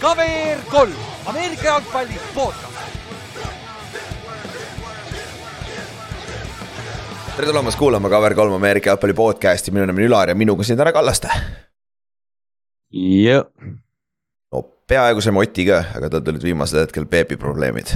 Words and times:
KVR 0.00 0.60
kolm, 0.70 0.92
Ameerika 1.26 1.64
jalgpalli 1.64 2.20
podcast. 2.34 2.64
tere 7.36 7.46
tulemast 7.46 7.78
kuulama 7.78 8.08
KVR3 8.08 8.54
Ameerika 8.54 8.90
jalgpalli 8.90 9.14
podcast'i, 9.14 9.70
minu 9.70 9.86
nimi 9.86 10.02
on 10.02 10.08
Ülar 10.08 10.28
ja 10.28 10.34
minuga 10.34 10.64
siin 10.66 10.78
täna 10.78 10.92
Kallaste. 10.92 11.28
jah, 13.24 13.44
no 14.52 14.62
peaaegu 14.88 15.20
saime 15.20 15.38
Oti 15.42 15.66
ka, 15.68 15.82
aga 15.98 16.10
tal 16.10 16.20
tulid 16.26 16.42
viimasel 16.42 16.80
hetkel 16.86 17.06
Peepi 17.06 17.36
probleemid. 17.36 17.92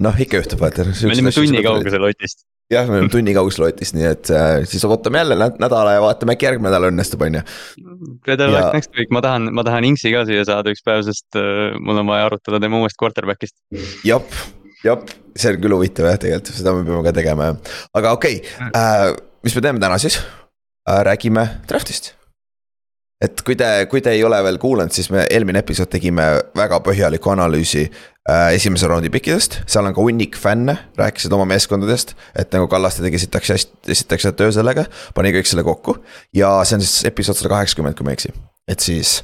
noh, 0.00 0.20
ikka 0.20 0.36
juhtub, 0.40 0.60
vaata. 0.60 0.84
me 0.84 1.12
olime 1.12 1.32
tunni 1.32 1.62
kaugusel 1.62 2.02
Otist. 2.12 2.46
Jah, 2.70 2.86
me 2.88 2.98
oleme 2.98 3.12
tunni 3.16 3.34
kaugusel 3.36 3.66
Otist, 3.68 3.96
nii 3.96 4.06
et 4.10 4.30
äh, 4.34 4.60
siis 4.68 4.84
ootame 4.88 5.22
jälle 5.22 5.38
nä- 5.38 5.50
nädala 5.62 5.96
ja 5.96 6.02
vaatame, 6.04 6.36
äkki 6.36 6.48
järgmine 6.48 6.70
nädal 6.70 6.90
õnnestub, 6.90 7.24
on 7.26 7.40
ju. 7.40 7.42
Better 8.26 8.52
luck 8.52 8.76
next 8.76 8.94
week, 8.98 9.10
ma 9.14 9.22
tahan, 9.24 9.50
ma 9.56 9.64
tahan 9.66 9.88
Inksi 9.90 10.12
ka 10.14 10.24
siia 10.28 10.44
saada 10.48 10.74
üks 10.74 10.84
päev, 10.86 11.02
sest 11.08 11.40
äh, 11.40 11.74
mul 11.80 12.02
on 12.02 12.10
vaja 12.10 12.28
arutada 12.30 12.62
tema 12.62 12.82
uuest 12.82 12.98
quarterback'ist. 13.00 13.58
jep, 14.06 14.38
jep, 14.86 15.10
see 15.36 15.54
on 15.54 15.64
küll 15.64 15.78
huvitav 15.78 16.10
jah, 16.12 16.20
tegelikult 16.20 16.60
seda 16.60 16.76
me 16.76 16.86
peame 16.86 17.02
ka 17.08 17.16
tegema 17.16 17.50
jah, 17.50 17.74
aga 18.00 18.14
okei 18.18 18.40
okay, 18.44 18.70
äh,, 18.70 19.10
mis 19.46 19.56
me 19.56 19.66
teeme 19.66 19.82
täna 19.82 19.98
siis 20.02 20.20
äh,? 20.20 21.02
räägime 21.06 21.46
draft'ist. 21.70 22.14
Et 23.20 23.42
kui 23.44 23.56
te, 23.58 23.68
kui 23.90 24.00
te 24.04 24.14
ei 24.16 24.24
ole 24.24 24.38
veel 24.44 24.58
kuulanud, 24.60 24.94
siis 24.96 25.10
me 25.12 25.26
eelmine 25.30 25.60
episood 25.60 25.90
tegime 25.92 26.26
väga 26.56 26.80
põhjaliku 26.84 27.34
analüüsi 27.34 27.84
äh, 27.86 28.52
esimese 28.56 28.88
raundi 28.90 29.12
pikkidest, 29.12 29.60
seal 29.70 29.88
on 29.88 29.96
ka 29.96 30.04
hunnik 30.04 30.38
fänne, 30.40 30.78
rääkisid 30.98 31.32
oma 31.36 31.48
meeskondadest. 31.50 32.16
et 32.34 32.52
nagu 32.56 32.68
Kallaste 32.72 33.04
tegi 33.04 33.20
esiteks 33.20 33.52
hästi, 33.56 33.82
esiteks 33.96 34.28
hea 34.28 34.38
töö 34.38 34.54
sellega, 34.56 34.86
pani 35.14 35.34
kõik 35.36 35.50
selle 35.50 35.66
kokku 35.66 35.98
ja 36.36 36.56
see 36.64 36.80
on 36.80 36.86
siis 36.86 37.04
episood 37.12 37.38
sada 37.40 37.52
kaheksakümmend, 37.56 37.98
kui 37.98 38.08
ma 38.08 38.16
ei 38.16 38.20
eksi. 38.20 38.32
Et 38.68 38.80
siis 38.84 39.20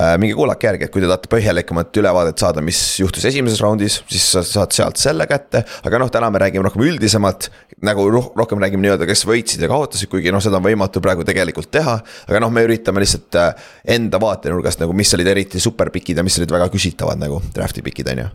äh, 0.00 0.14
minge 0.20 0.36
kuulake 0.38 0.68
järgi, 0.68 0.86
et 0.86 0.92
kui 0.94 1.02
te 1.02 1.08
tahate 1.10 1.30
põhjalikumat 1.32 2.00
ülevaadet 2.00 2.42
saada, 2.42 2.62
mis 2.64 2.78
juhtus 3.00 3.24
esimeses 3.28 3.60
raundis, 3.64 4.00
siis 4.10 4.26
sa 4.34 4.42
saad 4.46 4.74
sealt 4.76 5.00
selle 5.00 5.26
kätte. 5.30 5.64
aga 5.86 6.00
noh, 6.02 6.10
täna 6.12 6.30
me 6.30 6.42
räägime 6.42 6.66
rohkem 6.66 6.86
üldisemalt, 6.86 7.50
nagu 7.86 8.08
roh- 8.12 8.32
rohkem 8.38 8.62
räägime 8.62 8.86
nii-öelda, 8.86 9.08
kes 9.08 9.26
võitsid 9.28 9.62
ja 9.64 9.70
kaotasid, 9.72 10.10
kuigi 10.12 10.32
noh, 10.34 10.42
seda 10.44 10.60
on 10.60 10.66
võimatu 10.66 11.02
praegu 11.04 11.26
tegelikult 11.26 11.70
teha. 11.74 11.98
aga 12.28 12.42
noh, 12.42 12.52
me 12.52 12.66
üritame 12.68 13.04
lihtsalt 13.04 13.40
äh, 13.40 13.70
enda 13.96 14.20
vaatenurgast 14.22 14.82
nagu, 14.84 14.96
mis 14.96 15.14
olid 15.14 15.32
eriti 15.34 15.62
superpikid 15.62 16.20
ja 16.20 16.26
mis 16.26 16.38
olid 16.40 16.56
väga 16.58 16.68
küsitavad 16.72 17.20
nagu 17.20 17.42
draft'i 17.54 17.84
pikid, 17.86 18.12
on 18.14 18.26
ju. 18.26 18.34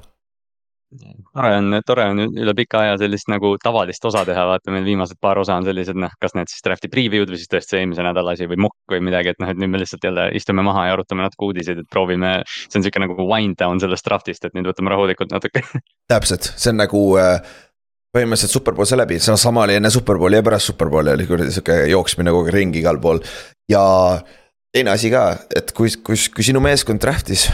Tore 1.34 1.52
on, 1.58 1.78
tore 1.88 2.06
on 2.12 2.22
üle 2.26 2.54
pika 2.58 2.82
aja 2.84 2.98
sellist 3.00 3.30
nagu 3.32 3.54
tavalist 3.64 4.06
osa 4.08 4.24
teha, 4.28 4.44
vaata 4.50 4.74
meil 4.74 4.86
viimased 4.88 5.20
paar 5.24 5.40
osa 5.40 5.56
on 5.60 5.68
sellised 5.68 5.98
noh, 6.00 6.12
kas 6.22 6.36
need 6.38 6.52
siis 6.52 6.64
draft'i 6.66 6.92
preview'd 6.92 7.32
või 7.32 7.40
siis 7.40 7.52
tõesti 7.52 7.76
see 7.76 7.82
eelmise 7.84 8.06
nädala 8.06 8.36
asi 8.36 8.48
või 8.52 8.60
mokk 8.68 8.96
või 8.96 9.02
midagi, 9.08 9.34
et 9.34 9.42
noh, 9.42 9.52
et 9.54 9.60
nüüd 9.62 9.72
me 9.72 9.82
lihtsalt 9.82 10.06
jälle 10.08 10.28
istume 10.38 10.66
maha 10.68 10.90
ja 10.90 10.98
arutame 10.98 11.26
natuke 11.26 11.48
uudiseid, 11.48 11.84
et 11.84 11.90
proovime. 11.92 12.34
see 12.68 12.80
on 12.80 12.86
sihuke 12.86 13.04
nagu 13.04 13.28
wind 13.28 13.60
down 13.62 13.80
sellest 13.84 14.08
draft'ist, 14.08 14.46
et 14.46 14.58
nüüd 14.58 14.68
võtame 14.68 14.94
rahulikult 14.94 15.32
natuke. 15.32 15.64
täpselt, 16.12 16.52
see 16.56 16.74
on 16.74 16.82
nagu 16.84 17.04
äh, 17.22 17.40
põhimõtteliselt 18.12 18.58
superpool 18.60 18.90
sai 18.90 19.00
läbi, 19.00 19.20
see 19.24 19.34
on 19.34 19.42
sama 19.42 19.66
oli 19.66 19.80
enne 19.80 19.92
superpooli 19.94 20.42
ja 20.42 20.46
pärast 20.46 20.74
superpooli 20.74 21.16
oli 21.16 21.28
kuradi 21.30 21.56
sihuke 21.56 21.84
jooksmine 21.94 22.36
kogu 22.36 22.50
aeg 22.50 22.56
ringi 22.58 22.84
igal 22.84 23.00
pool. 23.04 23.24
ja 23.72 23.84
teine 24.76 24.92
asi 24.92 25.12
ka, 25.12 25.30
et 25.56 25.72
kui, 25.76 25.94
kui, 26.04 26.20
kui 26.36 26.44
sinu 26.48 26.64
meeskond 26.64 27.00
draft'is 27.04 27.48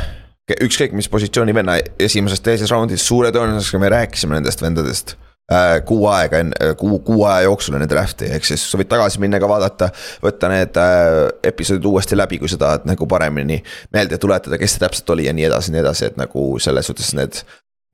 ükskõik 0.56 0.94
mis 0.96 1.10
positsiooni 1.12 1.56
venna 1.56 1.78
esimeses, 2.00 2.42
teises 2.44 2.72
raundis, 2.72 3.04
suure 3.06 3.32
tõenäosusega 3.36 3.82
me 3.82 3.90
rääkisime 3.92 4.38
nendest 4.38 4.62
vendadest 4.64 5.16
äh, 5.52 5.82
kuu 5.86 6.08
aega 6.12 6.40
enne, 6.44 6.72
kuu, 6.80 7.00
kuu 7.04 7.26
aja 7.28 7.48
jooksul 7.48 7.76
enne 7.76 7.90
draft'i, 7.90 8.30
ehk 8.38 8.48
siis 8.48 8.64
sa 8.72 8.80
võid 8.80 8.90
tagasi 8.92 9.20
minna 9.24 9.42
ka 9.44 9.50
vaadata, 9.52 9.92
võtta 10.24 10.52
need 10.54 10.80
äh, 10.80 11.20
episoodid 11.52 11.90
uuesti 11.92 12.18
läbi, 12.18 12.40
kui 12.40 12.52
sa 12.52 12.60
tahad 12.62 12.88
nagu 12.88 13.10
paremini 13.10 13.60
meelde 13.94 14.20
tuletada, 14.22 14.60
kes 14.62 14.78
see 14.78 14.86
täpselt 14.86 15.16
oli 15.16 15.28
ja 15.28 15.36
nii 15.36 15.50
edasi, 15.50 15.76
nii 15.76 15.84
edasi, 15.84 16.12
et 16.12 16.20
nagu 16.20 16.50
selles 16.64 16.92
suhtes 16.92 17.14
need 17.18 17.44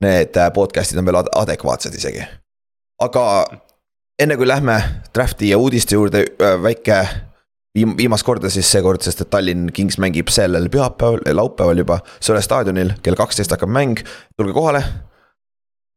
need 0.04 0.36
äh, 0.38 0.50
podcast'id 0.54 0.98
on 1.00 1.06
veel 1.06 1.22
ad- 1.22 1.34
adekvaatsed 1.42 1.94
isegi. 1.98 2.22
aga 3.02 3.22
enne 4.22 4.36
kui 4.38 4.46
lähme 4.46 4.78
draft'i 5.14 5.50
ja 5.50 5.58
uudiste 5.58 5.98
juurde, 5.98 6.26
väike 6.62 7.02
viim-, 7.78 7.94
viimast 7.98 8.26
korda 8.26 8.50
siis 8.52 8.70
seekord, 8.70 9.02
sest 9.04 9.24
et 9.24 9.30
Tallinn 9.32 9.70
Kings 9.74 9.98
mängib 10.02 10.32
sellel 10.32 10.70
pühapäeval, 10.72 11.24
laupäeval 11.36 11.82
juba 11.84 12.00
Sõle 12.22 12.42
staadionil, 12.44 12.94
kell 13.04 13.18
kaksteist 13.18 13.54
hakkab 13.54 13.72
mäng, 13.72 14.02
tulge 14.38 14.54
kohale. 14.56 14.84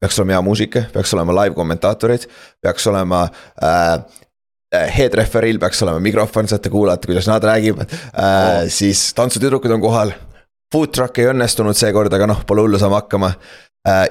peaks 0.01 0.19
olema 0.19 0.37
hea 0.37 0.45
muusika, 0.45 0.85
peaks 0.93 1.13
olema 1.17 1.33
live 1.43 1.55
kommentaatorid, 1.57 2.29
peaks 2.61 2.87
olema 2.87 3.27
äh,. 3.63 3.99
Head 4.67 5.13
referee'l 5.15 5.61
peaks 5.63 5.79
olema 5.85 5.99
mikrofon, 6.03 6.47
saate 6.47 6.69
kuulata, 6.69 7.07
kuidas 7.07 7.27
nad 7.29 7.43
räägivad 7.43 7.93
äh,, 7.93 8.65
siis 8.67 9.13
tantsutüdrukud 9.15 9.71
on 9.71 9.81
kohal. 9.81 10.11
Food 10.73 10.91
truck 10.91 11.17
ei 11.21 11.29
õnnestunud 11.31 11.77
seekord, 11.79 12.11
aga 12.11 12.27
noh, 12.27 12.41
pole 12.43 12.65
hullu, 12.65 12.79
saame 12.81 12.99
hakkama 12.99 13.29
äh,. 13.31 13.66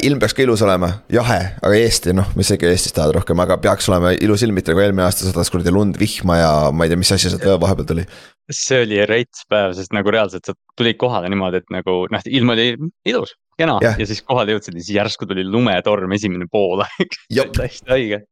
Ilm 0.06 0.20
peaks 0.22 0.34
ka 0.36 0.44
ilus 0.44 0.62
olema, 0.64 0.88
jahe, 1.12 1.38
aga 1.60 1.78
Eesti, 1.78 2.14
noh, 2.16 2.28
mis 2.38 2.48
sa 2.48 2.56
ikka 2.56 2.68
Eestis 2.70 2.94
tahad 2.96 3.14
rohkem, 3.16 3.40
aga 3.44 3.58
peaks 3.62 3.88
olema 3.90 4.14
ilus 4.14 4.44
ilm, 4.46 4.56
mitte 4.56 4.72
nagu 4.72 4.84
eelmine 4.84 5.04
aasta 5.04 5.26
sadas 5.28 5.50
kuradi 5.52 5.74
lund, 5.74 5.98
vihma 6.00 6.38
ja 6.40 6.52
ma 6.72 6.86
ei 6.86 6.92
tea, 6.92 7.00
mis 7.00 7.12
asja 7.16 7.32
sealt 7.32 7.44
vahepeal 7.62 7.88
tuli. 7.90 8.06
see 8.52 8.84
oli 8.84 9.02
rets 9.10 9.42
päev, 9.50 9.74
sest 9.76 9.92
nagu 9.96 10.12
reaalselt 10.14 10.46
sa 10.48 10.54
tulid 10.78 10.98
kohale 11.00 11.28
niimoodi, 11.32 11.60
et 11.64 11.74
nagu 11.74 11.98
noh, 12.12 12.30
ilm 12.38 12.54
oli 12.54 12.68
ilus, 13.08 13.34
kena 13.58 13.76
Jah. 13.84 13.98
ja 14.00 14.06
siis 14.08 14.22
kohale 14.24 14.56
jõudsid 14.56 14.78
ja 14.78 14.84
siis 14.84 14.96
järsku 14.96 15.28
tuli 15.28 15.44
lumetorm 15.44 16.14
esimene 16.16 16.48
poolaeg. 16.52 17.20
Täiesti 17.58 17.92
haige. 17.92 18.22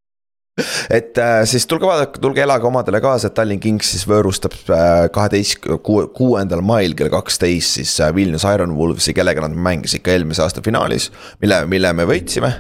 et 0.98 1.18
äh, 1.18 1.40
siis 1.48 1.66
tulge 1.66 1.86
vaadake, 1.88 2.20
tulge 2.22 2.42
elage 2.44 2.68
omadele 2.68 3.00
kaasa, 3.02 3.30
et 3.30 3.36
Tallinn 3.36 3.62
Kings 3.62 3.90
siis 3.94 4.04
võõrustab 4.10 4.54
äh, 4.70 4.92
kaheteist, 5.14 5.66
kuuendal 5.82 6.62
mail 6.66 6.94
kell 6.98 7.10
kaksteist 7.12 7.80
siis 7.80 7.96
äh, 8.00 8.14
Vilnius 8.14 8.46
Iron 8.48 8.76
Wolvesi, 8.78 9.16
kellega 9.16 9.44
nad 9.44 9.56
mängisid 9.56 10.04
ka 10.04 10.14
eelmise 10.14 10.44
aasta 10.44 10.62
finaalis, 10.64 11.10
mille, 11.42 11.64
mille 11.70 11.92
me 11.96 12.06
võitsime 12.08 12.54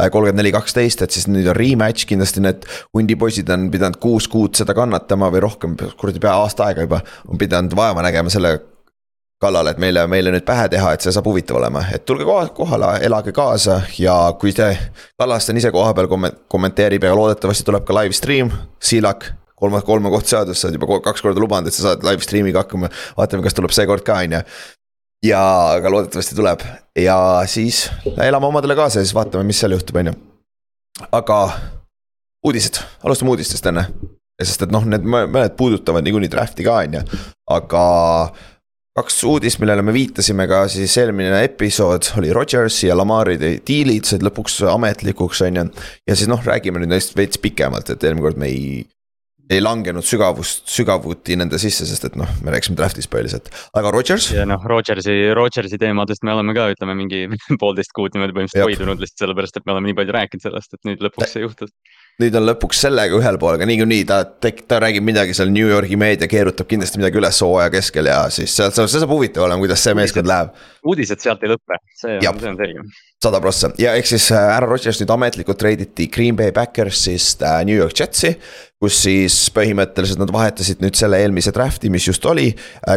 kolmkümmend 0.00 0.38
neli, 0.38 0.52
kaksteist, 0.54 1.02
et 1.04 1.12
siis 1.12 1.26
nüüd 1.28 1.48
on 1.50 1.56
rematch, 1.58 2.06
kindlasti 2.08 2.40
need 2.40 2.62
hundipoisid 2.94 3.50
on 3.52 3.66
pidanud 3.72 3.98
kuus 4.00 4.28
kuud 4.30 4.54
seda 4.56 4.72
kannatama 4.76 5.28
või 5.34 5.42
rohkem, 5.44 5.74
kuradi 6.00 6.22
pea 6.22 6.36
aasta 6.40 6.68
aega 6.70 6.86
juba. 6.86 7.02
on 7.28 7.40
pidanud 7.40 7.74
vaeva 7.76 8.04
nägema 8.06 8.32
selle 8.32 8.54
kallal, 9.40 9.66
et 9.72 9.78
meile, 9.80 10.02
meile 10.10 10.30
nüüd 10.34 10.44
pähe 10.44 10.66
teha, 10.68 10.92
et 10.92 11.00
see 11.04 11.12
saab 11.14 11.26
huvitav 11.30 11.56
olema, 11.56 11.80
et 11.94 12.04
tulge 12.08 12.24
koha- 12.28 12.50
kohale, 12.54 12.90
elage 13.06 13.32
kaasa 13.32 13.80
ja 13.98 14.16
kui 14.40 14.52
te. 14.52 14.66
Kallaste 15.18 15.52
on 15.54 15.60
ise 15.62 15.70
kohapeal 15.72 16.08
komme-, 16.12 16.32
kommenteerib 16.52 17.04
ja 17.08 17.14
loodetavasti 17.16 17.64
tuleb 17.64 17.86
ka 17.88 17.96
live 18.02 18.12
stream, 18.16 18.50
Siilak. 18.80 19.30
kolme, 19.60 19.80
kolme 19.84 20.08
koht 20.12 20.26
seadus, 20.28 20.60
sa 20.60 20.68
oled 20.68 20.78
juba 20.78 21.00
kaks 21.04 21.20
korda 21.24 21.40
lubanud, 21.40 21.68
et 21.68 21.74
sa 21.76 21.82
saad 21.90 22.04
live 22.04 22.24
stream'iga 22.24 22.62
hakkama, 22.62 22.88
vaatame, 23.18 23.42
kas 23.44 23.56
tuleb 23.56 23.72
seekord 23.76 24.04
ka, 24.06 24.14
on 24.24 24.32
ju 24.38 24.40
ja, 25.28 25.40
aga 25.76 25.90
loodetavasti 25.92 26.36
tuleb 26.36 26.62
ja 26.96 27.16
siis 27.46 27.82
elame 28.24 28.46
omadele 28.48 28.76
kaasa 28.78 29.00
ja 29.00 29.04
siis 29.04 29.12
vaatame, 29.16 29.44
mis 29.44 29.60
seal 29.60 29.72
juhtub, 29.76 29.96
on 30.00 30.08
ju. 30.08 30.14
aga 31.12 31.36
uudised, 32.46 32.80
alustame 33.04 33.34
uudistest 33.34 33.66
enne. 33.68 33.84
sest 34.40 34.62
et 34.64 34.72
noh, 34.72 34.84
need 34.88 35.04
mõ- 35.04 35.26
mõned 35.28 35.52
puudutavad 35.60 36.04
niikuinii 36.06 36.30
draft'i 36.32 36.64
ka, 36.64 36.78
on 36.86 36.94
ju, 36.96 37.20
aga 37.52 37.84
kaks 39.00 39.22
uudist, 39.28 39.60
millele 39.62 39.82
me 39.86 39.94
viitasime 39.96 40.46
ka 40.50 40.64
siis 40.70 40.94
eelmine 41.00 41.42
episood 41.46 42.12
oli 42.20 42.32
Rodgersi 42.36 42.90
ja 42.90 42.96
Lamari 42.98 43.38
diilid 43.40 44.08
said 44.08 44.24
lõpuks 44.26 44.60
ametlikuks, 44.68 45.42
on 45.46 45.60
ju. 45.60 45.66
ja 46.08 46.16
siis 46.16 46.28
noh, 46.30 46.40
räägime 46.44 46.82
nüüd 46.82 46.92
neist 46.92 47.16
veits 47.16 47.40
pikemalt, 47.40 47.92
et 47.92 48.04
eelmine 48.04 48.26
kord 48.26 48.40
me 48.40 48.50
ei, 48.50 48.82
ei 49.50 49.62
langenud 49.62 50.06
sügavust, 50.06 50.66
sügavuti 50.70 51.38
nende 51.40 51.58
sisse, 51.62 51.86
sest 51.88 52.10
et 52.10 52.18
noh, 52.20 52.28
me 52.44 52.52
rääkisime 52.54 52.78
draft'ist 52.78 53.10
põhiliselt, 53.12 53.48
aga 53.78 53.94
Rodgers. 53.94 54.30
ja 54.36 54.44
noh, 54.48 54.62
Rodgersi, 54.72 55.16
Rodgersi 55.36 55.80
teemadest 55.80 56.26
me 56.26 56.34
oleme 56.36 56.54
ka, 56.56 56.68
ütleme 56.74 56.98
mingi 56.98 57.24
poolteist 57.62 57.96
kuud 57.96 58.14
niimoodi 58.14 58.36
põhimõtteliselt 58.36 58.68
hoidunud 58.68 59.02
lihtsalt 59.02 59.26
sellepärast, 59.26 59.58
et 59.58 59.66
me 59.66 59.76
oleme 59.76 59.90
nii 59.90 59.98
palju 60.02 60.16
rääkinud 60.18 60.46
sellest, 60.48 60.76
et 60.76 60.90
nüüd 60.90 61.08
lõpuks 61.08 61.34
see 61.34 61.46
juhtus. 61.46 61.72
Nüüd 62.20 62.36
on 62.36 62.46
lõpuks 62.48 62.80
sellega 62.84 63.16
ühel 63.16 63.38
pool, 63.40 63.56
aga 63.56 63.68
niikuinii 63.68 64.06
ta, 64.08 64.22
ta 64.24 64.80
räägib 64.82 65.04
midagi 65.06 65.34
seal 65.36 65.52
New 65.52 65.68
Yorgi 65.68 65.98
meedia 66.00 66.28
keerutab 66.30 66.68
kindlasti 66.70 67.00
midagi 67.00 67.20
üles 67.20 67.38
hooaja 67.44 67.70
keskel 67.72 68.10
ja 68.10 68.22
siis 68.32 68.54
seal, 68.56 68.72
see 68.76 69.00
saab 69.00 69.12
huvitav 69.14 69.46
olema, 69.46 69.62
kuidas 69.62 69.84
see 69.84 69.94
meeskond 69.98 70.28
läheb. 70.30 70.50
uudised 70.86 71.22
sealt 71.22 71.44
ei 71.46 71.52
lõpe, 71.52 71.78
see 72.00 72.18
on, 72.18 72.40
see 72.42 72.50
on 72.52 72.58
selge. 72.60 72.84
sada 73.24 73.40
prossa 73.44 73.70
ja 73.80 73.94
ehk 73.98 74.10
siis 74.10 74.30
äh, 74.34 74.48
härra 74.54 74.68
Rodgers 74.68 75.00
nüüd 75.02 75.14
ametlikult 75.14 75.60
treiditi 75.60 76.08
Green 76.12 76.36
Bay 76.36 76.52
Packersist 76.56 77.44
äh, 77.46 77.60
New 77.68 77.76
York 77.76 77.96
Jetsi. 77.96 78.34
kus 78.80 78.96
siis 79.04 79.38
põhimõtteliselt 79.56 80.20
nad 80.20 80.32
vahetasid 80.32 80.80
nüüd 80.84 80.96
selle 80.96 81.18
eelmise 81.20 81.52
draft'i, 81.52 81.90
mis 81.92 82.06
just 82.08 82.24
oli. 82.24 82.48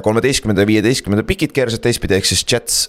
kolmeteistkümnenda 0.04 0.64
ja 0.64 0.70
viieteistkümnenda 0.70 1.28
pikid 1.28 1.52
keerasid 1.56 1.84
teistpidi, 1.84 2.16
ehk 2.16 2.30
siis 2.30 2.46
Jets 2.48 2.86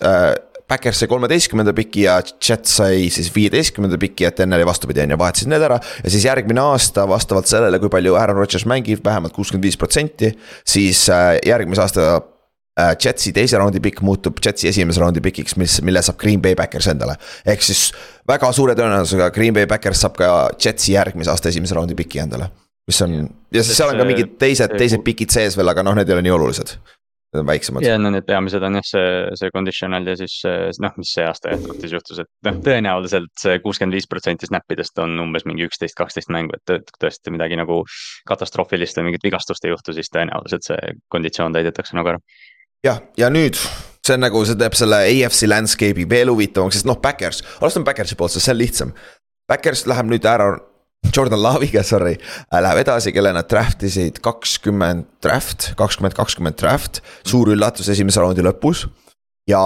äh,. 0.64 0.68
Backers 0.68 0.98
sai 1.00 1.08
kolmeteistkümnenda 1.08 1.72
piki 1.76 2.06
ja 2.06 2.18
Jets 2.48 2.76
sai 2.78 3.08
siis 3.12 3.28
viieteistkümnenda 3.34 3.98
piki, 4.00 4.24
et 4.24 4.40
enne 4.40 4.56
oli 4.56 4.66
vastupidi, 4.66 5.02
on 5.04 5.14
ju, 5.14 5.18
vahetasid 5.18 5.50
need 5.52 5.62
ära. 5.62 5.78
ja 6.04 6.10
siis 6.10 6.24
järgmine 6.24 6.60
aasta 6.60 7.08
vastavalt 7.08 7.46
sellele, 7.46 7.78
kui 7.78 7.92
palju 7.92 8.14
Aaron 8.16 8.36
Rodgers 8.36 8.64
mängib, 8.66 9.04
vähemalt 9.04 9.32
kuuskümmend 9.36 9.64
viis 9.64 9.76
protsenti, 9.76 10.32
siis 10.66 11.08
äh, 11.12 11.36
järgmise 11.46 11.84
aasta 11.84 12.06
äh, 12.80 12.96
Jetsi 13.04 13.32
teise 13.32 13.60
raundi 13.60 13.80
pikk 13.80 14.00
muutub 14.02 14.40
Jetsi 14.44 14.68
esimese 14.68 15.04
raundi 15.04 15.20
pikiks, 15.20 15.56
mis, 15.60 15.80
mille 15.82 16.02
saab 16.02 16.18
Green 16.20 16.42
Bay 16.42 16.56
Packers 16.56 16.88
endale. 16.92 17.16
ehk 17.46 17.62
siis 17.62 17.92
väga 18.28 18.52
suure 18.52 18.74
tõenäosusega 18.74 19.30
Green 19.36 19.54
Bay 19.54 19.66
Packers 19.66 20.00
saab 20.00 20.16
ka 20.16 20.34
Jetsi 20.64 20.96
järgmise 20.96 21.30
aasta 21.30 21.52
esimese 21.52 21.76
raundi 21.76 21.94
piki 21.94 22.24
endale. 22.24 22.50
mis 22.88 23.02
on 23.02 23.28
ja 23.52 23.62
siis 23.62 23.76
seal 23.76 23.92
on 23.92 24.00
ka 24.00 24.04
mingid 24.04 24.36
teised, 24.40 24.76
teised 24.78 25.04
pikid 25.04 25.30
sees 25.30 25.56
veel, 25.56 25.68
aga 25.68 25.84
noh, 25.84 25.94
need 25.96 26.08
ei 26.08 26.16
ole 26.16 26.24
nii 26.24 26.38
olulised. 26.40 26.78
Need 27.34 27.40
on 27.40 27.46
väiksemad. 27.48 27.82
ja 27.82 27.96
no 27.98 28.12
need 28.14 28.26
peamised 28.28 28.62
on 28.62 28.78
jah, 28.78 28.84
see, 28.86 29.06
see 29.40 29.50
conditional 29.54 30.06
ja 30.06 30.14
siis 30.18 30.36
noh, 30.82 30.92
mis 31.00 31.14
see 31.16 31.24
aasta 31.26 31.50
jätkuvalt 31.50 31.86
juhtus, 31.90 32.20
et 32.22 32.30
noh, 32.46 32.60
tõenäoliselt 32.62 33.32
see 33.42 33.56
kuuskümmend 33.64 33.98
viis 33.98 34.06
protsenti 34.10 34.46
snap 34.46 34.70
idest 34.70 35.02
on 35.02 35.18
umbes 35.24 35.46
mingi 35.48 35.66
üksteist, 35.66 35.96
kaksteist 35.98 36.30
mängu, 36.30 36.54
et 36.54 36.92
tõesti 37.02 37.34
midagi 37.34 37.58
nagu 37.58 37.80
katastroofilist 38.30 39.00
või 39.00 39.10
mingit 39.10 39.26
vigastust 39.26 39.66
ei 39.66 39.74
juhtu, 39.74 39.96
siis 39.96 40.12
tõenäoliselt 40.14 40.68
see 40.70 40.94
konditsioon 41.10 41.56
täidetakse 41.58 41.98
nagu 41.98 42.14
ära. 42.14 42.22
jah, 42.86 43.02
ja 43.18 43.32
nüüd 43.34 43.58
see 44.04 44.14
on 44.14 44.22
nagu, 44.26 44.44
see 44.46 44.60
teeb 44.60 44.78
selle 44.78 45.00
AFC 45.08 45.48
landscape'i 45.50 46.06
veel 46.08 46.30
huvitavamaks, 46.30 46.78
sest 46.78 46.88
noh, 46.88 47.00
Backers, 47.02 47.42
alustame 47.58 47.88
Backersi 47.88 48.18
poolt, 48.20 48.36
sest 48.36 48.46
see 48.46 48.54
on 48.54 48.60
lihtsam. 48.60 48.94
Backers 49.50 49.88
läheb 49.90 50.12
nüüd 50.12 50.28
ära 50.28 50.52
Jordan 51.12 51.42
Love'iga, 51.42 51.82
sorry, 51.86 52.16
äh, 52.16 52.60
läheb 52.62 52.82
edasi, 52.84 53.12
kelle 53.14 53.32
nad 53.34 53.48
draft 53.50 53.82
isid 53.86 54.20
kakskümmend 54.24 55.06
draft, 55.24 55.72
kakskümmend, 55.78 56.16
kakskümmend 56.16 56.58
draft, 56.60 57.02
suur 57.26 57.52
üllatus 57.54 57.90
esimese 57.92 58.22
raundi 58.22 58.44
lõpus 58.44 58.86
ja. 59.50 59.60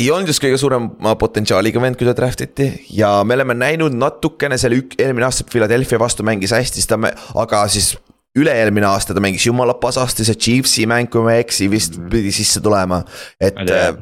ei 0.00 0.08
olnud 0.10 0.30
just 0.32 0.42
kõige 0.42 0.58
suurema 0.60 1.14
potentsiaaliga 1.20 1.82
vend, 1.82 1.98
kui 2.00 2.08
ta 2.08 2.16
draft 2.16 2.42
iti 2.46 2.70
ja 2.96 3.16
me 3.26 3.36
oleme 3.38 3.56
näinud 3.58 3.94
natukene 3.98 4.58
seal 4.60 4.78
ük-, 4.80 4.98
eelmine 4.98 5.28
aasta 5.28 5.46
Philadelphia 5.50 6.00
vastu 6.02 6.26
mängis 6.26 6.54
hästi, 6.54 6.82
siis 6.82 6.90
ta, 6.90 6.98
aga 7.40 7.66
siis 7.72 7.94
üle-eelmine 8.34 8.88
aasta 8.88 9.14
ta 9.14 9.22
mängis 9.22 9.46
jumala 9.46 9.76
pasasti, 9.78 10.26
see 10.26 10.38
Chiefsi 10.38 10.88
mäng, 10.90 11.10
kui 11.10 11.22
ma 11.22 11.36
ei 11.36 11.44
eksi, 11.44 11.68
vist 11.70 12.00
pidi 12.10 12.32
sisse 12.34 12.62
tulema, 12.64 13.04
et. 13.38 13.54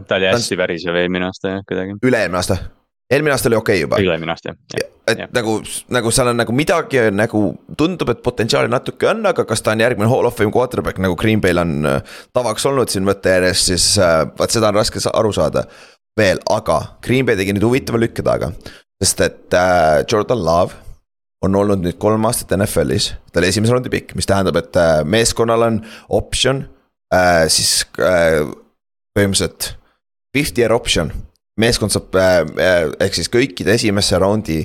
ta 0.09 0.17
oli 0.17 0.31
hästi 0.31 0.57
värisev 0.57 0.97
eelmine 1.03 1.29
aasta 1.29 1.59
jah, 1.59 1.67
kuidagi. 1.69 1.99
üle-eelmine 2.01 2.41
aasta 2.41 2.63
eelmine 3.11 3.35
aasta 3.35 3.51
oli 3.51 3.59
okei 3.59 3.77
okay 3.77 3.85
juba. 3.85 4.01
üle-eelmine 4.03 4.35
aasta 4.35 4.53
jah. 4.53 4.91
et 5.09 5.23
ja. 5.25 5.29
nagu, 5.35 5.57
nagu 5.93 6.13
seal 6.15 6.31
on 6.33 6.39
nagu 6.41 6.55
midagi 6.57 7.07
nagu 7.15 7.43
tundub, 7.79 8.13
et 8.15 8.23
potentsiaali 8.25 8.71
natuke 8.73 9.09
on, 9.11 9.25
aga 9.33 9.47
kas 9.49 9.65
ta 9.65 9.75
on 9.75 9.83
järgmine 9.85 10.11
hall 10.11 10.29
of 10.29 10.37
fame 10.39 10.53
quarterback 10.55 11.01
nagu 11.03 11.17
Green 11.19 11.43
Bay'l 11.43 11.63
on 11.63 11.75
äh, 11.89 12.21
tavaks 12.37 12.67
olnud 12.71 12.93
siin 12.93 13.09
võtta 13.09 13.37
järjest, 13.37 13.73
siis 13.73 13.89
äh, 13.99 14.23
vaat 14.39 14.55
seda 14.55 14.71
on 14.73 14.81
raske 14.81 15.03
aru 15.13 15.33
saada. 15.35 15.67
veel, 16.19 16.41
aga 16.53 16.99
Green 17.05 17.27
Bay 17.27 17.37
tegi 17.41 17.55
nüüd 17.57 17.65
huvitava 17.65 18.01
lükke 18.01 18.25
taga, 18.25 18.53
sest 19.03 19.21
et 19.25 19.57
äh, 19.57 20.05
Jordan 20.05 20.45
Love 20.45 20.81
on 21.43 21.57
olnud 21.59 21.83
nüüd 21.83 21.99
kolm 21.99 22.25
aastat 22.29 22.53
NFL-is, 22.55 23.13
ta 23.33 23.41
oli 23.41 23.51
esimese 23.51 23.75
raundi 23.75 23.91
pikk, 23.91 24.15
mis 24.15 24.29
tähendab, 24.31 24.61
et 24.61 24.77
äh, 24.79 25.01
meeskonnal 25.09 25.67
on 25.67 25.81
optsioon 26.15 26.65
äh,, 27.15 27.49
siis 27.51 27.83
äh, 27.99 28.45
põhimõtteliselt 29.17 29.73
fifty 30.37 30.63
year 30.63 30.73
option 30.73 31.11
meeskond 31.61 31.93
saab 31.93 32.15
äh, 32.17 32.39
äh, 32.41 32.87
ehk 33.07 33.19
siis 33.19 33.31
kõikide 33.33 33.77
esimese 33.77 34.19
raundi 34.21 34.63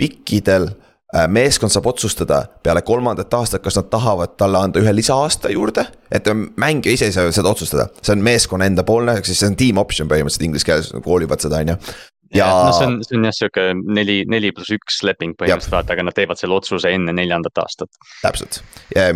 pikkidel 0.00 0.68
äh, 0.70 1.26
meeskond 1.28 1.72
saab 1.74 1.90
otsustada 1.92 2.44
peale 2.62 2.82
kolmandat 2.86 3.34
aastat, 3.34 3.62
kas 3.64 3.76
nad 3.78 3.90
tahavad 3.92 4.36
talle 4.40 4.62
anda 4.62 4.80
ühe 4.80 4.94
lisaaasta 4.94 5.52
juurde. 5.52 5.86
et 6.10 6.28
mängija 6.56 6.94
ise 6.94 7.10
ei 7.10 7.12
saa 7.12 7.32
seda 7.32 7.52
otsustada, 7.52 7.88
see 8.02 8.16
on 8.16 8.24
meeskonna 8.24 8.68
enda 8.68 8.84
poolne, 8.84 9.18
ehk 9.18 9.28
siis 9.28 9.42
see 9.42 9.52
on 9.52 9.56
team 9.56 9.78
option 9.82 10.08
põhimõtteliselt 10.08 10.48
inglise 10.48 10.68
keeles 10.68 10.92
koolivad 11.04 11.44
seda, 11.44 11.60
on 11.60 11.74
ju 11.74 11.78
ja 12.36 12.48
no 12.66 12.72
see 12.76 12.86
on, 12.88 12.98
see 13.04 13.16
on 13.18 13.26
jah, 13.28 13.34
sihuke 13.36 13.64
neli, 13.96 14.22
neli 14.30 14.52
pluss 14.56 14.72
üks 14.74 15.00
leping 15.06 15.34
põhimõtteliselt 15.38 15.74
vaata, 15.74 15.96
aga 15.96 16.06
nad 16.06 16.16
teevad 16.16 16.40
selle 16.40 16.56
otsuse 16.56 16.90
enne 16.92 17.14
neljandat 17.16 17.60
aastat. 17.62 17.90
täpselt, 18.22 18.60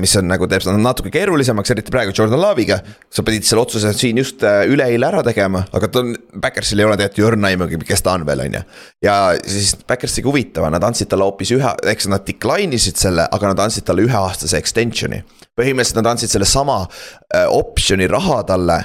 mis 0.01 0.17
on 0.21 0.29
nagu 0.31 0.49
teeb 0.51 0.65
seda 0.65 0.77
natuke 0.81 1.13
keerulisemaks, 1.15 1.73
eriti 1.75 1.95
praegu 1.95 2.15
Jordan 2.17 2.43
Love'iga. 2.43 2.81
sa 3.11 3.25
pidid 3.27 3.47
selle 3.49 3.65
otsuse 3.65 3.93
siin 3.97 4.21
just 4.21 4.45
äh, 4.47 4.65
üleeile 4.71 5.09
ära 5.09 5.23
tegema, 5.27 5.65
aga 5.77 5.91
ta 5.93 6.03
on, 6.05 6.15
Backersil 6.41 6.83
ei 6.83 6.89
ole 6.89 6.99
tegelikult 7.01 7.23
ju 7.23 7.29
õrna 7.31 7.53
aimugi, 7.53 7.81
kes 7.89 8.05
ta 8.05 8.17
on 8.19 8.27
veel, 8.29 8.45
on 8.47 8.59
ju. 8.59 8.65
ja 9.07 9.17
siis 9.45 9.77
Backers 9.89 10.19
tegi 10.19 10.29
huvitava, 10.29 10.71
nad 10.73 10.85
andsid 10.85 11.11
talle 11.13 11.29
hoopis 11.29 11.55
ühe, 11.57 11.73
eks 11.93 12.11
nad 12.13 12.27
decline 12.27 12.77
isid 12.77 13.01
selle, 13.01 13.29
aga 13.33 13.53
nad 13.53 13.65
andsid 13.67 13.87
talle 13.89 14.05
üheaastase 14.07 14.61
extension'i. 14.61 15.23
põhimõtteliselt 15.57 16.03
nad 16.03 16.13
andsid 16.15 16.33
sellesama 16.33 16.83
äh, 16.85 17.47
optsiooni 17.49 18.11
raha 18.13 18.43
talle 18.49 18.83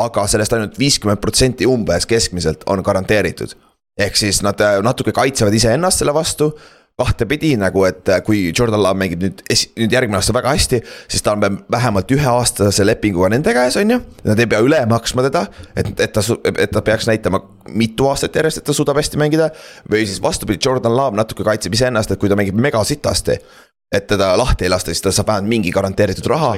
aga 0.00 0.26
sellest 0.30 0.54
ainult 0.56 0.78
viiskümmend 0.78 1.20
protsenti 1.22 1.68
umbes 1.70 2.06
keskmiselt 2.10 2.64
on 2.70 2.82
garanteeritud 2.82 3.54
ehk 3.98 4.16
siis 4.18 4.42
nad 4.42 4.60
äh, 4.60 4.80
natuke 4.82 5.12
kaitsevad 5.14 5.54
iseennast 5.54 6.02
selle 6.02 6.14
vastu 6.14 6.52
kahtepidi 6.98 7.56
nagu, 7.58 7.82
et 7.88 8.08
äh, 8.08 8.20
kui 8.22 8.52
Jordan 8.58 8.82
Love 8.82 8.98
mängib 8.98 9.22
nüüd, 9.24 9.40
nüüd 9.50 9.94
järgmine 9.96 10.18
aasta 10.20 10.34
väga 10.36 10.52
hästi, 10.54 10.78
siis 11.10 11.24
ta 11.26 11.34
on 11.34 11.58
vähemalt 11.70 12.10
üheaastase 12.14 12.86
lepinguga 12.86 13.32
nende 13.34 13.54
käes, 13.56 13.74
on 13.80 13.90
ju. 13.96 13.98
Nad 14.28 14.42
ei 14.42 14.46
pea 14.50 14.62
üle 14.62 14.78
maksma 14.90 15.24
teda, 15.26 15.42
et, 15.74 15.90
et 15.98 16.14
ta, 16.14 16.22
et 16.54 16.70
ta 16.70 16.84
peaks 16.86 17.08
näitama 17.10 17.42
mitu 17.74 18.06
aastat 18.10 18.38
järjest, 18.38 18.62
et 18.62 18.68
ta 18.68 18.76
suudab 18.76 19.00
hästi 19.00 19.18
mängida. 19.18 19.50
või 19.90 20.04
siis 20.06 20.22
vastupidi, 20.22 20.62
Jordan 20.62 20.94
Love 20.96 21.18
natuke 21.18 21.46
kaitseb 21.46 21.74
iseennast, 21.74 22.14
et 22.14 22.22
kui 22.22 22.30
ta 22.30 22.38
mängib 22.38 22.54
mega 22.54 22.84
sitasti. 22.86 23.40
et 23.94 24.06
teda 24.06 24.32
lahti 24.38 24.64
ei 24.64 24.70
lasta, 24.70 24.94
siis 24.94 25.02
ta 25.02 25.12
saab 25.12 25.32
vähemalt 25.32 25.50
mingi 25.50 25.70
garanteeritud 25.74 26.30
raha. 26.30 26.54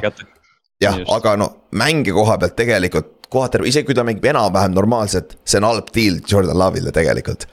jah, 0.81 1.01
aga 1.17 1.37
no 1.37 1.49
mänge 1.73 2.13
koha 2.13 2.37
pealt 2.39 2.57
tegelikult 2.57 3.16
kohati, 3.33 3.63
isegi 3.69 3.89
kui 3.89 3.97
ta 3.97 4.05
mängib 4.07 4.27
enam-vähem 4.33 4.77
normaalselt, 4.77 5.39
see 5.45 5.61
on 5.61 5.71
halb 5.71 5.93
deal 5.95 6.21
Jordan 6.31 6.59
Love'ile 6.61 6.95
tegelikult 6.95 7.49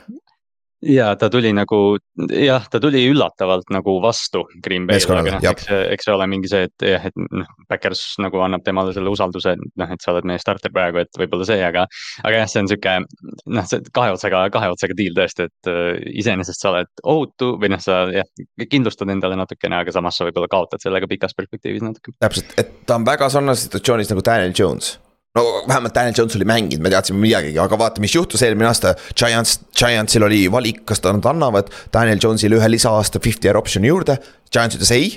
ja 0.84 1.16
ta 1.16 1.30
tuli 1.30 1.54
nagu 1.54 1.98
jah, 2.30 2.66
ta 2.72 2.80
tuli 2.80 3.04
üllatavalt 3.10 3.72
nagu 3.74 3.96
vastu 4.04 4.44
Green 4.64 4.86
Bay'le, 4.88 5.22
noh, 5.24 5.38
eks, 5.52 5.68
eks 5.94 6.08
see 6.08 6.14
ole 6.14 6.28
mingi 6.32 6.50
see, 6.52 6.68
et 6.68 6.86
jah, 6.88 7.06
et 7.08 7.16
noh, 7.24 7.50
Backers 7.72 8.02
nagu 8.24 8.42
annab 8.44 8.66
temale 8.66 8.94
selle 8.96 9.12
usalduse, 9.14 9.56
et 9.56 9.80
noh, 9.80 9.94
et 9.94 10.04
sa 10.04 10.14
oled 10.14 10.28
meie 10.28 10.42
starter 10.42 10.74
praegu, 10.76 11.02
et 11.04 11.20
võib-olla 11.20 11.48
see, 11.48 11.60
aga. 11.64 11.86
aga 12.24 12.44
jah, 12.44 12.52
see 12.52 12.64
on 12.64 12.72
sihuke 12.72 12.96
noh, 13.04 13.70
see 13.70 13.84
kahe 13.96 14.16
otsaga, 14.16 14.44
kahe 14.54 14.72
otsaga 14.74 14.98
deal 14.98 15.16
tõesti, 15.18 15.48
et 15.50 15.72
uh, 15.72 15.94
iseenesest 16.24 16.66
sa 16.66 16.74
oled 16.74 16.92
ohutu 17.04 17.54
või 17.62 17.74
noh, 17.74 17.84
sa 17.84 18.04
jah, 18.14 18.28
kindlustad 18.64 19.12
endale 19.14 19.40
natukene, 19.40 19.80
aga 19.84 19.96
samas 19.96 20.20
sa 20.20 20.28
võib-olla 20.28 20.52
kaotad 20.52 20.84
sellega 20.84 21.10
pikas 21.10 21.38
perspektiivis 21.38 21.86
natuke. 21.86 22.16
täpselt, 22.24 22.54
et 22.60 22.76
ta 22.88 23.00
on 23.00 23.08
väga 23.08 23.32
sarnases 23.34 23.70
situatsioonis 23.70 24.12
nagu 24.12 24.26
Daniel 24.26 24.56
Jones 24.58 24.98
no 25.36 25.64
vähemalt 25.68 25.96
Daniel 25.96 26.14
Jones 26.18 26.36
oli 26.36 26.46
mänginud, 26.46 26.84
me 26.84 26.92
teadsime 26.94 27.22
midagigi, 27.22 27.58
aga 27.60 27.78
vaata, 27.80 28.02
mis 28.04 28.16
juhtus 28.16 28.44
eelmine 28.46 28.70
aasta. 28.70 28.94
Giants, 29.18 29.60
Giantsil 29.78 30.26
oli 30.28 30.46
valik, 30.52 30.84
kas 30.90 31.02
nad 31.06 31.26
annavad 31.34 31.72
Daniel 31.94 32.22
Jones'ile 32.22 32.60
ühe 32.60 32.72
lisaaasta 32.72 33.22
fifty 33.24 33.50
year 33.50 33.58
option'i 33.58 33.90
juurde. 33.90 34.20
Giants 34.54 34.78
ütles 34.78 34.92
ei. 34.94 35.14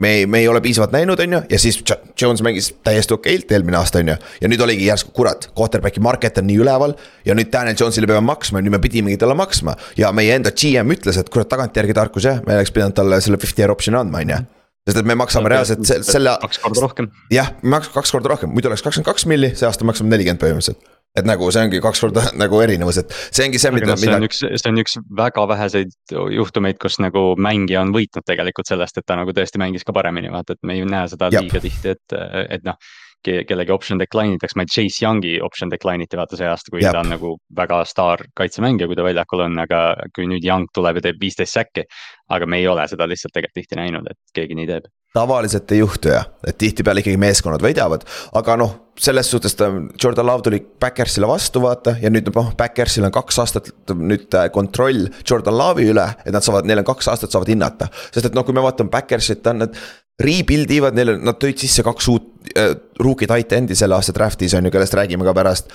me 0.00 0.08
ei, 0.16 0.26
me 0.26 0.38
ei 0.40 0.46
ole 0.48 0.62
piisavalt 0.64 0.94
näinud, 0.96 1.20
on 1.20 1.32
ju, 1.32 1.38
ja 1.50 1.58
siis 1.60 1.82
Jones 2.20 2.40
mängis 2.40 2.70
täiesti 2.84 3.12
okeilt 3.12 3.50
eelmine 3.52 3.76
aasta, 3.76 4.00
on 4.00 4.08
ju. 4.08 4.14
ja 4.40 4.48
nüüd 4.48 4.62
oligi 4.64 4.86
järsku, 4.86 5.12
kurat, 5.12 5.50
quarterback'i 5.52 6.00
market 6.00 6.40
on 6.40 6.46
nii 6.48 6.56
üleval. 6.62 6.94
ja 7.24 7.36
nüüd 7.36 7.50
Daniel 7.52 7.76
Jones'ile 7.76 8.08
peame 8.08 8.24
maksma, 8.24 8.62
nüüd 8.64 8.72
me 8.72 8.80
pidimegi 8.80 9.18
talle 9.20 9.36
maksma. 9.36 9.76
ja 10.00 10.08
meie 10.16 10.38
enda 10.40 10.54
GM 10.56 10.96
ütles, 10.96 11.20
et 11.20 11.28
kurat, 11.28 11.50
tagantjärgi 11.52 11.98
tarkus 12.00 12.30
jah, 12.30 12.40
me 12.46 12.56
oleks 12.56 12.72
pidanud 12.72 12.96
talle 12.96 13.20
selle 13.20 13.36
fifty 13.44 13.60
year 13.60 13.76
option'i 13.76 14.00
andma, 14.00 14.24
on 14.24 14.34
ju 14.36 14.40
sest 14.88 15.02
et 15.02 15.08
me 15.08 15.16
maksame 15.18 15.50
reaalselt 15.52 15.84
selle. 15.86 16.36
kaks 16.42 16.62
korda 16.62 16.86
rohkem. 16.86 17.10
jah, 17.32 17.52
maksame 17.62 17.98
kaks 17.98 18.14
korda 18.16 18.32
rohkem, 18.32 18.54
muidu 18.54 18.70
oleks 18.70 18.84
kakskümmend 18.86 19.10
kaks 19.10 19.28
milli, 19.30 19.52
see 19.58 19.68
aasta 19.68 19.86
maksame 19.88 20.12
nelikümmend 20.14 20.42
põhimõtteliselt. 20.42 20.88
et 21.18 21.26
nagu 21.26 21.50
see 21.50 21.66
ongi 21.66 21.82
kaks 21.84 22.04
korda 22.06 22.24
nagu 22.42 22.62
erinevus, 22.64 23.02
et 23.02 23.12
see 23.28 23.48
ongi 23.48 23.60
see, 23.62 23.74
mida. 23.76 23.92
No, 23.92 23.98
see 24.00 24.14
on 24.14 24.28
üks, 24.28 24.40
see 24.46 24.72
on 24.72 24.80
üks 24.82 24.96
väga 25.20 25.44
väheseid 25.50 26.16
juhtumeid, 26.38 26.80
kus 26.82 27.00
nagu 27.02 27.34
mängija 27.36 27.84
on 27.84 27.92
võitnud 27.96 28.26
tegelikult 28.26 28.70
sellest, 28.70 29.00
et 29.00 29.08
ta 29.08 29.18
nagu 29.20 29.36
tõesti 29.36 29.60
mängis 29.62 29.86
ka 29.86 29.96
paremini, 29.96 30.32
vaata, 30.32 30.56
et 30.56 30.66
me 30.66 30.78
ei 30.78 30.88
näe 30.88 31.12
seda 31.12 31.32
Jab. 31.34 31.48
liiga 31.48 31.62
tihti, 31.66 31.96
et, 31.96 32.18
et 32.48 32.66
noh 32.66 32.80
kellegi 33.24 33.74
option 33.74 34.00
decline 34.00 34.38
itakse, 34.38 34.56
ma 34.56 34.66
Chase 34.68 35.04
Youngi 35.04 35.36
option 35.44 35.72
decline 35.72 36.06
iti 36.06 36.18
vaata 36.20 36.38
see 36.38 36.48
aasta, 36.48 36.72
kui 36.72 36.84
Jab. 36.84 36.96
ta 36.96 37.02
on 37.04 37.12
nagu 37.14 37.34
väga 37.56 37.82
staar 37.88 38.24
kaitsemängija, 38.36 38.88
kui 38.88 38.98
ta 38.98 39.06
väljakul 39.06 39.44
on, 39.46 39.58
aga 39.64 39.82
kui 40.16 40.28
nüüd 40.30 40.46
Young 40.46 40.70
tuleb 40.74 41.00
ja 41.00 41.08
teeb 41.08 41.20
viisteist 41.20 41.58
säkki. 41.58 41.84
aga 42.30 42.46
me 42.46 42.60
ei 42.62 42.66
ole 42.70 42.86
seda 42.88 43.08
lihtsalt 43.10 43.34
tegelikult 43.34 43.58
tihti 43.58 43.76
näinud, 43.76 44.06
et 44.10 44.34
keegi 44.34 44.54
nii 44.54 44.66
teeb 44.70 44.90
tavaliselt 45.14 45.72
ei 45.72 45.80
juhtu 45.80 46.12
jah, 46.12 46.28
et 46.46 46.58
tihtipeale 46.58 47.02
ikkagi 47.02 47.18
meeskonnad 47.18 47.62
võidavad, 47.64 48.04
aga 48.38 48.56
noh, 48.60 48.74
selles 49.00 49.30
suhtes 49.32 49.56
ta, 49.58 49.66
Jordan 50.02 50.28
Love 50.28 50.44
tuli 50.46 50.60
Backersile 50.80 51.26
vastu, 51.26 51.62
vaata, 51.64 51.96
ja 52.02 52.12
nüüd 52.12 52.30
noh, 52.34 52.52
Backersil 52.58 53.06
on 53.08 53.14
kaks 53.14 53.40
aastat 53.42 53.72
nüüd 53.96 54.36
kontroll 54.54 55.08
Jordan 55.26 55.58
Love'i 55.58 55.88
üle, 55.90 56.06
et 56.22 56.34
nad 56.34 56.46
saavad, 56.46 56.68
neil 56.68 56.84
on 56.84 56.86
kaks 56.92 57.10
aastat 57.10 57.34
saavad 57.34 57.50
hinnata. 57.50 57.90
sest 58.12 58.30
et 58.30 58.38
noh, 58.38 58.46
kui 58.46 58.54
me 58.54 58.62
vaatame 58.62 58.92
Backersit, 58.92 59.46
on 59.50 59.64
need 59.64 59.82
rebuild 60.20 60.70
ivad, 60.74 60.98
neil 60.98 61.14
on, 61.14 61.24
nad 61.30 61.40
tõid 61.40 61.62
sisse 61.62 61.84
kaks 61.86 62.10
uut 62.12 62.52
äh, 62.54 62.74
rookie 63.00 63.28
tight 63.30 63.56
end'i 63.56 63.78
selle 63.78 63.96
aasta 63.98 64.14
draft'is 64.16 64.56
on 64.58 64.68
ju, 64.68 64.74
kellest 64.74 64.96
räägime 64.98 65.26
ka 65.26 65.34
pärast 65.36 65.72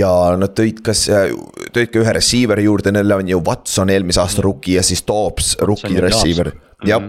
ja 0.00 0.10
nad 0.36 0.52
tõid 0.56 0.82
kas, 0.84 1.06
äh, 1.12 1.32
tõid 1.72 1.92
ka 1.92 2.02
ühe 2.02 2.16
receiver'i 2.18 2.66
juurde, 2.66 2.92
neil 2.94 3.16
on 3.16 3.32
ju 3.32 3.40
Watson 3.46 3.92
eelmise 3.92 4.22
aasta 4.24 4.44
rookie 4.44 4.76
ja 4.78 4.84
siis 4.86 5.04
Dobbs 5.08 5.54
rookie 5.64 6.00
receiver 6.04 6.52
jah, 6.84 7.02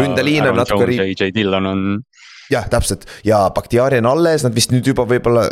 ründeliin 0.00 0.50
on 0.50 0.60
natuke. 0.60 0.88
AJ 1.06 1.32
Dillon 1.34 1.66
on. 1.66 1.86
Jah, 2.54 2.68
täpselt 2.70 3.04
ja 3.26 3.44
Bakhtiari 3.54 4.00
on 4.02 4.08
alles, 4.10 4.44
nad 4.46 4.54
vist 4.56 4.72
nüüd 4.74 4.86
juba 4.90 5.06
võib-olla. 5.08 5.48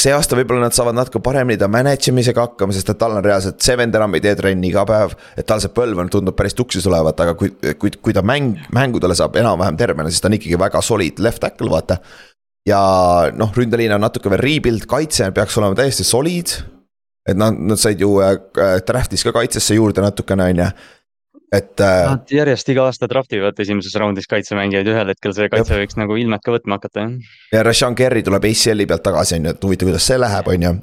see 0.00 0.12
aasta 0.16 0.36
võib-olla 0.38 0.68
nad 0.68 0.74
saavad 0.76 0.96
natuke 0.96 1.20
paremini 1.24 1.58
ta 1.60 1.68
manage 1.68 2.10
imisega 2.12 2.46
hakkama, 2.46 2.74
sest 2.76 2.92
et 2.92 2.98
tal 3.00 3.16
on 3.18 3.24
reaalselt, 3.24 3.60
see 3.62 3.76
vend 3.76 3.94
enam 3.94 4.14
ei 4.16 4.24
tee 4.24 4.34
trenni 4.38 4.70
iga 4.70 4.84
päev. 4.88 5.14
et 5.36 5.46
tal 5.46 5.62
see 5.62 5.72
põlv 5.76 6.02
on, 6.02 6.10
tundub 6.12 6.36
päris 6.36 6.56
tuksis 6.58 6.86
olevat, 6.90 7.20
aga 7.20 7.36
kui, 7.38 7.52
kui, 7.78 7.92
kui 8.00 8.16
ta 8.16 8.24
mäng, 8.26 8.58
mängudele 8.74 9.16
saab 9.18 9.36
enam-vähem 9.40 9.78
tervena, 9.80 10.10
siis 10.10 10.20
ta 10.20 10.30
on 10.30 10.38
ikkagi 10.38 10.58
väga 10.60 10.82
solid 10.82 11.20
left 11.20 11.42
tackle, 11.44 11.70
vaata. 11.70 12.00
ja 12.68 12.82
noh, 13.36 13.54
ründeliin 13.56 13.96
on 13.96 14.04
natuke 14.06 14.32
veel 14.32 14.44
rebuild, 14.44 14.86
kaitse 14.90 15.30
peaks 15.36 15.58
olema 15.58 15.78
täiesti 15.78 16.06
solid 16.06 16.58
et 17.28 17.36
nad, 17.36 17.54
nad 17.54 17.78
said 17.78 18.00
ju 18.00 18.16
äh, 18.24 18.80
draft'is 18.86 19.24
ka 19.26 19.32
kaitsesse 19.36 19.76
juurde 19.76 20.02
natukene, 20.02 20.48
on 20.50 20.62
ju 20.64 20.70
et 21.52 21.82
äh, 21.82 22.04
Nad 22.06 22.30
järjest 22.30 22.68
iga 22.70 22.84
aasta 22.86 23.08
draft 23.10 23.32
ivad 23.34 23.58
esimeses 23.62 23.94
raundis 23.98 24.28
kaitsemängijaid, 24.30 24.90
ühel 24.92 25.10
hetkel 25.10 25.34
see 25.34 25.50
kaitse 25.52 25.78
võiks 25.80 25.98
nagu 25.98 26.18
ilmet 26.20 26.44
ka 26.44 26.54
võtma 26.54 26.78
hakata, 26.78 27.06
jah. 27.06 27.34
ja 27.56 27.64
Rashan 27.66 27.96
Kerry 27.98 28.22
tuleb 28.26 28.46
ACL-i 28.50 28.86
pealt 28.90 29.04
tagasi, 29.06 29.38
on 29.40 29.50
ju, 29.50 29.56
et 29.56 29.66
huvitav, 29.66 29.90
kuidas 29.90 30.06
see 30.06 30.20
läheb, 30.20 30.50
on 30.54 30.66
ju 30.68 30.74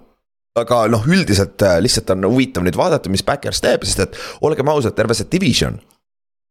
aga 0.57 0.79
noh, 0.91 1.03
üldiselt 1.07 1.61
äh, 1.63 1.77
lihtsalt 1.83 2.11
on 2.15 2.27
huvitav 2.31 2.65
nüüd 2.65 2.77
vaadata, 2.77 3.11
mis 3.13 3.23
Backers 3.25 3.61
teeb, 3.63 3.85
sest 3.87 4.03
et 4.07 4.17
olgem 4.45 4.69
ausad, 4.73 4.95
terve 4.97 5.15
see 5.17 5.29
division. 5.31 5.79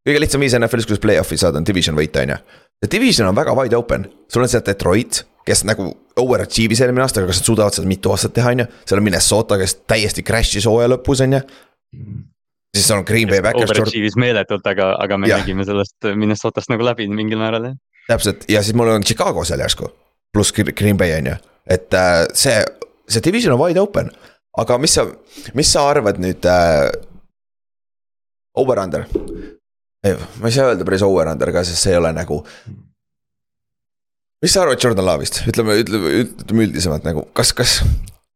kõige 0.06 0.23
lihtsam 0.23 0.44
viis 0.44 0.54
NFL-is, 0.54 0.87
kuidas 0.88 1.02
play-off'i 1.02 1.38
saada, 1.40 1.58
on 1.61 1.66
division 1.66 1.96
võita, 1.99 2.23
on 2.23 2.37
ju. 2.37 2.42
see 2.85 2.92
division 2.92 3.28
on 3.28 3.37
väga 3.37 3.56
wide 3.58 3.76
open, 3.76 4.06
sul 4.32 4.46
on 4.46 4.52
seal 4.52 4.64
Detroit, 4.66 5.25
kes 5.46 5.64
nagu 5.66 5.90
overachieve'is 6.16 6.80
eelmine 6.82 7.04
aasta, 7.04 7.20
aga 7.20 7.32
kas 7.32 7.42
nad 7.42 7.50
suudavad 7.50 7.76
seda 7.76 7.90
mitu 7.90 8.14
aastat 8.14 8.35
teha, 8.38 8.54
on 8.54 8.64
ju. 8.64 8.70
seal 8.87 9.02
on 9.02 9.06
Minnesota, 9.08 9.58
kes 9.61 9.80
täiesti 9.90 10.25
crash'is 10.26 10.70
hooaja 10.70 10.94
lõpus, 10.94 11.25
on 11.26 11.38
ju 11.38 11.42
siis 12.76 12.90
on 12.95 13.04
Green 13.09 13.28
Bay 13.30 13.42
Backers. 13.45 13.73
Overachieve'is 13.73 14.16
meeletult, 14.21 14.66
aga, 14.68 14.92
aga 15.02 15.18
me 15.21 15.30
ja. 15.30 15.40
nägime 15.40 15.66
sellest 15.68 16.09
Minnesotast 16.14 16.73
nagu 16.73 16.87
läbi 16.87 17.09
mingil 17.11 17.40
määral, 17.40 17.71
jah. 17.71 17.76
täpselt 18.11 18.47
ja 18.52 18.62
siis 18.62 18.76
mul 18.78 18.92
on 18.95 19.04
Chicago 19.06 19.45
seal 19.49 19.62
järsku, 19.64 19.90
pluss 20.35 20.54
Green 20.54 20.99
Bay 21.00 21.16
on 21.18 21.33
ju, 21.33 21.37
et 21.78 21.95
äh, 21.97 22.23
see, 22.37 22.56
see 23.09 23.25
division 23.25 23.56
on 23.56 23.62
wide 23.62 23.80
open. 23.80 24.12
aga 24.56 24.78
mis 24.80 24.95
sa, 24.97 25.04
mis 25.54 25.73
sa 25.73 25.88
arvad 25.90 26.21
nüüd 26.23 26.49
äh,? 26.49 26.88
Over-under, 28.56 29.02
ma 30.40 30.49
ei 30.49 30.54
saa 30.54 30.71
öelda 30.71 30.85
päris 30.88 31.02
over-under 31.04 31.50
ka, 31.52 31.61
sest 31.66 31.83
see 31.85 31.92
ei 31.92 31.99
ole 32.00 32.12
nagu. 32.16 32.38
mis 34.42 34.54
sa 34.54 34.62
arvad 34.62 34.80
Jordan 34.80 35.04
Love'ist, 35.04 35.42
ütleme, 35.50 35.76
ütleme, 35.83 36.12
ütleme 36.23 36.64
üldisemalt 36.64 37.04
nagu, 37.04 37.26
kas, 37.37 37.52
kas, 37.56 37.83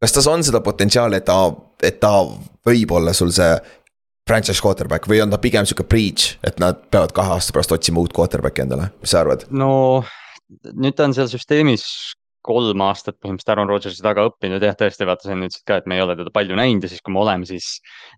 kas 0.00 0.12
tas 0.16 0.28
on 0.28 0.44
seda 0.44 0.61
potentsiaali, 0.64 1.20
et 1.20 1.25
ta, 1.28 1.38
et 1.82 2.00
ta 2.02 2.12
võib 2.66 2.92
olla 2.99 3.14
sul 3.16 3.32
see 3.32 3.49
franchise 4.30 4.62
quarterback 4.62 5.10
või 5.10 5.20
on 5.25 5.32
ta 5.32 5.40
pigem 5.42 5.66
sihuke 5.66 5.88
breach, 5.90 6.37
et 6.46 6.62
nad 6.62 6.78
peavad 6.92 7.14
kahe 7.16 7.37
aasta 7.37 7.56
pärast 7.56 7.75
otsima 7.75 8.02
uut 8.02 8.14
quarterback'i 8.16 8.64
endale, 8.66 8.90
mis 9.02 9.14
sa 9.14 9.25
arvad? 9.25 9.46
no 9.50 9.70
nüüd 10.70 10.96
ta 10.99 11.06
on 11.06 11.14
seal 11.16 11.30
süsteemis 11.30 11.87
kolm 12.44 12.80
aastat 12.84 13.18
põhimõtteliselt 13.20 13.52
Aaron 13.52 13.68
Rodgersi 13.68 14.04
taga 14.04 14.25
õppinud, 14.30 14.62
jah, 14.64 14.76
tõesti, 14.78 15.06
vaata, 15.08 15.26
sa 15.26 15.34
enne 15.34 15.49
ütlesid 15.50 15.64
ka, 15.68 15.76
et 15.80 15.88
me 15.90 15.99
ei 15.99 16.04
ole 16.04 16.16
teda 16.16 16.32
palju 16.32 16.56
näinud 16.56 16.87
ja 16.87 16.90
siis, 16.92 17.02
kui 17.04 17.12
me 17.12 17.20
oleme, 17.20 17.44
siis 17.49 17.66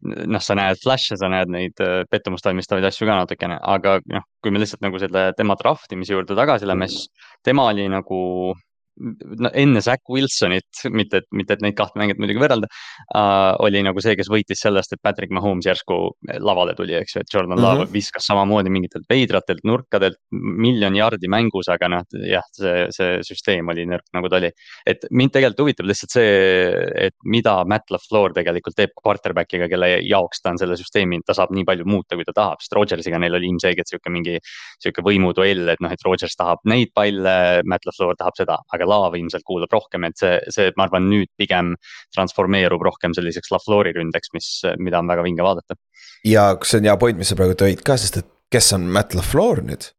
noh, 0.07 0.43
sa 0.43 0.55
näed 0.59 0.79
flash'e, 0.83 1.19
sa 1.19 1.31
näed 1.33 1.51
neid 1.51 1.83
äh, 1.83 2.05
pettumust 2.11 2.47
valmistavaid 2.47 2.87
asju 2.87 3.09
ka 3.09 3.19
natukene, 3.19 3.59
aga 3.75 3.97
noh, 4.15 4.27
kui 4.45 4.55
me 4.55 4.63
lihtsalt 4.63 4.85
nagu 4.87 5.01
selle 5.03 5.25
tema 5.39 5.59
draft 5.59 5.91
imise 5.95 6.15
juurde 6.15 6.39
tagasi 6.39 6.71
läheme, 6.71 6.87
siis 6.93 7.11
tema 7.47 7.67
oli 7.73 7.89
nagu 7.91 8.21
enne 9.53 9.81
Zack 9.81 10.09
Wilsonit, 10.13 10.85
mitte, 10.93 11.23
mitte 11.33 11.57
et 11.57 11.63
neid 11.65 11.77
kahte 11.79 11.99
mängijat 11.99 12.21
muidugi 12.21 12.43
võrrelda 12.43 12.69
uh,, 12.69 13.55
oli 13.65 13.81
nagu 13.85 14.03
see, 14.05 14.15
kes 14.19 14.29
võitis 14.33 14.61
sellest, 14.63 14.93
et 14.93 15.01
Patrick 15.03 15.33
Mahomes 15.33 15.67
järsku 15.67 15.99
lavale 16.45 16.75
tuli, 16.79 16.95
eks 16.99 17.17
ju, 17.17 17.23
et 17.25 17.33
Jordan 17.33 17.57
mm 17.57 17.63
-hmm. 17.63 17.81
Love 17.83 17.93
viskas 17.93 18.27
samamoodi 18.29 18.71
mingitelt 18.71 19.09
veidratelt 19.09 19.65
nurkadelt 19.65 20.19
miljon 20.31 20.97
jardi 20.97 21.29
mängus, 21.29 21.69
aga 21.73 21.89
noh, 21.89 22.05
jah, 22.29 22.45
see, 22.53 22.87
see 22.93 23.21
süsteem 23.27 23.69
oli 23.73 23.87
nõrk, 23.89 24.07
nagu 24.13 24.29
ta 24.29 24.37
oli. 24.43 24.51
et 24.87 25.07
mind 25.11 25.33
tegelikult 25.33 25.65
huvitab 25.65 25.89
lihtsalt 25.89 26.11
see, 26.11 26.31
et 27.09 27.17
mida 27.25 27.65
Matt 27.65 27.91
LaFleur 27.91 28.33
tegelikult 28.37 28.77
teeb 28.77 28.93
quarterback'iga, 29.03 29.69
kelle 29.69 29.89
jaoks 30.03 30.43
ta 30.43 30.51
on 30.51 30.59
selle 30.59 30.77
süsteemi, 30.77 31.21
ta 31.27 31.35
saab 31.35 31.53
nii 31.55 31.65
palju 31.65 31.87
muuta, 31.89 32.17
kui 32.17 32.25
ta 32.25 32.33
tahab, 32.37 32.61
sest 32.61 32.77
Rodgersiga 32.77 33.19
neil 33.19 33.35
oli 33.35 33.49
ilmselgelt 33.49 33.89
sihuke 33.89 34.13
mingi, 34.13 34.39
sihuke 34.83 35.05
võimuduell, 35.07 35.69
et 35.73 35.81
noh, 35.81 35.93
et 35.93 36.05
Rodgers 36.05 36.37
tahab 36.37 36.63
neid 36.69 36.93
palle, 36.95 37.63
Matt 37.65 37.87
LaFleur 37.89 38.17
tahab 38.19 38.37
seda, 38.37 38.59
aga 38.73 38.82
Laav 38.89 39.17
ilmselt 39.19 39.47
kuulab 39.49 39.73
rohkem, 39.73 40.07
et 40.09 40.19
see, 40.21 40.37
see, 40.55 40.73
ma 40.77 40.89
arvan, 40.89 41.09
nüüd 41.13 41.31
pigem 41.41 41.75
transformeerub 42.15 42.85
rohkem 42.85 43.17
selliseks 43.17 43.53
LaFleuri 43.55 43.95
ründeks, 43.97 44.33
mis, 44.37 44.53
mida 44.83 45.03
on 45.03 45.11
väga 45.11 45.27
vinge 45.27 45.47
vaadata. 45.47 45.79
ja 46.29 46.53
see 46.63 46.83
on 46.83 46.91
hea 46.91 46.99
point, 47.01 47.19
mis 47.19 47.33
sa 47.33 47.39
praegu 47.39 47.59
tõid 47.59 47.83
ka, 47.87 47.99
sest 48.01 48.23
et 48.23 48.31
kes 48.53 48.73
on 48.77 48.87
Matt 48.93 49.17
LaFleur 49.19 49.65
nüüd? 49.67 49.93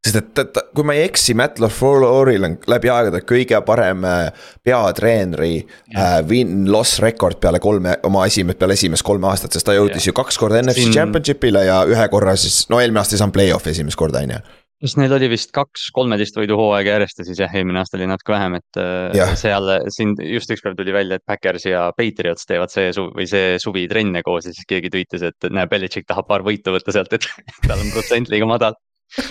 sest 0.00 0.16
et, 0.16 0.38
et 0.40 0.60
kui 0.72 0.86
ma 0.88 0.94
ei 0.96 1.02
eksi, 1.04 1.34
Matt 1.36 1.58
LaFleuril 1.60 2.46
on 2.46 2.54
läbi 2.72 2.88
aegade 2.88 3.20
kõige 3.28 3.58
parem 3.66 4.06
äh, 4.08 4.46
peatreeneri 4.64 5.58
äh, 5.60 6.14
win-loss 6.28 7.02
rekord 7.04 7.36
peale 7.42 7.60
kolme, 7.60 7.98
oma 8.08 8.24
esimest, 8.30 8.58
peale 8.62 8.78
esimest 8.78 9.04
kolme 9.04 9.28
aastat, 9.28 9.52
sest 9.52 9.68
ta 9.68 9.76
jõudis 9.76 10.06
ja. 10.06 10.08
ju 10.08 10.16
kaks 10.16 10.40
korda 10.40 10.62
NFC 10.62 10.86
Siin... 10.86 10.96
championship'ile 10.96 11.66
ja 11.68 11.82
ühe 11.88 12.08
korra 12.12 12.32
siis, 12.40 12.62
no 12.72 12.80
eelmine 12.80 13.02
aasta 13.02 13.18
ei 13.18 13.20
saanud 13.20 13.36
play-off'i 13.36 13.74
esimest 13.74 14.00
korda, 14.00 14.24
on 14.24 14.38
ju 14.38 14.40
kas 14.80 14.96
neil 14.96 15.12
oli 15.12 15.28
vist 15.32 15.52
kaks 15.56 15.88
kolmeteist 15.96 16.38
võidu 16.38 16.56
hooaega 16.58 16.96
järjest 16.96 17.20
ja 17.20 17.26
siis 17.28 17.42
jah, 17.42 17.52
eelmine 17.56 17.82
aasta 17.82 17.98
oli 17.98 18.08
natuke 18.08 18.32
vähem, 18.32 18.56
et 18.60 18.80
äh, 18.80 19.18
ja. 19.18 19.26
seal 19.38 19.68
siin 19.92 20.14
just 20.24 20.52
ükspäev 20.54 20.78
tuli 20.78 20.94
välja, 20.96 21.20
et 21.20 21.26
Backers 21.28 21.66
ja 21.68 21.88
Patriots 21.96 22.48
teevad 22.48 22.72
see 22.72 22.88
suvi 22.96 23.12
või 23.20 23.28
see 23.30 23.58
suvi 23.62 23.84
trenne 23.90 24.24
koos 24.26 24.48
ja 24.48 24.54
siis 24.56 24.68
keegi 24.68 24.92
tweetis, 24.92 25.26
et 25.28 25.50
näe, 25.52 25.68
Belichik 25.70 26.08
tahab 26.08 26.28
paar 26.30 26.46
võitu 26.46 26.72
võtta 26.74 26.96
sealt, 26.96 27.12
et 27.16 27.28
tal 27.68 27.76
on 27.76 27.92
protsent 27.92 28.32
liiga 28.32 28.48
madal. 28.48 28.78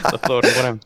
LaFleur 0.03 0.43
on 0.43 0.55
parem 0.57 0.79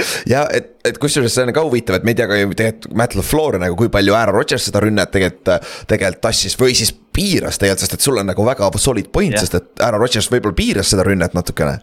ja 0.32 0.44
et, 0.54 0.72
et 0.86 0.98
kusjuures 1.00 1.32
see 1.34 1.44
on 1.46 1.52
ka 1.54 1.62
huvitav, 1.66 1.98
et 1.98 2.04
me 2.06 2.12
ei 2.12 2.18
tea 2.18 2.28
ka 2.30 2.38
ju 2.38 2.52
tegelikult 2.54 2.96
Matt 2.98 3.16
LaFleur 3.18 3.58
nagu, 3.62 3.76
kui 3.78 3.90
palju 3.92 4.14
Aaron 4.16 4.36
Rodgers 4.36 4.68
seda 4.68 4.82
rünnet 4.84 5.10
tegelikult, 5.14 5.70
tegelikult 5.90 6.22
tassis 6.28 6.58
või 6.60 6.76
siis 6.78 6.92
piiras 6.92 7.58
tegelikult, 7.60 7.86
sest 7.86 7.96
et 7.96 8.06
sul 8.06 8.20
on 8.20 8.28
nagu 8.30 8.46
väga 8.46 8.70
solid 8.78 9.10
point, 9.14 9.38
sest 9.38 9.56
et 9.58 9.84
Aaron 9.86 10.02
Rodgers 10.02 10.30
võib-olla 10.32 10.56
piiras 10.56 10.92
seda 10.92 11.06
rünnet 11.06 11.34
natukene 11.36 11.78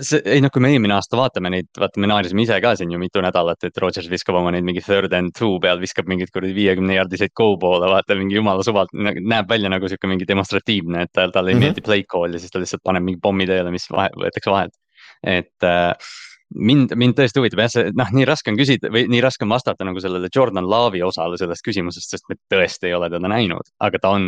see, 0.00 0.20
ei 0.24 0.42
noh, 0.42 0.50
kui 0.52 0.62
me 0.64 0.70
eelmine 0.72 0.94
aasta 0.96 1.18
vaatame 1.18 1.52
neid, 1.52 1.68
vaata, 1.78 2.00
me 2.02 2.10
naersime 2.10 2.44
ise 2.44 2.58
ka 2.64 2.74
siin 2.78 2.92
ju 2.94 3.00
mitu 3.00 3.22
nädalat, 3.24 3.64
et 3.68 3.80
Rodgers 3.82 4.08
viskab 4.10 4.38
oma 4.40 4.52
neid 4.54 4.66
mingi 4.66 4.82
third 4.84 5.14
and 5.18 5.34
two 5.38 5.58
peal, 5.62 5.80
viskab 5.82 6.10
mingeid 6.10 6.32
kuradi 6.34 6.54
viiekümne 6.56 6.96
jaardiseid 6.98 7.34
go 7.38 7.52
poole, 7.62 7.88
vaata 7.92 8.16
mingi 8.18 8.38
jumala 8.38 8.64
suvalt, 8.66 8.92
näeb 8.94 9.50
välja 9.50 9.72
nagu 9.72 9.90
sihuke 9.90 10.10
mingi 10.10 10.28
demonstratiivne, 10.28 11.06
et 11.06 11.12
tal, 11.12 11.34
talle 11.34 11.52
ei 11.52 11.58
mm 11.58 11.60
-hmm. 11.60 11.72
meeldi 11.72 11.86
play 11.88 12.04
call 12.04 12.32
ja 12.32 12.42
siis 12.42 12.54
ta 12.54 12.62
lihtsalt 12.62 12.84
paneb 12.84 13.06
mingi 13.08 13.20
pommi 13.22 13.46
teele, 13.46 13.70
mis 13.74 13.88
vahe, 13.90 14.10
võetakse 14.16 14.50
vahelt. 14.50 14.78
et 15.22 15.62
äh, 15.62 15.94
mind, 16.54 16.92
mind 16.98 17.16
tõesti 17.16 17.40
huvitab 17.40 17.62
jah, 17.62 17.70
see 17.72 17.92
noh, 17.96 18.10
nii 18.16 18.26
raske 18.28 18.52
on 18.52 18.58
küsida 18.58 18.90
või 18.92 19.04
nii 19.10 19.20
raske 19.24 19.46
on 19.46 19.52
vastata 19.52 19.86
nagu 19.86 20.00
sellele 20.02 20.30
Jordan 20.34 20.66
Love'i 20.68 21.02
osale 21.06 21.38
sellest 21.40 21.64
küsimusest, 21.66 22.14
sest 22.14 22.28
me 22.30 22.36
tõesti 22.52 22.90
ei 22.90 22.96
ole 22.96 23.08
teda 23.12 23.30
näinud, 23.30 23.72
aga 23.84 24.00
ta 24.02 24.12
on 24.16 24.26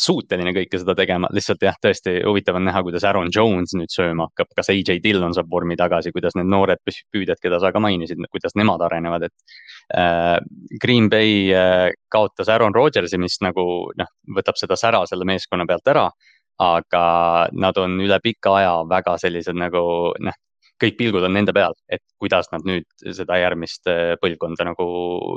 suuteline 0.00 0.54
kõike 0.56 0.80
seda 0.82 0.96
tegema, 0.98 1.30
lihtsalt 1.34 1.64
jah, 1.64 1.78
tõesti 1.82 2.16
huvitav 2.24 2.58
on 2.60 2.68
näha, 2.68 2.82
kuidas 2.86 3.06
Aaron 3.08 3.32
Jones 3.34 3.74
nüüd 3.78 3.92
sööma 3.94 4.28
hakkab, 4.30 4.52
kas 4.58 4.70
AJ 4.74 5.00
Dillon 5.04 5.34
saab 5.36 5.50
vormi 5.50 5.78
tagasi, 5.80 6.12
kuidas 6.14 6.36
need 6.38 6.50
noored 6.52 6.82
püüdjad, 6.84 7.40
keda 7.42 7.60
sa 7.62 7.72
ka 7.74 7.82
mainisid, 7.82 8.20
kuidas 8.32 8.56
nemad 8.58 8.84
arenevad, 8.84 9.28
et 9.28 9.58
äh,. 9.94 10.38
Green 10.80 11.08
Bay 11.10 11.50
äh, 11.54 11.90
kaotas 12.10 12.48
Aaron 12.48 12.74
Rodgersi, 12.74 13.18
mis 13.20 13.36
nagu 13.44 13.64
noh, 13.96 14.14
võtab 14.36 14.58
seda 14.58 14.76
sära 14.78 15.04
selle 15.08 15.26
meeskonna 15.28 15.66
pealt 15.68 15.88
ära 15.92 16.08
aga 16.60 17.48
nad 17.52 17.78
on 17.82 17.98
üle 18.02 18.18
pika 18.22 18.54
aja 18.60 18.74
väga 18.88 19.16
sellised 19.18 19.58
nagu 19.58 19.82
noh, 20.22 20.36
kõik 20.82 20.96
pilgud 20.98 21.26
on 21.26 21.34
nende 21.36 21.54
peal, 21.56 21.74
et 21.92 22.02
kuidas 22.20 22.50
nad 22.52 22.64
nüüd 22.66 22.86
seda 23.04 23.38
järgmist 23.40 23.90
äh, 23.90 24.14
põlvkonda 24.22 24.66
nagu 24.70 24.86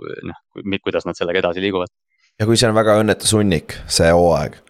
noh, 0.01 0.45
kuidas 0.83 1.07
nad 1.07 1.17
sellega 1.19 1.43
edasi 1.43 1.63
liiguvad. 1.63 1.91
ja 2.39 2.47
kui 2.47 2.57
see 2.59 2.69
on 2.69 2.77
väga 2.77 2.99
õnnetu 3.01 3.29
sunnik, 3.29 3.77
see 3.91 4.09
hooaeg. 4.13 4.63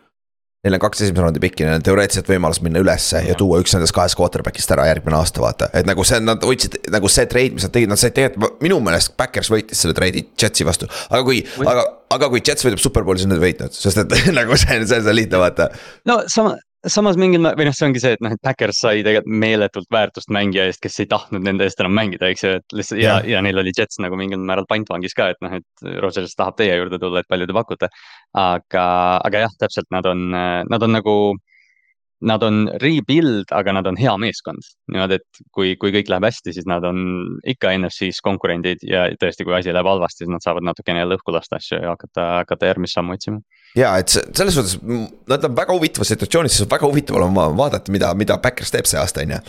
Neil 0.65 0.74
on 0.74 0.81
kaks 0.81 1.03
esimese 1.05 1.21
raundi 1.21 1.39
pikki, 1.39 1.63
neil 1.63 1.77
on 1.77 1.83
teoreetiliselt 1.86 2.27
võimalus 2.31 2.59
minna 2.65 2.81
ülesse 2.81 3.21
ja 3.24 3.36
tuua 3.38 3.59
üks 3.62 3.75
nendest 3.75 3.93
kahest 3.95 4.17
quarterback'ist 4.19 4.71
ära 4.74 4.88
järgmine 4.89 5.15
aasta, 5.15 5.39
vaata. 5.39 5.69
et 5.77 5.88
nagu 5.88 6.03
see, 6.07 6.17
nad 6.19 6.43
võtsid 6.43 6.79
nagu 6.91 7.12
see 7.13 7.27
trade, 7.29 7.53
mis 7.55 7.67
nad 7.67 7.75
tegid, 7.75 7.91
nad 7.91 8.01
said 8.01 8.15
tegelikult, 8.17 8.57
minu 8.65 8.79
meelest 8.83 9.13
Backers 9.21 9.51
võitis 9.53 9.79
selle 9.86 9.95
trade'i 9.95 10.25
Jetsi 10.33 10.67
vastu. 10.67 10.89
aga 11.07 11.21
kui, 11.24 11.43
aga, 11.62 11.86
aga 12.17 12.31
kui 12.33 12.41
Jets 12.41 12.65
võidab 12.67 12.81
superbowli, 12.83 13.21
siis 13.21 13.29
nad 13.29 13.38
ei 13.38 13.45
võitnud, 13.45 13.77
sest 13.77 14.01
et 14.01 14.17
nagu 14.39 14.57
see 14.59 14.81
on, 14.81 14.89
see 14.89 15.00
on 15.00 15.15
lihtne, 15.15 15.39
vaata. 15.45 15.69
no 16.09 16.19
sama, 16.33 16.57
samas 16.91 17.17
mingil 17.20 17.44
või 17.48 17.67
noh, 17.67 17.75
see 17.75 17.88
ongi 17.88 18.01
see, 18.03 18.15
et 18.17 18.24
noh, 18.24 18.34
et 18.36 18.41
Backers 18.44 18.82
sai 18.84 19.03
tegelikult 19.06 19.39
meeletult 19.44 19.89
väärtust 19.94 20.32
mängija 20.34 20.67
eest, 20.70 20.82
kes 20.84 21.00
ei 21.03 21.10
tahtnud 21.12 21.46
nende 21.46 21.67
eest 21.67 21.82
enam 21.84 21.96
mängida, 21.98 22.32
eks 22.32 22.46
ju, 22.46 22.53
et 22.62 22.77
lihtsalt 22.79 23.01
ja, 23.01 23.17
ja, 23.22 23.38
ja 23.38 23.44
neil 23.46 23.62
oli 23.62 23.74
Jets 23.77 24.01
nagu 24.03 24.20
mingil 24.20 24.41
määral 24.41 24.67
pantvangis 24.70 25.17
ka, 25.17 25.32
et 25.34 25.44
noh, 25.46 25.58
et 25.60 25.89
Rodgers 26.03 26.38
tahab 26.38 26.58
teie 26.60 26.77
juurde 26.79 27.00
tulla, 27.01 27.24
et 27.24 27.29
palju 27.32 27.50
te 27.50 27.58
pakute. 27.58 27.91
aga, 28.38 28.88
aga 29.25 29.46
jah, 29.46 29.60
täpselt 29.60 29.88
nad 29.94 30.06
on, 30.10 30.29
nad 30.32 30.84
on 30.84 30.98
nagu 30.98 31.17
nad 32.25 32.44
on 32.44 32.65
rebuild, 32.82 33.51
aga 33.53 33.74
nad 33.77 33.88
on 33.88 33.98
hea 34.00 34.13
meeskond. 34.17 34.65
niimoodi, 34.91 35.20
et 35.20 35.41
kui, 35.53 35.75
kui 35.77 35.94
kõik 35.94 36.10
läheb 36.10 36.25
hästi, 36.25 36.53
siis 36.56 36.65
nad 36.70 36.86
on 36.88 37.00
ikka 37.46 37.75
NFC-s 37.77 38.24
konkurendid 38.25 38.82
ja 38.88 39.06
tõesti, 39.22 39.46
kui 39.46 39.53
asi 39.58 39.74
läheb 39.74 39.89
halvasti, 39.89 40.24
siis 40.24 40.34
nad 40.34 40.46
saavad 40.46 40.65
natukene 40.65 41.03
jälle 41.03 41.20
õhku 41.20 41.36
lasta 41.36 41.60
asju 41.62 41.82
ja 41.84 41.94
hakata, 41.94 42.27
hakata 42.41 42.72
järgmist 42.72 42.98
sammu 42.98 43.17
otsima. 43.17 43.41
Ja 43.75 43.95
et 44.01 44.09
selles 44.09 44.55
suhtes, 44.55 44.77
nad 45.29 45.43
on 45.43 45.55
väga 45.57 45.74
huvitavas 45.75 46.13
situatsioonis, 46.13 46.59
sest 46.59 46.71
väga 46.71 46.88
huvitav 46.88 47.19
on 47.21 47.36
vaadata, 47.57 47.91
mida, 47.93 48.13
mida 48.17 48.38
Backers 48.41 48.71
teeb 48.74 48.89
see 48.89 49.00
aasta, 49.01 49.25
on 49.25 49.36
ju. 49.36 49.41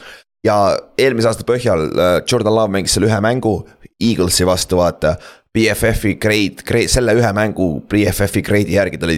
ja 0.48 0.56
eelmise 0.98 1.30
aasta 1.30 1.46
põhjal 1.48 1.86
äh, 1.88 2.14
Jordan 2.30 2.54
Love 2.54 2.72
mängis 2.74 2.96
seal 2.96 3.08
ühe 3.08 3.20
mängu 3.24 3.60
Eaglesi 3.98 4.46
vastu, 4.46 4.78
vaata. 4.78 5.16
BFF-i 5.56 6.12
grade, 6.20 6.62
grade, 6.62 6.90
selle 6.92 7.14
ühe 7.16 7.30
mängu 7.34 7.80
BFF-i 7.90 8.44
grade'i 8.46 8.76
järgi 8.76 9.00
ta 9.00 9.08
oli 9.08 9.16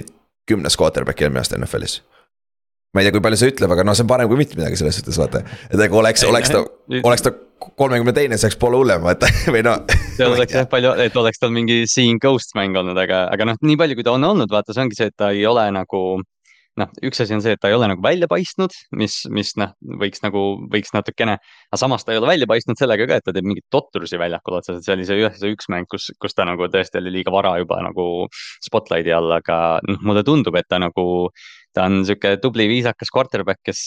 kümnes 0.49 0.79
quarterback 0.79 1.21
eelmine 1.21 1.43
aasta 1.43 1.59
NFL-is 1.59 1.99
ma 2.95 3.03
ei 3.03 3.07
tea, 3.07 3.15
kui 3.15 3.23
palju 3.23 3.39
see 3.39 3.53
ütleb, 3.53 3.71
aga 3.75 3.85
noh, 3.87 3.95
see 3.95 4.07
on 4.07 4.11
parem 4.11 4.31
kui 4.31 4.39
mitte 4.41 4.57
midagi 4.59 4.79
selles 4.81 4.99
suhtes, 4.99 5.19
vaata. 5.21 5.43
et 5.69 5.79
aga 5.79 5.99
oleks, 6.01 6.25
oleks 6.27 6.51
ta, 6.55 6.63
oleks 7.03 7.27
ta 7.27 7.35
kolmekümne 7.61 8.15
teine, 8.17 8.37
see 8.41 8.49
oleks 8.49 8.61
poole 8.61 8.81
hullem, 8.81 9.05
vaata 9.05 9.31
või 9.53 9.63
noh. 9.67 9.85
see 10.17 10.27
oleks 10.29 10.57
jah 10.57 10.69
palju, 10.71 10.97
et 11.05 11.17
oleks 11.21 11.43
tal 11.43 11.55
mingi 11.55 11.83
seeing 11.91 12.21
ghost 12.23 12.57
mäng 12.59 12.77
olnud, 12.79 12.99
aga, 12.99 13.27
aga 13.35 13.53
noh, 13.53 13.63
nii 13.65 13.79
palju, 13.81 13.99
kui 13.99 14.07
ta 14.07 14.17
on 14.17 14.29
olnud, 14.33 14.53
vaata, 14.53 14.77
see 14.77 14.85
ongi 14.87 14.99
see, 14.99 15.11
et 15.13 15.19
ta 15.21 15.33
ei 15.37 15.47
ole 15.49 15.67
nagu 15.77 16.05
noh, 16.81 16.91
üks 17.07 17.21
asi 17.23 17.35
on 17.35 17.43
see, 17.45 17.55
et 17.57 17.61
ta 17.61 17.71
ei 17.71 17.77
ole 17.77 17.89
nagu 17.91 18.03
välja 18.05 18.29
paistnud, 18.31 18.75
mis, 18.97 19.17
mis 19.35 19.53
noh, 19.61 19.73
võiks 20.01 20.23
nagu, 20.25 20.43
võiks 20.73 20.95
natukene. 20.95 21.37
aga 21.71 21.81
samas 21.81 22.07
ta 22.07 22.15
ei 22.15 22.21
ole 22.21 22.31
välja 22.31 22.49
paistnud 22.51 22.79
sellega 22.81 23.09
ka, 23.11 23.19
et 23.19 23.27
ta 23.27 23.35
teeb 23.37 23.49
mingeid 23.49 23.67
totrusi 23.75 24.21
väljakul 24.21 24.59
otseselt, 24.61 24.87
see 24.87 24.97
oli 24.97 25.09
see 25.09 25.21
ühes, 25.21 25.43
üks 25.51 25.71
mäng, 25.73 25.89
kus, 25.91 26.11
kus 26.23 26.37
ta 26.37 26.47
nagu 26.49 26.69
tõesti 26.73 27.01
oli 27.03 27.15
liiga 27.19 27.35
vara 27.35 27.57
juba 27.61 27.81
nagu 27.85 28.07
spotlight'i 28.67 29.15
all, 29.17 29.33
aga 29.41 29.59
noh, 29.89 30.01
mulle 30.07 30.25
tundub, 30.27 30.57
et 30.61 30.69
ta 30.71 30.81
nagu 30.83 31.07
ta 31.77 31.87
on 31.87 32.05
sihuke 32.07 32.35
tubli, 32.43 32.67
viisakas 32.71 33.13
quarterback, 33.15 33.61
kes, 33.67 33.83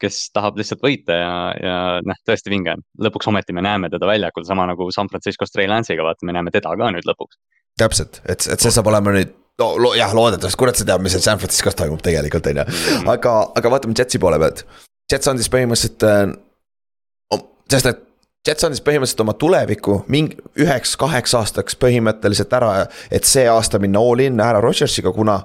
kes 0.00 0.20
tahab 0.34 0.58
lihtsalt 0.60 0.82
võita 0.84 1.16
ja, 1.18 1.32
ja 1.58 1.76
noh, 2.06 2.20
tõesti 2.28 2.52
vinge 2.52 2.74
on. 2.76 2.84
lõpuks 3.06 3.30
ometi 3.30 3.56
me 3.56 3.64
näeme 3.66 3.90
teda 3.92 4.08
väljakul, 4.10 4.46
sama 4.46 4.68
nagu 4.70 4.86
San 4.94 5.10
Francisco's 5.10 5.54
Trey 5.54 5.70
Lance'iga, 5.70 6.06
vaata, 6.06 6.26
me 6.26 6.36
näeme 6.36 6.54
teda 6.54 6.76
ka 6.78 6.92
nüüd 6.94 7.08
lõpuks. 7.08 7.40
täpselt, 7.80 8.20
et, 8.24 8.46
et 8.46 8.62
see 8.62 8.74
saab 8.74 8.90
olema 8.92 9.16
nüüd 9.16 9.34
no 9.60 9.74
lo, 9.78 9.92
jah, 9.98 10.14
loodetavasti, 10.14 10.58
kurat, 10.60 10.78
sa 10.78 10.86
tead, 10.86 11.02
mis 11.02 11.14
seal 11.14 11.26
San 11.26 11.42
Franciscos 11.42 11.76
toimub 11.78 12.02
tegelikult, 12.02 12.48
on 12.50 12.62
ju. 12.62 12.66
Mm. 12.70 13.12
aga, 13.14 13.36
aga 13.58 13.76
vaatame 13.76 13.98
Jetsi 13.98 14.22
poole 14.22 14.40
pealt. 14.42 14.64
Jets 15.10 15.30
andis 15.30 15.50
põhimõtteliselt 15.52 16.06
äh,, 16.08 17.44
sest 17.70 17.90
et 17.90 18.02
Jets 18.44 18.66
andis 18.66 18.82
põhimõtteliselt 18.84 19.22
oma 19.24 19.32
tuleviku 19.40 20.02
mingi 20.12 20.36
üheks-kaheks 20.60 21.32
aastaks 21.38 21.78
põhimõtteliselt 21.80 22.52
ära, 22.52 22.72
et 23.08 23.24
see 23.24 23.46
aasta 23.48 23.80
minna 23.80 24.02
all 24.04 24.20
in 24.20 24.42
ära 24.44 24.60
Rodgersiga, 24.60 25.14
kuna 25.16 25.38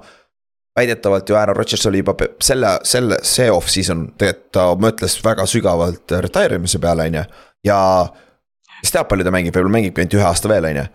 väidetavalt 0.80 1.28
ju 1.28 1.36
Aaron 1.38 1.56
Rodgers 1.56 1.86
oli 1.90 2.02
juba 2.02 2.16
selle, 2.42 2.74
selle, 2.88 3.20
see 3.26 3.50
off-season, 3.52 4.08
tegelikult 4.18 4.50
ta 4.56 4.66
mõtles 4.80 5.16
väga 5.24 5.46
sügavalt 5.50 6.16
retire 6.24 6.58
imise 6.60 6.80
peale, 6.82 7.06
on 7.10 7.20
ju. 7.20 7.24
ja 7.68 7.78
kes 8.80 8.96
teab, 8.96 9.08
palju 9.10 9.26
ta 9.26 9.32
mängib, 9.34 9.54
võib-olla 9.54 9.76
mängibki 9.76 10.02
ainult 10.02 10.18
ühe 10.18 10.26
aasta 10.26 10.50
veel, 10.50 10.68
on 10.70 10.82
ju. 10.82 10.86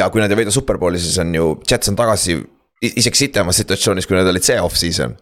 ja 0.00 0.08
kui 0.12 0.22
nad 0.22 0.32
ei 0.32 0.42
võida 0.42 0.54
superbowli, 0.54 1.00
siis 1.02 1.18
on 1.22 1.34
ju, 1.34 1.52
Jets 1.68 1.92
on 1.92 1.98
tagasi 1.98 2.38
isegi 2.80 3.26
sitemas 3.26 3.60
situatsioonis, 3.60 4.08
kui 4.08 4.16
nad 4.16 4.28
olid 4.30 4.44
see 4.46 4.60
off-season. 4.60 5.16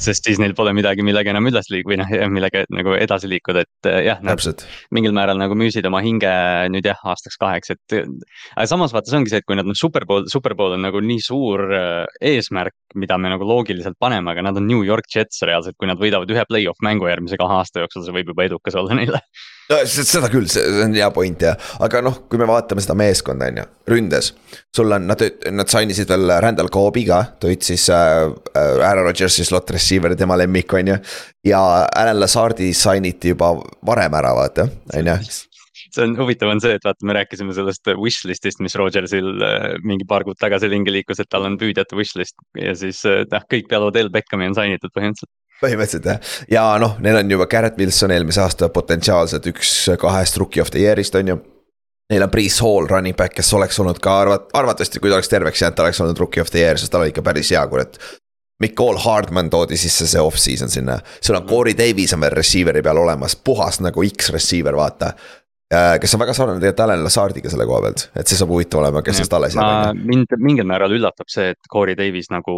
Sest 0.00 0.28
siis 0.28 0.38
neil 0.40 0.54
pole 0.56 0.72
midagi, 0.76 1.04
millega 1.06 1.32
enam 1.32 1.48
üles 1.50 1.68
liikuda 1.72 1.90
või 1.92 1.98
noh, 2.00 2.12
millega 2.32 2.64
nagu 2.74 2.94
edasi 2.98 3.28
liikuda, 3.30 3.64
et 3.66 3.88
eh, 3.90 3.98
jah. 4.08 4.22
mingil 4.94 5.14
määral 5.16 5.38
nagu 5.40 5.56
müüsid 5.58 5.86
oma 5.88 6.00
hinge 6.04 6.30
nüüd 6.72 6.88
jah, 6.88 7.00
aastaks 7.12 7.36
kaheks, 7.40 7.74
et. 7.74 7.98
aga 8.56 8.66
samas 8.70 8.94
vaata, 8.96 9.10
see 9.10 9.20
ongi 9.20 9.32
see, 9.32 9.42
et 9.42 9.48
kui 9.48 9.58
nad 9.58 9.68
noh, 9.68 9.76
superpool, 9.78 10.26
superpool 10.32 10.78
on 10.78 10.84
nagu 10.88 11.02
nii 11.04 11.20
suur 11.24 11.66
eh, 11.68 12.32
eesmärk, 12.32 12.76
mida 12.98 13.20
me 13.20 13.34
nagu 13.34 13.46
loogiliselt 13.48 13.98
paneme, 14.00 14.32
aga 14.32 14.48
nad 14.48 14.60
on 14.60 14.66
New 14.68 14.82
York 14.86 15.10
Jets 15.14 15.44
reaalselt, 15.46 15.76
kui 15.78 15.90
nad 15.90 16.00
võidavad 16.00 16.30
ühe 16.32 16.48
play-off 16.48 16.82
mängu 16.84 17.10
järgmise 17.10 17.40
kahe 17.40 17.60
aasta 17.60 17.84
jooksul, 17.84 18.06
see 18.06 18.16
võib 18.16 18.34
juba 18.34 18.48
edukas 18.48 18.80
olla 18.80 18.96
neile 18.98 19.22
no 19.68 19.80
seda 19.86 20.30
küll, 20.32 20.48
see 20.50 20.64
on 20.84 20.94
hea 20.96 21.08
point 21.14 21.42
jah, 21.44 21.56
aga 21.84 22.02
noh, 22.04 22.22
kui 22.30 22.40
me 22.40 22.48
vaatame 22.48 22.84
seda 22.84 22.96
meeskonda, 22.98 23.50
on 23.50 23.60
ju, 23.60 23.66
ründes. 23.92 24.32
sul 24.74 24.92
on, 24.96 25.08
nad, 25.10 25.24
nad 25.54 25.72
sign 25.72 25.92
isid 25.94 26.10
veel 26.12 26.32
Randall 26.44 26.72
Cobb'i 26.72 27.04
ka, 27.08 27.20
tõid 27.42 27.66
siis 27.66 27.88
äh, 27.92 28.28
Aaron 28.54 29.08
Rodgersi 29.08 29.46
slot 29.46 29.70
receiver, 29.74 30.16
tema 30.18 30.38
lemmik, 30.40 30.72
on 30.78 30.94
ju. 30.94 30.98
ja 31.48 31.62
Alan 31.88 32.20
Lazardi 32.20 32.72
sign 32.76 33.08
iti 33.08 33.34
juba 33.34 33.54
varem 33.86 34.18
ära, 34.20 34.34
vaata, 34.38 34.68
on 34.96 35.12
ju 35.12 35.20
see 35.94 36.04
on 36.04 36.14
huvitav, 36.18 36.50
on 36.52 36.60
see, 36.62 36.74
et 36.76 36.84
vaata, 36.84 37.06
me 37.08 37.16
rääkisime 37.16 37.54
sellest 37.56 37.88
wishlist'ist, 37.98 38.60
mis 38.64 38.76
Rodgersil 38.78 39.28
äh, 39.44 39.68
mingi 39.86 40.06
paar 40.08 40.24
kuud 40.26 40.38
tagasi 40.40 40.70
ringi 40.70 40.92
liikus, 40.92 41.20
et 41.22 41.30
tal 41.32 41.46
on 41.48 41.58
püüdjate 41.60 41.96
wishlist 41.98 42.36
ja 42.58 42.74
siis 42.78 43.00
äh, 43.08 43.24
noh, 43.32 43.44
kõik 43.52 43.70
peale 43.70 43.88
Odell 43.88 44.12
Beckhami 44.12 44.50
on 44.50 44.56
sign 44.58 44.76
itud 44.76 44.92
põhimõtteliselt 44.94 45.32
põhimõtteliselt 45.62 46.08
jah, 46.08 46.32
ja 46.50 46.64
noh, 46.80 46.96
neil 47.02 47.20
on 47.20 47.30
juba 47.30 47.46
Garrett 47.50 47.78
Wilson 47.78 48.14
eelmise 48.14 48.42
aasta 48.44 48.68
potentsiaalselt 48.72 49.46
üks 49.52 49.72
kahest 50.00 50.38
rookie 50.38 50.62
of 50.62 50.70
the 50.74 50.82
year'ist 50.84 51.18
on 51.18 51.34
ju. 51.34 51.38
Neil 52.08 52.24
on 52.24 52.30
Priis 52.32 52.56
Hall 52.64 52.86
running 52.88 53.16
back, 53.16 53.34
kes 53.36 53.50
oleks 53.52 53.76
olnud 53.82 53.98
ka 54.00 54.14
arvat-, 54.22 54.46
arvatavasti, 54.56 55.00
kui 55.00 55.10
ta 55.10 55.18
oleks 55.18 55.28
terveks 55.28 55.60
jäänud, 55.60 55.76
ta 55.76 55.84
oleks 55.84 56.00
olnud 56.00 56.22
rookie 56.22 56.40
of 56.40 56.48
the 56.54 56.62
year, 56.62 56.78
sest 56.80 56.92
ta 56.94 57.02
oli 57.02 57.12
ikka 57.12 57.24
päris 57.26 57.50
hea, 57.52 57.66
kurat. 57.68 57.98
Mikol 58.62 58.96
Hardman 58.98 59.50
toodi 59.52 59.76
sisse 59.78 60.06
see 60.08 60.20
off-season 60.20 60.72
sinna, 60.72 60.96
sul 61.22 61.36
on 61.36 61.44
Corey 61.46 61.76
Davis 61.78 62.14
on 62.16 62.24
veel 62.24 62.32
receiver'i 62.34 62.82
peal 62.82 62.98
olemas, 62.98 63.36
puhas 63.36 63.78
nagu 63.84 64.02
X-receiver, 64.08 64.74
vaata. 64.76 65.12
Äh, 65.68 65.98
kes 66.00 66.14
on 66.16 66.22
väga 66.22 66.32
sarnane 66.32 66.62
tegelikult 66.62 66.80
Alan 66.80 67.02
Lazardiga 67.04 67.50
selle 67.52 67.66
koha 67.68 67.82
pealt, 67.84 68.06
et 68.16 68.30
see 68.30 68.38
saab 68.38 68.54
huvitav 68.54 68.80
olema, 68.80 69.02
kes 69.04 69.18
sellest 69.18 69.34
alles 69.36 69.56
jääb. 69.58 69.98
mind 70.00 70.30
mingil 70.40 70.64
määral 70.64 70.94
üllatab 70.96 71.28
see, 71.28 71.50
et 71.52 71.68
Corey 71.68 71.92
Davis 71.98 72.30
nagu 72.32 72.54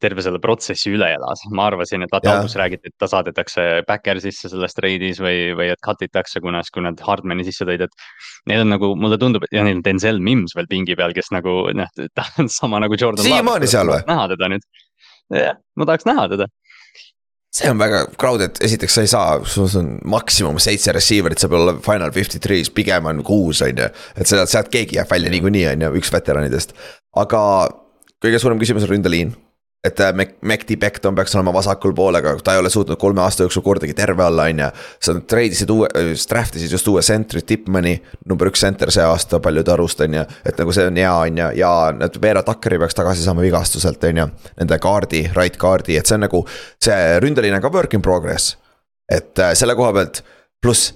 terve 0.00 0.24
selle 0.24 0.40
protsessi 0.40 0.94
üle 0.96 1.10
elas. 1.18 1.42
ma 1.52 1.66
arvasin, 1.68 2.06
et 2.06 2.14
vaata 2.14 2.32
alguses 2.32 2.56
räägiti, 2.56 2.88
et 2.88 2.96
ta 2.96 3.10
saadetakse 3.12 3.66
backer 3.90 4.22
sisse 4.24 4.48
selles 4.48 4.72
treidis 4.72 5.20
või, 5.20 5.52
või 5.58 5.68
et 5.74 5.82
cut 5.84 6.00
itakse, 6.08 6.40
kuna, 6.40 6.64
kui 6.72 6.86
nad 6.86 7.04
Hardmani 7.04 7.44
sisse 7.44 7.68
tõid, 7.68 7.84
et. 7.84 8.08
Neil 8.48 8.64
on 8.64 8.72
nagu, 8.72 8.94
mulle 8.96 9.20
tundub, 9.20 9.44
et 9.44 9.52
ja 9.52 9.66
neil 9.66 9.76
on 9.76 9.84
Denzel 9.84 10.24
Mims 10.24 10.56
veel 10.56 10.70
pingi 10.70 10.96
peal, 10.96 11.12
kes 11.12 11.28
nagu 11.36 11.58
noh, 11.76 11.92
ta 12.16 12.24
on 12.40 12.48
sama 12.48 12.80
nagu 12.80 12.96
Jordan. 12.96 13.26
siiamaani 13.26 13.68
seal 13.68 13.92
või? 13.92 14.00
näha 14.08 14.30
teda 14.32 14.48
nüüd. 14.54 14.64
jah, 15.44 15.60
ma 15.76 15.92
tahaks 15.92 16.08
näha 16.08 16.30
teda 16.32 16.48
see 17.56 17.70
on 17.72 17.80
väga 17.80 18.02
crowded, 18.20 18.58
esiteks 18.64 18.98
sa 18.98 19.04
ei 19.04 19.10
saa, 19.10 19.38
sul 19.48 19.70
on 19.80 19.94
maksimum 20.04 20.58
seitse 20.62 20.92
receiver'it, 20.92 21.40
sa 21.40 21.48
pead 21.48 21.62
olema 21.64 21.82
final 21.84 22.12
fifty 22.12 22.40
three's, 22.42 22.68
pigem 22.72 23.08
on 23.08 23.22
kuus, 23.26 23.62
on 23.64 23.80
ju. 23.80 23.88
et 24.16 24.28
sealt, 24.28 24.52
sealt 24.52 24.68
keegi 24.72 24.98
jääb 24.98 25.10
välja 25.10 25.32
niikuinii, 25.32 25.64
on 25.72 25.86
ju, 25.86 25.92
üks 26.02 26.12
veteranidest. 26.12 26.76
aga 27.16 27.42
kõige 28.22 28.40
suurem 28.42 28.60
küsimus 28.60 28.84
on 28.84 28.92
ründeliin 28.92 29.32
et 29.86 30.00
äh, 30.00 30.12
Mekti 30.42 30.76
Becton 30.76 31.14
peaks 31.14 31.34
olema 31.36 31.52
vasakul 31.54 31.94
pool, 31.94 32.18
aga 32.18 32.34
ta 32.44 32.54
ei 32.54 32.60
ole 32.60 32.70
suutnud 32.72 32.98
kolme 33.00 33.22
aasta 33.22 33.44
jooksul 33.46 33.62
kordagi 33.62 33.94
terve 33.94 34.24
olla, 34.24 34.48
on 34.50 34.62
ju. 34.64 34.68
sa 35.02 35.14
treidisid 35.32 35.70
uue, 35.70 35.88
äh, 35.94 36.12
draft 36.30 36.58
isid 36.58 36.72
just 36.74 36.88
uue 36.90 37.02
sentri, 37.06 37.42
Tippmani, 37.46 37.94
number 38.28 38.50
üks 38.50 38.64
senter 38.64 38.90
see 38.94 39.04
aasta 39.06 39.40
paljude 39.42 39.72
arust, 39.74 40.02
on 40.04 40.18
ju. 40.18 40.26
et 40.44 40.58
nagu 40.60 40.74
see 40.74 40.88
on 40.90 41.00
hea, 41.02 41.14
on 41.28 41.40
ju, 41.42 41.48
ja 41.62 41.72
nüüd 41.96 42.20
Veera 42.22 42.42
Takkeri 42.46 42.80
peaks 42.82 42.98
tagasi 42.98 43.24
saama 43.26 43.44
vigastuselt, 43.44 44.04
on 44.10 44.22
ju. 44.22 44.28
Nende 44.60 44.80
kaardi, 44.82 45.26
right 45.36 45.56
kaardi, 45.60 45.98
et 46.00 46.08
see 46.08 46.18
on 46.18 46.26
nagu, 46.26 46.42
see 46.82 47.00
ründeline 47.22 47.60
on 47.60 47.64
ka 47.64 47.72
work 47.72 47.94
in 47.94 48.04
progress. 48.04 48.56
et 49.12 49.38
äh, 49.38 49.54
selle 49.54 49.76
koha 49.78 49.92
pealt, 49.94 50.24
pluss 50.62 50.90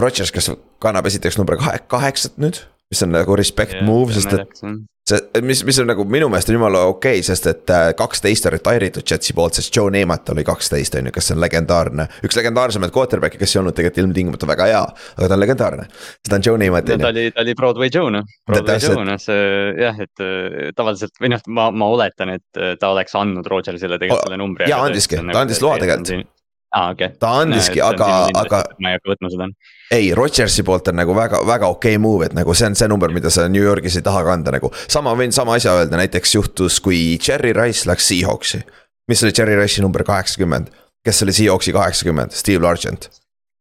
Rodgers, 0.00 0.32
kes 0.34 0.50
kannab 0.82 1.06
esiteks 1.06 1.36
number 1.38 1.60
kaheksat 1.88 2.40
nüüd 2.42 2.64
mis 2.92 3.04
on 3.06 3.14
nagu 3.14 3.36
respect 3.38 3.78
yeah, 3.78 3.86
move, 3.88 4.12
sest 4.16 4.34
et 4.36 4.64
see, 5.08 5.42
mis, 5.42 5.64
mis 5.66 5.78
on 5.82 5.88
nagu 5.90 6.04
minu 6.08 6.28
meelest 6.30 6.50
on 6.50 6.56
jumala 6.56 6.82
okei 6.90 7.18
okay,, 7.18 7.26
sest 7.26 7.48
et 7.50 7.72
äh, 7.74 7.88
kaksteist 7.98 8.46
on 8.48 8.54
retire 8.54 8.90
itud 8.90 9.06
Jetsi 9.08 9.34
poolt, 9.36 9.58
sest 9.58 9.74
Joe 9.76 9.90
Nemat 9.92 10.30
oli 10.34 10.44
kaksteist, 10.46 10.96
on 10.98 11.08
ju, 11.10 11.14
kes 11.14 11.32
on 11.34 11.40
legendaarne. 11.42 12.06
üks 12.26 12.38
legendaarsemaid 12.38 12.94
quarterback'e, 12.94 13.40
kes 13.40 13.56
ei 13.56 13.62
olnud 13.62 13.76
tegelikult 13.78 14.02
ilmtingimata 14.04 14.50
väga 14.50 14.68
hea, 14.70 14.82
aga 15.16 15.30
ta 15.30 15.38
on 15.38 15.42
legendaarne. 15.42 15.88
seda 16.26 16.38
on 16.38 16.46
Joe 16.46 16.60
Nemat. 16.62 16.92
ta 16.92 17.10
oli, 17.10 17.26
ta 17.34 17.44
oli 17.44 17.56
Broadway 17.58 17.94
Joe 17.94 18.12
noh, 18.14 18.28
Broadway 18.50 18.84
Joe 18.84 19.08
noh, 19.08 19.18
see 19.22 19.48
jah, 19.80 20.04
et 20.06 20.26
äh, 20.26 20.70
tavaliselt 20.76 21.18
või 21.22 21.32
noh, 21.34 21.42
ma, 21.48 21.70
ma 21.74 21.90
oletan, 21.96 22.36
et 22.38 22.60
äh, 22.60 22.76
ta 22.80 22.92
oleks 22.94 23.18
andnud 23.18 23.48
Rodgersile 23.50 23.98
tegelikult 23.98 24.28
selle 24.28 24.40
numbri. 24.42 24.70
jaa, 24.70 24.84
andiski, 24.86 25.18
ta 25.18 25.26
nagu 25.26 25.44
andis 25.44 25.64
loa 25.64 25.80
tegelikult 25.82 26.30
ah,, 26.72 26.90
okay.. 26.92 27.12
ta 27.20 27.32
andiski 27.42 27.80
aga, 27.84 28.08
aga. 28.38 28.62
ma 28.80 28.92
ei 28.92 28.98
hakka 28.98 29.12
võtma 29.12 29.30
seda. 29.32 29.48
ei, 29.94 30.10
Rodgersi 30.16 30.64
poolt 30.66 30.88
on 30.92 30.98
nagu 31.00 31.16
väga, 31.16 31.42
väga 31.48 31.70
okei 31.72 31.96
okay 31.96 32.02
move, 32.02 32.28
et 32.28 32.36
nagu 32.36 32.54
see 32.56 32.70
on 32.70 32.78
see 32.78 32.90
number, 32.90 33.12
mida 33.14 33.32
sa 33.32 33.48
New 33.52 33.62
Yorgis 33.62 33.98
ei 34.00 34.06
taha 34.06 34.24
kanda 34.26 34.54
nagu. 34.54 34.72
sama 34.86 35.14
võin 35.18 35.34
sama 35.34 35.58
asja 35.58 35.74
öelda, 35.80 35.98
näiteks 36.00 36.36
juhtus, 36.38 36.80
kui 36.84 37.18
Cherry 37.22 37.54
Rice 37.56 37.88
läks 37.90 38.08
Seahawksi. 38.12 38.62
mis 39.10 39.24
oli 39.24 39.34
Cherry 39.36 39.58
Rice'i 39.58 39.84
number 39.84 40.04
kaheksakümmend, 40.08 40.72
kes 41.04 41.22
oli 41.26 41.36
Seahawksi 41.36 41.76
kaheksakümmend, 41.76 42.36
Steve 42.36 42.64
Largent. 42.64 43.10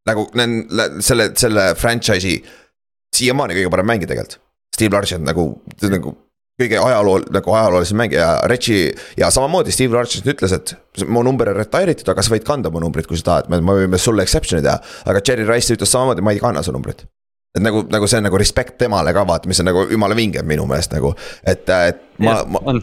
nagu 0.08 0.28
selle, 1.04 1.32
selle 1.38 1.71
franchise'i 1.78 2.39
siiamaani 3.15 3.60
kõige 3.60 3.71
parem 3.74 3.91
mängija 3.91 4.13
tegelikult. 4.13 4.39
Steve 4.71 4.95
Largent 4.95 5.28
nagu, 5.28 5.45
nagu 5.91 6.15
kõige 6.62 6.80
ajaloo, 6.82 7.21
nagu 7.34 7.56
ajaloolisem 7.58 8.00
mängija, 8.02 8.28
Reggie 8.50 8.91
ja 9.19 9.32
samamoodi 9.34 9.74
Steve 9.74 9.97
Rogers 9.97 10.26
ütles, 10.26 10.54
et 10.56 11.06
mu 11.10 11.24
number 11.26 11.52
on 11.52 11.60
retire 11.60 11.95
itud, 11.95 12.10
aga 12.13 12.24
sa 12.24 12.34
võid 12.34 12.45
kanda 12.47 12.71
mu 12.74 12.82
numbrit, 12.84 13.08
kui 13.10 13.19
sa 13.19 13.28
tahad, 13.30 13.52
me 13.52 13.60
võime 13.65 14.00
sulle 14.02 14.26
exception'i 14.26 14.63
teha. 14.65 14.78
aga 15.12 15.24
Cherry 15.26 15.47
Rice 15.47 15.76
ütles 15.76 15.91
samamoodi, 15.91 16.24
ma 16.26 16.36
ei 16.36 16.41
kanna 16.43 16.63
su 16.63 16.74
numbrit. 16.76 17.06
et 17.56 17.63
nagu, 17.63 17.84
nagu 17.91 18.08
see 18.08 18.21
on 18.21 18.30
nagu 18.30 18.39
respect 18.39 18.78
temale 18.80 19.12
ka 19.13 19.26
vaata, 19.28 19.50
mis 19.52 19.60
on 19.60 19.67
nagu 19.67 19.86
jumala 19.91 20.15
vinge 20.15 20.43
minu 20.47 20.65
meelest 20.69 20.93
nagu, 20.95 21.13
et, 21.43 21.67
et 21.67 22.04
ma, 22.24 22.38
ma. 22.47 22.78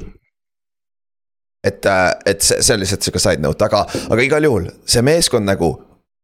et, 1.64 1.86
et 2.26 2.40
see, 2.44 2.60
see 2.60 2.74
on 2.74 2.82
lihtsalt 2.82 3.06
sihuke 3.06 3.22
side 3.22 3.40
note, 3.40 3.64
aga, 3.64 3.86
aga 4.12 4.26
igal 4.26 4.44
juhul 4.44 4.68
see 4.84 5.04
meeskond 5.06 5.48
nagu 5.48 5.72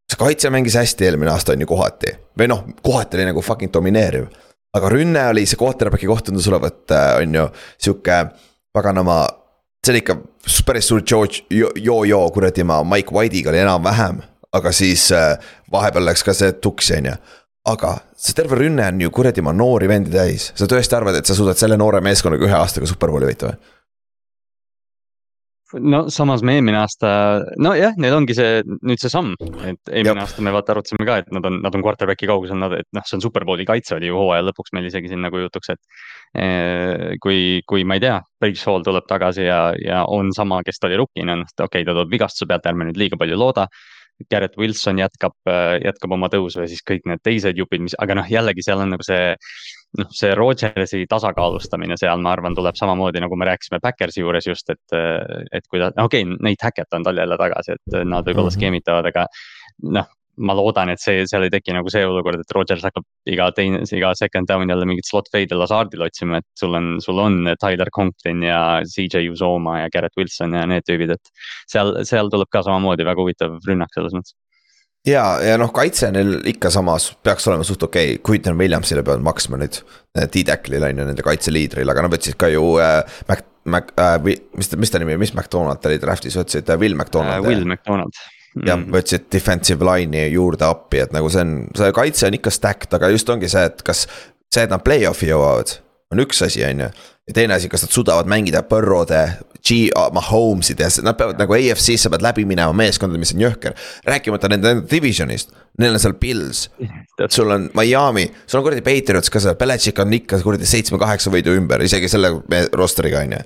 see 0.05 0.19
kaitse 0.21 0.51
mängis 0.53 0.77
hästi 0.77 1.09
eelmine 1.09 1.33
aasta 1.33 1.55
on 1.55 1.65
ju 1.65 1.67
kohati 1.69 2.13
või 2.37 2.49
noh, 2.51 2.61
kohati 2.85 3.17
oli 3.17 3.31
nagu 3.31 3.41
fucking 3.41 3.73
domineeriv 3.73 4.29
aga 4.75 4.91
rünne 4.91 5.23
oli 5.31 5.45
see 5.47 5.59
quarterback'i 5.59 6.09
kohtundusõlevõtt 6.09 6.93
äh, 6.95 7.09
on 7.21 7.39
ju 7.39 7.47
sihuke 7.77 8.19
paganama. 8.75 9.23
see 9.85 9.93
oli 9.93 10.03
ikka 10.03 10.17
päris 10.65 10.87
suur 10.89 11.03
joo-joo 11.05 12.23
kuradi 12.33 12.63
ma 12.63 12.81
Mike 12.83 13.13
White'iga 13.15 13.53
oli 13.53 13.63
enam-vähem, 13.63 14.21
aga 14.53 14.71
siis 14.71 15.11
äh, 15.15 15.37
vahepeal 15.71 16.05
läks 16.05 16.23
ka 16.23 16.33
see 16.33 16.51
tuksi, 16.59 16.99
on 16.99 17.11
ju 17.11 17.17
aga 17.65 17.95
see 18.17 18.35
terve 18.37 18.57
rünne 18.59 18.85
on 18.87 19.01
ju 19.01 19.11
kuradi 19.13 19.41
ma 19.45 19.53
noori 19.53 19.89
vendi 19.89 20.13
täis, 20.13 20.51
sa 20.57 20.67
tõesti 20.69 20.97
arvad, 20.97 21.17
et 21.19 21.29
sa 21.29 21.37
suudad 21.37 21.57
selle 21.57 21.77
noore 21.81 22.01
meeskonnaga 22.05 22.45
ühe 22.45 22.57
aastaga 22.57 22.89
superbowli 22.89 23.31
võita 23.31 23.49
või? 23.49 23.73
No 25.73 26.01
samas 26.13 26.43
me 26.45 26.55
eelmine 26.57 26.77
aasta, 26.79 27.09
nojah, 27.61 27.95
neil 28.01 28.15
ongi 28.17 28.35
see 28.37 28.61
nüüd 28.85 29.01
see 29.01 29.11
samm, 29.11 29.33
et 29.65 29.91
eelmine 29.91 30.11
Jab. 30.13 30.21
aasta 30.23 30.45
me 30.45 30.53
vaata 30.55 30.75
arutasime 30.75 31.07
ka, 31.07 31.17
et 31.23 31.31
nad 31.35 31.47
on, 31.49 31.57
nad 31.63 31.77
on 31.77 31.85
quarterback'i 31.85 32.29
kaugusel, 32.29 32.59
nad, 32.61 32.75
et 32.77 32.87
noh, 32.95 33.05
see 33.07 33.17
on 33.17 33.23
superbowli 33.25 33.65
kaitse 33.67 33.95
oli 33.97 34.11
ju 34.11 34.19
hooaja 34.19 34.45
lõpuks 34.45 34.75
meil 34.77 34.89
isegi 34.91 35.11
siin 35.11 35.25
nagu 35.25 35.41
jutuks, 35.41 35.73
et. 35.73 35.81
Eh, 36.35 37.15
kui, 37.23 37.61
kui 37.67 37.85
ma 37.87 37.97
ei 37.97 38.03
tea, 38.03 38.19
Bridge 38.41 38.63
Hall 38.67 38.85
tuleb 38.85 39.05
tagasi 39.09 39.45
ja, 39.47 39.59
ja 39.79 40.05
on 40.11 40.33
sama, 40.35 40.61
kes 40.67 40.81
ta 40.81 40.89
oli 40.89 40.99
rookina, 41.01 41.37
noh 41.41 41.51
okei 41.55 41.67
okay,, 41.67 41.87
ta 41.87 41.93
tuleb 41.95 42.11
vigastuse 42.13 42.49
pealt, 42.49 42.67
ärme 42.69 42.89
nüüd 42.89 42.99
liiga 43.01 43.19
palju 43.19 43.39
looda. 43.39 43.69
Garrett 44.31 44.55
Wilson 44.55 45.01
jätkab, 45.01 45.33
jätkab 45.83 46.13
oma 46.15 46.29
tõusu 46.31 46.61
ja 46.61 46.69
siis 46.71 46.79
kõik 46.87 47.03
need 47.09 47.19
teised 47.19 47.57
jupid, 47.59 47.81
mis, 47.83 47.95
aga 47.99 48.15
noh, 48.15 48.29
jällegi 48.31 48.63
seal 48.63 48.79
on 48.79 48.93
nagu 48.95 49.03
see 49.03 49.33
noh, 49.99 50.11
see 50.15 50.33
Rodgersi 50.37 51.05
tasakaalustamine 51.11 51.97
seal, 51.99 52.21
ma 52.23 52.33
arvan, 52.35 52.57
tuleb 52.57 52.77
samamoodi 52.79 53.23
nagu 53.23 53.37
me 53.39 53.49
rääkisime 53.51 53.81
Backersi 53.83 54.23
juures 54.23 54.47
just, 54.47 54.69
et, 54.73 54.99
et 55.51 55.65
kui 55.67 55.81
ta, 55.81 55.91
okei 56.03 56.25
okay,, 56.25 56.37
Nate 56.41 56.69
Hackett 56.69 56.97
on 56.97 57.07
tal 57.07 57.23
jälle 57.23 57.39
tagasi, 57.39 57.77
et 57.77 57.97
nad 58.03 58.25
võib-olla 58.25 58.49
mm 58.49 58.53
-hmm. 58.53 58.59
skeemitavad, 58.59 59.11
aga 59.13 59.27
noh 59.95 60.13
ma 60.37 60.55
loodan, 60.55 60.89
et 60.91 60.99
see, 60.99 61.23
seal 61.29 61.45
ei 61.47 61.51
teki 61.53 61.75
nagu 61.75 61.91
see 61.91 62.03
olukord, 62.05 62.41
et 62.43 62.53
Rodgers 62.55 62.83
hakkab 62.83 63.05
iga 63.31 63.47
teine, 63.55 63.81
iga 63.97 64.11
second 64.19 64.49
down 64.49 64.69
jälle 64.69 64.87
mingit 64.89 65.07
slot 65.07 65.29
fade'i 65.31 65.55
Lazardil 65.55 66.03
otsima, 66.07 66.41
et 66.41 66.47
sul 66.59 66.75
on, 66.75 66.95
sul 67.03 67.21
on 67.23 67.53
Tyler 67.61 67.91
Conklin 67.95 68.43
ja 68.43 68.61
CJ 68.83 69.29
Uzoma 69.31 69.79
ja 69.81 69.91
Garrett 69.93 70.17
Wilson 70.19 70.57
ja 70.57 70.65
need 70.67 70.87
tüübid, 70.89 71.15
et. 71.15 71.31
seal, 71.71 71.93
seal 72.03 72.31
tuleb 72.33 72.51
ka 72.51 72.65
samamoodi 72.67 73.07
väga 73.07 73.23
huvitav 73.23 73.59
rünnak 73.67 73.95
selles 73.95 74.15
mõttes 74.17 74.35
ja, 75.07 75.23
ja 75.43 75.57
noh, 75.61 75.71
kaitse 75.75 76.11
neil 76.13 76.37
ikka 76.51 76.71
samas 76.73 77.11
peaks 77.23 77.47
olema 77.49 77.65
suht 77.67 77.83
okei 77.87 78.15
okay., 78.15 78.23
Quinton 78.25 78.57
Williamsile 78.59 79.03
peavad 79.05 79.23
maksma 79.25 79.59
nüüd. 79.61 79.81
D-Tackle'il 80.15 80.85
on 80.87 81.01
ju 81.01 81.09
nende 81.09 81.25
kaitseliidril, 81.25 81.89
aga 81.91 82.05
nad 82.05 82.13
võtsid 82.13 82.37
ka 82.39 82.47
ju 82.47 82.77
äh, 82.79 83.17
Mac, 83.27 83.43
Mac 83.67 83.91
äh,, 83.99 84.15
mis, 84.55 84.71
mis 84.79 84.93
ta 84.93 85.01
nimi, 85.01 85.17
mis 85.19 85.33
McDonald 85.35 85.83
oli 85.89 85.99
draft'is, 85.99 86.37
võtsid 86.39 86.71
äh, 86.71 86.79
Will 86.79 86.95
McDonald 86.95 87.43
äh,. 87.43 87.49
Will 87.49 87.65
McDonald 87.67 88.15
mm.. 88.55 88.67
jah, 88.69 88.85
võtsid 88.95 89.27
defensive 89.33 89.85
line'i 89.85 90.29
juurde 90.33 90.67
appi, 90.67 91.03
et 91.03 91.15
nagu 91.15 91.31
see 91.31 91.43
on, 91.43 91.57
see 91.75 91.91
kaitse 91.95 92.29
on 92.29 92.39
ikka 92.39 92.53
stacked, 92.53 92.95
aga 92.95 93.11
just 93.13 93.29
ongi 93.33 93.51
see, 93.51 93.65
et 93.67 93.83
kas 93.85 94.05
see, 94.07 94.63
et 94.63 94.71
nad 94.71 94.83
play-off'i 94.85 95.29
jõuavad, 95.29 95.75
on 96.13 96.23
üks 96.23 96.41
asi, 96.47 96.63
on 96.67 96.85
ju 96.85 96.93
ja 97.27 97.33
teine 97.33 97.53
asi, 97.57 97.69
kas 97.69 97.85
nad 97.85 97.93
suudavad 97.93 98.29
mängida 98.29 98.61
Burrow'de, 98.63 99.21
G, 99.65 99.89
Mahomes'ide, 100.13 100.87
nad 101.01 101.17
peavad 101.17 101.39
nagu 101.41 101.55
AFC-sse 101.57 102.09
peavad 102.09 102.25
läbi 102.27 102.45
minema 102.45 102.73
meeskondadega, 102.77 103.23
mis 103.23 103.33
on 103.33 103.41
jõhker. 103.41 103.73
rääkimata 104.05 104.49
nende 104.53 104.75
divisionist, 104.91 105.55
neil 105.81 105.97
on 105.97 106.03
seal 106.03 106.13
Pils, 106.21 106.67
sul 107.29 107.49
on 107.51 107.69
Miami, 107.73 108.27
sul 108.45 108.61
on 108.61 108.67
kuradi 108.67 108.85
Patriots 108.85 109.33
ka 109.33 109.41
seal, 109.41 109.57
Belichik 109.57 109.99
on 109.99 110.13
ikka 110.13 110.39
kuradi 110.45 110.69
seitsme-kaheksa 110.69 111.33
võidu 111.33 111.55
ümber, 111.57 111.81
isegi 111.81 112.11
selle 112.11 112.35
roster'iga 112.77 113.25
on 113.25 113.39
ju 113.39 113.41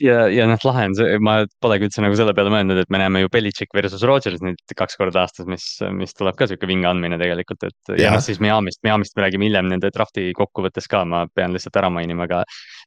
ja, 0.00 0.26
ja 0.32 0.46
noh, 0.48 0.60
lahe 0.66 0.86
on 0.88 0.96
see, 0.98 1.18
ma 1.22 1.36
polegi 1.62 1.88
üldse 1.88 2.02
nagu 2.04 2.16
selle 2.18 2.34
peale 2.36 2.52
mõelnud, 2.52 2.80
et 2.82 2.90
me 2.92 3.00
näeme 3.02 3.22
ju 3.22 3.30
Belichik 3.32 3.74
versus 3.76 4.04
Rodgers 4.06 4.42
nüüd 4.44 4.74
kaks 4.78 4.98
korda 4.98 5.24
aastas, 5.24 5.48
mis, 5.50 5.66
mis 5.96 6.16
tuleb 6.16 6.38
ka 6.38 6.48
sihuke 6.50 6.68
vinge 6.70 6.88
andmine 6.90 7.18
tegelikult, 7.20 7.68
et. 7.68 7.78
ja, 7.94 8.08
ja 8.08 8.16
noh, 8.16 8.24
siis 8.24 8.40
Miami'st, 8.42 8.82
Miami'st 8.86 9.16
me 9.16 9.26
räägime 9.26 9.48
hiljem 9.48 9.70
nende 9.70 9.92
draft'i 9.94 10.30
kokkuvõttes 10.36 10.90
ka, 10.90 11.04
ma 11.08 11.24
pean 11.32 11.56
lihtsalt 11.56 11.78
ära 11.82 11.92
mainima, 11.92 12.28
aga 12.28 12.42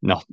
noh 0.09 0.25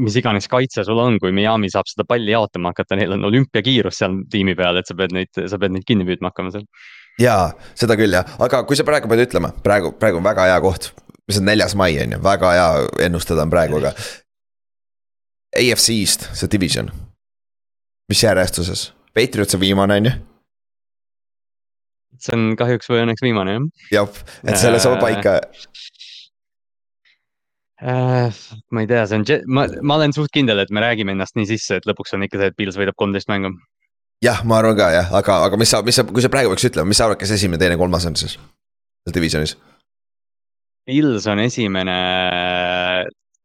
mis 0.00 0.14
iganes 0.16 0.48
kaitse 0.48 0.80
sul 0.86 1.00
on, 1.02 1.18
kui 1.20 1.32
Miami 1.36 1.68
saab 1.68 1.88
seda 1.90 2.06
palli 2.08 2.32
jaotama 2.32 2.72
hakata, 2.72 2.96
neil 2.96 3.18
on 3.18 3.26
olümpiakiirus 3.28 3.98
seal 4.00 4.22
tiimi 4.32 4.54
peal, 4.56 4.80
et 4.80 4.88
sa 4.88 4.96
pead 4.96 5.12
neid, 5.12 5.32
sa 5.36 5.60
pead 5.60 5.74
neid 5.76 5.84
kinni 5.88 6.06
püüdma 6.08 6.32
hakkama 6.32 6.54
seal. 6.54 6.64
jaa, 7.20 7.50
seda 7.76 7.96
küll 8.00 8.16
jah, 8.16 8.36
aga 8.42 8.64
kui 8.64 8.80
sa 8.80 8.86
praegu 8.88 9.10
pead 9.12 9.26
ütlema, 9.26 9.52
praegu, 9.64 9.92
praegu 10.00 10.22
on 10.22 10.24
väga 10.24 10.48
hea 10.48 10.60
koht 10.64 10.94
mis 11.28 11.40
on 11.40 11.46
neljas 11.48 11.74
mai, 11.78 11.94
on 12.02 12.16
ju, 12.16 12.20
väga 12.24 12.52
hea 12.52 12.68
ennustada 13.06 13.44
on 13.46 13.52
praegu, 13.52 13.80
aga 13.80 13.94
AFC-st, 15.54 16.30
see 16.34 16.50
division. 16.50 16.90
mis 18.08 18.22
järjestuses, 18.22 18.92
Patriots 19.14 19.54
on 19.54 19.60
viimane, 19.60 19.96
on 20.00 20.10
ju? 20.10 20.14
see 22.24 22.34
on 22.36 22.54
kahjuks 22.58 22.88
või 22.90 23.02
õnneks 23.04 23.24
viimane 23.24 23.56
jah. 23.56 23.66
jah, 23.92 24.22
et 24.46 24.58
selle 24.60 24.80
saab 24.82 25.00
paika 25.02 25.38
äh,. 27.82 28.42
ma 28.70 28.84
ei 28.84 28.90
tea, 28.90 29.04
see 29.10 29.20
on, 29.20 29.26
ma, 29.50 29.66
ma 29.82 29.98
olen 29.98 30.14
suht 30.16 30.32
kindel, 30.34 30.62
et 30.62 30.72
me 30.74 30.84
räägime 30.84 31.14
ennast 31.16 31.36
nii 31.38 31.48
sisse, 31.54 31.80
et 31.80 31.88
lõpuks 31.88 32.14
on 32.16 32.26
ikka 32.26 32.40
see, 32.40 32.52
et 32.52 32.58
Pils 32.58 32.78
võidab 32.80 32.98
kolmteist 33.00 33.30
mängu. 33.32 33.54
jah, 34.24 34.42
ma 34.48 34.60
arvan 34.62 34.78
ka 34.78 34.90
jah, 34.94 35.12
aga, 35.20 35.42
aga 35.48 35.60
mis 35.60 35.74
sa, 35.74 35.82
mis 35.86 35.98
sa, 36.00 36.06
kui 36.08 36.24
sa 36.24 36.32
praegu 36.32 36.54
peaks 36.54 36.70
ütlema, 36.70 36.88
mis 36.90 37.00
sa 37.00 37.08
arvad, 37.08 37.20
kes 37.20 37.34
esimene, 37.36 37.60
teine, 37.60 37.78
kolmas 37.80 38.06
on 38.08 38.18
siis? 38.20 38.38
seal 39.04 39.16
divisionis. 39.16 39.58
Pils 40.84 41.26
on 41.32 41.40
esimene, 41.40 41.98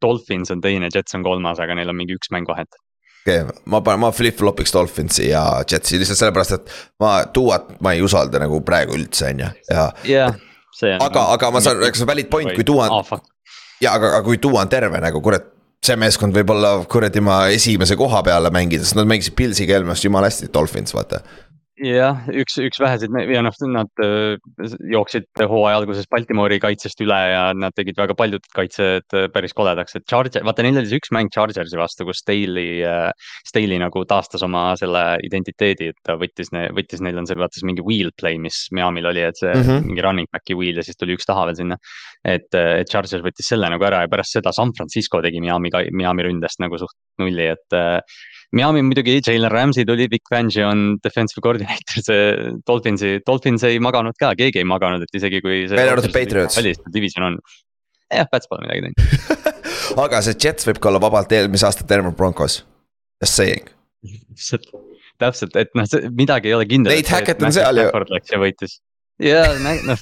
Dolphins 0.01 0.51
on 0.53 0.61
teine, 0.61 0.89
Jets 0.93 1.15
on 1.17 1.25
kolmas, 1.25 1.59
aga 1.59 1.75
neil 1.77 1.91
on 1.91 1.97
mingi 1.97 2.17
üks 2.17 2.31
mäng 2.35 2.47
vahet. 2.49 2.79
okei 3.23 3.41
okay,, 3.43 3.61
ma 3.69 3.81
panen, 3.85 4.03
ma 4.05 4.11
flip-flop'iks 4.15 4.73
Dolphinsi 4.75 5.29
ja 5.29 5.43
Jetsi 5.71 5.99
lihtsalt 5.99 6.21
sellepärast, 6.23 6.57
et 6.59 6.73
ma 7.03 7.19
Duat 7.35 7.75
ma 7.83 7.93
ei 7.95 8.03
usalda 8.05 8.41
nagu 8.41 8.61
praegu 8.65 8.97
üldse, 8.97 9.33
on 9.33 9.45
ju, 9.45 9.51
ja. 9.69 9.85
on. 10.31 10.97
aga, 10.97 11.27
aga 11.35 11.53
ma 11.53 11.63
saan, 11.63 11.83
eks 11.89 12.05
valid 12.07 12.31
point, 12.31 12.53
kui 12.55 12.67
Duan 12.67 12.93
oh,. 12.95 13.15
ja 13.83 13.95
aga, 13.99 14.15
aga 14.17 14.25
kui 14.27 14.41
Duan 14.41 14.71
terve 14.71 15.01
nagu 15.03 15.21
kurat 15.25 15.55
see 15.85 15.95
meeskond 15.95 16.35
võib 16.35 16.49
olla 16.51 16.73
kuradi 16.91 17.21
ma 17.23 17.45
esimese 17.55 17.95
koha 17.99 18.19
peale 18.25 18.51
mängida, 18.51 18.83
sest 18.83 18.97
nad 18.99 19.07
mängisid 19.07 19.35
Pilsiga 19.39 19.77
eelmine 19.77 19.95
aasta 19.95 20.09
jumala 20.09 20.27
hästi, 20.27 20.49
Dolphins 20.53 20.95
vaata 20.95 21.21
jah, 21.83 22.25
üks, 22.35 22.57
üks 22.61 22.79
väheseid 22.81 23.13
ja 23.31 23.41
noh, 23.45 23.55
nad 23.71 24.01
äh, 24.03 24.35
jooksid 24.91 25.27
hooaja 25.39 25.79
alguses 25.79 26.07
Baltimori 26.11 26.59
kaitsest 26.61 27.01
üle 27.03 27.17
ja 27.31 27.43
nad 27.55 27.75
tegid 27.77 27.97
väga 27.99 28.15
paljud 28.19 28.45
kaitsed 28.55 29.15
äh, 29.15 29.27
päris 29.33 29.55
koledaks, 29.57 29.95
et 29.97 30.05
Charger, 30.09 30.43
vaata 30.47 30.65
neil 30.65 30.79
oli 30.81 30.89
see 30.89 30.99
üks 31.01 31.13
mäng 31.15 31.31
Chargersi 31.33 31.79
vastu, 31.79 32.07
kus 32.07 32.21
Staley, 32.23 32.81
äh, 32.87 33.09
Staley 33.47 33.79
nagu 33.81 34.03
taastas 34.09 34.43
oma 34.45 34.73
selle 34.79 35.03
identiteedi, 35.25 35.91
et 35.93 35.99
ta 36.05 36.17
võttis, 36.19 36.51
võttis, 36.75 37.03
neil 37.05 37.21
on 37.21 37.29
see, 37.29 37.39
vaata 37.39 37.61
see 37.61 37.69
mingi 37.69 37.85
wheel 37.85 38.11
play, 38.19 38.39
mis 38.41 38.65
Miami'l 38.75 39.11
oli, 39.11 39.23
et 39.29 39.39
see 39.39 39.53
mm 39.53 39.65
-hmm. 39.65 39.89
mingi 39.91 40.05
running 40.05 40.31
back'i 40.33 40.57
wheel 40.59 40.81
ja 40.81 40.85
siis 40.85 40.99
tuli 40.99 41.15
üks 41.17 41.29
taha 41.29 41.47
veel 41.49 41.59
sinna. 41.61 41.79
et, 42.25 42.51
et 42.53 42.89
Chargers 42.89 43.23
võttis 43.23 43.47
selle 43.47 43.69
nagu 43.71 43.83
ära 43.85 44.01
ja 44.03 44.11
pärast 44.11 44.35
seda 44.35 44.51
San 44.51 44.73
Francisco 44.75 45.21
tegi 45.21 45.39
Miami, 45.39 45.71
Miami 45.91 46.23
ründest 46.27 46.59
nagu 46.59 46.77
suht 46.77 46.97
nulli, 47.19 47.47
et 47.47 47.77
Miami 48.55 48.81
muidugi, 48.81 49.19
Jalen 49.21 49.51
Ramsey 49.51 49.85
tuli, 49.85 50.07
Vic 50.09 50.25
Fangio 50.29 50.69
on 50.71 50.97
defensive 51.03 51.41
coordinator, 51.45 52.01
see 52.01 52.53
Dolphinsi, 52.65 53.19
Dolphins 53.25 53.65
ei 53.67 53.77
maganud 53.83 54.17
ka, 54.17 54.31
keegi 54.39 54.63
ei 54.63 54.67
maganud, 54.67 55.05
et 55.05 55.19
isegi 55.19 55.41
kui. 55.45 55.61
välja 55.69 55.93
arvatud 55.93 56.15
Patriots. 56.15 56.57
division 56.93 57.27
on, 57.27 57.37
jah, 58.09 58.25
Pats 58.31 58.49
pole 58.49 58.65
midagi 58.65 58.87
teinud 58.87 59.53
aga 60.05 60.23
see 60.25 60.37
Jets 60.41 60.65
võib 60.69 60.81
ka 60.81 60.89
olla 60.89 61.03
vabalt 61.03 61.37
eelmise 61.37 61.69
aasta 61.69 61.85
Denver 61.89 62.15
Broncos, 62.15 62.63
just 63.21 63.37
saying 63.37 63.69
täpselt, 65.19 65.53
et 65.59 65.73
noh, 65.75 65.85
midagi 66.15 66.47
ei 66.47 66.55
ole 66.55 66.65
kindel. 66.65 66.95
Nate 66.95 67.11
Hackett 67.11 67.41
on 67.43 67.51
seal 67.51 67.81
ju. 67.81 67.89
Läks 68.07 68.31
ja 68.31 68.39
võitis 68.39 68.77
ja 69.19 69.43
noh, 69.59 69.99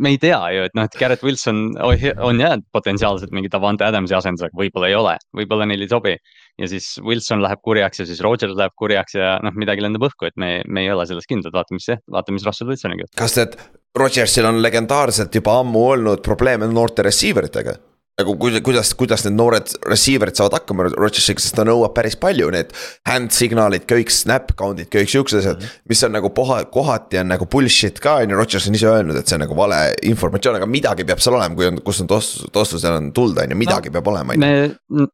me 0.00 0.14
ei 0.14 0.18
tea 0.20 0.38
ju, 0.54 0.64
et 0.68 0.76
noh, 0.76 0.88
et 0.88 0.96
Garrett 0.98 1.24
Wilson 1.24 1.76
on 1.78 2.40
jah 2.40 2.56
potentsiaalselt 2.72 3.32
mingi 3.36 3.50
Davante 3.52 3.84
Adamsi 3.86 4.16
asendusega, 4.16 4.56
võib-olla 4.56 4.88
ei 4.88 4.96
ole, 4.96 5.16
võib-olla 5.36 5.68
neile 5.68 5.84
ei 5.84 5.92
sobi. 5.92 6.14
Ja 6.58 6.68
siis 6.70 6.90
Wilson 7.04 7.42
läheb 7.44 7.62
kurjaks 7.64 8.02
ja 8.02 8.06
siis 8.08 8.22
Rodgers 8.24 8.56
läheb 8.58 8.74
kurjaks 8.78 9.18
ja 9.18 9.36
noh, 9.44 9.54
midagi 9.58 9.84
lendab 9.84 10.08
õhku, 10.08 10.28
et 10.28 10.38
me, 10.40 10.58
me 10.66 10.86
ei 10.86 10.92
ole 10.94 11.06
selles 11.08 11.28
kindlad, 11.30 11.54
vaatame, 11.54 11.80
mis, 11.80 11.90
vaatame, 12.10 12.38
mis 12.38 12.48
Russell 12.48 12.70
Wilsoniga. 12.70 13.10
kas 13.18 13.38
need 13.38 13.58
Rodgersil 13.98 14.46
on 14.46 14.62
legendaarselt 14.62 15.34
juba 15.34 15.58
ammu 15.62 15.84
olnud 15.94 16.24
probleeme 16.26 16.68
noorte 16.70 17.06
receiver 17.06 17.48
itega? 17.48 17.78
nagu 18.18 18.34
kuidas, 18.34 18.90
kuidas 18.98 19.22
need 19.22 19.36
noored 19.38 19.68
receiver'id 19.86 20.38
saavad 20.38 20.56
hakkama 20.56 20.88
Rodgersiga, 20.90 21.38
sest 21.42 21.54
ta 21.54 21.62
nõuab 21.66 21.92
päris 21.94 22.16
palju 22.18 22.48
need 22.50 22.72
hand 23.06 23.30
signaalid, 23.34 23.84
kõik 23.90 24.10
snap 24.10 24.50
count'id, 24.58 24.90
kõik 24.90 25.12
siuksed 25.12 25.38
asjad. 25.38 25.62
mis 25.88 26.02
on 26.02 26.16
nagu 26.16 26.32
poha, 26.34 26.64
kohati 26.72 27.20
on 27.22 27.30
nagu 27.30 27.46
bullshit 27.46 28.00
ka 28.02 28.16
on 28.24 28.34
ju, 28.34 28.40
Rodgers 28.40 28.66
on 28.66 28.78
ise 28.78 28.90
öelnud, 28.90 29.20
et 29.20 29.30
see 29.30 29.38
on 29.38 29.44
nagu 29.46 29.54
vale 29.58 29.78
informatsioon, 30.10 30.58
aga 30.58 30.66
midagi 30.66 31.06
peab 31.06 31.22
seal 31.22 31.38
olema, 31.38 31.54
kui 31.54 31.70
on, 31.70 31.78
kus 31.86 32.02
on 32.02 32.10
tost-, 32.10 32.48
tostusel 32.54 32.98
on 32.98 33.12
tuld, 33.14 33.38
on 33.38 33.54
ju, 33.54 33.60
midagi 33.62 33.92
no, 33.92 33.98
peab 34.00 34.10
olema, 34.10 34.34
on 34.34 34.48
ju. 34.48 35.08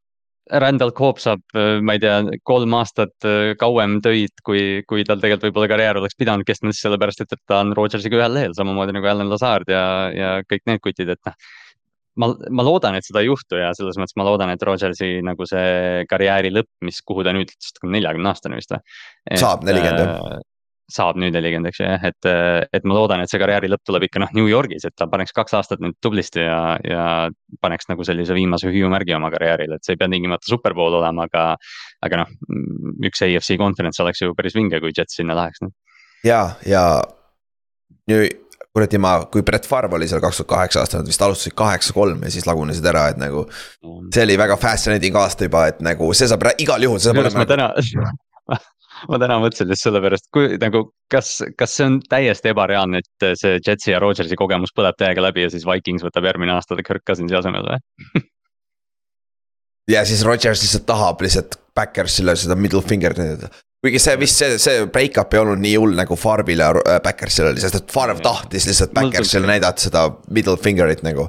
Randall 0.53 0.93
Coop 0.93 1.21
saab, 1.23 1.41
ma 1.55 1.95
ei 1.97 2.01
tea, 2.03 2.19
kolm 2.45 2.75
aastat 2.77 3.25
äh, 3.25 3.55
kauem 3.57 3.97
töid, 4.05 4.35
kui, 4.45 4.83
kui 4.89 5.05
tal 5.09 5.23
tegelikult 5.23 5.49
võib-olla 5.49 5.71
karjäär 5.73 6.01
oleks 6.01 6.19
pidanud 6.21 6.45
kestma, 6.45 6.73
sellepärast, 6.77 7.25
et, 7.25 7.37
ta 7.49 7.63
on 7.65 7.73
Rodgersiga 7.77 8.21
ühel 8.21 8.37
lehel, 8.37 8.57
samamoodi 8.57 8.93
nagu 8.97 9.09
Alan 9.09 9.33
Lazard 9.33 9.73
ja, 9.73 9.85
ja 10.13 10.33
kõik 10.45 10.67
need 10.69 10.85
kutid, 10.85 11.15
et 11.17 11.23
noh 11.31 11.39
ma, 12.21 12.31
ma 12.51 12.65
loodan, 12.67 12.99
et 12.99 13.07
seda 13.07 13.23
ei 13.25 13.31
juhtu 13.31 13.59
ja 13.59 13.73
selles 13.77 13.99
mõttes 14.01 14.17
ma 14.21 14.27
loodan, 14.29 14.53
et 14.55 14.63
Rodgersi 14.67 15.17
nagu 15.25 15.49
see 15.49 16.05
karjääri 16.11 16.53
lõpp, 16.55 16.71
mis, 16.87 17.01
kuhu 17.07 17.25
ta 17.27 17.35
nüüd, 17.35 17.53
neljakümne 17.83 18.31
aastane 18.31 18.61
vist 18.61 18.75
või? 18.75 18.85
saab 19.41 19.65
nelikümmend 19.67 20.05
jah 20.05 20.35
äh, 20.37 20.43
saab 20.91 21.17
nüüd 21.21 21.33
nelikümmend, 21.33 21.71
eks 21.71 21.81
ju 21.81 21.87
jah, 21.87 22.03
et, 22.11 22.29
et 22.77 22.85
ma 22.85 22.97
loodan, 22.97 23.23
et 23.25 23.33
see 23.33 23.41
karjääri 23.41 23.71
lõpp 23.73 23.85
tuleb 23.89 24.07
ikka 24.09 24.21
noh, 24.21 24.33
New 24.37 24.49
Yorgis, 24.51 24.85
et 24.85 24.95
ta 24.99 25.07
paneks 25.11 25.33
kaks 25.37 25.57
aastat 25.57 25.83
nüüd 25.85 25.97
tublisti 26.05 26.45
ja, 26.45 26.77
ja 26.85 27.07
paneks 27.65 27.89
nagu 27.89 28.05
sellise 28.05 28.37
viimase 28.37 28.69
hüüumärgi 28.73 29.17
oma 29.17 29.31
karjäärile, 29.33 29.79
et 29.79 29.87
see 29.87 29.97
ei 29.97 30.01
pea 30.01 30.11
tingimata 30.13 30.49
superpool 30.51 30.99
olema, 31.01 31.29
aga. 31.31 31.47
aga 32.05 32.21
noh, 32.21 32.33
üks 33.09 33.25
AFC 33.25 33.57
konverents 33.61 34.01
oleks 34.05 34.21
ju 34.21 34.35
päris 34.37 34.57
vinge, 34.57 34.81
kui 34.83 34.93
Jets 34.97 35.17
sinna 35.17 35.37
läheks. 35.39 35.65
ja, 36.25 36.43
ja 36.69 36.85
kuradi 38.75 38.99
ma, 38.99 39.15
kui 39.31 39.45
Brett 39.47 39.69
Favre 39.71 39.95
oli 39.97 40.09
seal 40.11 40.21
kaks 40.23 40.43
tuhat 40.43 40.51
kaheksa 40.51 40.83
aastal, 40.83 41.05
nad 41.05 41.09
vist 41.09 41.23
alustasid 41.23 41.55
kaheksa-kolm 41.57 42.25
ja 42.27 42.33
siis 42.35 42.47
lagunesid 42.49 42.87
ära, 42.91 43.07
et 43.13 43.21
nagu. 43.23 43.47
see 44.13 44.25
oli 44.27 44.37
väga 44.39 44.59
fascinating 44.61 45.17
aasta 45.17 45.49
juba, 45.49 45.69
et 45.71 45.81
nagu 45.85 46.11
see 46.13 46.29
saab 46.29 46.45
igal 46.59 46.83
juhul, 46.83 46.99
see 46.99 47.13
saab 47.13 47.23
olema. 47.23 47.45
ma 47.45 47.49
täna 47.49 47.71
ma 49.11 49.19
täna 49.21 49.39
mõtlesin 49.43 49.71
lihtsalt 49.71 49.91
sellepärast, 49.91 50.29
kui 50.35 50.59
nagu, 50.63 50.85
kas, 51.13 51.37
kas 51.59 51.75
see 51.79 51.89
on 51.89 51.99
täiesti 52.11 52.53
ebareaalne, 52.53 53.03
et 53.03 53.27
see 53.41 53.59
Jetsi 53.59 53.93
ja 53.93 54.01
Rodgersi 54.03 54.39
kogemus 54.39 54.75
põleb 54.77 54.99
täiega 55.01 55.25
läbi 55.25 55.47
ja 55.47 55.51
siis 55.53 55.67
Vikings 55.69 56.07
võtab 56.07 56.29
järgmine 56.31 56.55
aasta 56.55 56.79
Kirk 56.83 57.05
Cousinsi 57.09 57.37
asemel 57.39 57.67
või? 57.69 58.25
Ja 59.89 60.05
siis 60.09 60.25
Rodgers 60.25 60.63
lihtsalt 60.63 60.87
tahab 60.89 61.21
lihtsalt 61.21 61.59
Backersile 61.77 62.33
seda 62.41 62.57
middle 62.57 62.81
finger'it 62.81 63.19
näidata. 63.21 63.49
kuigi 63.85 63.99
see 64.01 64.15
vist 64.17 64.39
see, 64.41 64.59
see 64.59 64.87
break-up 64.89 65.35
ei 65.35 65.41
olnud 65.43 65.61
nii 65.61 65.75
hull 65.77 65.93
nagu 65.99 66.17
Farvile 66.17 66.65
ja 66.65 67.01
Backersile 67.05 67.51
oli, 67.51 67.61
sest 67.61 67.83
et 67.83 67.93
Farv 67.93 68.23
tahtis 68.25 68.65
lihtsalt 68.71 68.95
Backersile 68.97 69.47
näidata 69.47 69.85
seda 69.85 70.07
middle 70.31 70.57
finger'it 70.57 71.05
nagu. 71.05 71.29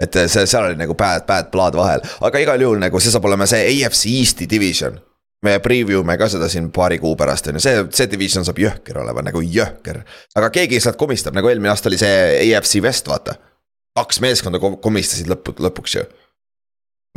Et 0.00 0.12
see, 0.12 0.44
seal 0.44 0.66
oli 0.66 0.76
nagu 0.76 0.96
bad, 0.96 1.24
bad 1.28 1.48
blood 1.52 1.76
vahel, 1.76 2.04
aga 2.20 2.40
igal 2.44 2.60
juhul 2.60 2.80
nagu 2.80 3.00
see 3.00 3.12
saab 3.12 3.24
olema 3.28 3.48
see 3.48 3.64
AFC 3.72 4.12
Eest'i 4.12 4.48
division 4.50 5.00
me 5.42 5.56
preview 5.64 6.04
me 6.04 6.16
ka 6.20 6.28
seda 6.30 6.48
siin 6.52 6.70
paari 6.74 6.98
kuu 7.00 7.14
pärast 7.18 7.48
on 7.48 7.58
ju, 7.58 7.64
see, 7.64 7.84
see 7.96 8.08
division 8.12 8.46
saab 8.46 8.60
jõhker 8.60 9.00
olema, 9.02 9.24
nagu 9.24 9.42
jõhker. 9.44 10.02
aga 10.36 10.50
keegi 10.54 10.80
sealt 10.82 11.00
komistab, 11.00 11.36
nagu 11.36 11.48
eelmine 11.48 11.72
aasta 11.72 11.88
oli 11.90 12.00
see 12.00 12.16
AFC 12.44 12.82
West, 12.84 13.08
vaata. 13.08 13.38
kaks 13.96 14.20
meeskonda 14.24 14.60
komistasid 14.60 15.30
lõpu, 15.32 15.56
lõpuks 15.64 15.96
ju. 15.96 16.04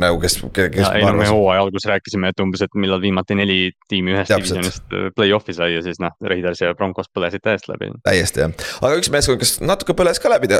nagu 0.02 0.20
kes, 0.22 0.38
kes. 0.56 0.86
ei 0.88 1.04
no 1.04 1.12
me 1.18 1.28
hooaja 1.28 1.66
alguses 1.66 1.90
rääkisime, 1.90 2.32
et 2.32 2.40
umbes, 2.42 2.64
et 2.64 2.80
millal 2.80 3.02
viimati 3.02 3.36
neli 3.38 3.58
tiimi 3.88 4.16
ühest 4.16 4.32
divisionist 4.32 4.96
äh, 4.96 5.10
play-off'i 5.16 5.56
sai 5.56 5.74
ja 5.76 5.84
siis 5.84 6.00
noh, 6.02 6.16
Raiders 6.24 6.64
ja 6.64 6.72
Broncos 6.78 7.12
põlesid 7.12 7.44
täiesti 7.44 7.74
läbi. 7.74 7.92
täiesti 8.08 8.46
jah, 8.46 8.56
aga 8.80 8.96
üks 9.02 9.12
meeskond, 9.12 9.42
kes 9.42 9.60
natuke 9.60 9.96
põles 10.00 10.22
ka 10.22 10.32
läbi 10.32 10.50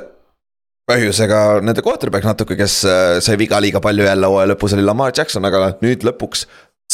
põhjusega 0.88 1.40
nende 1.64 1.80
quarterback 1.84 2.26
natuke, 2.28 2.58
kes 2.60 2.76
äh, 2.84 3.16
sai 3.24 3.38
viga 3.40 3.56
liiga 3.62 3.80
palju 3.84 4.04
jälle 4.04 4.28
hooaja 4.28 4.50
lõpus 4.52 4.76
oli 4.76 4.84
Lamar 4.84 5.14
Jackson, 5.16 5.46
aga 5.48 5.70
nüüd 5.80 6.04
lõpuks 6.04 6.44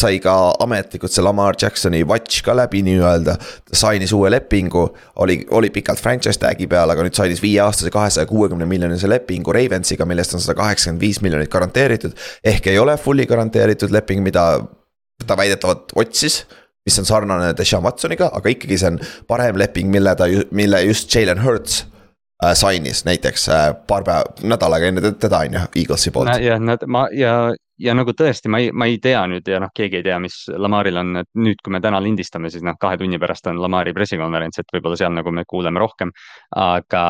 sai 0.00 0.20
ka 0.22 0.34
ametlikult 0.64 1.12
see 1.12 1.24
Lamar 1.24 1.58
Jacksoni 1.60 2.02
watch 2.08 2.44
ka 2.46 2.54
läbi 2.56 2.82
nii-öelda. 2.86 3.36
ta 3.36 3.76
sainis 3.82 4.12
uue 4.16 4.30
lepingu, 4.30 4.86
oli, 5.24 5.40
oli 5.50 5.70
pikalt 5.70 6.00
franchise 6.00 6.40
tag'i 6.40 6.68
peal, 6.70 6.90
aga 6.90 7.04
nüüd 7.06 7.16
sainis 7.16 7.42
viieaastase 7.42 7.92
kahesaja 7.94 8.28
kuuekümne 8.30 8.68
miljonise 8.70 9.08
lepingu 9.10 9.52
Ravensiga, 9.52 10.06
millest 10.08 10.34
on 10.34 10.44
sada 10.44 10.56
kaheksakümmend 10.60 11.00
viis 11.04 11.20
miljonit 11.24 11.50
garanteeritud. 11.52 12.16
ehk 12.44 12.66
ei 12.72 12.78
ole 12.78 12.96
fully 12.96 13.26
garanteeritud 13.26 13.92
leping, 13.92 14.22
mida 14.24 14.46
ta 15.26 15.36
väidetavalt 15.36 15.92
otsis 15.96 16.44
mis 16.86 16.98
on 16.98 17.04
sarnane 17.04 17.54
Deshaun 17.56 17.84
Watsoniga, 17.84 18.30
aga 18.32 18.52
ikkagi 18.52 18.78
see 18.80 18.88
on 18.90 18.98
parem 19.28 19.58
leping, 19.60 19.90
mille 19.92 20.14
ta, 20.16 20.28
mille 20.56 20.82
just 20.86 21.14
Jalen 21.14 21.42
Hurts 21.44 21.82
äh, 22.44 22.54
sainis 22.56 23.04
näiteks 23.04 23.48
äh, 23.48 23.66
paar 23.86 24.06
päeva, 24.06 24.24
nädal 24.42 24.76
aega 24.78 24.88
enne 24.90 25.12
teda 25.12 25.42
on 25.44 25.58
ju, 25.58 25.66
Eaglesi 25.82 26.12
poolt. 26.14 26.32
jah, 26.40 26.60
nad, 26.60 26.86
ma 26.88 27.06
ja 27.12 27.34
ja 27.80 27.94
nagu 27.96 28.12
tõesti, 28.16 28.50
ma 28.52 28.60
ei, 28.62 28.70
ma 28.76 28.86
ei 28.90 28.98
tea 29.02 29.22
nüüd 29.30 29.48
ja 29.48 29.60
noh, 29.62 29.72
keegi 29.76 30.00
ei 30.00 30.04
tea, 30.04 30.18
mis 30.22 30.36
Lamaril 30.50 31.00
on, 31.00 31.22
et 31.22 31.28
nüüd, 31.40 31.60
kui 31.64 31.72
me 31.74 31.80
täna 31.82 32.00
lindistame, 32.02 32.50
siis 32.52 32.64
noh, 32.66 32.76
kahe 32.80 32.98
tunni 33.00 33.18
pärast 33.22 33.48
on 33.50 33.60
Lamari 33.62 33.94
pressikonverents, 33.96 34.60
et 34.60 34.74
võib-olla 34.74 34.98
seal 35.00 35.14
nagu 35.16 35.32
me 35.34 35.46
kuuleme 35.48 35.80
rohkem. 35.82 36.12
aga 36.60 37.02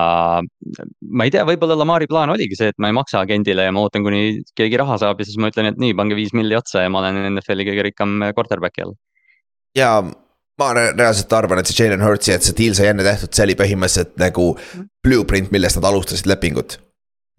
ma 1.11 1.27
ei 1.27 1.35
tea, 1.35 1.45
võib-olla 1.49 1.79
Lamari 1.79 2.09
plaan 2.11 2.33
oligi 2.35 2.59
see, 2.59 2.73
et 2.73 2.79
ma 2.79 2.91
ei 2.91 2.97
maksa 2.97 3.23
agendile 3.25 3.67
ja 3.67 3.75
ma 3.75 3.85
ootan, 3.85 4.07
kuni 4.07 4.41
keegi 4.57 4.81
raha 4.81 4.99
saab 5.03 5.21
ja 5.21 5.29
siis 5.29 5.41
ma 5.41 5.51
ütlen, 5.53 5.73
et 5.73 5.81
nii, 5.81 5.97
pange 5.99 6.19
viis 6.19 6.35
milli 6.37 6.59
otsa 6.59 6.85
ja 6.85 6.93
ma 6.93 7.03
olen 7.03 7.23
NFL-i 7.35 7.67
kõige 7.71 7.87
rikkam 7.91 8.19
quarterback 8.31 8.83
jälle. 8.83 8.99
ja 9.77 9.97
ma 10.61 10.71
reaalselt 10.77 11.33
arvan, 11.33 11.61
et 11.61 11.71
see 11.71 11.83
Jalen 11.83 12.05
Hurtsi, 12.05 12.35
et 12.35 12.47
see 12.47 12.57
deal 12.57 12.77
sai 12.77 12.93
enne 12.93 13.07
tehtud, 13.07 13.33
see 13.35 13.49
oli 13.49 13.59
põhimõtteliselt 13.59 14.15
nagu 14.21 14.53
blueprint, 15.03 15.51
millest 15.55 15.81
nad 15.81 15.89
alustasid 15.91 16.29
lepingut 16.29 16.79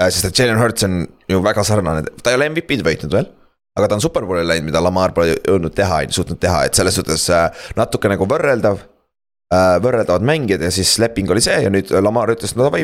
sest 0.09 0.29
et 0.29 0.39
Jalen 0.41 0.59
Hurts 0.61 0.87
on 0.87 1.03
ju 1.29 1.41
väga 1.43 1.63
sarnane, 1.67 2.05
ta 2.23 2.31
ei 2.31 2.39
ole 2.39 2.49
MVP-d 2.53 2.85
võitnud 2.87 3.15
veel. 3.17 3.29
aga 3.77 3.87
ta 3.87 3.95
on 3.95 4.03
superbowli 4.03 4.43
läinud, 4.43 4.67
mida 4.67 4.81
Lamar 4.83 5.13
pole 5.15 5.37
jõudnud 5.37 5.71
teha, 5.75 6.01
suutnud 6.11 6.39
teha, 6.41 6.65
et 6.67 6.75
selles 6.75 6.97
suhtes 6.97 7.29
äh, 7.31 7.45
natuke 7.79 8.09
nagu 8.11 8.25
võrreldav. 8.27 8.81
Äh, 9.51 9.77
võrreldavad 9.83 10.25
mängijad 10.27 10.63
ja 10.63 10.71
siis 10.71 10.91
leping 10.99 11.31
oli 11.31 11.43
see 11.43 11.55
ja 11.63 11.71
nüüd 11.71 11.91
Lamar 12.03 12.31
ütles, 12.33 12.51
no 12.55 12.67
davai, 12.67 12.83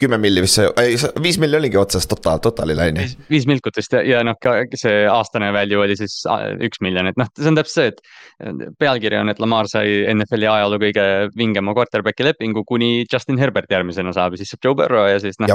kümme 0.00 0.18
milli 0.20 0.42
vist 0.44 0.60
ei 0.80 0.96
viis 1.22 1.38
milli 1.40 1.58
oligi 1.58 1.78
otsas 1.80 2.06
total, 2.08 2.40
totalile 2.42 2.88
on 2.90 3.00
ju. 3.00 3.08
viis 3.30 3.46
milkut 3.50 3.76
vist 3.76 3.92
ja, 3.94 4.02
ja 4.06 4.22
noh, 4.26 4.38
ka 4.40 4.54
see 4.78 5.04
aastane 5.10 5.50
value 5.54 5.82
oli 5.84 5.96
siis 5.98 6.20
üks 6.66 6.82
miljon, 6.84 7.10
et 7.10 7.20
noh, 7.20 7.28
see 7.36 7.50
on 7.50 7.58
täpselt 7.58 7.70
see, 7.70 7.90
et. 7.92 8.72
pealkiri 8.80 9.20
on, 9.20 9.32
et 9.32 9.42
Lamar 9.42 9.68
sai 9.70 10.00
NFL-i 10.14 10.48
ajaloo 10.50 10.80
kõige 10.82 11.04
vingema 11.36 11.74
quarterback'i 11.76 12.26
lepingu, 12.30 12.64
kuni 12.68 13.04
Justin 13.04 13.40
Herbert 13.40 13.70
järgmisena 13.72 14.14
saab 14.16 14.36
ja 14.36 14.42
siis 14.42 14.54
saab 14.54 14.64
Joe 14.64 14.78
Burrow 14.78 15.08
ja 15.10 15.20
siis 15.22 15.38
noh, 15.42 15.52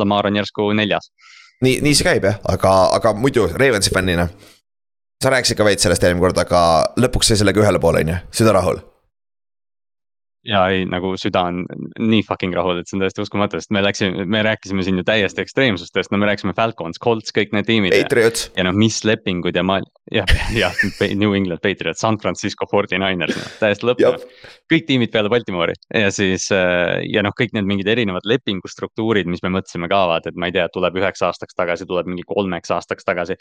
Lamar 0.00 0.30
on 0.30 0.40
järsku 0.40 0.70
neljas. 0.76 1.10
nii, 1.64 1.78
nii 1.84 1.94
see 1.94 2.08
käib 2.08 2.30
jah, 2.30 2.40
aga, 2.56 2.74
aga 2.98 3.14
muidu 3.18 3.46
Ravensi 3.52 3.92
fännina. 3.94 4.28
sa 5.22 5.30
rääkisid 5.32 5.56
ka 5.60 5.68
veits 5.68 5.86
sellest 5.86 6.04
eelmine 6.04 6.24
kord, 6.24 6.40
aga 6.40 6.64
lõpuks 7.00 7.32
sai 7.32 7.40
sellega 7.40 7.62
ühele 7.62 7.80
poole, 7.80 8.04
on 8.04 8.16
ju, 8.16 8.20
süda 8.42 8.56
rahul 8.56 8.82
ja 10.48 10.64
ei, 10.72 10.84
nagu 10.88 11.14
süda 11.20 11.44
on 11.48 11.62
nii 12.00 12.22
fucking 12.26 12.54
rahul, 12.56 12.80
et 12.80 12.88
see 12.88 12.98
on 12.98 13.04
täiesti 13.04 13.22
uskumatu, 13.24 13.60
sest 13.60 13.72
me 13.74 13.82
läksime, 13.84 14.26
me 14.30 14.42
rääkisime 14.44 14.84
siin 14.86 15.00
ju 15.00 15.04
täiesti 15.06 15.42
ekstreemsustest, 15.44 16.12
no 16.12 16.20
me 16.20 16.28
rääkisime 16.28 16.54
Falcons, 16.56 17.00
Colts, 17.02 17.32
kõik 17.34 17.54
need 17.56 17.68
tiimid. 17.68 17.94
Patriots. 17.96 18.50
ja 18.56 18.66
noh, 18.66 18.76
mis 18.76 19.00
lepingud 19.06 19.56
ja 19.56 19.64
ma, 19.66 19.78
jah, 20.12 20.28
jah, 20.56 20.76
New 21.14 21.34
England 21.36 21.62
Patriots, 21.64 22.02
San 22.04 22.18
Francisco 22.22 22.68
49ers, 22.70 23.38
noh, 23.38 23.54
täiesti 23.60 23.88
lõppenud. 23.88 24.26
kõik 24.72 24.86
tiimid 24.88 25.12
peale 25.14 25.32
Baltimore'i 25.32 25.76
ja 26.00 26.12
siis 26.14 26.50
äh, 26.54 27.00
ja 27.08 27.24
noh, 27.24 27.34
kõik 27.38 27.56
need 27.56 27.68
mingid 27.68 27.90
erinevad 27.92 28.26
lepingustruktuurid, 28.28 29.28
mis 29.30 29.42
me 29.44 29.52
mõtlesime 29.56 29.88
ka 29.92 30.04
vaata, 30.12 30.32
et 30.32 30.40
ma 30.40 30.50
ei 30.50 30.56
tea, 30.56 30.66
tuleb 30.72 31.00
üheks 31.00 31.24
aastaks 31.24 31.56
tagasi, 31.56 31.88
tuleb 31.88 32.08
mingi 32.10 32.26
kolmeks 32.28 32.72
aastaks 32.74 33.06
tagasi. 33.08 33.38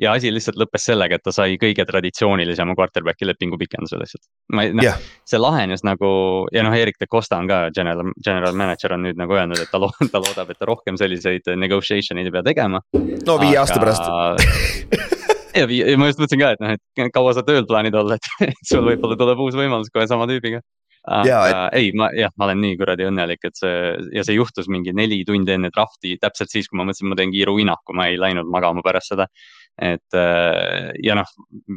ja 0.00 0.16
asi 0.16 0.32
lihtsalt 0.32 0.60
lõppes 0.60 0.88
sellega, 0.88 1.20
et 1.20 1.24
ta 1.24 1.34
sai 1.34 1.60
kõige 1.60 1.84
traditsioonilisema 1.88 2.76
quarterback'i 2.78 3.28
lepingu 3.28 3.60
pikenduse 3.60 4.00
lihtsalt. 4.00 4.24
ma 4.52 4.66
ei, 4.66 4.74
noh 4.76 4.96
see 5.26 5.40
lahenes 5.40 5.82
nagu 5.86 6.45
ja 6.52 6.64
noh, 6.66 6.74
Erik 6.76 6.98
de 7.00 7.08
Costa 7.10 7.40
on 7.40 7.48
ka 7.50 7.66
general, 7.74 8.12
general 8.24 8.56
manager 8.58 8.96
on 8.96 9.04
nüüd 9.06 9.18
nagu 9.18 9.36
öelnud, 9.36 9.60
et 9.62 9.72
ta 9.72 9.80
lo-, 9.82 9.92
ta 10.12 10.22
loodab, 10.22 10.52
et 10.52 10.60
ta 10.60 10.68
rohkem 10.68 10.98
selliseid 11.00 11.52
negotiation 11.58 12.20
eid 12.20 12.30
ei 12.30 12.34
pea 12.34 12.46
tegema. 12.46 12.82
no 13.26 13.38
viie 13.42 13.58
aasta 13.60 13.80
pärast 13.82 14.06
ja, 15.60 15.66
ja 15.66 15.98
ma 16.00 16.10
just 16.10 16.22
mõtlesin 16.22 16.42
ka, 16.42 16.54
et 16.56 16.64
noh, 16.64 16.74
et 16.76 17.12
kaua 17.14 17.36
sa 17.36 17.44
tööl 17.46 17.66
plaanid 17.68 17.96
olla, 17.98 18.18
et 18.18 18.56
sul 18.68 18.84
võib-olla 18.86 19.18
tuleb 19.18 19.46
uus 19.46 19.58
võimalus 19.58 19.92
kohe 19.94 20.08
sama 20.10 20.28
tüübiga. 20.30 20.62
aga 21.06 21.42
et... 21.68 21.76
ei, 21.78 21.92
ma 21.96 22.10
jah, 22.16 22.32
ma 22.36 22.48
olen 22.48 22.62
nii 22.64 22.78
kuradi 22.80 23.06
õnnelik, 23.08 23.44
et 23.46 23.58
see 23.58 23.76
ja 24.16 24.24
see 24.26 24.38
juhtus 24.38 24.70
mingi 24.72 24.94
neli 24.96 25.22
tundi 25.28 25.54
enne 25.54 25.70
drafti, 25.74 26.16
täpselt 26.22 26.52
siis, 26.52 26.68
kui 26.70 26.80
ma 26.80 26.88
mõtlesin, 26.88 27.10
ma 27.12 27.18
teen 27.18 27.34
kiire 27.34 27.54
uinaku, 27.54 27.94
ma 27.96 28.10
ei 28.10 28.18
läinud 28.20 28.50
magama 28.50 28.84
pärast 28.86 29.14
seda 29.14 29.30
et 29.76 30.16
äh, 30.16 30.90
ja 31.04 31.16
noh, 31.18 31.28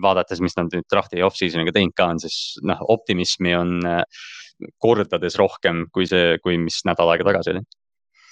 vaadates, 0.01 0.39
mis 0.43 0.55
nad 0.57 0.71
nüüd 0.71 0.87
drafti 0.91 1.19
ja 1.19 1.27
off-season'iga 1.27 1.73
teinud 1.75 1.95
ka 1.97 2.07
on, 2.13 2.21
siis 2.23 2.55
noh, 2.63 2.79
optimismi 2.95 3.55
on 3.57 3.79
kordades 4.81 5.37
rohkem 5.39 5.85
kui 5.93 6.07
see, 6.09 6.37
kui 6.43 6.57
mis 6.61 6.81
nädal 6.87 7.11
aega 7.13 7.27
tagasi 7.29 7.53
oli. 7.55 7.65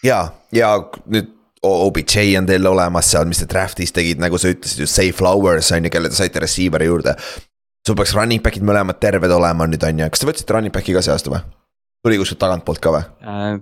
ja, 0.06 0.22
ja 0.56 0.76
nüüd 1.06 1.34
OBJ 1.68 2.38
on 2.38 2.46
teil 2.46 2.68
olemas 2.70 3.10
seal, 3.12 3.26
mis 3.30 3.42
te 3.42 3.48
draft'is 3.50 3.94
tegid, 3.96 4.20
nagu 4.22 4.38
sa 4.38 4.52
ütlesid 4.54 4.84
ju, 4.84 4.88
Say 4.90 5.14
Flowers 5.16 5.72
on 5.74 5.88
ju, 5.88 5.92
kelle 5.94 6.12
te 6.12 6.20
saite 6.20 6.44
receiver'i 6.44 6.90
juurde. 6.90 7.16
sul 7.88 7.96
peaks 7.98 8.14
running 8.16 8.44
back'id 8.44 8.66
mõlemad 8.68 9.00
terved 9.00 9.32
olema 9.32 9.66
nüüd 9.70 9.84
on 9.88 10.04
ju, 10.04 10.10
kas 10.12 10.22
te 10.22 10.30
võtsite 10.30 10.54
running 10.54 10.76
back'i 10.76 10.96
ka 10.96 11.04
see 11.06 11.16
aasta 11.16 11.34
või? 11.34 11.42
tuli 12.06 12.20
kuskilt 12.22 12.40
tagantpoolt 12.44 12.84
ka 12.84 12.94
või 12.94 13.04
äh,? 13.24 13.58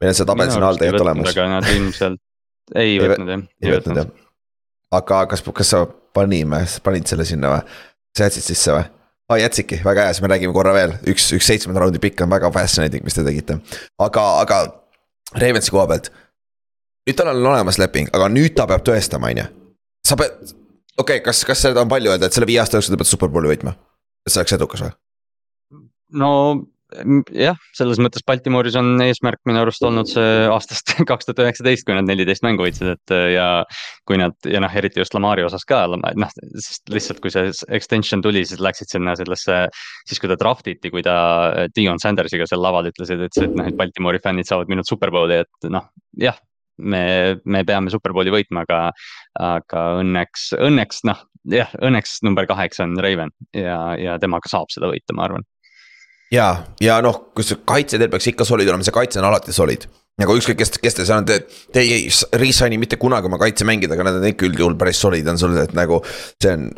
meil 0.00 0.12
on 0.12 0.18
see 0.18 0.28
tabel 0.28 0.52
siin 0.52 0.66
all 0.66 0.80
tegelikult 0.80 1.06
olemas. 1.06 1.34
aga 1.34 1.48
nad 1.52 1.68
ilmselt 1.74 2.20
ei 2.84 2.96
võtnud 3.02 3.34
jah. 3.34 3.44
ei 3.62 3.74
võtnud 3.76 4.00
jah. 4.00 4.10
aga 5.00 5.24
kas, 5.34 5.44
kas 5.44 5.74
sa 5.74 5.84
panime, 6.16 6.64
panid 6.86 7.10
selle 7.10 7.26
sinna 7.28 7.56
või? 7.56 7.78
sa 8.16 8.28
jätsid 8.28 8.48
sisse 8.52 8.76
või? 8.78 8.88
Aa, 9.28 9.38
jätsidki, 9.40 9.80
väga 9.84 10.06
hea, 10.06 10.14
siis 10.14 10.24
me 10.24 10.30
räägime 10.32 10.54
korra 10.56 10.74
veel, 10.76 10.96
üks, 11.10 11.30
üks 11.36 11.46
seitsmenda 11.48 11.82
raundi 11.82 12.00
pikk 12.02 12.24
on 12.24 12.32
väga 12.32 12.50
fascinating, 12.54 13.04
mis 13.06 13.16
te 13.16 13.24
tegite. 13.26 13.58
aga, 13.98 14.26
aga 14.42 14.60
Ravensi 15.34 15.72
koha 15.74 15.86
pealt. 15.90 16.10
nüüd 17.08 17.16
tal 17.18 17.32
on 17.32 17.46
olemas 17.52 17.78
leping, 17.80 18.10
aga 18.16 18.28
nüüd 18.32 18.54
ta 18.56 18.68
peab 18.70 18.84
tõestama, 18.86 19.32
on 19.32 19.42
ju. 19.42 19.46
sa 20.08 20.18
pead, 20.20 20.36
okei 20.42 21.18
okay,, 21.18 21.24
kas, 21.24 21.44
kas 21.48 21.64
seda 21.66 21.84
on 21.84 21.90
palju 21.92 22.12
öelda, 22.12 22.28
et 22.28 22.36
selle 22.36 22.48
viie 22.50 22.60
aasta 22.62 22.78
jooksul 22.78 22.96
ta 22.96 23.02
peab 23.02 23.12
superbowli 23.12 23.52
võitma? 23.54 23.76
et 24.24 24.32
see 24.32 24.42
oleks 24.42 24.56
edukas 24.58 24.84
või? 24.86 24.94
no 26.20 26.30
jah, 27.34 27.58
selles 27.76 28.00
mõttes 28.02 28.24
Baltimooris 28.26 28.76
on 28.78 29.00
eesmärk 29.04 29.40
minu 29.48 29.60
arust 29.62 29.84
olnud 29.86 30.08
see 30.10 30.46
aastast 30.52 30.94
kaks 31.10 31.28
tuhat 31.28 31.42
üheksateist, 31.44 31.86
kui 31.86 31.96
nad 31.96 32.08
neliteist 32.08 32.44
mängu 32.46 32.66
võitsid, 32.66 32.94
et 32.94 33.14
ja 33.34 33.48
kui 34.08 34.18
nad 34.20 34.36
ja 34.48 34.62
noh, 34.62 34.72
eriti 34.80 35.02
just 35.02 35.16
Lamari 35.16 35.44
osas 35.46 35.66
ka, 35.68 35.84
noh, 35.94 36.32
sest 36.54 36.92
lihtsalt 36.92 37.22
kui 37.24 37.34
see 37.34 37.52
extension 37.74 38.22
tuli, 38.24 38.44
siis 38.48 38.62
läksid 38.62 38.94
sinna 38.94 39.16
sellesse, 39.18 39.60
siis 40.08 40.22
kui 40.22 40.30
ta 40.30 40.38
draft 40.40 40.68
iti, 40.70 40.92
kui 40.94 41.04
ta 41.06 41.16
Dion 41.76 42.02
Sandersiga 42.02 42.48
seal 42.50 42.62
laval 42.64 42.90
ütlesid, 42.92 43.22
ütlesid, 43.28 43.50
et 43.50 43.60
noh, 43.60 43.70
et 43.70 43.78
Baltimori 43.78 44.22
fännid 44.24 44.50
saavad 44.50 44.70
minult 44.72 44.90
superbowli, 44.90 45.42
et 45.44 45.70
noh, 45.72 45.88
jah 46.20 46.38
me, 46.78 47.04
me 47.44 47.62
peame 47.66 47.92
superbowli 47.92 48.32
võitma, 48.34 48.64
aga, 48.66 48.80
aga 49.40 49.86
õnneks, 50.00 50.52
õnneks 50.58 51.04
noh, 51.08 51.22
jah, 51.50 51.72
õnneks 51.84 52.20
number 52.26 52.48
kaheksa 52.50 52.86
on 52.86 52.96
Raven 53.02 53.34
ja, 53.56 53.78
ja 54.00 54.18
temaga 54.22 54.50
saab 54.50 54.72
seda 54.74 54.90
võita, 54.92 55.16
ma 55.16 55.28
arvan 55.28 55.46
ja, 56.32 56.48
ja 56.82 57.00
noh, 57.04 57.28
kus 57.36 57.54
kaitse 57.66 58.00
teil 58.00 58.10
peaks 58.12 58.32
ikka 58.32 58.46
solid 58.48 58.70
olema, 58.70 58.86
see 58.86 58.94
kaitse 58.94 59.20
on 59.20 59.28
alati 59.28 59.54
solid. 59.54 59.86
nagu 60.20 60.36
ükskõik, 60.38 60.60
kes, 60.60 60.70
kes 60.78 60.94
te 60.94 61.04
seal 61.08 61.24
on, 61.24 61.26
te, 61.26 61.40
ei 61.80 62.04
re-sign'i 62.38 62.76
mitte 62.78 62.94
kunagi 63.02 63.26
oma 63.26 63.38
kaitse 63.40 63.66
mängida, 63.66 63.96
aga 63.96 64.06
nad 64.06 64.20
on 64.20 64.28
ikka 64.28 64.46
üldjuhul 64.46 64.76
päris 64.78 65.00
solid 65.02 65.26
on 65.26 65.40
sul, 65.40 65.56
et 65.58 65.74
nagu. 65.74 65.98
see 66.42 66.52
on, 66.54 66.68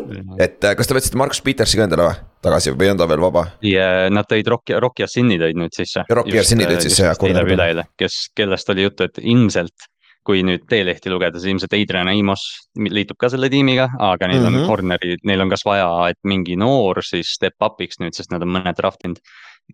et 0.41 0.65
äh, 0.65 0.77
kas 0.79 0.89
te 0.89 0.97
võtsite 0.97 1.21
Markus 1.21 1.43
Petersi 1.45 1.77
ka 1.77 1.85
endale 1.85 2.07
või, 2.09 2.23
tagasi 2.47 2.73
või 2.73 2.89
on 2.95 3.03
ta 3.03 3.09
veel 3.11 3.21
vaba? 3.27 3.45
ja 3.67 4.07
nad 4.13 4.29
tõid 4.31 4.49
Rocky, 4.49 4.79
Rocky 4.81 5.05
Assini 5.05 5.37
tõid 5.43 5.61
nüüd 5.61 5.77
sisse. 5.77 6.07
Rocky 6.09 6.41
Assini 6.41 6.65
tõid 6.65 6.81
äh, 6.81 6.87
sisse 6.89 7.11
jah. 7.11 7.85
kes, 8.01 8.23
kellest 8.37 8.73
oli 8.73 8.89
juttu, 8.89 9.11
et 9.11 9.21
ilmselt 9.21 9.91
kui 10.27 10.43
nüüd 10.47 10.67
teelehti 10.71 11.13
lugeda, 11.13 11.39
siis 11.39 11.55
ilmselt 11.55 11.77
Adrian 11.79 12.11
Amos 12.11 12.45
liitub 12.83 13.19
ka 13.21 13.31
selle 13.33 13.51
tiimiga, 13.53 13.89
aga 13.99 14.29
neil 14.29 14.41
mm 14.41 14.47
-hmm. 14.47 14.55
on 14.55 14.61
mhm. 14.61 14.71
corner'i, 14.71 15.19
neil 15.25 15.45
on 15.45 15.53
kas 15.53 15.65
vaja, 15.67 15.91
et 16.11 16.19
mingi 16.25 16.57
noor 16.57 17.03
siis 17.07 17.35
step 17.39 17.55
up'iks 17.63 18.01
nüüd, 18.03 18.17
sest 18.17 18.33
nad 18.35 18.43
on 18.43 18.55
mõned 18.59 18.77
draft 18.79 19.05
inud. 19.05 19.21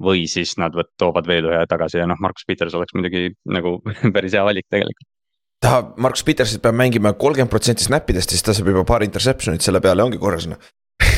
või 0.00 0.24
siis 0.24 0.54
nad 0.56 0.72
võt-, 0.72 0.88
toovad 0.96 1.26
veel 1.28 1.44
ühe 1.44 1.66
tagasi 1.68 1.98
ja 1.98 2.06
noh, 2.08 2.16
Markus 2.16 2.46
Peters 2.48 2.72
oleks 2.74 2.94
muidugi 2.96 3.34
nagu 3.44 3.74
päris 4.14 4.32
hea 4.32 4.44
valik 4.44 4.64
tegelikult 4.70 5.08
ta, 5.60 5.92
Markus 5.96 6.24
Petersit 6.24 6.62
peab 6.62 6.74
mängima 6.74 7.12
kolmkümmend 7.12 7.50
protsenti 7.50 7.84
snap 7.84 8.08
idest, 8.10 8.30
siis 8.30 8.42
ta 8.42 8.54
saab 8.56 8.70
juba 8.72 8.86
paar 8.88 9.04
interception'it 9.06 9.60
selle 9.60 9.82
peale, 9.84 10.02
ongi 10.02 10.18
korras 10.22 10.48
noh 10.48 10.56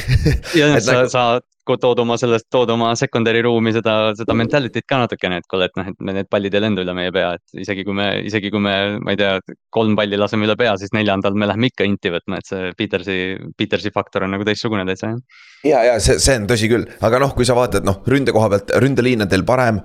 ja 0.58 0.80
sa 0.80 0.98
nagu... 0.98 1.12
sa 1.12 1.24
tood 1.64 2.00
oma 2.02 2.16
sellest, 2.20 2.46
tood 2.52 2.70
oma 2.74 2.90
secondary 2.98 3.40
ruumi 3.44 3.72
seda, 3.74 3.94
seda 4.18 4.36
mentality't 4.36 4.86
ka 4.88 4.98
natukene, 5.04 5.40
et 5.40 5.48
kuule, 5.50 5.68
et 5.70 5.80
noh, 5.80 5.88
et 5.90 6.04
need 6.10 6.28
pallid 6.32 6.54
ei 6.54 6.62
lenda 6.62 6.84
üle 6.84 6.94
meie 6.96 7.12
pea, 7.14 7.32
et 7.38 7.64
isegi 7.64 7.86
kui 7.86 7.96
me, 7.96 8.08
isegi 8.28 8.52
kui 8.52 8.62
me, 8.62 8.74
ma 9.00 9.14
ei 9.14 9.20
tea, 9.20 9.38
kolm 9.74 9.96
palli 9.98 10.20
laseme 10.20 10.48
üle 10.48 10.56
pea, 10.60 10.76
siis 10.80 10.92
neljandal 10.96 11.36
me 11.38 11.48
läheme 11.50 11.72
ikka 11.72 11.88
inti 11.88 12.12
võtma, 12.12 12.40
et 12.40 12.50
see 12.50 12.70
Petersi, 12.78 13.18
Petersi 13.56 13.92
faktor 13.94 14.28
on 14.28 14.34
nagu 14.36 14.46
teistsugune 14.46 14.86
täitsa 14.88 15.14
jah. 15.14 15.42
ja, 15.64 15.82
ja 15.90 15.98
see, 16.04 16.20
see 16.22 16.38
on 16.42 16.48
tõsi 16.50 16.70
küll, 16.70 16.88
aga 17.04 17.22
noh, 17.24 17.34
kui 17.36 17.48
sa 17.48 17.56
vaatad 17.58 17.86
noh, 17.88 18.02
ründe 18.10 18.34
koha 18.36 18.52
pealt, 18.52 18.74
ründeliin 18.84 19.24
on 19.24 19.32
teil 19.32 19.46
parem 19.48 19.80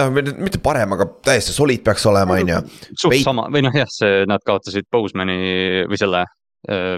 noh, 0.00 0.12
mitte 0.14 0.60
parem, 0.62 0.94
aga 0.96 1.08
täiesti 1.24 1.54
solid 1.54 1.82
peaks 1.84 2.06
olema, 2.08 2.38
on 2.40 2.52
ju. 2.54 2.60
suht 2.94 3.12
Peit... 3.16 3.26
sama 3.26 3.48
või 3.52 3.64
noh, 3.66 3.74
jah, 3.76 3.90
see, 3.92 4.22
nad 4.30 4.44
kaotasid 4.46 4.88
Bosemani 4.92 5.36
või 5.90 6.00
selle 6.00 6.24
äh, 6.70 6.96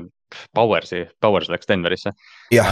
Powersi, 0.54 1.04
Powers 1.20 1.48
läks 1.52 1.68
Denverisse. 1.68 2.14
Äh, 2.52 2.66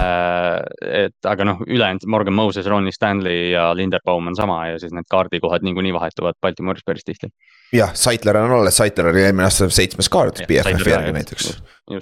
et 1.06 1.28
aga 1.28 1.46
noh, 1.48 1.62
ülejäänud 1.66 2.06
Morgan 2.06 2.36
Moses, 2.36 2.66
Ronnie 2.66 2.92
Stanley 2.92 3.50
ja 3.52 3.70
Linderbaum 3.76 4.26
on 4.30 4.36
sama 4.36 4.60
ja 4.68 4.78
siis 4.78 4.92
need 4.92 5.08
kaardikohad 5.10 5.64
niikuinii 5.66 5.94
vahetuvad 5.94 6.38
Baltimooris 6.40 6.84
päris 6.86 7.04
tihti. 7.04 7.32
jah, 7.72 7.94
Saitler 7.94 8.36
on 8.36 8.52
alles, 8.58 8.76
Saitler 8.76 9.08
oli 9.12 9.24
eelmine 9.24 9.48
aasta 9.48 9.70
seitsmes 9.70 10.08
kaart 10.12 10.44
BFF-i 10.48 10.90
järgi 10.90 11.12
näiteks. 11.12 11.50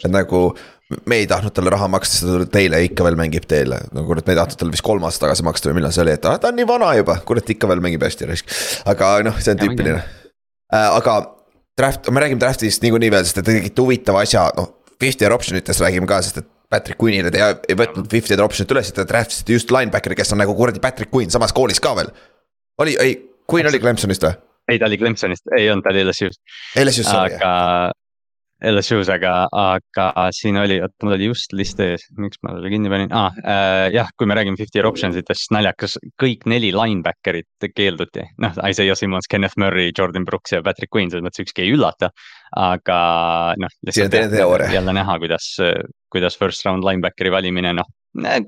et 0.05 0.11
nagu 0.11 0.55
me 1.07 1.20
ei 1.23 1.27
tahtnud 1.27 1.55
talle 1.55 1.70
raha 1.70 1.88
maksta, 1.88 2.20
seda 2.20 2.33
tuli 2.35 2.46
teile 2.53 2.81
ikka 2.85 3.05
veel 3.07 3.18
mängib 3.18 3.46
teile, 3.51 3.79
no 3.94 4.05
kurat, 4.09 4.27
me 4.27 4.35
ei 4.35 4.40
tahtnud 4.40 4.59
talle 4.61 4.75
vist 4.75 4.87
kolm 4.87 5.05
aastat 5.07 5.29
tagasi 5.29 5.46
maksta 5.46 5.70
või 5.70 5.79
millal 5.79 5.94
see 5.94 6.03
oli, 6.05 6.16
et 6.18 6.27
ah, 6.27 6.38
ta 6.40 6.51
on 6.51 6.59
nii 6.59 6.66
vana 6.68 6.90
juba, 6.99 7.20
kurat 7.27 7.55
ikka 7.55 7.70
veel 7.70 7.83
mängib 7.85 8.03
hästi 8.05 8.31
raisk. 8.31 8.57
aga 8.90 9.12
noh, 9.27 9.38
see 9.38 9.55
on 9.55 9.62
tüüpiline. 9.62 10.01
Äh, 10.75 10.88
aga 10.96 11.20
draft, 11.79 12.11
me 12.11 12.23
räägime 12.25 12.42
draft'ist 12.42 12.83
niikuinii 12.83 13.12
veel, 13.14 13.27
sest 13.27 13.40
te 13.40 13.46
tegite 13.46 13.87
huvitava 13.87 14.25
asja, 14.27 14.49
noh 14.59 14.80
fifty 15.01 15.25
year 15.27 15.35
option 15.35 15.59
itest 15.59 15.83
räägime 15.83 16.09
ka, 16.11 16.21
sest 16.25 16.43
et 16.43 16.51
Patrick 16.71 17.01
Quinnile 17.01 17.33
te 17.35 17.41
ei 17.43 17.79
võtnud 17.79 18.07
fifty 18.11 18.35
year 18.35 18.45
option'it 18.45 18.75
üles, 18.77 18.93
te 18.95 19.07
draftisite 19.09 19.57
just 19.57 19.73
linebackeri, 19.75 20.19
kes 20.19 20.37
on 20.37 20.43
nagu 20.43 20.55
kuradi 20.59 20.83
Patrick 20.83 21.11
Quinn 21.15 21.33
samas 21.33 21.55
koolis 21.57 21.83
ka 21.83 21.97
veel. 21.99 22.13
oli, 22.81 22.97
ei, 23.03 23.17
Quinn 23.51 23.69
oli 23.69 23.81
Clemsonist 23.83 24.27
või? 24.27 24.37
ei, 24.71 24.79
ta 24.79 24.87
oli 24.87 24.99
Clemsonist, 25.01 25.49
ei 25.57 25.67
olnud, 25.71 25.83
ta 25.83 25.91
oli 25.91 26.05
LSU-s. 26.07 26.39
LSU-s, 26.79 27.09
sorry. 27.11 27.35
aga 27.41 27.91
LSU-s, 28.61 29.09
aga, 29.12 29.33
aga 29.57 30.27
siin 30.37 30.59
oli, 30.61 30.77
oota, 30.83 30.94
mul 31.07 31.16
oli 31.16 31.29
just 31.31 31.55
list 31.57 31.81
ees, 31.81 32.05
miks 32.20 32.40
ma 32.44 32.53
selle 32.57 32.70
kinni 32.73 32.90
panin 32.92 33.12
ah,, 33.16 33.37
äh, 33.40 33.87
jah, 33.94 34.11
kui 34.18 34.29
me 34.29 34.37
räägime 34.37 34.59
fifty 34.61 34.79
year 34.79 34.88
options 34.88 35.16
itest, 35.16 35.49
naljakas, 35.55 35.96
kõik 36.20 36.44
neli 36.51 36.73
linebacker'it 36.75 37.70
keelduti. 37.73 38.27
noh, 38.44 38.59
Isaiah 38.68 38.99
Simmons, 38.99 39.29
Kenneth 39.31 39.57
Murray, 39.61 39.94
Jordan 39.96 40.27
Brooks 40.29 40.53
ja 40.53 40.61
Patrick 40.66 40.92
Quinn, 40.94 41.12
selles 41.12 41.25
mõttes 41.25 41.46
ükski 41.46 41.64
ei 41.64 41.73
üllata. 41.77 42.11
aga 42.61 42.99
noh, 43.62 43.73
lihtsalt 43.87 44.16
jälle 44.75 44.96
näha, 44.96 45.18
kuidas, 45.23 45.55
kuidas 46.12 46.37
first 46.37 46.66
round 46.66 46.85
linebackeri 46.85 47.33
valimine, 47.33 47.73
noh, 47.81 47.88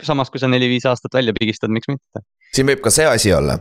samas 0.05 0.31
kui 0.31 0.42
sa 0.42 0.51
neli-viis 0.51 0.85
aastat 0.90 1.14
välja 1.14 1.33
pigistad, 1.38 1.72
miks 1.72 1.88
mitte. 1.88 2.27
siin 2.53 2.68
võib 2.68 2.85
ka 2.85 2.92
see 2.92 3.09
asi 3.09 3.33
olla. 3.33 3.57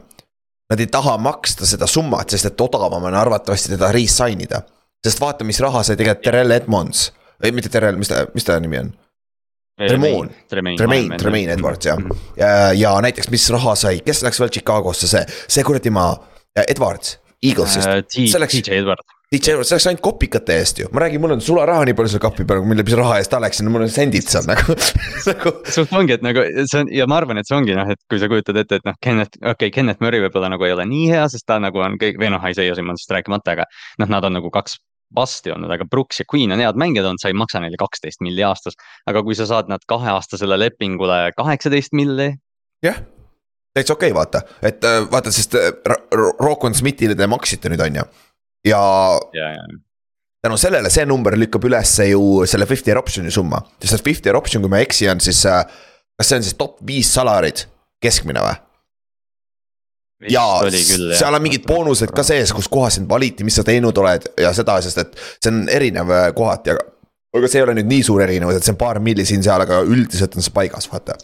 Nad 0.72 0.80
ei 0.80 0.88
taha 0.88 1.18
maksta 1.20 1.68
seda 1.68 1.88
summat, 1.88 2.32
sest 2.32 2.48
et 2.48 2.62
odavam 2.64 3.04
on 3.10 3.16
arvatavasti 3.20 3.74
teda 3.74 3.90
re-sign 3.92 4.44
ida 4.48 4.62
sest 5.06 5.22
vaata, 5.22 5.48
mis 5.48 5.60
raha 5.64 5.84
sai 5.84 5.98
tegelikult 6.00 6.26
Terrel 6.26 6.58
Edmonds, 6.58 7.10
ei 7.44 7.54
mitte 7.56 7.72
Terrel, 7.74 7.98
mis 7.98 8.12
ta, 8.12 8.26
mis 8.36 8.46
ta 8.48 8.60
nimi 8.62 8.82
on? 8.82 8.92
Tremaine, 9.88 10.30
Tremaine, 10.50 11.18
Tremaine. 11.18 11.52
Edwards 11.52 11.86
jah. 11.86 11.98
-hmm. 11.98 12.18
ja, 12.38 12.74
ja 12.74 13.02
näiteks, 13.02 13.30
mis 13.30 13.50
raha 13.50 13.76
sai, 13.76 14.00
kes 14.06 14.22
läks 14.24 14.40
veel 14.40 14.50
Chicagosse, 14.50 15.08
see, 15.08 15.26
see 15.48 15.64
kuradi 15.64 15.90
maa, 15.90 16.14
Edwards, 16.68 17.18
Eaglesist 17.44 17.88
uh,. 17.88 18.04
DJ 18.14 18.78
Edwards. 18.78 19.08
DJ 19.32 19.54
Edwards, 19.56 19.70
see 19.70 19.78
läks 19.80 19.88
ainult 19.88 20.04
kopikate 20.06 20.58
eest 20.60 20.84
ju, 20.84 20.90
ma 20.92 21.02
räägin, 21.06 21.22
mul 21.24 21.34
on 21.38 21.42
sularaha 21.42 21.86
nii 21.88 21.96
palju 21.98 22.14
seal 22.14 22.22
kapi 22.22 22.46
peal, 22.46 22.62
mille, 22.68 22.84
mis 22.84 22.98
raha 23.00 23.18
eest 23.22 23.32
ta 23.32 23.40
läks, 23.42 23.64
mul 23.64 23.88
on 23.88 23.90
sendid 23.90 24.28
seal 24.28 24.46
nagu 24.50 24.76
nagu. 25.32 25.56
suht 25.78 25.96
ongi, 25.98 26.20
et 26.20 26.26
nagu 26.28 26.46
see 26.60 26.84
on 26.84 26.92
ja 26.94 27.08
ma 27.10 27.18
arvan, 27.22 27.42
et 27.42 27.50
see 27.50 27.58
ongi 27.58 27.78
noh, 27.78 27.90
et 27.96 28.02
kui 28.12 28.22
sa 28.22 28.30
kujutad 28.30 28.60
ette, 28.62 28.82
et 28.82 28.86
noh, 28.86 29.00
Kenneth, 29.02 29.40
okei 29.40 29.56
okay,, 29.56 29.74
Kenneth 29.80 30.04
Murray 30.04 30.22
võib-olla 30.28 30.52
nagu 30.52 30.68
ei 30.68 30.76
ole 30.76 30.86
nii 30.92 31.10
hea, 31.16 31.26
sest 31.32 31.48
ta 31.50 31.58
nagu 31.64 31.82
on 31.82 31.98
kõik 32.02 32.22
või 32.22 32.34
noh, 32.36 32.44
Isaiah 32.54 32.78
Simmonsist 32.78 33.16
rääkimata, 33.16 33.56
aga 33.56 33.70
noh, 34.04 34.12
nad 34.12 34.30
on 34.30 34.38
nagu 34.38 34.54
kaks 34.54 34.78
vasti 35.16 35.52
olnud, 35.54 35.72
aga 35.74 35.86
Brooks 35.90 36.22
ja 36.22 36.26
Queen 36.34 36.52
on 36.52 36.64
head 36.64 36.80
mängijad 36.80 37.08
olnud, 37.10 37.22
sa 37.22 37.32
ei 37.32 37.38
maksa 37.38 37.62
neile 37.64 37.80
kaksteist 37.80 38.24
milli 38.26 38.44
aastas. 38.48 38.78
aga 39.10 39.24
kui 39.24 39.36
sa 39.38 39.48
saad 39.50 39.72
nad 39.72 39.84
kaheaastasele 39.88 40.60
lepingule 40.60 41.20
kaheksateist 41.38 41.96
milli. 41.98 42.32
jah, 42.86 43.00
täitsa 43.76 43.94
okei 43.94 44.12
okay,, 44.12 44.18
vaata, 44.18 44.44
et 44.62 44.84
äh, 44.88 45.04
vaata, 45.12 45.32
sest 45.32 45.56
äh, 45.60 45.72
Rokon 46.40 46.76
Smithile 46.76 47.16
te 47.16 47.28
maksite 47.28 47.72
nüüd, 47.72 47.86
on 47.88 48.02
ju. 48.02 48.10
ja, 48.72 48.84
ja, 49.38 49.54
ja 49.58 49.66
tänu 50.42 50.58
sellele 50.58 50.90
see 50.90 51.06
number 51.06 51.38
lükkab 51.38 51.66
ülesse 51.70 52.08
ju 52.10 52.42
selle 52.50 52.66
fifty 52.66 52.96
option'i 52.98 53.32
summa, 53.34 53.62
sest 53.84 54.06
fifty 54.06 54.30
year 54.30 54.40
option, 54.40 54.64
kui 54.64 54.72
ma 54.72 54.82
ei 54.82 54.88
eksi, 54.90 55.10
on 55.12 55.22
siis. 55.24 55.46
Äh, 55.46 55.64
kas 56.18 56.30
see 56.30 56.38
on 56.38 56.46
siis 56.46 56.58
top 56.58 56.82
viis 56.86 57.10
salarid, 57.14 57.66
keskmine 58.02 58.44
või? 58.46 58.58
Ja 60.30 60.46
küll, 60.66 61.14
seal 61.18 61.38
on 61.38 61.44
mingid 61.44 61.66
boonused 61.68 62.14
ka 62.16 62.26
sees, 62.26 62.54
kus 62.56 62.70
kohas 62.72 63.00
sind 63.00 63.10
valiti, 63.10 63.46
mis 63.48 63.58
sa 63.60 63.66
teinud 63.68 63.98
oled 64.04 64.28
ja 64.42 64.54
seda, 64.58 64.78
sest 64.84 65.02
et 65.02 65.18
see 65.38 65.54
on 65.54 65.64
erinev 65.72 66.14
äh, 66.16 66.28
kohati, 66.38 66.76
aga. 66.76 66.86
aga 67.38 67.50
see 67.50 67.62
ei 67.62 67.66
ole 67.68 67.78
nüüd 67.80 67.90
nii 67.90 68.06
suur 68.10 68.26
erinevus, 68.28 68.60
et 68.60 68.68
see 68.68 68.76
on 68.76 68.82
paar 68.82 69.02
milli 69.04 69.26
siin-seal, 69.28 69.66
aga 69.66 69.82
üldiselt 69.88 70.38
on 70.38 70.46
see 70.46 70.56
paigas, 70.56 70.90
vaata 70.92 71.18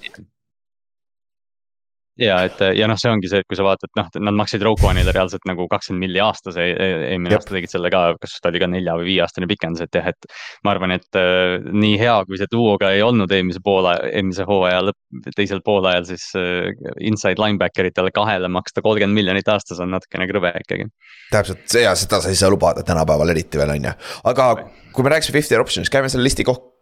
ja 2.21 2.37
et 2.47 2.61
ja 2.77 2.87
noh, 2.89 2.97
see 2.99 3.11
ongi 3.11 3.29
see, 3.31 3.41
et 3.43 3.47
kui 3.49 3.57
sa 3.57 3.65
vaatad, 3.65 3.91
noh, 3.97 4.09
nad 4.27 4.37
maksid 4.37 4.63
Roquanile 4.65 5.13
reaalselt 5.15 5.45
nagu 5.49 5.67
kakskümmend 5.71 6.05
milli 6.05 6.21
aastas 6.23 6.57
e, 6.59 6.67
e, 6.71 6.87
eelmine 7.11 7.37
aasta 7.37 7.53
tegid 7.53 7.71
selle 7.71 7.91
ka, 7.93 8.01
kas 8.21 8.37
ta 8.41 8.51
oli 8.51 8.61
ka 8.63 8.69
nelja 8.71 8.95
või 8.99 9.09
viieaastane 9.11 9.49
pikendus, 9.49 9.85
et 9.85 9.99
jah, 9.99 10.09
et. 10.11 10.29
ma 10.65 10.73
arvan, 10.73 10.95
et 10.97 11.19
äh, 11.19 11.57
nii 11.67 11.97
hea, 12.01 12.15
kui 12.29 12.39
see 12.41 12.49
duo 12.51 12.77
ka 12.81 12.91
ei 12.95 13.03
olnud 13.05 13.31
eelmise 13.33 13.61
poole, 13.63 13.93
eelmise 14.11 14.47
hooaja 14.49 14.81
lõpp, 14.89 15.27
teisel 15.37 15.61
poolajal, 15.65 16.07
siis 16.09 16.29
äh, 16.39 16.71
inside 17.11 17.41
linebacker 17.41 17.91
itele 17.91 18.13
kahele 18.15 18.49
maksta 18.51 18.83
kolmkümmend 18.85 19.17
miljonit 19.17 19.53
aastas 19.53 19.81
on 19.83 19.93
natukene 19.93 20.29
krõbe 20.29 20.53
ikkagi. 20.63 20.89
täpselt, 21.33 21.67
ja 21.77 21.93
seda 21.97 22.21
sa 22.23 22.33
ei 22.33 22.39
saa 22.39 22.51
lubada 22.53 22.85
tänapäeval 22.87 23.35
eriti 23.35 23.61
veel, 23.61 23.75
on 23.77 23.91
ju, 23.91 23.97
aga 24.31 24.49
kui 24.93 25.05
me 25.05 25.13
rääkisime 25.13 25.37
fifty 25.37 25.59
option'ist, 25.61 25.93
käime 25.93 26.09
selle 26.09 26.25
listi 26.25 26.45
kokku 26.47 26.76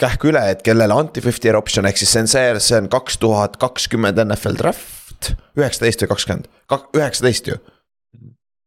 kähku 0.00 0.30
üle, 0.32 0.42
et 0.50 0.62
kellele 0.66 0.94
anti 0.94 1.22
fifty 1.24 1.48
year 1.48 1.58
option 1.58 1.86
ehk 1.86 1.98
siis 2.00 2.12
see 2.14 2.24
on 2.24 2.30
see, 2.30 2.44
see 2.62 2.78
on 2.80 2.88
kaks 2.92 3.18
tuhat 3.22 3.56
kakskümmend 3.62 4.18
NFL 4.24 4.58
draft. 4.58 5.32
üheksateist 5.56 6.02
või 6.04 6.10
kakskümmend, 6.10 6.48
üheksateist 6.98 7.46
ju. 7.52 7.58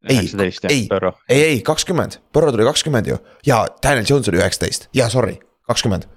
ei, 0.09 0.29
ei, 0.69 0.87
ei, 1.29 1.41
ei 1.41 1.59
kakskümmend, 1.65 2.19
Burrow 2.33 2.53
tuli 2.55 2.65
kakskümmend 2.65 3.09
ju 3.11 3.17
ja 3.45 3.65
Daniel 3.83 4.05
Jones 4.09 4.29
oli 4.31 4.39
üheksateist, 4.39 4.87
ja 4.95 5.09
sorry, 5.09 5.37
kakskümmend. 5.67 6.07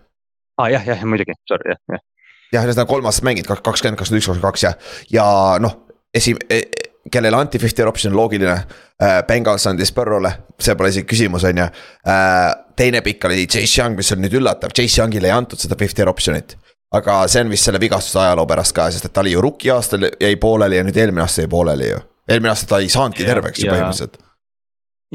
aa 0.58 0.64
ah, 0.64 0.70
jah, 0.70 0.86
jah 0.86 1.02
muidugi, 1.04 1.34
sorry 1.50 1.74
jah, 1.74 1.80
jah. 1.90 2.04
jah, 2.52 2.68
need 2.70 2.78
on 2.78 2.86
kolm 2.90 3.10
aastat 3.10 3.26
mängid, 3.26 3.50
kakskümmend, 3.50 3.98
kakskümmend 3.98 4.22
üks, 4.22 4.30
kakskümmend 4.30 4.46
kaks 4.46 4.66
jah, 4.68 4.78
ja 5.10 5.26
noh, 5.60 5.76
esi- 6.16 6.38
e,, 6.48 6.62
kellele 7.10 7.36
anti 7.36 7.58
fifty 7.58 7.84
option 7.86 8.16
loogiline 8.16 8.56
äh,. 8.56 9.20
Bengals 9.26 9.66
andis 9.66 9.92
Burrow'le, 9.96 10.32
see 10.60 10.76
pole 10.76 10.92
isegi 10.92 11.08
küsimus, 11.10 11.44
on 11.48 11.62
ju 11.62 11.66
äh,. 11.66 12.48
teine 12.76 13.04
pikk 13.06 13.28
oli 13.28 13.46
Chase 13.46 13.80
Young, 13.80 13.96
mis 13.96 14.12
on 14.12 14.22
nüüd 14.24 14.38
üllatav, 14.40 14.74
Chase 14.76 15.02
Young'ile 15.02 15.30
ei 15.30 15.36
antud 15.36 15.60
seda 15.60 15.78
fifty 15.78 16.06
option'it. 16.06 16.56
aga 16.92 17.20
see 17.30 17.44
on 17.44 17.52
vist 17.52 17.68
selle 17.68 17.80
vigastuse 17.80 18.18
ajaloo 18.18 18.46
pärast 18.50 18.74
ka, 18.74 18.88
sest 18.90 19.06
et 19.06 19.12
ta 19.14 19.22
oli 19.22 19.36
ju 19.36 19.44
rookie 19.44 19.70
aastal 19.70 20.08
jäi 20.10 20.34
pooleli 20.36 20.80
ja 20.80 20.86
nüüd 20.86 20.96
eelmine 20.96 21.22
aasta 21.26 21.44
jäi 21.44 21.52
pooleli 21.52 21.92
ju. 21.92 22.00
eelmine 22.28 22.50
aasta 22.54 22.74
ta 22.74 22.82
ei 22.82 22.88
saanudki 22.88 23.28
terveks 23.28 23.62
ju 23.62 23.70
põhimõtteliselt 23.70 24.18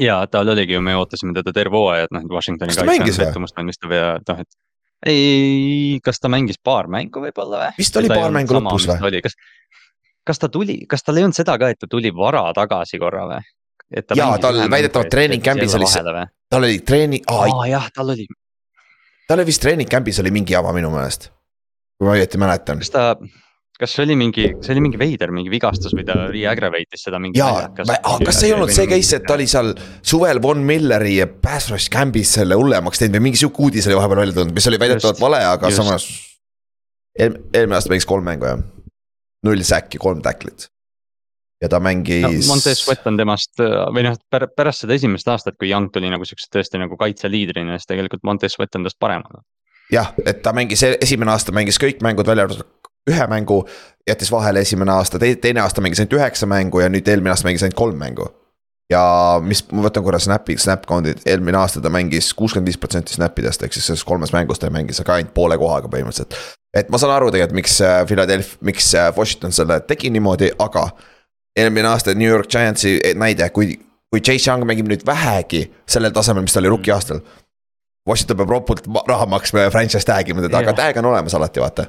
ja 0.00 0.20
tal 0.30 0.48
oligi 0.48 0.76
ju, 0.76 0.82
me 0.84 0.96
ootasime 0.96 1.34
teda 1.36 1.52
terve 1.56 1.76
hooaja, 1.76 2.06
et 2.06 2.14
noh, 2.14 2.24
Washingtoni 2.36 2.76
kaitse 2.76 3.24
pettumust 3.24 3.56
valmistab 3.56 3.94
ja 3.96 4.08
noh, 4.20 4.42
et. 4.44 4.58
ei, 5.06 6.00
kas 6.04 6.20
ta 6.20 6.30
mängis 6.32 6.60
paar 6.64 6.90
mängu 6.92 7.22
võib-olla 7.24 7.62
või? 7.64 7.76
vist 7.78 7.96
oli 8.00 8.10
paar 8.12 8.34
mängu 8.34 8.58
lõpus 8.58 8.88
või? 8.90 9.22
kas, 9.24 9.38
kas 10.26 10.42
ta 10.42 10.50
tuli, 10.52 10.80
kas 10.90 11.06
tal 11.06 11.20
ei 11.20 11.26
olnud 11.26 11.38
seda 11.38 11.56
ka, 11.60 11.70
et 11.72 11.80
ta 11.80 11.88
tuli 11.90 12.12
vara 12.14 12.48
tagasi 12.56 13.00
korra 13.02 13.26
või? 13.30 13.44
jaa, 14.18 14.34
tal 14.42 14.58
väidetavalt 14.70 15.10
treening 15.12 15.42
camp'is 15.44 15.74
oli, 15.78 15.86
tal 16.50 16.66
oli 16.66 16.82
treening, 16.82 17.26
aa 17.30 17.66
jah, 17.70 17.88
tal 17.94 18.10
oli. 18.16 18.26
tal 19.28 19.38
oli 19.38 19.46
vist 19.46 19.62
treening 19.62 19.90
camp'is 19.90 20.20
oli 20.22 20.34
mingi 20.34 20.56
jama 20.56 20.74
minu 20.74 20.90
meelest, 20.94 21.30
kui 21.98 22.08
ma 22.08 22.16
õieti 22.18 22.40
mäletan. 22.42 22.82
kas 22.82 22.90
ta, 22.90 23.12
kas 23.78 23.94
see 23.94 24.06
oli 24.08 24.16
mingi, 24.18 24.48
see 24.64 24.74
oli 24.74 24.82
mingi 24.88 25.00
veider, 25.00 25.30
mingi 25.34 25.52
vigastus 25.52 25.94
või 25.94 26.06
ta 26.08 26.18
re-aggravate'is 26.32 27.06
seda 27.06 27.22
mingi. 27.22 27.38
jaa, 27.38 27.68
kas 27.76 28.40
see 28.40 28.50
ei 28.50 28.56
olnud 28.56 28.74
see 28.74 28.90
case, 28.90 29.20
et 29.20 29.26
ta 29.28 29.36
oli 29.38 29.46
seal 29.50 29.74
suvel 30.02 30.42
Von 30.42 30.64
Milleri 30.66 31.18
ja 31.20 31.28
Pass 31.30 31.70
Rush 31.70 31.92
Camp'is 31.92 32.34
selle 32.40 32.58
hullemaks 32.58 33.02
teinud 33.02 33.20
või 33.20 33.28
mingi 33.30 33.42
sihuke 33.42 33.68
uudis 33.68 33.86
oli 33.86 33.98
vahepeal 34.00 34.24
välja 34.24 34.40
tulnud, 34.40 34.56
mis 34.56 34.70
oli 34.72 34.82
väidetavalt 34.82 35.22
vale, 35.22 35.44
aga 35.52 35.70
just. 35.70 35.82
samas. 35.82 36.08
eel-, 37.14 37.38
eelmine 37.52 37.78
aasta 37.78 37.94
mängis 37.94 38.08
kolm 38.08 38.26
mängu 38.26 38.50
jah, 38.50 38.66
null 39.46 39.62
säkki, 39.66 40.00
kolm 40.02 40.22
tacklit 40.24 40.68
ja 41.62 41.68
ta 41.72 41.80
mängis 41.80 42.22
no,. 42.22 42.54
Montez 42.54 42.82
Sweat 42.84 43.06
on 43.08 43.16
temast 43.16 43.60
või 43.94 44.04
noh, 44.06 44.16
pärast 44.30 44.84
seda 44.84 44.96
esimest 44.96 45.28
aastat, 45.32 45.56
kui 45.56 45.70
Young 45.70 45.88
tuli 45.92 46.10
nagu 46.12 46.26
siukse 46.28 46.50
tõesti 46.52 46.80
nagu 46.80 46.98
kaitseliidrina, 47.00 47.78
siis 47.78 47.88
tegelikult 47.92 48.26
Montez 48.28 48.56
Sweat 48.56 48.76
on 48.76 48.84
tast 48.86 48.98
parem 49.00 49.24
olnud. 49.24 49.44
jah, 49.92 50.12
et 50.26 50.42
ta 50.44 50.52
mängis, 50.56 50.82
e-, 50.84 50.98
esimene 51.02 51.32
aasta 51.32 51.54
mängis 51.56 51.80
kõik 51.80 52.02
mängud 52.04 52.28
välja 52.28 52.48
arvatud 52.48 52.68
ühe 53.10 53.26
mängu, 53.30 53.60
jättis 54.08 54.32
vahele 54.34 54.64
esimene 54.66 54.92
aasta, 54.92 55.20
teine 55.22 55.62
aasta 55.62 55.84
mängis 55.84 56.02
ainult 56.02 56.18
üheksa 56.18 56.48
mängu 56.50 56.82
ja 56.82 56.90
nüüd 56.90 57.06
eelmine 57.08 57.32
aasta 57.32 57.46
mängis 57.48 57.64
ainult 57.64 57.78
kolm 57.78 58.02
mängu. 58.02 58.26
ja 58.90 59.02
mis, 59.42 59.64
ma 59.74 59.82
võtan 59.82 60.04
korra 60.06 60.18
snap'i, 60.22 60.54
snap 60.62 60.84
count'id, 60.86 61.24
eelmine 61.26 61.58
aasta 61.58 61.80
ta 61.82 61.90
mängis 61.90 62.28
kuuskümmend 62.38 62.70
viis 62.70 62.78
protsenti 62.78 63.16
snap 63.16 63.38
idest, 63.38 63.64
ehk 63.66 63.74
siis 63.74 63.88
selles 63.88 64.04
kolmes 64.06 64.30
mängus 64.34 64.60
ta 64.62 64.70
mängis 64.70 65.00
aga 65.02 65.16
ainult 65.16 65.32
poole 65.34 65.58
kohaga 65.58 65.90
põhimõtteliselt. 65.90 66.36
Et 66.76 66.90
ma 66.92 67.00
saan 67.00 67.14
aru 67.14 67.30
tegelikult, 67.32 67.56
miks 67.60 67.78
äh, 67.84 68.02
Philadelphia, 68.08 68.58
miks 68.68 68.92
äh, 68.94 69.10
Washington 69.16 69.54
selle 69.54 69.80
tegi 69.88 70.10
niimoodi, 70.14 70.52
aga. 70.62 70.88
eelmine 71.56 71.88
aasta 71.88 72.12
New 72.14 72.28
York 72.28 72.50
Giantsi 72.52 72.98
eh, 73.00 73.14
näide, 73.16 73.48
kui, 73.50 73.70
kui 74.12 74.20
Chase 74.20 74.50
Young 74.50 74.66
mängib 74.68 74.90
nüüd 74.90 75.06
vähegi 75.08 75.62
sellel 75.88 76.12
tasemel, 76.12 76.44
mis 76.44 76.52
ta 76.52 76.60
oli 76.60 76.68
rookie 76.68 76.92
aastal. 76.92 77.22
Washington 78.06 78.36
peab 78.42 78.52
ropult 78.52 78.84
raha 79.08 79.24
maksma 79.26 79.64
ja 79.64 79.70
franchise 79.72 80.04
tag 80.06 80.28
ima 80.28 80.44
teda, 80.44 80.60
aga 80.60 80.74
tag 80.76 81.00
on 81.00 81.08
olemas 81.10 81.34
alati, 81.34 81.62
vaata 81.64 81.86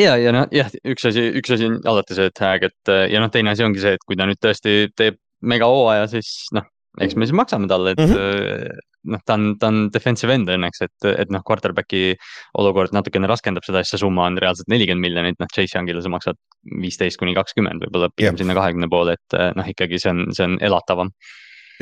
ja, 0.00 0.16
ja 0.16 0.32
noh, 0.32 0.48
jah, 0.50 0.72
üks 0.88 1.04
asi, 1.10 1.26
üks 1.38 1.52
asi 1.54 1.68
on 1.68 1.76
alati 1.92 2.16
see 2.16 2.32
tag, 2.34 2.64
et 2.70 2.92
ja 3.12 3.20
noh, 3.20 3.30
teine 3.30 3.52
asi 3.52 3.66
ongi 3.66 3.84
see, 3.84 3.92
et 3.98 4.08
kui 4.08 4.16
ta 4.18 4.26
nüüd 4.26 4.40
tõesti 4.42 4.88
teeb 4.98 5.20
megahooaja, 5.44 6.08
siis 6.14 6.48
noh, 6.56 6.64
eks 7.04 7.14
me 7.14 7.28
siis 7.28 7.36
maksame 7.36 7.68
talle, 7.70 7.92
et 7.92 8.00
mm 8.00 8.16
-hmm. 8.16 8.80
Noh, 9.10 9.22
ta 9.26 9.36
on, 9.38 9.52
ta 9.60 9.70
on 9.72 9.84
defensive 9.94 10.34
end 10.34 10.50
õnneks, 10.52 10.84
et, 10.86 11.08
et 11.10 11.32
noh, 11.34 11.44
quarterback'i 11.46 12.14
olukord 12.60 12.94
natukene 12.96 13.30
raskendab 13.30 13.66
seda, 13.66 13.82
siis 13.82 13.96
see 13.96 14.04
summa 14.04 14.28
on 14.30 14.40
reaalselt 14.42 14.70
nelikümmend 14.72 15.08
miljonit, 15.08 15.38
noh, 15.42 15.50
Chase 15.54 15.78
Young'ile 15.78 16.02
sa 16.04 16.12
maksad 16.12 16.40
viisteist 16.82 17.20
kuni 17.20 17.36
kakskümmend, 17.38 17.86
võib-olla 17.86 18.12
pigem 18.14 18.38
sinna 18.40 18.56
kahekümne 18.58 18.90
poole, 18.92 19.18
et 19.18 19.38
noh, 19.58 19.70
ikkagi 19.74 20.00
see 20.02 20.12
on, 20.14 20.26
see 20.36 20.46
on 20.48 20.58
elatavam 20.62 21.12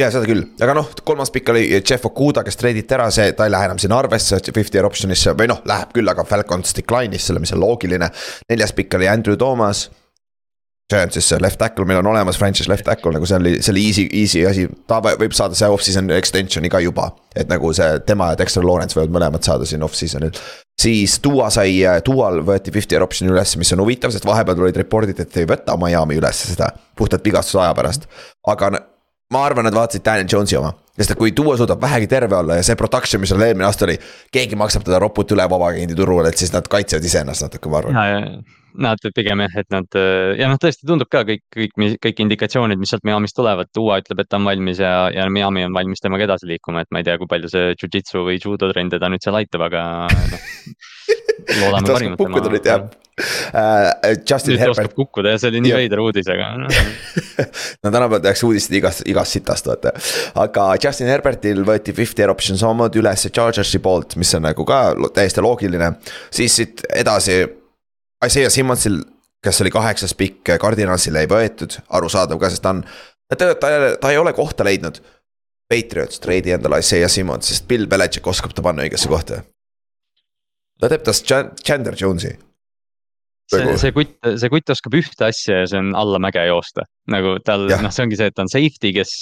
ja 0.00 0.08
seda 0.12 0.28
küll, 0.28 0.44
aga 0.62 0.74
noh, 0.76 0.90
kolmas 1.06 1.32
pikk 1.34 1.52
oli 1.52 1.64
Jeff 1.76 2.06
Okuda, 2.08 2.44
kes 2.46 2.58
treiditi 2.60 2.96
ära, 2.96 3.10
see, 3.14 3.32
ta 3.36 3.46
ei 3.46 3.52
lähe 3.52 3.68
enam 3.68 3.80
sinna 3.80 3.98
arvesse 4.00 4.38
fifty 4.54 4.78
year 4.78 4.88
option'isse 4.88 5.34
või 5.36 5.50
noh, 5.50 5.60
läheb 5.68 5.92
küll, 5.96 6.08
aga 6.10 6.24
Falcons 6.28 6.76
decline'is 6.78 7.26
selle, 7.28 7.42
mis 7.42 7.52
on 7.56 7.60
loogiline. 7.62 8.10
neljas 8.48 8.72
pikk 8.76 8.96
oli 8.98 9.10
Andrew 9.10 9.36
Thomas. 9.40 9.88
Giants'is 10.90 11.30
left 11.40 11.58
tackle, 11.60 11.86
meil 11.86 12.00
on 12.00 12.10
olemas 12.10 12.38
franchise 12.38 12.70
left 12.70 12.84
tackle 12.88 13.12
nagu 13.14 13.28
see 13.28 13.38
oli, 13.38 13.52
see 13.62 13.72
oli 13.74 13.84
easy, 13.88 14.06
easy 14.22 14.42
asi, 14.48 14.66
ta 14.90 14.98
võib 15.04 15.34
saada 15.36 15.58
see 15.58 15.68
off-season 15.70 16.10
extension'i 16.16 16.70
ka 16.72 16.82
juba. 16.82 17.10
et 17.36 17.48
nagu 17.50 17.72
see, 17.76 18.00
tema 18.06 18.32
ja 18.32 18.40
Dexter 18.40 18.66
Lawrence 18.66 18.98
võivad 18.98 19.14
mõlemad 19.18 19.46
saada 19.46 19.68
siin 19.68 19.86
off-season'il. 19.86 20.34
siis 20.80 21.18
Duo 21.22 21.46
sai, 21.50 21.78
Dual 22.06 22.42
võeti 22.46 22.74
fifty 22.74 22.96
year 22.96 23.06
option'i 23.06 23.32
üles, 23.34 23.56
mis 23.60 23.72
on 23.76 23.84
huvitav, 23.84 24.14
sest 24.14 24.26
vahepeal 24.26 24.58
tulid 24.58 24.82
report'id, 24.82 25.22
et 25.22 25.42
ei 25.42 25.48
võta 25.48 25.78
Miami 25.78 26.18
üles 26.18 26.44
seda. 26.50 26.72
puhtalt 26.98 27.24
vigastuse 27.24 27.62
aja 27.62 27.74
pärast, 27.74 28.08
aga 28.48 28.74
ma 29.30 29.44
arvan, 29.46 29.68
nad 29.68 29.76
vaatasid 29.76 30.04
Daniel 30.04 30.26
Jones'i 30.30 30.58
oma, 30.58 30.74
sest 31.00 31.14
et 31.14 31.20
kui 31.20 31.34
Duo 31.36 31.56
suudab 31.56 31.80
vähegi 31.82 32.08
terve 32.10 32.36
olla 32.36 32.60
ja 32.60 32.64
see 32.66 32.78
production, 32.78 33.22
mis 33.22 33.32
tal 33.32 33.42
eelmine 33.46 33.66
aasta 33.68 33.86
oli. 33.88 33.96
keegi 34.32 34.58
maksab 34.60 34.84
teda 34.86 35.00
roput 35.02 35.32
üle 35.34 35.46
vabakiendi 35.50 35.96
turul, 35.96 36.26
et 36.28 36.38
siis 36.38 36.52
nad 36.54 36.66
kaitsevad 36.70 37.06
iseennast 37.08 37.46
natuke, 37.46 37.72
ma 37.72 37.82
arvan. 37.82 38.40
Nad 38.80 39.02
pigem 39.16 39.40
jah, 39.42 39.54
et 39.58 39.66
nad 39.74 39.98
ja 40.38 40.46
noh, 40.46 40.58
tõesti 40.62 40.86
tundub 40.86 41.10
ka 41.10 41.24
kõik, 41.26 41.42
kõik, 41.56 41.74
kõik 42.04 42.22
indikatsioonid, 42.22 42.78
mis 42.78 42.92
sealt 42.92 43.02
Miami'st 43.08 43.34
tulevad, 43.34 43.72
Duo 43.74 43.96
ütleb, 43.98 44.22
et 44.22 44.30
ta 44.30 44.38
on 44.38 44.46
valmis 44.46 44.78
ja, 44.78 45.08
ja 45.14 45.26
Miami 45.32 45.66
on 45.66 45.74
valmis 45.74 46.04
temaga 46.04 46.28
edasi 46.28 46.46
liikuma, 46.52 46.84
et 46.84 46.94
ma 46.94 47.02
ei 47.02 47.08
tea, 47.08 47.18
kui 47.18 47.30
palju 47.30 47.50
see 47.50 47.74
jujitsu 47.74 48.22
või 48.28 48.38
judo 48.38 48.70
trenn 48.70 48.92
teda 48.92 49.10
nüüd 49.10 49.26
seal 49.26 49.40
aitab, 49.42 49.66
aga 49.66 49.84
noh 50.06 50.48
loodame 51.60 51.96
parimat. 51.96 52.66
jah 52.66 52.90
uh,. 53.18 54.16
Justin 54.30 54.54
nüüd 54.54 54.62
Herbert. 54.62 54.94
kukkuda 54.96 55.34
ja 55.34 55.40
see 55.40 55.50
oli 55.52 55.62
nii 55.64 55.74
veider 55.76 56.02
uudis, 56.02 56.28
aga 56.30 56.48
no 56.62 56.68
tänapäeval 57.84 58.22
tehakse 58.24 58.46
uudiseid 58.48 58.78
igast, 58.80 59.04
igast 59.10 59.36
sitast 59.36 59.68
vaata. 59.70 59.92
aga 60.44 60.66
Justin 60.84 61.10
Herbertil 61.12 61.62
võeti 61.66 61.94
fifty 61.96 62.24
year 62.24 62.32
option 62.32 62.58
samamoodi 62.60 63.02
üles 63.02 63.26
Chargersi 63.28 63.82
poolt, 63.84 64.16
mis 64.20 64.32
on 64.38 64.46
nagu 64.48 64.66
ka 64.68 64.80
täiesti 65.16 65.44
loogiline. 65.44 65.92
siis 66.30 66.56
siit 66.60 66.84
edasi, 66.94 67.42
Isaiah 68.26 68.52
Simmonsil, 68.52 69.00
kes 69.44 69.62
oli 69.64 69.72
kaheksas 69.72 70.14
pikk, 70.14 70.56
Cardinalsile 70.60 71.24
ei 71.24 71.30
võetud, 71.30 71.78
arusaadav 71.88 72.40
ka, 72.40 72.50
sest 72.52 72.64
ta 72.64 72.74
on. 72.76 72.84
ta, 73.30 73.54
ta, 73.54 73.72
ta 74.00 74.10
ei 74.10 74.20
ole 74.20 74.32
kohta 74.36 74.66
leidnud. 74.66 75.00
Patriots 75.70 76.18
treidi 76.18 76.50
endale 76.50 76.80
Isaiah 76.82 77.08
Simmons, 77.08 77.46
sest 77.46 77.68
Bill 77.70 77.86
Belichik 77.86 78.26
oskab 78.26 78.50
ta 78.50 78.62
panna 78.62 78.82
õigesse 78.82 79.06
kohta 79.08 79.44
ta 80.80 80.88
teeb 80.88 81.04
tast 81.06 81.28
Chandler 81.28 81.96
Jones'i 81.98 82.32
see, 83.50 83.76
see 83.80 83.92
kutt, 83.94 84.16
see 84.40 84.50
kutt 84.52 84.72
oskab 84.74 84.96
ühte 84.98 85.26
asja 85.26 85.62
ja 85.62 85.68
see 85.70 85.80
on 85.80 85.92
alla 85.98 86.20
mäge 86.22 86.42
joosta. 86.48 86.86
nagu 87.10 87.32
tal, 87.42 87.64
noh, 87.66 87.90
see 87.90 88.04
ongi 88.04 88.18
see, 88.20 88.28
et 88.30 88.36
ta 88.36 88.44
on 88.44 88.50
safety, 88.52 88.92
kes 88.94 89.12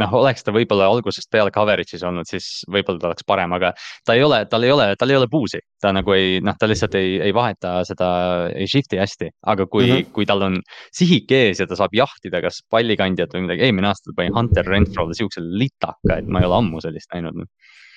noh, 0.00 0.14
oleks 0.22 0.46
ta 0.46 0.54
võib-olla 0.56 0.86
algusest 0.88 1.28
peale 1.32 1.52
coverage'is 1.52 2.04
olnud, 2.06 2.28
siis 2.30 2.62
võib-olla 2.72 3.02
ta 3.02 3.10
oleks 3.10 3.26
parem, 3.28 3.52
aga. 3.58 3.74
ta 4.08 4.16
ei 4.16 4.24
ole, 4.24 4.38
tal 4.48 4.64
ei 4.64 4.72
ole, 4.72 4.86
tal 5.00 5.12
ei 5.12 5.18
ole 5.18 5.28
puusi, 5.30 5.60
ta 5.82 5.92
nagu 5.92 6.14
ei, 6.16 6.38
noh, 6.44 6.56
ta 6.56 6.68
lihtsalt 6.70 6.96
ei, 6.96 7.18
ei 7.26 7.34
vaheta 7.36 7.74
seda, 7.88 8.08
ei 8.54 8.70
shift'i 8.70 9.00
hästi. 9.02 9.28
aga 9.52 9.66
kui 9.66 9.84
mm, 9.84 9.96
-hmm. 9.96 10.12
kui 10.16 10.28
tal 10.28 10.46
on 10.48 10.60
sihik 10.96 11.32
ees 11.36 11.60
ja 11.60 11.68
ta 11.68 11.76
saab 11.76 11.92
jahtida 11.96 12.40
kas 12.40 12.62
pallikandjat 12.70 13.36
või 13.36 13.48
midagi, 13.48 13.68
eelmine 13.68 13.92
aasta 13.92 14.16
pani 14.16 14.32
Hunter 14.36 14.64
Renfro'le 14.64 15.16
siukse 15.18 15.44
litaka, 15.44 16.16
et 16.16 16.26
ma 16.26 16.40
ei 16.40 16.48
ole 16.48 16.56
ammu 16.62 16.80
sellist 16.80 17.12
näinud 17.12 17.44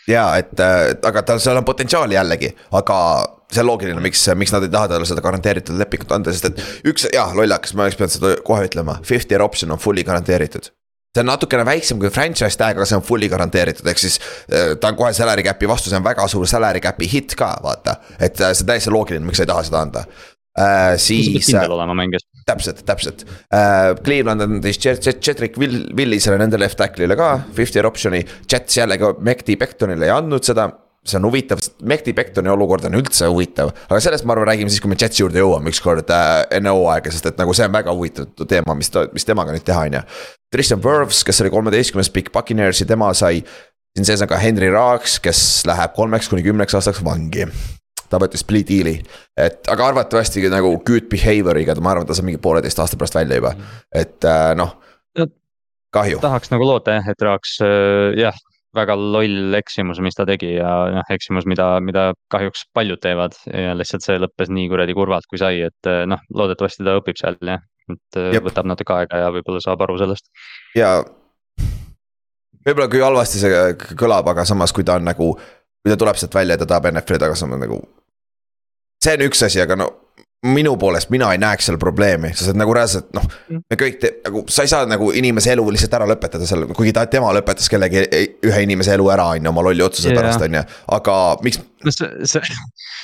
ja 0.08 0.26
et, 0.40 0.60
aga 1.06 1.24
tal 1.24 1.40
seal 1.44 1.60
on 1.60 1.68
potentsiaali 1.68 2.18
jällegi, 2.18 2.52
aga 2.80 2.98
see 3.56 3.64
on 3.64 3.70
loogiline, 3.72 4.04
miks, 4.04 4.28
miks 4.40 4.54
nad 4.56 4.66
ei 4.66 4.72
taha 4.74 4.92
talle 4.94 5.10
seda 5.10 5.24
garanteeritud 5.26 5.80
lepingut 5.80 6.14
anda, 6.16 6.34
sest 6.36 6.52
et 6.52 6.88
üks, 6.92 7.08
jah, 7.14 7.34
lollakas, 7.38 7.76
ma 7.78 7.88
oleks 7.88 8.00
pidanud 8.00 8.16
seda 8.18 8.38
kohe 8.46 8.70
ütlema, 8.70 9.00
fifty 9.08 9.36
year 9.36 9.46
option 9.46 9.74
on 9.74 9.82
fully 9.82 10.06
garanteeritud 10.08 10.74
see 11.14 11.22
on 11.22 11.30
natukene 11.30 11.66
väiksem 11.68 12.00
kui 12.02 12.10
franchise 12.10 12.58
tag, 12.58 12.78
aga 12.78 12.88
see 12.90 12.98
on 12.98 13.06
fully 13.06 13.30
garanteeritud, 13.30 13.86
ehk 13.90 14.02
siis 14.02 14.18
äh, 14.50 14.74
ta 14.82 14.90
on 14.90 14.98
kohe 14.98 15.14
salary 15.14 15.46
cap'i 15.46 15.70
vastu, 15.70 15.92
see 15.92 16.00
on 16.00 16.06
väga 16.06 16.26
suur 16.32 16.50
salary 16.50 16.82
cap'i 16.82 17.10
hit 17.10 17.36
ka, 17.38 17.54
vaata. 17.64 18.00
et 18.18 18.42
äh, 18.42 18.54
see 18.54 18.66
on 18.66 18.72
täiesti 18.72 18.94
loogiline, 18.94 19.28
miks 19.28 19.42
sa 19.42 19.46
ei 19.46 19.52
taha 19.52 19.66
seda 19.68 19.84
anda 19.86 20.06
äh,. 20.58 20.96
siis. 20.98 21.52
kindel 21.52 21.76
olema 21.78 21.94
mängijas. 22.02 22.26
täpselt, 22.50 22.82
täpselt 22.86 23.26
äh,. 23.54 23.94
Cleveland 24.04 24.66
Cedric 24.66 25.60
Will, 25.62 25.84
Willisele 25.96 26.42
nende 26.42 26.58
left 26.58 26.82
tackle'ile 26.82 27.18
ka 27.20 27.30
fifty 27.54 27.78
year 27.80 27.88
option'i. 27.90 28.24
Jets 28.50 28.82
jällegi 28.82 29.14
Mekti 29.22 29.58
Bectonile 29.58 30.10
ei 30.10 30.16
andnud 30.18 30.50
seda 30.50 30.72
see 31.04 31.20
on 31.20 31.28
huvitav, 31.28 31.60
sest 31.60 31.82
Mekti 31.84 32.14
Bektoni 32.16 32.52
olukord 32.52 32.86
on 32.88 32.96
üldse 32.98 33.28
huvitav, 33.28 33.74
aga 33.90 34.00
sellest 34.04 34.28
ma 34.28 34.36
arvan, 34.36 34.48
räägime 34.54 34.72
siis, 34.72 34.82
kui 34.84 34.92
me 34.92 34.98
Jetsi 35.00 35.24
juurde 35.24 35.42
jõuame 35.42 35.74
ükskord 35.74 36.10
äh, 36.16 36.32
enne 36.60 36.72
hooaega, 36.72 37.12
sest 37.12 37.28
et 37.28 37.42
nagu 37.42 37.56
see 37.56 37.68
on 37.68 37.76
väga 37.76 37.96
huvitav 37.96 38.48
teema, 38.48 38.76
mis, 38.80 38.92
mis 39.16 39.28
temaga 39.28 39.56
nüüd 39.56 39.66
teha, 39.68 39.84
on 39.90 40.00
ju. 40.00 40.04
Tristan 40.54 40.84
Wirfs, 40.84 41.24
kes 41.28 41.44
oli 41.44 41.52
kolmeteistkümnes 41.52 42.12
pikk 42.14 42.32
Buccaneersi, 42.36 42.88
tema 42.88 43.12
sai. 43.18 43.44
siin 43.94 44.08
sees 44.08 44.24
on 44.24 44.30
ka 44.32 44.40
Henry 44.40 44.72
Raaks, 44.74 45.20
kes 45.22 45.42
läheb 45.70 45.96
kolmeks 45.98 46.32
kuni 46.32 46.46
kümneks 46.46 46.76
aastaks 46.80 47.04
vangi 47.06 47.50
ta 48.14 48.20
võttis 48.22 48.44
split 48.46 48.70
deal'i, 48.70 49.00
et 49.40 49.68
aga 49.74 49.90
arvatavasti 49.90 50.44
nagu 50.54 50.76
good 50.86 51.10
behavior'iga, 51.10 51.76
ma 51.82 51.96
arvan, 51.96 52.06
ta 52.06 52.14
saab 52.14 52.30
mingi 52.30 52.42
pooleteist 52.42 52.80
aasta 52.80 53.00
pärast 53.00 53.18
välja 53.18 53.40
juba, 53.40 53.56
et 53.90 54.30
äh, 54.30 54.54
noh. 54.60 54.76
kahju. 55.94 56.22
tahaks 56.22 56.54
nagu 56.54 56.68
loota 56.68 57.00
jah, 57.00 57.10
et 57.10 57.26
Raaks 57.26 57.58
äh, 57.66 58.14
jah, 58.22 58.38
väga 58.76 58.96
loll 58.98 59.58
eksimus, 59.58 60.02
mis 60.04 60.18
ta 60.18 60.26
tegi 60.30 60.56
ja 60.56 60.72
noh, 60.94 61.10
eksimus, 61.14 61.48
mida, 61.50 61.68
mida 61.86 62.06
kahjuks 62.34 62.66
paljud 62.74 63.02
teevad 63.04 63.38
ja 63.50 63.76
lihtsalt 63.78 64.06
see 64.06 64.20
lõppes 64.22 64.52
nii 64.54 64.70
kuradi 64.72 64.96
kurvalt, 64.98 65.28
kui 65.30 65.42
sai, 65.42 65.62
et 65.68 65.90
äh, 65.90 66.04
noh, 66.10 66.22
loodetavasti 66.34 66.86
ta 66.86 66.98
õpib 67.00 67.20
seal 67.20 67.38
jah, 67.42 67.64
et 67.94 68.22
Jep. 68.36 68.48
võtab 68.50 68.70
natuke 68.70 68.96
aega 68.98 69.26
ja 69.26 69.34
võib-olla 69.36 69.64
saab 69.64 69.84
aru 69.86 69.98
sellest. 70.02 70.30
ja 70.78 70.96
võib-olla 72.64 72.90
kui 72.92 73.04
halvasti 73.04 73.44
see 73.44 73.66
kõlab, 74.00 74.30
aga 74.34 74.48
samas, 74.48 74.74
kui 74.76 74.88
ta 74.88 74.98
on 75.00 75.10
nagu, 75.10 75.34
kui 75.38 75.92
ta 75.92 76.00
tuleb 76.00 76.20
sealt 76.20 76.36
välja 76.36 76.58
ja 76.58 76.64
ta 76.64 76.74
tahab 76.74 76.90
NFL-i 76.94 77.26
tagasi, 77.28 77.46
on 77.48 77.62
nagu 77.62 77.82
see 79.04 79.18
on 79.18 79.28
üks 79.28 79.46
asi, 79.46 79.62
aga 79.62 79.78
no 79.80 79.90
minu 80.44 80.76
poolest 80.80 81.12
mina 81.14 81.30
ei 81.32 81.40
näeks 81.40 81.70
seal 81.70 81.78
probleemi, 81.80 82.34
sest 82.36 82.52
et 82.52 82.58
nagu 82.60 82.74
reaalselt 82.76 83.14
noh, 83.16 83.24
mm. 83.24 83.64
me 83.72 83.78
kõik 83.80 84.00
te, 84.02 84.12
nagu 84.26 84.44
sa 84.52 84.66
ei 84.66 84.72
saa 84.72 84.88
nagu 84.90 85.12
inimese 85.16 85.54
elu 85.54 85.64
lihtsalt 85.72 85.96
ära 86.00 86.08
lõpetada 86.10 86.48
seal, 86.48 86.66
kuigi 86.76 86.92
ta, 86.96 87.06
tema 87.12 87.32
lõpetas 87.36 87.70
kellegi, 87.72 88.04
ühe 88.44 88.64
inimese 88.66 88.98
elu 88.98 89.08
ära, 89.14 89.30
on 89.36 89.48
ju, 89.48 89.54
oma 89.54 89.64
lolli 89.70 89.86
otsuse 89.86 90.12
yeah. 90.12 90.20
pärast, 90.20 90.44
on 90.44 90.58
ju, 90.60 90.64
aga 90.98 91.18
miks. 91.46 91.62
no 91.84 91.94
see, 91.96 92.10
see. 92.28 92.58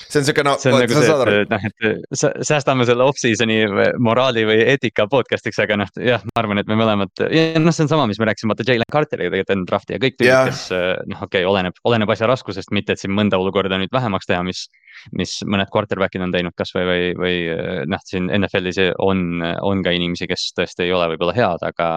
see 0.10 0.20
on 0.20 0.28
sihuke 0.28 0.44
noh. 0.44 0.60
see 0.60 0.74
on 0.74 0.84
nagu 0.84 1.00
see, 1.00 1.38
et 1.38 1.54
noh, 1.54 1.70
et 1.70 2.44
säästame 2.50 2.88
selle 2.90 3.08
off-season'i 3.08 3.62
moraali 4.04 4.44
või 4.50 4.60
eetika 4.74 5.08
podcast'iks, 5.12 5.62
aga 5.64 5.80
noh, 5.86 5.96
jah, 6.04 6.26
ma 6.28 6.44
arvan, 6.44 6.60
et 6.60 6.68
me 6.68 6.76
mõlemad, 6.80 7.24
ja 7.24 7.64
noh, 7.64 7.76
see 7.76 7.88
on 7.88 7.94
sama, 7.94 8.10
mis 8.12 8.20
me 8.20 8.28
rääkisime 8.28 8.52
vaata 8.52 8.68
Jalen 8.68 8.92
Carteriga 8.92 9.32
tegelikult 9.32 9.56
enne 9.56 9.72
draft'i 9.72 9.96
ja 9.96 10.04
kõik 10.04 10.20
tüübid 10.20 10.34
yeah., 10.34 10.52
kes 10.52 10.68
noh, 11.08 11.24
okei 11.24 11.46
okay,, 11.46 11.48
oleneb, 11.48 11.80
oleneb 11.88 12.12
asja 12.12 12.28
raskusest, 12.28 12.76
mitte 12.76 12.98
et 12.98 13.00
siin 13.00 13.16
mõnda 13.16 13.40
olukorda 13.40 13.80
nüüd 13.80 13.96
vähemaks 13.96 14.28
teha, 14.28 14.44
mis 14.44 14.68
mis 15.18 15.38
mõned 15.48 15.70
quarterback'id 15.74 16.24
on 16.26 16.34
teinud 16.34 16.56
kasvõi 16.58 16.86
või, 16.88 17.06
või 17.20 17.36
noh, 17.90 18.04
siin 18.06 18.30
NFL-is 18.40 18.82
on, 19.04 19.44
on 19.66 19.84
ka 19.86 19.94
inimesi, 19.96 20.28
kes 20.30 20.50
tõesti 20.58 20.86
ei 20.88 20.94
ole 20.96 21.10
võib-olla 21.14 21.36
head, 21.38 21.66
aga. 21.70 21.90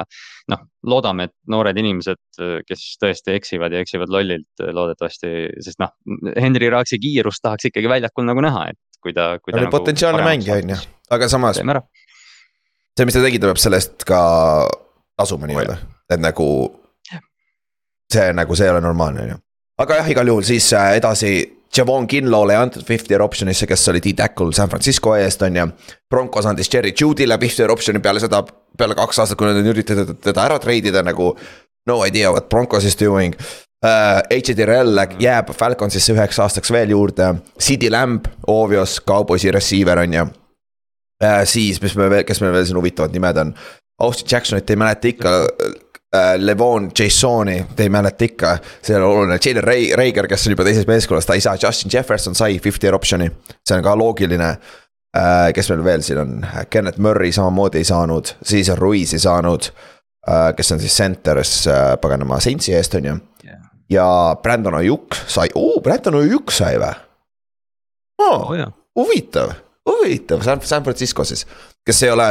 noh, 0.53 0.63
loodame, 0.89 1.29
et 1.29 1.35
noored 1.53 1.79
inimesed, 1.79 2.21
kes 2.69 2.87
tõesti 3.03 3.37
eksivad 3.39 3.75
ja 3.75 3.83
eksivad 3.85 4.11
lollilt 4.13 4.65
loodetavasti, 4.65 5.33
sest 5.63 5.83
noh, 5.83 5.93
Henry 6.37 6.71
Raaksi 6.73 6.99
kiirust 7.03 7.43
tahaks 7.45 7.71
ikkagi 7.71 7.91
väljakul 7.91 8.27
nagu 8.29 8.45
näha, 8.45 8.69
et 8.73 9.03
kui 9.03 9.15
ta, 9.17 9.37
kui 9.43 9.55
ta. 9.55 9.61
Nagu 9.63 9.75
potentsiaalne 9.75 10.25
mängija 10.27 10.61
on 10.63 10.75
ju, 10.75 10.81
aga 11.15 11.29
samas. 11.31 11.61
see, 11.63 13.07
mis 13.09 13.17
ta 13.17 13.25
tegi, 13.25 13.41
ta 13.43 13.51
peab 13.51 13.63
selle 13.63 13.81
eest 13.81 14.07
ka 14.09 14.21
tasuma 15.19 15.51
nii-öelda, 15.51 15.79
et 16.11 16.23
nagu. 16.23 16.47
see 18.13 18.29
nagu, 18.37 18.57
see 18.59 18.67
ei 18.69 18.75
ole 18.75 18.83
normaalne 18.85 19.23
on 19.23 19.31
ju, 19.33 19.37
aga 19.81 20.03
jah, 20.03 20.09
igal 20.13 20.29
juhul 20.29 20.45
siis 20.45 20.67
äh, 20.77 20.99
edasi 20.99 21.62
Javon 21.77 22.07
Kinlow'le 22.07 22.53
ei 22.53 22.61
antud 22.61 22.85
fifth 22.85 23.11
year 23.11 23.23
option'isse, 23.25 23.67
kes 23.67 23.89
oli 23.89 24.03
D-tackle 24.05 24.53
San 24.53 24.69
Francisco 24.69 25.15
eest, 25.17 25.43
on 25.43 25.57
ju. 25.57 25.67
Broncos 26.11 26.47
andis 26.47 26.69
Jerry 26.73 26.93
Judy'le 26.93 27.39
fifth 27.41 27.63
year 27.63 27.73
option'i 27.73 28.03
peale 28.05 28.21
seda, 28.21 28.43
peale 28.79 28.97
kaks 28.99 29.23
aastat, 29.23 29.41
kui 29.41 29.49
nad 29.49 29.61
on 29.61 29.73
üritanud 29.73 30.19
teda 30.21 30.45
ära 30.45 30.59
treidida 30.61 31.05
nagu. 31.07 31.33
No 31.89 32.03
idea 32.07 32.31
what 32.31 32.49
Broncos 32.49 32.85
is 32.85 32.97
doing 32.97 33.35
uh,. 33.83 34.21
H.J. 34.31 34.55
Dirrell 34.57 35.01
jääb 35.19 35.51
Falconsisse 35.59 36.15
üheks 36.15 36.39
aastaks 36.39 36.71
veel 36.71 36.93
juurde, 36.95 37.33
CD 37.59 37.91
Lamb, 37.91 38.29
Ovios, 38.47 39.01
Cowboysi 39.03 39.51
receiver 39.51 39.99
on 40.05 40.15
ju 40.15 40.23
uh,. 40.23 41.43
siis, 41.45 41.81
mis 41.83 41.97
me 41.99 42.11
veel, 42.11 42.27
kes 42.29 42.43
meil 42.45 42.55
veel 42.55 42.69
siin 42.69 42.79
huvitavad 42.79 43.17
nimed 43.17 43.41
on, 43.43 43.55
Austin 44.03 44.31
Jacksonit 44.31 44.71
ei 44.71 44.79
mäleta 44.79 45.11
ikka 45.11 45.35
äh, 45.43 45.75
Levon 46.37 46.91
Jasoni, 46.99 47.67
te 47.77 47.87
ei 47.87 47.89
mäleta 47.89 48.27
ikka, 48.27 48.59
see 48.85 48.97
on 48.99 49.07
oluline, 49.07 49.39
Jalen 49.41 49.65
Ray, 49.65 49.87
Reiger, 49.97 50.27
kes 50.29 50.47
on 50.47 50.53
juba 50.53 50.67
teises 50.67 50.85
meeskonnas, 50.85 51.25
ta 51.25 51.37
ei 51.39 51.41
saa, 51.41 51.57
Justin 51.57 51.91
Jefferson 51.95 52.35
sai 52.37 52.59
fifty 52.61 52.85
year 52.87 52.97
option'i, 52.99 53.31
see 53.65 53.79
on 53.79 53.85
ka 53.85 53.95
loogiline. 53.97 54.51
Äh,. 55.13 55.51
kes 55.53 55.69
meil 55.69 55.83
veel 55.85 56.03
siin 56.05 56.19
on, 56.23 56.47
Kenneth 56.73 57.01
Murray 57.01 57.33
samamoodi 57.33 57.83
ei 57.83 57.85
saanud, 57.85 58.31
Cesar 58.49 58.79
Ruiz 58.81 59.13
ei 59.13 59.21
saanud 59.21 59.67
äh,, 59.69 60.55
kes 60.57 60.73
on 60.73 60.81
siis 60.81 60.95
center'is 60.97 61.67
äh, 61.69 61.99
paganama 62.01 62.39
Saintsi 62.41 62.73
eest, 62.73 62.95
on 62.97 63.05
ju 63.11 63.17
yeah.. 63.45 63.59
ja 63.93 64.07
Brandon 64.43 64.79
Ajuk 64.81 65.19
sai, 65.27 65.51
Brandon 65.85 66.17
Ajuk 66.23 66.53
sai 66.57 66.81
või? 66.81 66.95
Oh,? 68.25 68.49
Oh, 68.57 68.73
huvitav, 68.97 69.53
huvitav, 69.91 70.41
San, 70.49 70.65
San 70.65 70.85
Francisco 70.85 71.29
siis, 71.29 71.45
kes 71.85 72.03
ei 72.07 72.15
ole 72.17 72.31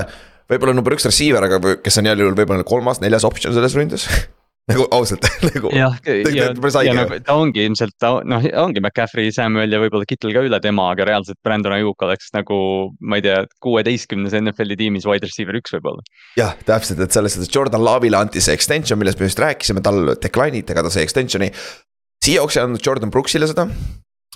võib-olla 0.52 0.76
number 0.76 0.98
üks 0.98 1.08
receiver, 1.08 1.48
aga 1.48 1.80
kes 1.82 2.00
on 2.02 2.12
jälle 2.12 2.30
võib-olla 2.36 2.68
kolmas, 2.68 3.02
neljas 3.04 3.26
optsioon 3.28 3.56
selles 3.58 3.76
ründes 3.78 4.08
nagu 4.70 4.86
ausalt 4.94 5.26
nagu. 5.50 5.72
jah, 5.74 5.96
ja, 6.06 6.50
ja 6.86 6.94
nagu 6.96 7.18
ta 7.26 7.36
ongi 7.40 7.64
ilmselt, 7.66 7.96
ta 8.02 8.12
noh, 8.28 8.44
ongi 8.62 8.84
McCaffrey, 8.84 9.32
Samuel 9.34 9.74
ja 9.74 9.80
võib-olla 9.82 10.08
Kittel 10.08 10.36
ka 10.36 10.44
üle 10.46 10.60
tema, 10.64 10.90
aga 10.94 11.08
reaalselt 11.10 11.40
Brandon 11.46 11.76
Ajuk 11.76 12.06
oleks 12.06 12.30
nagu, 12.36 12.60
ma 13.02 13.20
ei 13.20 13.26
tea, 13.26 13.42
kuueteistkümnes 13.64 14.36
NFL-i 14.38 14.78
tiimis 14.80 15.08
wide 15.10 15.28
receiver 15.28 15.58
üks 15.60 15.74
võib-olla. 15.78 16.06
jah, 16.40 16.54
täpselt, 16.68 17.02
et 17.04 17.16
selles 17.16 17.38
suhtes 17.38 17.52
Jordan 17.54 17.84
Love'ile 17.86 18.20
anti 18.22 18.44
see 18.44 18.56
extension, 18.58 19.00
millest 19.02 19.22
me 19.22 19.32
just 19.32 19.42
rääkisime, 19.42 19.84
tal 19.86 20.14
decline 20.22 20.62
iti, 20.62 20.76
aga 20.76 20.86
ta 20.88 20.94
sai 20.94 21.08
extension'i. 21.08 21.52
Seahawks 22.22 22.60
ei 22.60 22.66
andnud 22.68 22.86
Jordan 22.86 23.12
Brooksile 23.14 23.50
seda 23.50 23.66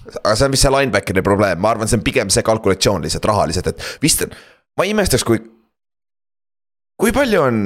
aga 0.06 0.36
see 0.38 0.46
on 0.48 0.54
vist 0.54 0.66
see 0.66 0.74
linebackeri 0.74 1.24
probleem, 1.26 1.62
ma 1.62 1.72
arvan, 1.74 1.90
see 1.90 1.98
on 1.98 2.06
pigem 2.06 2.32
see 2.34 2.46
kalkulatsioon 2.46 3.06
lihtsalt 3.06 3.26
rahaliselt, 3.30 3.72
et 3.72 3.86
vist. 4.04 4.26
ma 4.78 4.86
ei 4.86 4.92
imestaks, 4.94 5.24
kui 5.26 5.40
kui 7.02 7.12
palju 7.16 7.42
on 7.42 7.66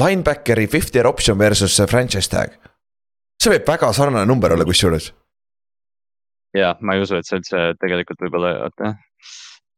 linebackeri 0.00 0.68
fifth 0.68 0.96
year 0.96 1.08
option 1.08 1.38
versus 1.38 1.80
franchise 1.90 2.30
tag? 2.30 2.54
see 3.42 3.50
võib 3.50 3.66
väga 3.66 3.90
sarnane 3.96 4.28
number 4.28 4.54
olla 4.54 4.66
kusjuures. 4.68 5.10
ja 6.56 6.74
ma 6.80 6.96
ei 6.96 7.02
usu, 7.04 7.18
et 7.18 7.28
see 7.28 7.40
üldse 7.40 7.64
tegelikult 7.82 8.22
võib-olla, 8.26 8.52
oota, 8.68 8.94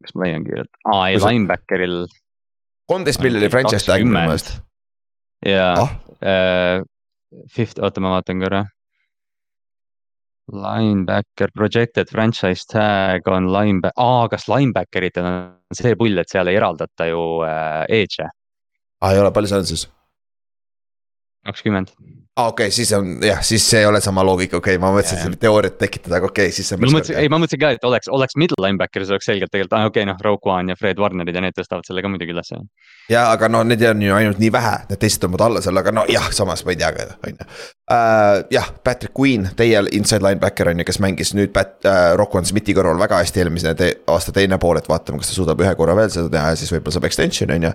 kas 0.04 0.14
ma 0.14 0.26
leian 0.26 0.44
kiirelt, 0.46 0.72
aa 0.92 1.08
ei 1.12 1.22
linebacker'il. 1.22 1.98
kolmteist 2.90 3.24
miljoni 3.24 3.50
franchise 3.52 3.88
tag 3.88 4.04
minu 4.04 4.18
meelest. 4.18 4.56
ja 5.48 5.72
ah., 5.80 5.98
äh, 6.20 6.78
fifth, 7.50 7.80
oota, 7.82 8.02
ma 8.04 8.18
vaatan 8.18 8.42
korra. 8.44 8.64
Linebacker, 10.52 11.48
projected 11.56 12.10
franchise 12.12 12.68
tag 12.68 13.24
on 13.32 13.48
linebacker, 13.48 13.96
aa, 13.96 14.28
kas 14.28 14.44
linebacker 14.52 15.06
itel 15.08 15.24
on 15.24 15.38
see 15.72 15.96
pull, 15.96 16.20
et 16.20 16.28
seal 16.28 16.50
ei 16.52 16.58
eraldata 16.60 17.08
ju 17.08 17.22
äh, 17.48 17.86
edge'e 18.02 18.28
aa, 19.04 19.12
ei 19.12 19.20
ole, 19.20 19.32
palju 19.36 19.52
see 19.52 19.60
on 19.60 19.68
siis? 19.68 19.86
kakskümmend. 21.44 21.92
aa, 22.36 22.48
okei 22.48 22.66
okay,, 22.66 22.70
siis 22.70 22.92
on 22.96 23.18
jah, 23.22 23.42
siis 23.44 23.70
see 23.70 23.80
ei 23.82 23.86
ole 23.86 24.00
sama 24.00 24.24
loogika, 24.26 24.56
okei 24.56 24.74
okay,, 24.74 24.82
ma 24.82 24.90
mõtlesin, 24.94 25.20
see 25.20 25.40
teooriat 25.44 25.76
tekitada, 25.78 26.16
aga 26.18 26.30
okei 26.30 26.48
okay,, 26.48 26.56
siis 26.56 26.70
see. 26.72 26.80
ma 26.80 26.88
mõtlesin, 26.88 27.18
ei, 27.20 27.30
ma 27.32 27.40
mõtlesin 27.42 27.60
ka, 27.60 27.72
et 27.76 27.84
oleks, 27.84 28.08
oleks 28.18 28.38
middle 28.40 28.64
linebacker, 28.64 29.04
siis 29.04 29.12
oleks 29.14 29.28
selgelt 29.28 29.52
tegelikult, 29.52 29.76
aa 29.76 29.90
okei 29.90 30.02
okay,, 30.02 30.10
noh, 30.10 30.24
Rogue 30.24 30.52
One 30.52 30.72
ja 30.72 30.80
Fred 30.80 31.02
Warnerid 31.02 31.36
ja 31.36 31.44
need 31.44 31.56
tõstavad 31.58 31.86
selle 31.88 32.04
ka 32.04 32.10
muidugi 32.12 32.34
ülesse. 32.34 32.60
ja, 33.12 33.28
aga 33.28 33.50
no 33.52 33.62
need 33.68 33.84
on 33.90 34.02
ju 34.08 34.16
ainult 34.16 34.40
nii 34.42 34.52
vähe, 34.56 34.74
need 34.90 35.04
teised 35.04 35.22
tõmbavad 35.24 35.48
alla 35.50 35.64
selle, 35.64 35.84
aga 35.84 35.94
no 36.00 36.06
jah, 36.10 36.30
samas 36.34 36.64
ma 36.64 36.74
ei 36.74 36.80
tea 36.80 36.92
ka, 36.96 37.10
on 37.28 37.36
ju. 37.36 37.50
Äh, 37.84 38.44
jah, 38.50 38.70
Patrick 38.84 39.12
Queen, 39.12 39.42
teie 39.56 39.82
inside 39.92 40.24
linebacker 40.24 40.70
on 40.70 40.78
ju, 40.80 40.86
kes 40.88 40.98
mängis 41.04 41.34
nüüd 41.36 41.50
Pat- 41.52 41.84
äh,, 41.84 42.14
Rock 42.16 42.32
One 42.38 42.48
Smithi 42.48 42.72
kõrval 42.72 42.96
väga 42.96 43.18
hästi 43.20 43.42
eelmise 43.42 43.74
te 43.76 43.90
aasta 44.08 44.32
teine 44.32 44.56
pool, 44.62 44.80
et 44.80 44.88
vaatame, 44.88 45.20
kas 45.20 45.28
ta 45.28 45.36
suudab 45.36 45.60
ühe 45.60 45.74
korra 45.76 45.92
veel 45.98 46.08
seda 46.08 46.30
teha 46.32 46.54
ja 46.54 46.56
siis 46.56 46.72
võib-olla 46.72 46.96
saab 46.96 47.08
extension 47.10 47.52
on 47.52 47.66
ju. 47.68 47.72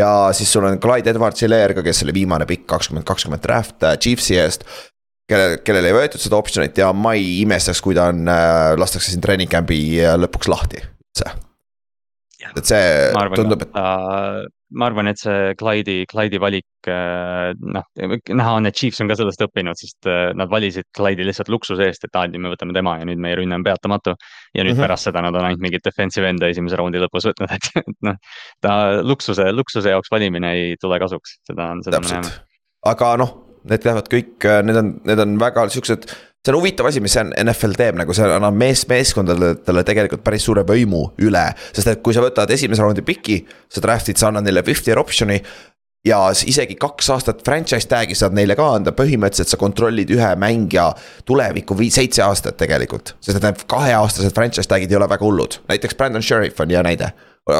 ja 0.00 0.08
siis 0.34 0.50
sul 0.50 0.66
on 0.66 0.80
Clyde 0.82 1.14
Edwards-Hilaire 1.14 1.78
ka, 1.78 1.86
kes 1.86 2.02
oli 2.02 2.16
viimane 2.16 2.48
pikk 2.50 2.66
kakskümmend 2.74 3.06
kakskümmend 3.06 3.46
draft 3.46 3.86
äh, 3.86 3.94
Chiefsi 4.02 4.40
eest 4.42 4.66
kelle, 5.30 5.60
kellel 5.62 5.86
ei 5.92 5.94
võetud 5.94 6.26
seda 6.26 6.42
optsionit 6.42 6.82
ja 6.82 6.90
ma 6.90 7.14
ei 7.14 7.38
imestaks, 7.44 7.84
kui 7.86 7.94
ta 7.94 8.10
on 8.10 8.26
äh,, 8.26 8.74
lastakse 8.82 9.14
siin 9.14 9.22
treening 9.22 9.52
camp'i 9.52 9.78
äh, 10.02 10.18
lõpuks 10.18 10.50
lahti, 10.50 10.82
see. 11.14 11.38
Et 12.50 12.68
see 12.68 12.90
arvan, 13.16 13.38
tundub, 13.38 13.62
et 13.62 14.50
ma 14.72 14.88
arvan, 14.88 15.08
et 15.10 15.20
see 15.20 15.52
Clyde'i, 15.60 16.06
Clyde'i 16.10 16.40
valik, 16.42 16.66
äh, 16.90 17.52
noh, 17.60 17.84
näha 18.00 18.54
on, 18.58 18.68
et 18.68 18.76
Chiefs 18.78 19.02
on 19.04 19.10
ka 19.10 19.16
sellest 19.18 19.44
õppinud, 19.44 19.78
sest 19.78 20.08
äh, 20.10 20.30
nad 20.38 20.50
valisid 20.52 20.88
Clyde'i 20.96 21.26
lihtsalt 21.28 21.52
luksuse 21.52 21.86
eest, 21.88 22.06
et 22.08 22.18
aa, 22.18 22.30
nüüd 22.30 22.44
me 22.46 22.52
võtame 22.54 22.76
tema 22.76 22.96
ja 23.00 23.06
nüüd 23.08 23.20
meie 23.22 23.36
rünne 23.38 23.58
on 23.58 23.66
peatamatu. 23.66 24.16
ja 24.54 24.64
nüüd 24.64 24.74
mm 24.74 24.78
-hmm. 24.78 24.86
pärast 24.86 25.08
seda 25.08 25.22
nad 25.24 25.36
on 25.36 25.44
ainult 25.44 25.62
mingit 25.64 25.84
defensive 25.84 26.28
end'i 26.28 26.50
esimese 26.50 26.76
raundi 26.76 27.00
lõpus 27.02 27.28
võtnud, 27.30 27.52
et, 27.56 27.70
et 27.76 27.96
noh, 28.08 28.18
ta 28.60 29.02
luksuse, 29.02 29.52
luksuse 29.52 29.90
jaoks 29.90 30.10
valimine 30.12 30.52
ei 30.52 30.76
tule 30.80 30.98
kasuks, 30.98 31.38
seda 31.46 31.70
on, 31.72 31.82
seda 31.84 32.00
Täpselt. 32.00 32.16
me 32.16 32.28
näeme. 32.28 32.44
aga 32.92 33.16
noh, 33.16 33.34
need 33.64 33.84
lähevad 33.84 34.08
kõik, 34.08 34.50
need 34.62 34.76
on, 34.76 34.94
need 35.04 35.18
on 35.18 35.38
väga 35.40 35.68
siuksed 35.68 36.08
see 36.42 36.52
on 36.52 36.58
huvitav 36.58 36.86
asi, 36.90 37.00
mis 37.00 37.14
NFL 37.16 37.76
teeb, 37.78 37.98
nagu 38.00 38.14
see 38.16 38.26
annab 38.26 38.56
mees, 38.58 38.82
meeskondadele 38.90 39.84
tegelikult 39.86 40.24
päris 40.26 40.46
suure 40.48 40.64
võimu 40.66 41.04
üle. 41.22 41.44
sest 41.72 41.92
et 41.92 42.02
kui 42.02 42.14
sa 42.14 42.24
võtad 42.24 42.50
esimese 42.50 42.82
raundi 42.82 43.04
piki, 43.06 43.42
sa 43.70 43.82
draft'id, 43.84 44.18
sa 44.18 44.32
annad 44.32 44.48
neile 44.48 44.64
fifty 44.66 44.90
year 44.90 44.98
option'i. 44.98 45.40
ja 46.04 46.18
isegi 46.34 46.74
kaks 46.74 47.10
aastat 47.14 47.44
franchise 47.46 47.86
tag'i 47.86 48.14
saad 48.18 48.34
neile 48.34 48.56
ka 48.58 48.72
anda, 48.74 48.90
põhimõtteliselt 48.90 49.52
sa 49.54 49.56
kontrollid 49.56 50.10
ühe 50.10 50.30
mängija 50.34 50.88
tulevikku 51.24 51.78
viis, 51.78 51.94
seitse 51.94 52.22
aastat 52.26 52.56
tegelikult. 52.58 53.14
sest 53.20 53.38
et 53.38 53.42
need 53.46 53.66
kaheaastased 53.70 54.34
franchise 54.34 54.68
tag'id 54.68 54.90
ei 54.90 54.98
ole 54.98 55.08
väga 55.08 55.24
hullud, 55.24 55.60
näiteks 55.68 55.94
Brandon 55.94 56.22
Sheriff 56.22 56.60
on 56.60 56.74
hea 56.74 56.82
näide 56.82 57.12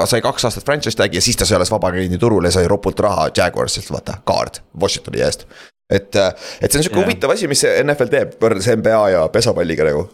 sai 0.06 0.20
kaks 0.22 0.44
aastat 0.46 0.66
franchise 0.66 0.98
tag'i 0.98 1.18
ja 1.18 1.22
siis 1.22 1.36
ta 1.36 1.46
sai 1.46 1.56
alles 1.56 1.70
vabakliini 1.70 2.18
turul 2.18 2.44
ja 2.46 2.52
sai 2.54 2.68
ropult 2.70 3.00
raha 3.02 3.30
Jaguarsilt, 3.36 3.90
vaata, 3.90 4.20
kaart 4.26 4.62
Washingtoni 4.78 5.22
eest 5.22 5.46
et, 5.92 6.16
et 6.16 6.68
see 6.68 6.80
on 6.80 6.86
sihuke 6.86 7.02
huvitav 7.02 7.34
asi, 7.34 7.50
mis 7.50 7.64
NFL 7.84 8.12
teeb 8.12 8.36
võrreldes 8.42 8.70
NBA 8.80 9.04
ja 9.16 9.24
pesapalliga 9.32 9.86
nagu. 9.88 10.08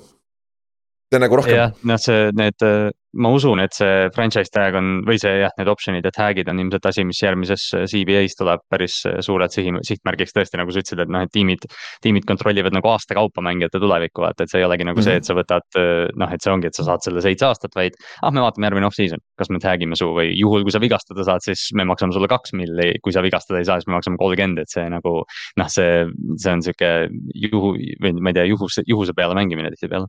See 1.08 1.16
on 1.16 1.24
nagu 1.24 1.36
rohkem. 1.40 1.56
jah, 1.56 1.76
noh, 1.88 2.00
see, 2.00 2.28
need 2.36 2.64
äh, 2.66 2.90
ma 3.18 3.30
usun, 3.32 3.62
et 3.62 3.72
see 3.72 4.08
franchise 4.12 4.52
tag 4.52 4.76
on 4.76 4.88
või 5.08 5.16
see 5.20 5.38
jah, 5.40 5.52
need 5.56 5.70
option'id 5.72 6.04
ja 6.04 6.12
tag'id 6.12 6.50
on 6.52 6.60
ilmselt 6.60 6.88
asi, 6.90 7.04
mis 7.08 7.20
järgmises 7.22 7.64
äh, 7.78 7.86
CBA-s 7.88 8.36
tuleb 8.36 8.62
päris 8.68 8.98
äh, 9.08 9.16
suurelt 9.24 9.54
sihi, 9.54 9.72
sihtmärgiks 9.88 10.36
tõesti, 10.36 10.60
nagu 10.60 10.74
sa 10.74 10.82
ütlesid, 10.82 11.00
et 11.04 11.12
noh, 11.14 11.24
et 11.24 11.32
tiimid. 11.32 11.64
tiimid 12.04 12.26
kontrollivad 12.28 12.76
nagu 12.76 12.90
aasta 12.92 13.16
kaupa 13.16 13.42
mängijate 13.44 13.80
tulevikku, 13.80 14.22
vaata, 14.26 14.44
et 14.44 14.52
see 14.52 14.60
ei 14.60 14.66
olegi 14.68 14.84
nagu 14.84 15.00
mm 15.00 15.06
-hmm. 15.06 15.08
see, 15.08 15.22
et 15.22 15.24
sa 15.24 15.36
võtad 15.38 15.80
noh, 16.20 16.34
et 16.34 16.44
see 16.44 16.52
ongi, 16.52 16.68
et 16.68 16.76
sa 16.76 16.84
saad 16.90 17.04
selle 17.04 17.24
seitse 17.24 17.46
aastat, 17.48 17.72
vaid. 17.74 17.96
ah, 18.22 18.30
me 18.30 18.44
vaatame 18.44 18.68
järgmine 18.68 18.88
off-season, 18.90 19.22
kas 19.38 19.50
me 19.50 19.58
tag 19.64 19.82
ime 19.82 19.96
su 19.96 20.10
või 20.12 20.34
juhul, 20.36 20.62
kui 20.62 20.74
sa 20.74 20.80
vigastada 20.80 21.24
saad, 21.24 21.40
siis 21.40 21.70
me 21.72 21.88
maksame 21.88 22.12
sulle 22.12 22.28
kaks 22.28 22.52
milli, 22.52 22.92
kui 23.02 23.12
sa 23.12 23.24
vigastada 23.24 23.58
ei 23.58 23.64
saa, 23.64 23.80
siis 23.80 23.88
me 23.88 23.96
maksame 23.96 24.20
kolmkümmend, 24.20 24.60
et 24.60 24.68
see 24.68 24.84
nagu. 24.88 25.24
noh, 25.56 25.68
see, 25.68 26.04
see 26.36 26.52
on 26.52 26.60
sihuke 26.62 27.08
juhu 27.34 27.72
või 28.02 28.12
ma 28.20 28.30
ei 28.30 28.36
tea, 28.36 28.44
juhuse, 28.52 28.84
juhuse 28.86 29.16
peale 29.16 29.34
mängimine 29.34 29.72
tihtipeale 29.72 30.06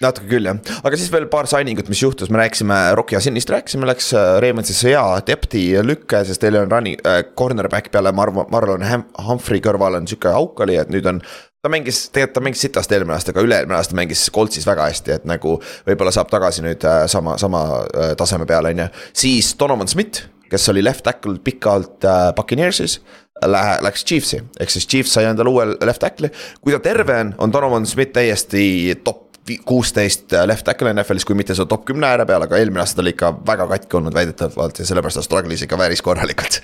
natuke 0.00 0.30
küll 0.30 0.48
jah, 0.48 0.56
aga 0.80 0.96
siis 0.96 1.10
veel 1.12 1.26
paar 1.28 1.48
signing 1.50 1.78
ut, 1.80 1.90
mis 1.92 2.00
juhtus, 2.00 2.30
me 2.32 2.40
rääkisime 2.40 2.76
Rocki 2.96 3.18
Asinist 3.18 3.50
rääkisime, 3.52 3.84
läks 3.88 4.08
äh, 4.16 4.38
Raymondisse 4.40 4.88
hea 4.88 5.02
depth'i 5.28 5.64
lükke, 5.84 6.22
sest 6.24 6.40
teil 6.40 6.56
on 6.56 6.72
running 6.72 6.96
äh,, 7.04 7.20
cornerback 7.36 7.90
peale 7.92 8.12
Marv-, 8.16 8.46
Marlon 8.52 8.86
Humphrey 9.26 9.60
kõrval 9.64 10.00
on 10.00 10.08
sihuke 10.08 10.32
auk 10.32 10.64
oli, 10.64 10.78
et 10.80 10.92
nüüd 10.92 11.08
on. 11.10 11.20
ta 11.60 11.68
mängis, 11.68 12.06
tegelikult 12.08 12.38
ta 12.38 12.44
mängis 12.46 12.64
sitast 12.64 12.96
eelmine 12.96 13.18
aasta, 13.18 13.34
aga 13.34 13.44
üle-eelmine 13.44 13.76
aasta 13.76 13.96
mängis 13.98 14.24
Coltsis 14.32 14.64
väga 14.64 14.88
hästi, 14.88 15.18
et 15.18 15.28
nagu 15.28 15.58
võib-olla 15.84 16.16
saab 16.16 16.32
tagasi 16.32 16.64
nüüd 16.64 16.88
äh, 16.88 17.04
sama, 17.04 17.36
sama 17.38 17.64
äh, 17.84 18.14
taseme 18.16 18.48
peale, 18.48 18.72
on 18.72 18.86
ju. 18.86 18.90
siis 19.12 19.52
Donovan 19.60 19.90
Smith, 19.90 20.24
kes 20.48 20.68
oli 20.72 20.80
left 20.80 21.04
tackle 21.04 21.36
pikalt 21.44 22.08
äh, 22.08 22.30
Buccaneersis 22.36 23.02
Lähe, 23.40 23.78
läks 23.80 24.02
Chiefsi, 24.04 24.36
ehk 24.60 24.68
siis 24.72 24.84
Chiefs 24.84 25.14
sai 25.16 25.24
endale 25.24 25.48
uue 25.48 25.64
left 25.80 26.02
tackle'i, 26.02 26.28
kui 26.60 26.74
ta 26.74 26.80
terve 26.84 27.14
on, 27.16 27.30
on 27.40 27.52
Donovan 27.52 27.86
Smith 27.88 28.12
täiesti 28.12 28.96
top 29.04 29.29
kuusteist 29.64 30.32
left 30.46 30.64
tackle 30.64 30.92
NFL-is, 30.94 31.24
kui 31.24 31.36
mitte 31.38 31.54
seal 31.54 31.68
top 31.70 31.84
kümne 31.88 32.06
ääre 32.06 32.26
peal, 32.26 32.46
aga 32.46 32.58
eelmine 32.58 32.84
aasta 32.84 33.00
ta 33.00 33.04
oli 33.04 33.14
ikka 33.16 33.34
väga 33.46 33.66
katki 33.74 33.96
olnud 33.96 34.14
väidetavalt 34.14 34.78
ja 34.78 34.86
sellepärast 34.86 35.20
ta 35.20 35.26
struggle'is 35.26 35.66
ikka 35.66 35.78
päris 35.80 36.02
korralikult 36.02 36.60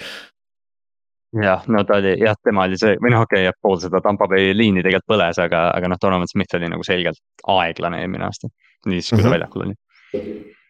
jah, 1.42 1.64
no 1.66 1.84
ta 1.84 1.98
oli 2.00 2.14
jah, 2.20 2.36
tema 2.44 2.66
oli 2.68 2.78
see 2.80 2.96
või 3.02 3.12
noh, 3.14 3.24
okei 3.26 3.42
okay,, 3.42 3.48
jah, 3.48 3.56
pool 3.62 3.78
seda 3.82 4.00
Tampa 4.04 4.28
Bay 4.30 4.52
liini 4.56 4.84
tegelikult 4.84 5.16
põles, 5.16 5.40
aga, 5.42 5.66
aga 5.76 5.90
noh, 5.90 6.00
Donovan 6.02 6.30
Smith 6.30 6.56
oli 6.58 6.70
nagu 6.72 6.86
selgelt 6.86 7.20
aeglane 7.56 8.00
eelmine 8.04 8.28
aasta. 8.28 8.48
siis, 8.84 9.10
kui 9.10 9.18
ta 9.18 9.22
mm 9.22 9.26
-hmm. 9.26 9.34
väljakul 9.34 9.66
oli. 9.66 9.74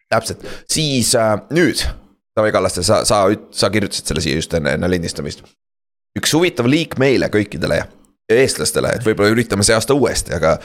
täpselt, 0.09 0.45
siis 0.69 1.15
äh, 1.15 1.37
nüüd, 1.49 1.83
Taavi 2.35 2.51
Kallaste, 2.51 2.83
sa, 2.83 3.05
sa, 3.05 3.25
sa 3.51 3.69
kirjutasid 3.69 4.05
selle 4.05 4.21
siia 4.21 4.35
just 4.35 4.53
enne, 4.53 4.73
enne 4.73 4.89
lindistamist. 4.89 5.43
üks 6.17 6.33
huvitav 6.33 6.65
liik 6.65 6.97
meile 6.97 7.27
kõikidele 7.27 7.75
ja 7.75 7.85
eestlastele, 8.29 8.91
et 8.95 9.05
võib-olla 9.05 9.29
üritame 9.29 9.63
see 9.63 9.75
aasta 9.75 9.93
uuesti, 9.93 10.33
aga, 10.33 10.57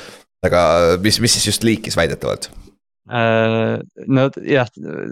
aga 0.47 0.99
mis, 1.03 1.21
mis 1.23 1.39
siis 1.39 1.53
just 1.53 1.67
liikis 1.67 1.99
väidetavalt 1.99 2.51
Äh, 3.11 3.81
no 4.15 4.29
jah, 4.47 4.69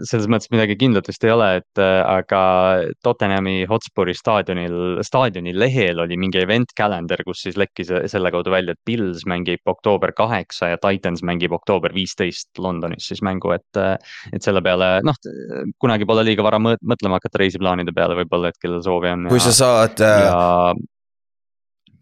selles 0.07 0.27
mõttes 0.31 0.47
midagi 0.53 0.77
kindlat 0.79 1.09
vist 1.09 1.25
ei 1.27 1.33
ole, 1.33 1.47
et 1.59 1.81
äh, 1.81 1.99
aga 2.07 2.43
Tottenhami 3.03 3.65
Hotspuri 3.67 4.15
staadionil, 4.15 5.01
staadioni 5.03 5.51
lehel 5.51 5.99
oli 5.99 6.15
mingi 6.19 6.39
event 6.39 6.71
calendar, 6.77 7.19
kus 7.27 7.43
siis 7.43 7.59
lekkis 7.59 7.91
selle 8.13 8.31
kaudu 8.31 8.53
välja, 8.53 8.77
et 8.77 8.81
Pils 8.87 9.25
mängib 9.27 9.67
oktoober 9.67 10.15
kaheksa 10.15 10.71
ja 10.71 10.79
Titans 10.79 11.19
mängib 11.27 11.51
oktoober 11.57 11.91
viisteist 11.95 12.63
Londonis 12.63 13.11
siis 13.11 13.21
mängu, 13.25 13.51
et. 13.57 13.67
Äh, 13.75 13.97
et 14.31 14.43
selle 14.45 14.61
peale 14.63 15.01
noh, 15.03 15.17
kunagi 15.81 16.07
pole 16.07 16.23
liiga 16.25 16.43
vara 16.45 16.57
mõtlema 16.61 17.19
hakata 17.19 17.41
reisiplaanide 17.41 17.91
peale 17.95 18.15
võib-olla, 18.21 18.49
et 18.51 18.59
kellel 18.61 18.81
soovi 18.85 19.11
on. 19.11 19.27
kui 19.29 19.41
ja, 19.41 19.49
sa 19.49 19.53
saad 19.57 20.01
ja 20.01 20.73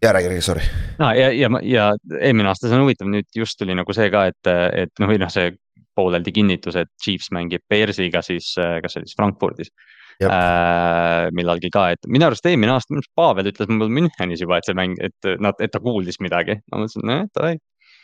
ja 0.02 0.12
räägi, 0.12 0.28
räägi, 0.32 0.44
sorry. 0.44 0.64
no 0.98 1.12
ja, 1.14 1.30
ja, 1.32 1.50
ja 1.62 1.86
eelmine 2.20 2.50
aasta, 2.50 2.68
see 2.68 2.78
on 2.78 2.84
huvitav, 2.86 3.10
nüüd 3.12 3.28
just 3.36 3.58
tuli 3.60 3.76
nagu 3.76 3.96
see 3.96 4.10
ka, 4.12 4.26
et, 4.32 4.52
et 4.84 4.92
noh, 5.02 5.10
või 5.10 5.20
noh, 5.22 5.32
see 5.32 5.52
pooleldi 5.98 6.32
kinnitus, 6.32 6.78
et 6.80 6.90
Chiefs 7.02 7.32
mängib 7.34 7.64
Bearsiga 7.68 8.22
siis, 8.24 8.52
kas 8.56 8.94
see 8.94 9.02
oli 9.02 9.10
siis 9.10 9.18
Frankfurdis. 9.18 9.72
Äh, 10.20 11.30
millalgi 11.32 11.70
ka, 11.72 11.86
et 11.94 12.04
minu 12.04 12.26
arust 12.26 12.44
eelmine 12.44 12.74
aasta, 12.74 13.00
Pavel 13.16 13.48
ütles 13.48 13.70
mul 13.72 13.88
Münchenis 13.88 14.42
juba, 14.44 14.58
et 14.60 14.68
see 14.68 14.76
mäng, 14.76 14.98
et 15.00 15.28
nad, 15.40 15.56
et 15.64 15.72
ta 15.72 15.80
kuuldis 15.80 16.20
midagi, 16.20 16.58
ma 16.68 16.82
mõtlesin, 16.82 17.06
nojah, 17.08 17.30
davai 17.32 17.54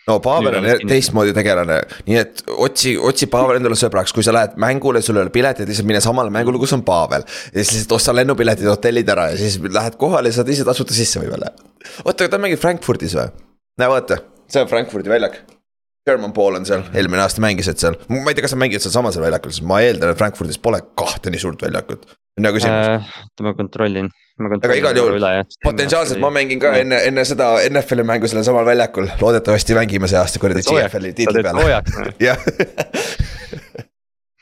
no 0.06 0.18
Pavel 0.22 0.58
on 0.60 0.68
teistmoodi 0.88 1.34
tegelane, 1.36 1.80
nii 2.06 2.20
et 2.20 2.44
otsi, 2.66 2.94
otsi 2.98 3.28
Pavel 3.32 3.60
endale 3.60 3.78
sõbraks, 3.78 4.14
kui 4.14 4.26
sa 4.26 4.34
lähed 4.36 4.54
mängule, 4.62 5.02
sul 5.04 5.18
ei 5.18 5.26
ole 5.26 5.34
piletit, 5.34 5.68
lihtsalt 5.68 5.88
mine 5.88 6.02
samale 6.04 6.32
mängule, 6.34 6.60
kus 6.62 6.76
on 6.76 6.84
Pavel. 6.86 7.26
ja 7.26 7.58
siis 7.58 7.80
lihtsalt 7.80 7.98
osta 7.98 8.14
lennupiletid, 8.16 8.68
hotellid 8.70 9.10
ära 9.16 9.30
ja 9.32 9.40
siis 9.40 9.58
lähed 9.62 9.98
kohale 10.00 10.32
ja 10.32 10.38
saad 10.38 10.54
ise 10.54 10.66
tasuta 10.68 10.96
sisse 10.96 11.22
võib-olla. 11.22 11.52
oota, 12.04 12.24
aga 12.24 12.32
ta 12.36 12.42
mängib 12.42 12.62
Frankfurdis 12.62 13.18
või? 13.18 13.28
näe 13.80 13.92
vaata, 13.92 14.22
see 14.50 14.62
on 14.62 14.70
Frankfurdi 14.70 15.12
väljak 15.12 15.42
German 16.06 16.32
Paul 16.32 16.54
on 16.54 16.66
seal, 16.66 16.84
eelmine 16.94 17.24
aasta 17.24 17.42
mängisid 17.42 17.82
seal, 17.82 17.96
ma 18.12 18.30
ei 18.30 18.36
tea, 18.36 18.44
kas 18.44 18.52
sa 18.54 18.60
mängid 18.62 18.84
seal 18.84 18.94
samasel 18.94 19.24
väljakul, 19.24 19.50
sest 19.50 19.66
ma 19.66 19.80
eeldan, 19.82 20.12
et 20.12 20.20
Frankfurdis 20.20 20.60
pole 20.62 20.78
kahte 20.98 21.32
nii 21.34 21.42
suurt 21.42 21.64
väljakut. 21.66 22.06
on 22.38 22.46
hea 22.46 22.54
küsimus 22.54 22.90
äh,. 22.92 23.08
kontrollin, 23.24 23.48
ma 23.48 23.54
kontrollin. 23.58 24.10
Aga 24.36 24.76
igal 24.76 24.98
juhul, 25.00 25.26
potentsiaalselt 25.64 26.20
ma 26.20 26.30
mängin 26.34 26.60
ka 26.60 26.74
enne, 26.80 27.00
enne 27.08 27.24
seda 27.28 27.54
NFL-i 27.70 28.06
mängu 28.06 28.28
sellel 28.30 28.44
samal 28.46 28.66
väljakul, 28.68 29.08
loodetavasti 29.20 29.76
mängime 29.78 30.10
see 30.10 30.20
aasta 30.20 30.42
kuradi 30.42 30.64
GFL-i 30.66 31.14
tiitli 31.16 31.44
peale. 31.46 31.64
jah 32.20 32.38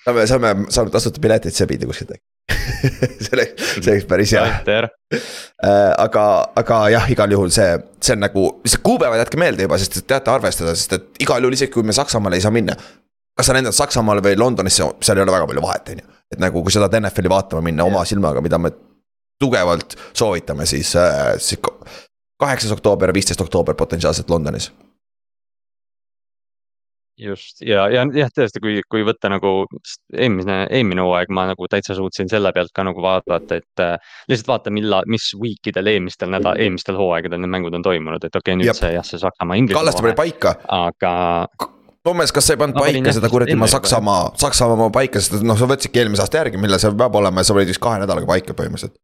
saame, 0.05 0.26
saame, 0.26 0.55
saame 0.68 0.95
tasuta 0.95 1.22
pileteid 1.22 1.57
sebida 1.57 1.86
kuskilt 1.88 2.16
äkki 2.16 2.26
see 3.24 3.32
oleks, 3.32 3.68
see 3.78 3.92
oleks 3.92 4.07
päris 4.09 4.32
hea. 4.36 4.42
Äh, 5.14 5.92
aga, 6.03 6.24
aga 6.61 6.80
jah, 6.92 7.07
igal 7.12 7.32
juhul 7.32 7.53
see, 7.55 7.70
see 8.05 8.16
on 8.16 8.20
nagu, 8.26 8.45
lihtsalt 8.64 8.84
kuupäevad 8.84 9.22
jätke 9.22 9.40
meelde 9.40 9.64
juba, 9.64 9.78
sest 9.80 10.03
teate 10.09 10.32
arvestada, 10.32 10.74
sest 10.76 10.92
et 10.99 11.22
igal 11.24 11.45
juhul 11.45 11.57
isegi 11.57 11.72
kui 11.72 11.86
me 11.86 11.97
Saksamaale 11.97 12.36
ei 12.36 12.45
saa 12.45 12.53
minna. 12.55 12.76
kas 13.34 13.49
sa 13.49 13.57
lendad 13.57 13.74
Saksamaale 13.74 14.22
või 14.22 14.36
Londonisse, 14.38 14.86
seal 15.03 15.18
ei 15.18 15.24
ole 15.24 15.32
väga 15.34 15.49
palju 15.51 15.64
vahet, 15.64 15.95
on 15.95 16.03
ju. 16.03 16.18
et 16.34 16.42
nagu, 16.42 16.62
kui 16.62 16.74
sa 16.74 16.84
tahad 16.84 17.01
NFL-i 17.01 17.32
vaatama 17.32 17.64
minna 17.64 17.86
oma 17.88 18.05
silmaga, 18.09 18.45
mida 18.45 18.61
me 18.61 18.74
tugevalt 19.41 19.97
soovitame, 20.12 20.66
siis, 20.66 20.95
äh, 20.97 21.35
siis 21.39 21.61
kaheksas 22.41 22.72
oktoober, 22.72 23.14
viisteist 23.14 23.41
oktoober 23.41 23.74
potentsiaalselt 23.78 24.30
Londonis 24.30 24.72
just 27.18 27.62
ja, 27.62 27.87
ja 27.93 28.05
jah, 28.14 28.30
tõesti, 28.35 28.61
kui, 28.62 28.78
kui 28.91 29.05
võtta 29.07 29.30
nagu 29.32 29.53
eelmine, 30.14 30.64
eelmine 30.74 31.05
hooaeg 31.05 31.30
ma 31.35 31.47
nagu 31.51 31.68
täitsa 31.70 31.97
suutsin 31.99 32.30
selle 32.30 32.51
pealt 32.55 32.72
ka 32.74 32.85
nagu 32.87 33.03
vaadata, 33.03 33.61
et 33.61 33.82
äh, 33.82 34.16
lihtsalt 34.30 34.51
vaata, 34.51 34.72
millal, 34.74 35.07
mis 35.11 35.30
week 35.39 35.70
idel 35.70 35.93
eelmistel 35.95 36.32
nädal, 36.35 36.59
eelmistel 36.61 36.99
hooaegadel 36.99 37.43
need 37.43 37.55
mängud 37.55 37.78
on 37.78 37.87
toimunud, 37.87 38.24
et 38.24 38.35
okei 38.35 38.55
okay,, 38.55 38.59
nüüd 38.61 38.72
Jep. 38.72 38.80
see 38.80 38.93
jah, 38.97 39.07
see 39.07 39.22
Saksamaa, 39.22 39.61
Inglismaa. 39.61 39.85
Kallaste 39.85 40.07
pani 40.07 40.18
paika. 40.18 40.57
aga. 40.80 41.14
Toomes, 42.05 42.35
kas 42.37 42.51
sa 42.51 42.57
ei 42.57 42.61
pannud 42.61 42.76
paika 42.76 43.14
seda 43.16 43.30
kuradi 43.32 43.57
ma 43.57 43.70
Saksamaa, 43.70 44.35
Saksamaa 44.41 44.91
paika, 44.95 45.22
sest 45.22 45.47
noh, 45.47 45.59
sa 45.59 45.70
võtsidki 45.70 46.03
eelmise 46.03 46.26
aasta 46.26 46.43
järgi, 46.43 46.61
millal 46.61 46.82
see 46.82 46.93
peab 46.99 47.22
olema 47.22 47.45
ja 47.45 47.49
sa 47.49 47.57
panid 47.57 47.70
vist 47.72 47.82
kahe 47.85 48.03
nädalaga 48.03 48.28
paika 48.35 48.57
põhimõtteliselt 48.59 48.99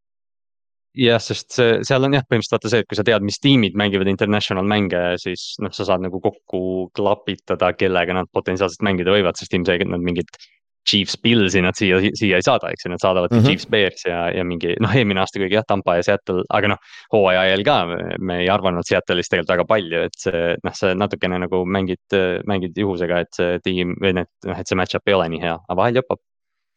jah, 0.98 1.20
sest 1.22 1.54
see, 1.54 1.80
seal 1.86 2.06
on 2.06 2.16
jah, 2.16 2.24
põhimõtteliselt 2.26 2.56
vaata 2.56 2.72
see, 2.72 2.84
et 2.84 2.90
kui 2.90 2.98
sa 2.98 3.06
tead, 3.06 3.26
mis 3.26 3.40
tiimid 3.42 3.76
mängivad 3.78 4.10
international 4.10 4.66
mänge, 4.68 5.02
siis 5.22 5.52
noh, 5.62 5.72
sa 5.74 5.86
saad 5.88 6.04
nagu 6.06 6.22
kokku 6.22 6.62
klapitada, 6.96 7.72
kellega 7.78 8.16
nad 8.16 8.30
potentsiaalselt 8.34 8.82
mängida 8.86 9.14
võivad, 9.14 9.38
sest 9.38 9.54
ilmselgelt 9.56 9.92
nad 9.92 10.02
mingit. 10.06 10.40
Chiefs 10.88 11.18
Pillsi 11.20 11.60
nad 11.60 11.76
siia, 11.76 11.98
siia 12.16 12.38
ei 12.40 12.42
saada, 12.42 12.70
eks 12.72 12.86
ju, 12.86 12.90
nad 12.90 13.02
saadavadki 13.02 13.34
mm 13.36 13.42
-hmm. 13.42 13.50
Chiefs 13.52 13.66
Bears 13.68 14.04
ja, 14.06 14.30
ja 14.32 14.44
mingi 14.48 14.72
noh, 14.80 14.94
eelmine 14.96 15.20
aasta 15.20 15.38
kuigi 15.38 15.58
jah, 15.58 15.66
Tampa 15.68 15.98
ja 15.98 16.06
Seattle, 16.06 16.40
aga 16.48 16.70
noh. 16.72 16.78
hooaja 17.12 17.42
ajal 17.42 17.62
ka 17.68 17.76
me 18.18 18.38
ei 18.40 18.48
arvanud 18.48 18.88
Seattle'ist 18.88 19.28
tegelikult 19.28 19.52
väga 19.52 19.66
palju, 19.68 20.00
et 20.08 20.16
see 20.16 20.56
noh, 20.64 20.72
sa 20.72 20.94
natukene 20.96 21.38
nagu 21.44 21.60
mängid, 21.68 22.16
mängid 22.48 22.80
juhusega, 22.80 23.20
et 23.20 23.36
see 23.36 23.60
tiim 23.60 23.92
või 24.00 24.14
need 24.22 24.32
noh, 24.48 24.56
et 24.56 24.66
see 24.66 24.80
match-up 24.80 25.06
ei 25.06 25.14
ole 25.14 25.28
nii 25.28 25.42
hea, 25.44 25.58
aga 25.68 25.76
vahel 25.82 26.00
jopab 26.00 26.24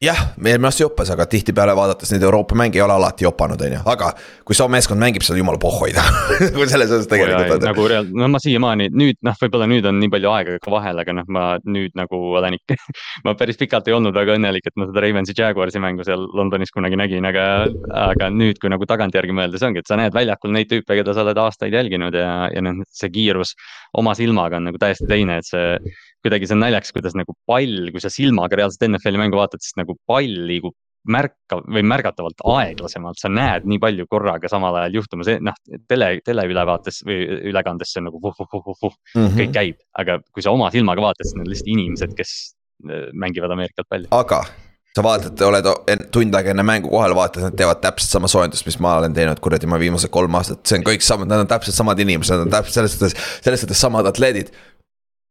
jah, 0.04 0.20
eelmine 0.38 0.68
aasta 0.70 0.84
joppas, 0.84 1.10
aga 1.14 1.26
tihtipeale 1.30 1.76
vaadates 1.78 2.12
neid 2.14 2.24
Euroopa 2.26 2.58
mänge 2.60 2.80
ei 2.80 2.84
ole 2.84 2.96
alati 2.96 3.26
jopanud, 3.26 3.62
on 3.64 3.76
ju, 3.78 3.82
aga 3.94 4.10
kui 4.46 4.58
su 4.58 4.68
meeskond 4.72 5.02
mängib, 5.02 5.24
siis 5.24 5.36
on 5.36 5.40
jumala 5.40 5.60
pohhoida 5.62 6.04
kui 6.56 6.68
selles 6.72 6.92
osas 6.92 7.08
tegelikult 7.12 7.56
on. 7.56 7.66
nagu 7.70 7.88
reaalselt, 7.92 8.16
no 8.20 8.30
ma 8.34 8.42
siiamaani 8.44 8.90
nüüd 8.94 9.20
noh, 9.26 9.38
võib-olla 9.42 9.68
nüüd 9.72 9.88
on 9.90 10.00
nii 10.02 10.12
palju 10.14 10.32
aega 10.34 10.58
ka 10.64 10.74
vahel, 10.74 11.00
aga 11.04 11.18
noh, 11.20 11.28
ma 11.34 11.46
nüüd 11.64 11.96
nagu 12.00 12.20
olen 12.40 12.58
ikka 12.60 12.78
ma 13.28 13.36
päris 13.40 13.60
pikalt 13.62 13.88
ei 13.90 13.98
olnud 13.98 14.16
väga 14.16 14.38
õnnelik, 14.40 14.68
et 14.68 14.80
ma 14.80 14.90
seda 14.90 15.06
Ravensi 15.06 15.38
Jaguarsi 15.38 15.82
mängu 15.84 16.08
seal 16.08 16.28
Londonis 16.36 16.74
kunagi 16.76 17.00
nägin, 17.00 17.28
aga, 17.30 17.48
aga 18.08 18.32
nüüd, 18.34 18.60
kui 18.62 18.72
nagu 18.74 18.88
tagantjärgi 18.90 19.36
mõelda, 19.36 19.62
see 19.62 19.72
ongi, 19.72 19.84
et 19.84 19.92
sa 19.92 20.00
näed 20.00 20.16
väljakul 20.16 20.54
neid 20.56 20.72
tüüpe, 20.72 20.98
keda 21.00 21.16
sa 21.16 21.26
oled 21.26 21.44
aastaid 21.46 21.76
jälginud 21.76 22.18
ja, 22.18 22.34
ja 22.54 22.66
noh, 22.66 22.84
see 22.92 23.12
kiirus 23.14 23.56
oma 24.00 24.16
silmaga 24.18 24.60
on 24.60 24.72
nagu 24.72 24.82
täiesti 24.82 25.08
teine, 25.10 25.40
et 25.40 25.48
see 25.48 25.78
kuidagi 26.24 26.48
see 26.48 26.58
on 26.58 26.64
naljakas, 26.64 26.94
kuidas 26.96 27.18
nagu 27.20 27.36
pall, 27.50 27.92
kui 27.92 28.04
sa 28.04 28.12
silmaga 28.14 28.60
reaalselt 28.60 28.88
NFL-i 28.88 29.22
mängu 29.22 29.40
vaatad, 29.40 29.64
siis 29.64 29.78
nagu 29.80 29.98
pall 30.10 30.48
liigub 30.50 30.76
märkav 31.04 31.64
või 31.68 31.84
märgatavalt 31.88 32.44
aeglasemalt, 32.48 33.20
sa 33.20 33.32
näed 33.32 33.68
nii 33.68 33.80
palju 33.84 34.08
korraga 34.12 34.50
samal 34.52 34.78
ajal 34.80 35.00
juhtumas, 35.02 35.32
noh 35.44 35.58
tele, 35.92 36.10
teleülevaates 36.24 37.02
või 37.08 37.18
ülekandes 37.52 37.92
see 37.92 38.00
on 38.02 38.08
nagu 38.10 38.22
vuh, 38.24 38.36
vuh, 38.40 38.52
vuh, 38.54 38.78
vuh, 38.86 38.94
mm 39.16 39.26
-hmm. 39.26 39.40
kõik 39.42 39.56
käib, 39.56 39.82
aga 40.00 40.20
kui 40.32 40.46
sa 40.46 40.56
oma 40.56 40.72
silmaga 40.72 41.04
vaatad, 41.04 41.28
siis 41.28 41.36
need 41.36 41.48
on 41.48 41.52
lihtsalt 41.52 41.74
inimesed, 41.76 42.16
kes 42.16 42.36
äh, 42.88 43.10
mängivad 43.12 43.52
Ameerikat 43.52 43.90
palju. 43.90 44.08
aga 44.12 44.46
sa 44.94 45.04
vaatad, 45.04 45.42
oled 45.42 45.68
tund 46.14 46.36
aega 46.38 46.54
enne 46.54 46.64
mängu 46.64 46.92
kohal, 46.92 47.16
vaatad, 47.18 47.48
nad 47.48 47.56
teevad 47.58 47.82
täpselt 47.82 48.14
sama 48.14 48.30
soojendust, 48.30 48.66
mis 48.70 48.80
ma 48.80 48.98
olen 49.02 49.14
teinud 49.14 49.40
kuradi 49.44 49.68
ma 49.68 49.80
viimased 49.82 50.12
kolm 50.14 50.36
aastat, 50.38 50.62
see 50.70 50.78
on 50.80 50.86
kõik 50.86 51.02
samad, 51.02 51.28
nad 51.32 51.44
on 51.44 51.50
täpselt 51.50 51.76
samad 51.76 52.00
inimesed, 52.00 52.38
nad 52.38 52.46
on 52.46 52.54
täpselt 52.54 52.80
selles 52.80 52.96
suhtes, 52.96 53.18
selles 53.42 53.66
suhtes 53.66 53.82
samad 53.82 54.08
atleedid 54.08 54.54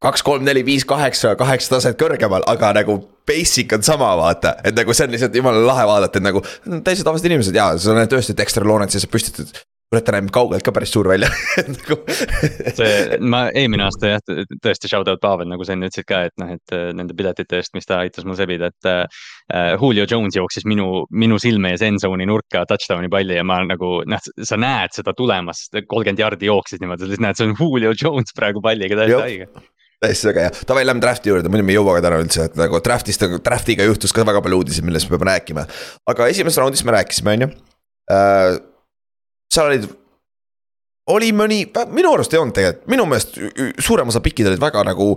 kaks, 0.03 0.24
kolm, 0.26 0.44
neli, 0.46 0.64
viis, 0.66 0.86
kaheksa, 0.88 1.34
kaheksa 1.38 1.76
taset 1.76 1.98
kõrgemal, 2.00 2.44
aga 2.50 2.72
nagu 2.80 2.98
basic 3.28 3.72
on 3.76 3.84
sama, 3.86 4.12
vaata. 4.18 4.57
et 4.64 4.76
nagu 4.76 4.94
see 4.94 5.07
on 5.07 5.14
lihtsalt 5.14 5.36
jumala 5.38 5.66
lahe 5.66 5.86
vaadata, 5.88 6.18
et 6.18 6.26
nagu 6.26 6.42
täiesti 6.72 7.05
tavalised 7.07 7.30
inimesed 7.30 7.59
ja 7.59 7.72
sa 7.78 7.94
näed 7.96 8.11
tõesti 8.12 8.36
Dexter 8.38 8.66
Lawrence'i, 8.66 9.03
sa 9.03 9.11
püstitad 9.11 9.62
kurat, 9.92 10.07
ta 10.07 10.14
näeb 10.14 10.30
kaugelt 10.32 10.64
ka 10.64 10.72
päris 10.72 10.92
suur 10.94 11.11
välja 11.11 11.28
nagu 11.76 11.98
see, 12.78 13.18
ma 13.20 13.44
eelmine 13.50 13.84
aasta 13.84 14.14
jah, 14.14 14.22
tõesti 14.64 14.88
shout 14.88 15.11
out 15.12 15.20
Pavel, 15.22 15.50
nagu 15.50 15.66
sa 15.68 15.76
enne 15.76 15.90
ütlesid 15.90 16.09
ka, 16.09 16.22
et 16.30 16.34
noh, 16.40 16.55
et 16.57 16.74
äh, 16.74 16.88
nende 16.96 17.16
piletite 17.18 17.61
eest, 17.61 17.74
mis 17.76 17.88
ta 17.88 18.00
aitas 18.03 18.26
mul 18.28 18.38
sebida, 18.38 18.72
et 18.72 18.90
uh,. 18.90 19.28
Julio 19.53 20.07
Jones 20.09 20.36
jooksis 20.38 20.64
minu, 20.64 21.03
minu 21.12 21.36
silme 21.42 21.74
ees 21.74 21.82
end 21.84 22.00
zone'i 22.00 22.24
nurka 22.28 22.62
touchdown'i 22.70 23.11
palli 23.12 23.36
ja 23.36 23.42
ma 23.44 23.59
nagu 23.66 23.90
noh, 24.09 24.30
sa 24.48 24.57
näed 24.57 24.94
seda 24.96 25.12
tulemas, 25.18 25.66
kolmkümmend 25.74 26.22
jardi 26.22 26.48
jooksis 26.48 26.80
niimoodi, 26.80 27.05
sa 27.05 27.11
lihtsalt 27.11 27.26
näed, 27.26 27.40
see 27.40 27.50
on 27.50 27.57
Julio 27.59 27.92
Jones 27.92 28.32
praegu 28.38 28.62
palliga 28.64 28.96
täiesti 29.03 29.20
haige 29.20 29.50
täiesti 30.03 30.28
väga 30.30 30.46
hea, 30.46 30.53
davai, 30.68 30.84
lähme 30.86 31.03
draft'i 31.05 31.30
juurde, 31.30 31.50
muidu 31.53 31.66
me 31.66 31.74
ei 31.74 31.78
jõua 31.78 31.96
ka 31.96 32.05
täna 32.07 32.20
üldse, 32.22 32.46
et 32.50 32.59
nagu 32.59 32.80
draft'ist, 32.84 33.24
draft'iga 33.46 33.86
juhtus 33.86 34.14
ka 34.14 34.26
väga 34.26 34.42
palju 34.44 34.61
uudiseid, 34.62 34.86
millest 34.86 35.11
me 35.11 35.16
peame 35.16 35.30
rääkima. 35.30 35.66
aga 36.11 36.28
esimeses 36.32 36.59
raundis 36.61 36.84
me 36.84 36.96
rääkisime, 36.96 37.36
on 37.36 37.46
ju. 37.46 37.50
Äh, 38.12 38.57
seal 39.55 39.70
olid, 39.70 39.86
oli 41.12 41.30
mõni, 41.36 41.61
minu 41.94 42.14
arust 42.16 42.34
ei 42.34 42.42
olnud 42.42 42.57
tegelikult, 42.57 42.88
minu 42.90 43.07
meelest 43.11 43.38
suurem 43.82 44.11
osa 44.12 44.22
pikid 44.24 44.50
olid 44.50 44.62
väga 44.62 44.84
nagu 44.90 45.12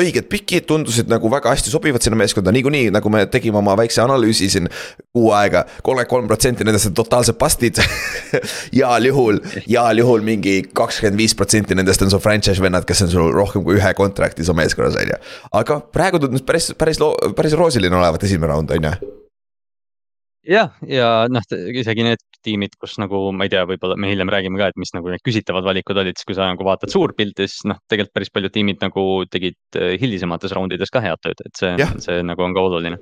õiged 0.00 0.28
pikid, 0.30 0.66
tundusid 0.68 1.10
nagu 1.10 1.30
väga 1.32 1.52
hästi 1.54 1.72
sobivad 1.72 2.04
sinna 2.04 2.18
meeskonda, 2.20 2.52
niikuinii 2.54 2.92
nagu 2.94 3.12
me 3.12 3.24
tegime 3.30 3.60
oma 3.60 3.76
väikse 3.78 4.02
analüüsi 4.04 4.50
siin 4.52 4.70
kuu 5.12 5.30
aega. 5.36 5.64
kolmkümmend 5.82 6.08
kolm 6.08 6.30
protsenti 6.30 6.66
nendest 6.66 6.90
on 6.90 6.96
totaalsed 6.98 7.38
bust'id 7.40 7.80
heal 8.76 9.10
juhul, 9.10 9.42
heal 9.68 10.02
juhul 10.02 10.24
mingi 10.26 10.60
kakskümmend 10.72 11.20
viis 11.20 11.36
protsenti 11.38 11.76
nendest 11.78 12.02
on 12.02 12.12
su 12.12 12.22
franchise 12.22 12.62
vennad, 12.62 12.86
kes 12.88 13.06
on 13.06 13.12
sul 13.12 13.32
rohkem 13.34 13.64
kui 13.66 13.78
ühe 13.78 13.94
contract'i 13.98 14.46
su 14.46 14.56
meeskonnas, 14.56 14.98
on 14.98 15.14
ju. 15.14 15.22
aga 15.62 15.80
praegu 15.94 16.22
tundus 16.22 16.44
päris, 16.46 16.72
päris 16.78 17.02
päris 17.36 17.56
roosiline 17.58 17.96
olevat 17.96 18.28
esimene 18.28 18.52
raund, 18.52 18.76
on 18.76 18.90
ju 18.90 19.27
jah, 20.48 20.72
ja 20.88 21.10
noh, 21.30 21.44
isegi 21.52 22.06
need 22.06 22.22
tiimid, 22.44 22.74
kus 22.80 22.96
nagu 23.02 23.28
ma 23.36 23.46
ei 23.46 23.52
tea, 23.52 23.64
võib-olla 23.68 23.98
me 24.00 24.10
hiljem 24.10 24.30
räägime 24.32 24.60
ka, 24.60 24.70
et 24.72 24.80
mis 24.80 24.92
nagu 24.96 25.10
need 25.12 25.22
küsitavad 25.26 25.66
valikud 25.66 26.00
olid, 26.00 26.18
siis 26.18 26.28
kui 26.28 26.36
sa 26.38 26.48
nagu 26.48 26.66
vaatad 26.66 26.92
suurpilti, 26.92 27.48
siis 27.50 27.66
noh, 27.68 27.80
tegelikult 27.90 28.16
päris 28.16 28.32
paljud 28.34 28.54
tiimid 28.54 28.82
nagu 28.84 29.06
tegid 29.30 29.78
äh, 29.78 29.96
hilisemates 30.00 30.54
raundides 30.56 30.92
ka 30.94 31.02
head 31.04 31.20
tööd, 31.24 31.40
et 31.44 31.60
see, 31.60 31.88
see 32.04 32.20
nagu 32.26 32.46
on 32.46 32.56
ka 32.56 32.66
oluline. 32.70 33.00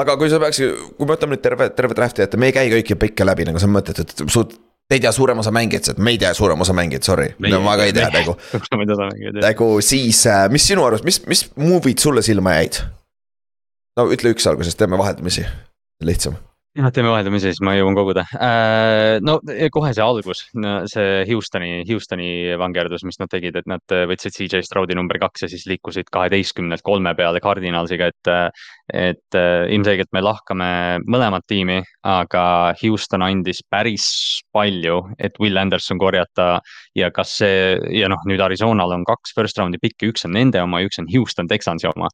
Aga 0.00 0.16
kui 0.20 0.30
sa 0.32 0.40
peaks, 0.40 0.62
kui 0.96 1.04
me 1.04 1.12
võtame 1.12 1.36
nüüd 1.36 1.44
terve, 1.44 1.68
terve 1.76 1.96
draft'i 1.96 2.24
ette, 2.24 2.40
me 2.40 2.48
ei 2.50 2.56
käi 2.56 2.72
kõiki 2.72 2.96
pikke 3.00 3.26
läbi, 3.28 3.48
nagu 3.48 3.60
sa 3.62 3.70
mõtled, 3.70 4.04
et 4.04 4.26
suht 4.28 4.58
Te 4.88 4.96
ei 4.96 5.02
tea 5.04 5.10
suurem 5.12 5.36
osa 5.36 5.50
mängijaid, 5.52 5.98
me 6.00 6.14
ei 6.14 6.16
tea 6.16 6.30
suurem 6.32 6.62
osa 6.64 6.72
mängijaid, 6.72 7.04
sorry, 7.04 7.26
no 7.44 7.58
ma 7.60 7.74
ka 7.76 7.84
ei 7.84 7.92
tea 7.92 8.06
nagu. 8.08 8.32
nagu 9.44 9.68
siis, 9.84 10.22
äh, 10.24 10.46
mis 10.48 10.64
sinu 10.64 10.86
arust, 10.88 11.04
mis, 11.04 11.20
mis 11.28 11.44
movie'd 11.60 12.00
sulle 12.00 12.24
silma 12.24 12.56
jäid? 12.56 12.80
no 14.00 14.08
ütle 14.14 14.32
üks 14.32 14.48
alguses, 14.48 14.78
teeme 14.80 14.96
vaheldumisi, 14.96 15.44
lihtsam 16.08 16.40
jah, 16.76 16.90
teeme 16.94 17.10
vaheldumisi, 17.10 17.50
siis 17.52 17.62
ma 17.64 17.72
jõuan 17.76 17.96
koguda. 17.96 18.24
Äh, 18.36 19.18
no 19.24 19.38
kohe 19.74 19.92
see 19.96 20.04
algus, 20.04 20.44
see 20.92 21.24
Houstoni, 21.30 21.70
Houstoni 21.88 22.28
vangerdus, 22.60 23.04
mis 23.08 23.18
nad 23.20 23.30
tegid, 23.32 23.56
et 23.58 23.68
nad 23.70 23.96
võtsid 24.10 24.36
CJ 24.36 24.62
Stroudi 24.66 24.96
number 24.98 25.20
kaks 25.22 25.46
ja 25.46 25.50
siis 25.50 25.66
liikusid 25.70 26.10
kaheteistkümnelt 26.14 26.84
kolme 26.86 27.14
peale 27.18 27.42
Cardinalsiga, 27.44 28.10
et. 28.12 28.32
et 28.88 29.36
äh, 29.36 29.68
ilmselgelt 29.74 30.08
me 30.16 30.22
lahkame 30.24 30.68
mõlemat 31.04 31.44
tiimi, 31.48 31.82
aga 32.08 32.44
Houston 32.82 33.24
andis 33.26 33.60
päris 33.68 34.08
palju, 34.52 35.02
et 35.20 35.36
Will 35.42 35.60
Anderson 35.60 36.00
korjata. 36.00 36.58
ja 36.96 37.10
kas 37.14 37.36
see 37.42 37.76
ja 37.94 38.08
noh, 38.08 38.22
nüüd 38.26 38.40
Arizonal 38.42 38.92
on 38.96 39.04
kaks 39.06 39.34
first 39.36 39.58
round'i 39.58 39.78
pikki, 39.82 40.08
üks 40.12 40.24
on 40.24 40.32
nende 40.34 40.62
oma 40.62 40.80
ja 40.80 40.88
üks 40.88 40.98
on 40.98 41.08
Houston 41.12 41.48
Texansi 41.48 41.86
oma 41.90 42.08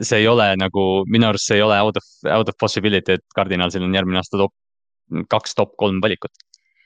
see 0.00 0.22
ei 0.22 0.28
ole 0.30 0.48
nagu, 0.60 0.86
minu 1.12 1.28
arust 1.28 1.50
see 1.50 1.58
ei 1.60 1.66
ole 1.66 1.78
out 1.80 1.98
of, 2.00 2.08
out 2.32 2.48
of 2.48 2.58
possibility, 2.60 3.18
et 3.18 3.24
Cardinalsil 3.36 3.84
on 3.84 3.94
järgmine 3.94 4.22
aasta 4.22 4.40
top, 4.40 4.54
kaks 5.32 5.56
top 5.58 5.76
kolm 5.80 6.00
valikut 6.04 6.32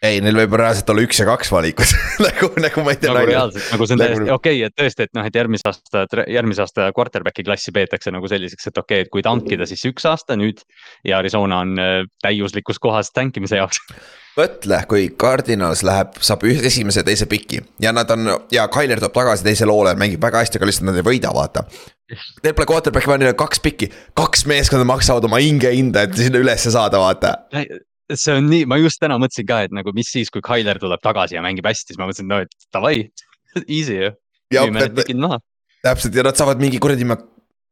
ei, 0.04 0.20
neil 0.24 0.36
võib 0.36 0.56
reaalselt 0.60 0.90
olla 0.92 1.04
üks 1.06 1.20
ja 1.20 1.26
kaks 1.28 1.50
valikut 1.52 1.92
nagu, 2.26 2.50
nagu 2.60 2.84
ma 2.84 2.92
ei 2.92 3.00
tea. 3.00 3.14
nagu 3.14 3.30
reaalselt, 3.30 3.70
nagu 3.72 3.88
see 3.88 3.96
on 3.96 4.02
täiesti 4.02 4.22
nagu... 4.24 4.34
okei 4.36 4.58
okay,, 4.60 4.68
et 4.68 4.76
tõesti, 4.82 5.06
et 5.08 5.16
noh, 5.16 5.28
et 5.28 5.40
järgmise 5.40 5.70
aasta, 5.70 6.04
järgmise 6.32 6.64
aasta 6.66 6.90
quarterback'i 6.96 7.46
klassi 7.46 7.74
peetakse 7.76 8.12
nagu 8.14 8.28
selliseks, 8.30 8.68
et 8.68 8.82
okei 8.82 9.00
okay,, 9.00 9.06
et 9.06 9.12
kui 9.12 9.24
tankida, 9.26 9.68
siis 9.68 9.82
üks 9.88 10.06
aasta 10.08 10.36
nüüd. 10.38 10.62
ja 11.06 11.22
Arizona 11.22 11.62
on 11.64 11.74
äh, 11.80 11.96
täiuslikus 12.24 12.80
kohas 12.82 13.12
tankimise 13.16 13.60
jaoks 13.62 13.80
mõtle, 14.40 14.82
kui 14.90 15.08
Cardinals 15.16 15.82
läheb, 15.86 16.20
saab 16.20 16.44
esimese 16.44 17.00
ja 17.00 17.08
teise 17.08 17.28
piki 17.30 17.62
ja 17.82 17.94
nad 17.96 18.10
on 18.12 18.28
ja 18.52 18.68
Tyler 18.72 19.00
tuleb 19.00 19.16
tagasi 19.16 19.48
teisele 19.48 19.72
hoole, 19.72 19.96
mängib 19.98 20.22
väga 20.22 20.44
hästi, 20.44 20.60
aga 20.60 20.68
lihtsalt 20.70 20.90
nad 20.90 21.00
ei 21.00 21.06
võida, 21.06 21.32
vaata. 21.32 21.64
Neil 22.44 22.54
pole 22.54 22.68
quarterback'i 22.68 23.10
vaja, 23.10 23.24
neil 23.24 23.32
on 23.32 23.40
kaks 23.40 23.64
piki, 23.64 23.88
kaks 24.14 24.44
meeskonda 24.46 24.86
maksavad 24.86 25.24
oma 25.26 25.40
hinge 25.42 25.72
hinda, 25.72 26.04
et 26.06 26.20
sinna 26.20 26.38
ülesse 26.38 26.70
saada, 26.74 27.00
vaata 27.02 27.32
see 28.14 28.36
on 28.38 28.46
nii, 28.50 28.66
ma 28.70 28.78
just 28.78 29.00
täna 29.02 29.18
mõtlesin 29.20 29.48
ka, 29.48 29.62
et 29.66 29.74
nagu 29.74 29.92
mis 29.96 30.10
siis, 30.12 30.30
kui 30.32 30.44
Tyler 30.44 30.78
tuleb 30.82 31.02
tagasi 31.02 31.38
ja 31.38 31.42
mängib 31.44 31.66
hästi, 31.66 31.92
siis 31.92 32.00
ma 32.00 32.08
mõtlesin, 32.08 32.28
no 32.30 32.40
et 32.44 32.68
davai, 32.74 33.08
easy 33.66 33.98
ju. 33.98 34.12
täpselt 35.86 36.14
ja 36.18 36.26
nad 36.26 36.38
saavad 36.38 36.62
mingi 36.62 36.80
kuradi, 36.82 37.06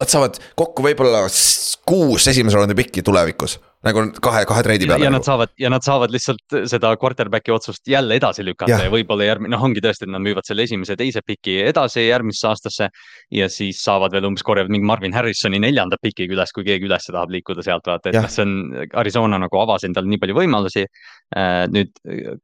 nad 0.02 0.10
saavad 0.10 0.40
kokku 0.58 0.84
võib-olla 0.84 1.26
kuus 1.86 2.26
esimese 2.30 2.58
raundi 2.58 2.76
pikki 2.78 3.04
tulevikus 3.06 3.58
nagu 3.84 4.02
kahe, 4.24 4.44
kahe 4.48 4.62
treidi 4.64 4.86
peale. 4.88 5.04
ja 5.04 5.10
nagu. 5.10 5.20
nad 5.20 5.26
saavad 5.26 5.50
ja 5.60 5.70
nad 5.72 5.84
saavad 5.84 6.12
lihtsalt 6.12 6.56
seda 6.70 6.94
quarterback'i 7.00 7.52
otsust 7.52 7.88
jälle 7.88 8.16
edasi 8.16 8.44
lükata 8.46 8.72
ja, 8.72 8.86
ja 8.86 8.92
võib-olla 8.92 9.26
järgmine, 9.28 9.52
noh, 9.52 9.64
ongi 9.66 9.82
tõesti, 9.84 10.06
et 10.06 10.12
nad 10.14 10.24
müüvad 10.24 10.48
selle 10.48 10.64
esimese, 10.64 10.96
teise 10.96 11.20
piki 11.26 11.58
edasi 11.68 12.06
järgmisse 12.06 12.48
aastasse. 12.48 12.88
ja 13.34 13.48
siis 13.52 13.82
saavad 13.84 14.14
veel 14.16 14.28
umbes 14.30 14.44
korjavad 14.46 14.72
mingi 14.72 14.88
Marvin 14.88 15.16
Harrisoni 15.16 15.60
neljanda 15.62 15.98
pikiga 16.02 16.36
üles, 16.38 16.54
kui 16.56 16.64
keegi 16.66 16.88
üles 16.88 17.10
tahab 17.10 17.34
liikuda 17.34 17.64
sealt 17.66 17.90
vaata, 17.90 18.14
et 18.14 18.18
noh, 18.20 18.30
see 18.32 18.46
on, 18.46 18.56
Arizona 19.04 19.40
nagu 19.42 19.60
avas 19.60 19.84
endale 19.84 20.08
nii 20.10 20.22
palju 20.22 20.38
võimalusi. 20.38 20.86
Äh, 21.34 21.64
nüüd 21.72 21.92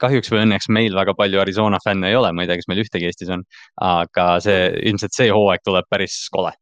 kahjuks 0.00 0.32
või 0.32 0.44
õnneks 0.44 0.68
meil 0.72 0.96
väga 0.96 1.14
palju 1.16 1.40
Arizona 1.40 1.80
fänne 1.84 2.12
ei 2.12 2.20
ole, 2.20 2.32
ma 2.36 2.44
ei 2.44 2.50
tea, 2.50 2.60
kas 2.60 2.68
meil 2.68 2.84
ühtegi 2.84 3.08
Eestis 3.08 3.32
on. 3.32 3.44
aga 3.80 4.32
see 4.44 4.68
ilmselt 4.92 5.16
see 5.16 5.32
hooaeg 5.32 5.64
tuleb 5.64 5.88
päris 5.88 6.20
kole 6.32 6.52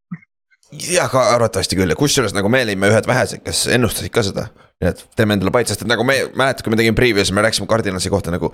jah, 0.73 1.14
arvatavasti 1.35 1.79
küll 1.79 1.93
ja 1.93 1.97
kusjuures 1.99 2.35
nagu 2.37 2.51
me 2.53 2.62
olime 2.66 2.91
ühed 2.93 3.09
vähesed, 3.09 3.43
kes 3.45 3.66
ennustasid 3.77 4.12
ka 4.14 4.25
seda. 4.27 4.49
nii 4.79 4.93
et 4.93 5.01
teeme 5.19 5.35
endale 5.35 5.51
paid, 5.55 5.71
sest 5.71 5.83
et 5.83 5.91
nagu 5.91 6.05
me 6.07 6.21
mäletad, 6.39 6.62
kui 6.62 6.71
me 6.71 6.79
tegime 6.79 6.95
preview'is, 6.99 7.33
me 7.35 7.43
rääkisime 7.43 7.66
Cardinalsi 7.71 8.12
kohta 8.12 8.35
nagu. 8.35 8.53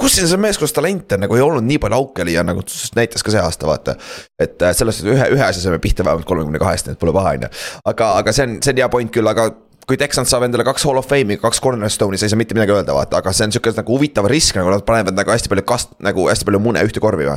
kus 0.00 0.16
siin 0.16 0.26
see 0.26 0.40
meeskonnas 0.40 0.72
talent 0.74 1.12
on, 1.14 1.20
nagu 1.22 1.36
ei 1.36 1.42
olnud 1.44 1.62
nii 1.62 1.78
palju 1.78 1.94
auke 2.00 2.24
ja 2.26 2.42
nagu 2.42 2.64
näitas 2.96 3.22
ka 3.22 3.34
see 3.34 3.42
aasta, 3.42 3.66
vaata. 3.66 3.96
et 4.38 4.62
äh, 4.62 4.74
selles 4.74 4.98
suhtes 4.98 5.14
ühe, 5.14 5.28
ühe 5.36 5.44
asja 5.44 5.62
saime 5.62 5.78
pihta 5.78 6.06
vähemalt 6.06 6.26
kolmekümne 6.26 6.58
kahest, 6.58 6.88
nii 6.88 6.96
et 6.96 7.02
pole 7.02 7.14
paha, 7.14 7.36
on 7.36 7.46
ju. 7.46 7.52
aga, 7.92 8.10
aga 8.22 8.34
see 8.34 8.48
on, 8.48 8.58
see 8.64 8.74
on 8.74 8.82
hea 8.82 8.90
point 8.90 9.14
küll, 9.14 9.30
aga 9.30 9.52
kui 9.84 10.00
Texans 10.00 10.32
saab 10.32 10.46
endale 10.46 10.64
kaks 10.64 10.86
hall 10.88 10.98
of 10.98 11.06
fame'i, 11.06 11.36
kaks 11.40 11.60
cornerstone'i, 11.62 12.18
sa 12.18 12.26
ei 12.26 12.32
saa 12.32 12.40
mitte 12.40 12.56
midagi 12.56 12.72
öelda, 12.72 12.96
vaata, 12.96 13.20
aga 13.20 13.34
see 13.36 13.46
on 13.46 13.54
sihuke 13.54 13.74
nagu 13.76 13.98
huvitav 13.98 14.26
risk, 14.32 14.56
nagu 14.56 14.72
nad 14.72 14.84
panevad 14.88 15.16
nagu 15.16 15.30
hästi 15.30 15.52
palju 15.52 15.66
kast-, 15.68 15.92
nagu 16.04 16.24
hästi 16.30 16.48
palju 16.48 16.62
mune 16.64 16.82
ühte 16.88 17.02
korvi 17.04 17.28
või 17.28 17.36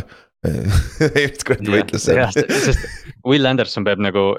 just 1.25 1.43
kuradi 1.47 1.73
võitlus 1.73 2.07
seal. 2.07 2.31
Will 3.27 3.49
Anderson 3.49 3.85
peab 3.87 4.01
nagu, 4.03 4.29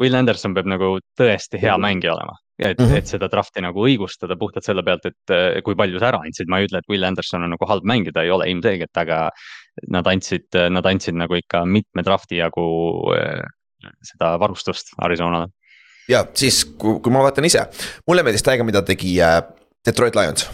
Will 0.00 0.16
Anderson 0.18 0.56
peab 0.56 0.68
nagu 0.70 0.96
tõesti 1.18 1.60
hea 1.62 1.76
mängija 1.80 2.14
olema. 2.16 2.38
et 2.58 2.78
mm, 2.78 2.86
-hmm. 2.86 2.96
et 2.98 3.10
seda 3.10 3.26
draft'i 3.26 3.62
nagu 3.64 3.82
õigustada 3.82 4.36
puhtalt 4.38 4.62
selle 4.62 4.84
pealt, 4.86 5.06
et 5.06 5.32
eh, 5.34 5.60
kui 5.66 5.74
palju 5.74 5.98
sa 5.98 6.12
ära 6.12 6.20
andsid, 6.22 6.46
ma 6.46 6.60
ei 6.60 6.68
ütle, 6.68 6.78
et 6.78 6.88
Will 6.88 7.02
Anderson 7.02 7.42
on 7.42 7.50
nagu 7.50 7.66
halb 7.66 7.82
mängija, 7.82 8.14
ta 8.14 8.22
ei 8.22 8.30
ole 8.30 8.48
ilmselgelt, 8.50 8.96
aga. 8.96 9.28
Nad 9.90 10.06
andsid, 10.06 10.54
nad 10.70 10.86
andsid 10.86 11.16
nagu 11.18 11.34
ikka 11.34 11.64
mitme 11.66 12.04
draft'i 12.06 12.36
jagu 12.38 12.62
eh, 13.16 13.42
seda 14.06 14.36
varustust 14.38 14.94
Arizonale. 15.02 15.50
ja 16.08 16.24
siis, 16.34 16.64
kui, 16.78 17.00
ma 17.10 17.24
vaatan 17.26 17.44
ise, 17.44 17.66
mulle 18.06 18.22
meeldis 18.22 18.46
täiega, 18.46 18.64
mida 18.64 18.82
tegi 18.86 19.16
äh, 19.18 19.40
Detroit 19.86 20.14
Lions 20.14 20.46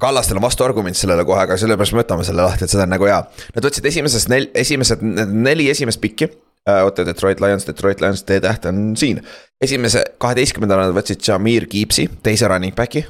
Kallastel 0.00 0.38
on 0.38 0.42
vastuargument 0.42 0.96
sellele 0.98 1.24
kohe, 1.26 1.44
aga 1.44 1.56
sellepärast 1.60 1.94
me 1.94 2.02
võtame 2.02 2.24
selle 2.26 2.42
lahti, 2.42 2.66
et 2.66 2.72
seda 2.72 2.86
on 2.86 2.92
nagu 2.96 3.06
hea. 3.06 3.20
Nad 3.54 3.68
võtsid 3.68 3.86
esimesest 3.90 4.30
nel-, 4.32 4.48
esimesed 4.58 5.04
neli 5.04 5.68
esimest 5.70 6.02
pikki 6.02 6.28
uh,. 6.30 6.82
oota, 6.84 7.06
Detroit 7.06 7.42
Lions, 7.44 7.66
Detroit 7.68 8.02
Lions, 8.02 8.24
T-täht 8.26 8.66
on 8.70 8.96
siin. 8.98 9.22
esimese 9.62 10.02
kaheteistkümnendana 10.18 10.88
nad 10.88 10.96
võtsid 10.96 11.22
Jamir 11.22 11.68
Gibbs'i, 11.70 12.08
teise 12.26 12.50
running 12.50 12.74
back'i. 12.74 13.04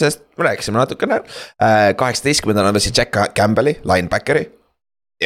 sest 0.00 0.22
me 0.38 0.50
rääkisime 0.50 0.78
natukene 0.78 1.22
uh,. 1.22 1.92
kaheksateistkümnendana 1.98 2.70
nad 2.70 2.78
võtsid 2.78 3.02
Jack 3.02 3.34
Campbell'i, 3.34 3.80
linebackeri. 3.82 4.46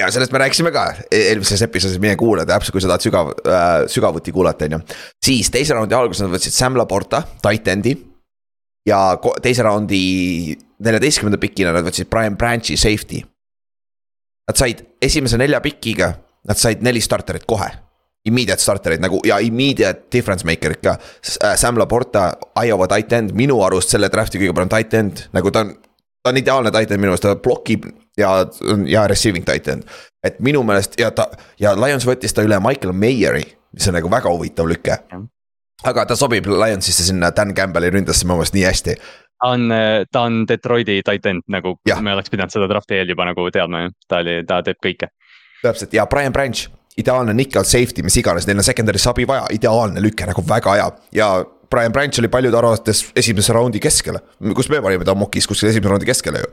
ja 0.01 0.09
sellest 0.11 0.33
me 0.33 0.41
rääkisime 0.47 0.73
ka 0.73 0.89
e-, 1.11 1.27
eelmises 1.29 1.63
episoodis, 1.69 2.01
mine 2.01 2.17
kuula 2.17 2.49
täpselt, 2.49 2.73
kui 2.73 2.81
sa 2.81 2.95
tahad 2.95 3.05
sügav 3.05 3.33
uh,, 3.37 3.85
sügavuti 3.93 4.33
kuulata, 4.33 4.65
on 4.65 4.79
ju. 4.79 4.85
siis 5.29 5.53
teise 5.53 5.77
raundi 5.77 5.99
alguses 5.99 6.25
nad 6.25 6.33
võtsid 6.33 6.57
Sam 6.57 6.81
Laporta, 6.81 7.27
tight 7.45 7.69
end'i 7.69 7.99
ja 8.87 8.99
teise 9.43 9.65
raundi 9.67 10.57
neljateistkümnenda 10.85 11.41
pikina 11.41 11.73
nad 11.75 11.87
võtsid 11.87 12.11
Brian 12.11 12.37
Branch'i 12.39 12.77
safety. 12.79 13.23
Nad 14.47 14.61
said 14.61 14.85
esimese 15.03 15.39
nelja 15.41 15.61
pikiga, 15.65 16.13
nad 16.47 16.61
said 16.61 16.85
neli 16.87 17.03
starterit 17.03 17.47
kohe. 17.49 17.69
Immediate 18.27 18.63
starterid 18.63 19.03
nagu 19.03 19.21
ja 19.27 19.39
immediate 19.43 20.09
difference 20.13 20.47
maker'id 20.47 20.83
ka. 20.83 20.97
Äh, 21.45 21.55
Sam 21.59 21.79
Laporta, 21.79 22.33
Iowa 22.63 22.89
tight 22.91 23.13
end, 23.15 23.35
minu 23.39 23.61
arust 23.63 23.95
selle 23.95 24.11
draft'i 24.11 24.41
kõige 24.43 24.55
parem 24.55 24.71
tight 24.71 24.95
end, 24.99 25.27
nagu 25.35 25.51
ta 25.55 25.67
on. 25.67 25.77
ta 26.27 26.33
on 26.33 26.41
ideaalne 26.41 26.73
tight 26.75 26.91
end 26.91 27.03
minu 27.03 27.15
arust, 27.15 27.23
ta 27.23 27.37
blokib 27.39 27.87
ja, 28.19 28.33
ja 28.91 29.07
receiving 29.07 29.47
tight 29.47 29.69
end. 29.71 29.87
et 30.27 30.41
minu 30.43 30.63
meelest 30.67 30.99
ja 30.99 31.13
ta 31.15 31.29
ja 31.63 31.77
Lions 31.79 32.07
võttis 32.07 32.35
ta 32.35 32.43
üle 32.43 32.59
Michael 32.59 32.93
Mayeri, 32.93 33.45
mis 33.73 33.87
on 33.87 33.95
nagu 33.95 34.11
väga 34.11 34.33
huvitav 34.33 34.67
lüke 34.67 34.99
aga 35.85 36.07
ta 36.07 36.17
sobib 36.17 36.47
Lionsisse 36.47 37.05
sinna 37.05 37.31
Dan 37.37 37.55
Campbell'i 37.55 37.91
ründasse 37.93 38.27
minu 38.27 38.41
meelest 38.41 38.57
nii 38.57 38.65
hästi. 38.65 38.97
ta 39.43 39.51
on, 39.53 39.69
ta 40.13 40.21
on 40.23 40.45
Detroiti 40.49 41.03
titan 41.05 41.43
nagu 41.53 41.77
me 42.01 42.15
oleks 42.15 42.33
pidanud 42.33 42.53
seda 42.55 42.69
draft'i 42.71 42.97
eel 42.97 43.13
juba 43.13 43.27
nagu 43.29 43.51
teadma 43.53 43.83
ju, 43.85 43.93
ta 44.09 44.23
oli, 44.25 44.39
ta 44.49 44.63
teeb 44.65 44.81
kõike. 44.83 45.11
täpselt 45.63 45.93
ja 45.93 46.07
Brian 46.07 46.33
Branch, 46.33 46.69
ideaalne 46.97 47.35
nickel 47.35 47.65
safety, 47.65 48.03
mis 48.03 48.17
iganes, 48.17 48.47
neil 48.47 48.63
on 48.63 48.65
secondary's 48.65 49.07
abi 49.11 49.27
vaja, 49.29 49.45
ideaalne 49.53 50.01
lüke 50.01 50.27
nagu 50.29 50.45
väga 50.49 50.79
hea. 50.79 50.89
Ja 51.13 51.29
Brian 51.71 51.93
Branch 51.93 52.19
oli 52.19 52.29
paljude 52.33 52.57
arvates 52.57 53.05
esimese 53.17 53.53
raundi 53.53 53.81
keskel, 53.83 54.19
kus 54.55 54.71
me 54.73 54.81
panime 54.81 55.05
ta 55.05 55.15
mokis 55.19 55.49
kuskil 55.51 55.69
esimese 55.73 55.93
raundi 55.93 56.09
keskele 56.09 56.45
ju? 56.45 56.53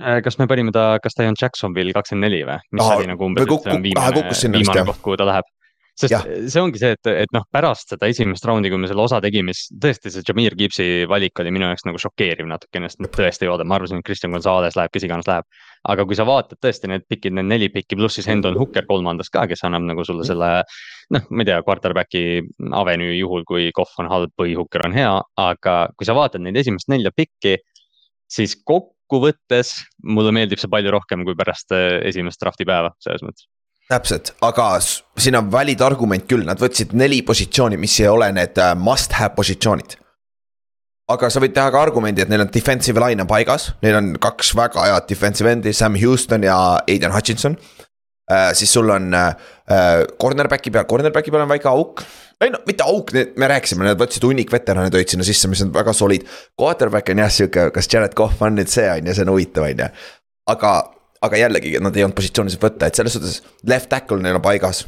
Äh, 0.00 0.20
kas 0.24 0.38
me 0.40 0.46
panime 0.50 0.72
ta, 0.74 0.98
kas 1.02 1.14
ta 1.14 1.22
ei 1.22 1.30
olnud 1.30 1.42
Jacksonville 1.42 1.92
kakskümmend 1.94 2.26
neli 2.26 2.40
või, 2.46 2.56
mis 2.72 2.82
Aha, 2.82 2.96
oli 2.98 3.10
nagu 3.10 3.28
umbes, 3.28 3.44
et 3.44 3.52
see 3.66 3.76
on 3.76 3.84
viimane, 3.84 4.24
viimane 4.56 4.86
koht, 4.88 5.02
kuhu 5.04 5.18
ta 5.20 5.28
läheb 5.28 5.50
sest 5.94 6.10
Jah. 6.10 6.24
see 6.50 6.62
ongi 6.62 6.80
see, 6.80 6.94
et, 6.96 7.08
et 7.22 7.34
noh, 7.34 7.44
pärast 7.54 7.92
seda 7.92 8.08
esimest 8.10 8.44
raundi, 8.48 8.70
kui 8.72 8.80
me 8.82 8.88
selle 8.90 9.04
osa 9.04 9.20
tegime, 9.22 9.54
siis 9.54 9.70
tõesti 9.80 10.10
see 10.10 10.24
Jameer 10.26 10.56
Gibbsi 10.58 10.86
valik 11.10 11.38
oli 11.42 11.52
minu 11.54 11.68
jaoks 11.68 11.86
nagu 11.86 12.00
šokeeriv 12.02 12.48
natukene, 12.50 12.90
sest 12.90 13.04
tõesti 13.14 13.46
ei 13.46 13.52
oodanud, 13.52 13.70
ma 13.70 13.78
arvasin, 13.78 14.02
et 14.02 14.08
Christian 14.08 14.34
Gonzalez 14.34 14.74
läheb, 14.78 14.90
kes 14.94 15.06
iganes 15.06 15.30
läheb. 15.30 15.46
aga 15.92 16.06
kui 16.08 16.16
sa 16.18 16.26
vaatad 16.26 16.58
tõesti 16.64 16.90
need 16.90 17.06
pikid, 17.08 17.36
need 17.38 17.46
neli 17.46 17.68
pikki 17.70 17.98
pluss 18.00 18.18
siis 18.18 18.26
Hendon 18.30 18.58
Hooker 18.58 18.86
kolmandas 18.88 19.30
ka, 19.30 19.46
kes 19.46 19.62
annab 19.68 19.86
nagu 19.86 20.04
sulle 20.04 20.26
selle. 20.26 20.50
noh, 21.14 21.30
ma 21.30 21.44
ei 21.44 21.50
tea, 21.50 21.60
quarterback'i 21.62 22.24
avenue 22.72 23.14
juhul, 23.14 23.44
kui 23.46 23.70
Kohv 23.76 24.02
on 24.02 24.10
halb 24.10 24.34
või 24.40 24.56
Hooker 24.58 24.88
on 24.88 24.96
hea, 24.96 25.14
aga 25.38 25.76
kui 25.94 26.08
sa 26.08 26.16
vaatad 26.16 26.42
neid 26.42 26.58
esimest 26.58 26.90
nelja 26.90 27.14
pikki. 27.14 27.58
siis 28.34 28.56
kokkuvõttes 28.66 29.76
mulle 30.02 30.32
meeldib 30.32 30.58
see 30.58 30.72
palju 30.72 30.90
rohkem 30.90 31.22
kui 31.24 31.36
pärast 31.38 31.70
eh, 31.76 32.00
esimest 32.08 32.40
draft'i 32.40 32.64
päeva, 32.66 32.96
selles 33.04 33.22
mõttes 33.22 33.46
täpselt, 33.90 34.32
aga 34.44 34.68
siin 34.80 35.36
on 35.38 35.50
valid 35.52 35.82
argument 35.84 36.24
küll, 36.30 36.44
nad 36.46 36.60
võtsid 36.60 36.94
neli 36.96 37.20
positsiooni, 37.26 37.78
mis 37.80 37.98
ei 38.00 38.08
ole 38.08 38.30
need 38.36 38.58
äh, 38.60 38.72
must 38.78 39.16
have 39.18 39.34
positsioonid. 39.36 39.98
aga 41.12 41.28
sa 41.28 41.40
võid 41.42 41.52
teha 41.52 41.68
ka 41.72 41.82
argumendi, 41.84 42.24
et 42.24 42.30
neil 42.32 42.46
on 42.46 42.52
defensive 42.52 43.00
line 43.02 43.20
on 43.20 43.28
paigas, 43.28 43.72
neil 43.84 43.98
on 43.98 44.14
kaks 44.20 44.54
väga 44.56 44.86
head 44.88 45.08
defensive 45.10 45.50
endi, 45.52 45.74
Sam 45.76 45.98
Houston 46.00 46.46
ja 46.46 46.56
Aiden 46.88 47.12
Hutchinson 47.12 47.58
äh,. 48.32 48.54
siis 48.56 48.72
sul 48.72 48.88
on 48.88 49.12
äh, 49.14 49.34
cornerback'i 50.20 50.72
peal, 50.72 50.88
cornerback'i 50.88 51.34
peal 51.34 51.44
on 51.44 51.52
väike 51.52 51.68
auk. 51.68 52.06
ei 52.40 52.50
no 52.50 52.62
mitte 52.66 52.88
auk, 52.88 53.12
me 53.36 53.52
rääkisime, 53.52 53.84
nad 53.84 54.00
võtsid 54.00 54.24
hunnik 54.24 54.52
veteranid 54.52 54.96
olid 54.96 55.12
sinna 55.12 55.28
sisse, 55.28 55.48
mis 55.48 55.62
on 55.64 55.70
väga 55.72 55.92
solid. 55.96 56.24
Quarterback 56.60 57.12
on 57.12 57.20
jah 57.20 57.30
sihuke, 57.32 57.68
kas 57.72 57.88
Jared 57.92 58.16
Cough 58.16 58.40
on 58.42 58.56
nüüd 58.56 58.72
see 58.72 58.88
on 58.88 59.06
ju, 59.12 59.14
see 59.14 59.28
on 59.28 59.32
huvitav, 59.36 59.68
on 59.68 59.84
ju. 59.84 59.92
aga, 60.56 60.72
aga 61.24 61.40
jällegi 61.40 61.78
nad 61.82 61.96
ei 61.96 62.04
olnud 62.06 62.18
positsioonis 62.18 62.60
võtta, 62.62 62.88
et 62.88 63.00
selles 63.00 63.16
suhtes 63.16 63.40
left 63.70 63.90
tackle 63.92 64.20
neil 64.22 64.40
on 64.40 64.44
paigas. 64.44 64.84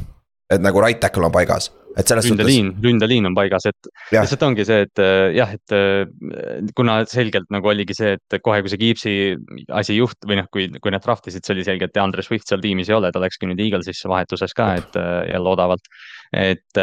et 0.47 0.63
nagu 0.63 0.79
right 0.79 1.01
tackle 1.03 1.27
on 1.27 1.33
paigas, 1.35 1.73
et 1.97 2.07
selles 2.07 2.27
suhtes. 2.29 2.45
ründeliin, 2.45 2.69
ründeliin 2.85 3.27
on 3.27 3.35
paigas, 3.35 3.65
et 3.71 3.89
Jah. 4.13 4.23
lihtsalt 4.23 4.45
ongi 4.47 4.67
see, 4.69 4.85
et 4.85 5.01
äh, 5.03 5.31
jah, 5.35 5.55
et 5.57 5.75
äh, 5.75 6.05
kuna 6.77 6.99
selgelt 7.09 7.49
nagu 7.51 7.71
oligi 7.73 7.97
see, 7.97 8.13
et 8.19 8.37
kohe, 8.45 8.61
kui 8.63 8.73
see 8.73 8.81
Gibbsi 8.83 9.15
asi 9.75 9.97
juht 9.97 10.29
või 10.29 10.39
noh, 10.39 10.51
kui, 10.53 10.69
kui 10.83 10.93
nad 10.95 11.05
draft 11.05 11.27
isid, 11.31 11.47
see 11.47 11.57
oli 11.57 11.65
selge, 11.67 11.89
et 11.89 11.97
DeAndre 11.97 12.25
Swift 12.27 12.47
seal 12.51 12.63
tiimis 12.63 12.93
ei 12.93 12.99
ole, 12.99 13.11
ta 13.15 13.23
läkski 13.23 13.49
nüüd 13.49 13.63
Eaglesisse 13.65 14.11
vahetuses 14.13 14.55
ka, 14.57 14.69
et 14.83 15.01
äh, 15.01 15.23
jälle 15.33 15.55
odavalt. 15.57 15.91
et 16.35 16.79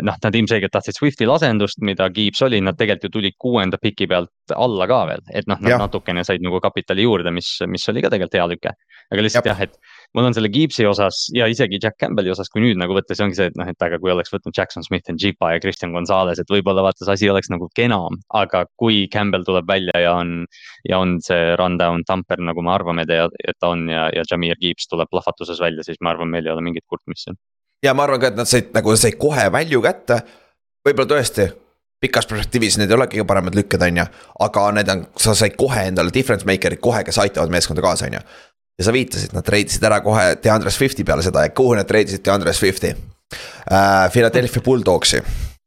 noh, 0.00 0.16
nad 0.24 0.36
ilmselgelt 0.38 0.72
tahtsid 0.72 0.96
Swiftil 0.96 1.28
asendust, 1.28 1.76
mida 1.84 2.06
Gibbs 2.08 2.40
oli, 2.46 2.56
nad 2.64 2.78
tegelikult 2.78 3.04
ju 3.04 3.10
tulid 3.18 3.34
kuuenda 3.36 3.76
piki 3.76 4.06
pealt 4.08 4.54
alla 4.56 4.86
ka 4.88 5.02
veel, 5.10 5.20
et 5.28 5.46
noh, 5.46 5.60
nad 5.60 5.74
Jah. 5.74 5.82
natukene 5.82 6.24
said 6.24 6.40
nagu 6.42 6.56
kapitali 6.64 7.04
juurde, 7.04 7.30
mis, 7.36 7.50
mis 7.68 7.84
oli 7.92 8.00
ka 8.02 8.10
tegelikult 8.14 8.38
hea 8.40 8.46
lüke. 8.48 8.72
Aga 9.12 9.24
lihtsalt 9.24 9.46
Jep. 9.46 9.54
jah, 9.54 9.62
et 9.64 10.14
mul 10.16 10.26
on 10.28 10.34
selle 10.36 10.50
Gibbsi 10.52 10.84
osas 10.88 11.26
ja 11.34 11.46
isegi 11.50 11.80
Jack 11.82 11.98
Campbell'i 12.00 12.32
osas, 12.32 12.50
kui 12.52 12.62
nüüd 12.64 12.80
nagu 12.80 12.96
võtta, 12.96 13.16
see 13.16 13.24
ongi 13.26 13.38
see, 13.38 13.50
et 13.50 13.58
noh, 13.58 13.68
et 13.68 13.84
aga 13.84 14.00
kui 14.02 14.12
oleks 14.12 14.32
võtnud 14.32 14.56
Jackson 14.56 14.84
Smith 14.84 15.12
and 15.12 15.22
Jipa 15.22 15.52
ja 15.54 15.62
Christian 15.62 15.94
Gonzalez, 15.96 16.40
et 16.40 16.52
võib-olla 16.52 16.84
vaata 16.84 17.06
see 17.06 17.16
asi 17.16 17.30
oleks 17.32 17.52
nagu 17.52 17.70
kenam. 17.76 18.18
aga 18.36 18.64
kui 18.80 19.06
Campbell 19.12 19.46
tuleb 19.48 19.68
välja 19.68 20.02
ja 20.02 20.16
on, 20.20 20.42
ja 20.88 20.98
on 21.00 21.18
see 21.24 21.54
rundown 21.60 22.04
tamper, 22.08 22.42
nagu 22.44 22.64
me 22.64 22.74
arvame, 22.74 23.06
et 23.08 23.56
ta 23.60 23.72
on 23.74 23.86
ja, 23.88 24.08
ja 24.14 24.26
Jameer 24.30 24.60
Gibbs 24.60 24.90
tuleb 24.90 25.08
plahvatuses 25.12 25.60
välja, 25.60 25.86
siis 25.86 26.00
ma 26.00 26.12
arvan, 26.12 26.32
meil 26.32 26.46
ei 26.46 26.52
ole 26.52 26.64
mingit 26.64 26.86
kurtmist 26.86 27.28
siin. 27.28 27.40
ja 27.82 27.94
ma 27.94 28.04
arvan 28.04 28.20
ka, 28.20 28.32
et 28.32 28.42
nad 28.42 28.50
said 28.50 28.74
nagu 28.76 28.96
said 28.96 29.16
kohe 29.20 29.48
value 29.52 29.82
kätte. 29.84 30.20
võib-olla 30.84 31.16
tõesti 31.16 31.48
pikas 32.00 32.26
perspektiivis 32.30 32.78
need 32.78 32.90
ei 32.92 32.96
ole 32.96 33.08
kõige 33.10 33.26
paremad 33.26 33.56
lükked, 33.58 33.82
on 33.82 34.00
ju, 34.02 34.04
aga 34.46 34.66
need 34.76 34.90
on, 34.92 35.04
sa 35.18 35.34
said 35.38 35.56
kohe 35.58 35.88
endale 35.90 36.14
difference 36.14 36.46
maker'id 36.46 36.80
kohe, 36.82 37.02
kes 37.06 37.18
aitavad 37.24 37.50
meeskonda 37.50 37.82
kaasa, 37.82 38.06
on 38.06 38.18
ju. 38.18 38.22
Ja 38.78 38.86
sa 38.86 38.94
viitasid, 38.94 39.34
nad 39.36 39.46
treidisid 39.46 39.84
ära 39.84 40.00
kohe 40.04 40.30
DeAndre 40.42 40.72
Swifti 40.74 41.06
peale 41.06 41.24
seda 41.26 41.46
ja 41.46 41.54
kuhu 41.54 41.76
nad 41.78 41.88
treidisid 41.88 42.24
DeAndre 42.24 42.54
Swifti 42.56 42.94
äh,? 42.94 44.10
Philadelphia 44.14 44.64
Bulldogsi 44.64 45.22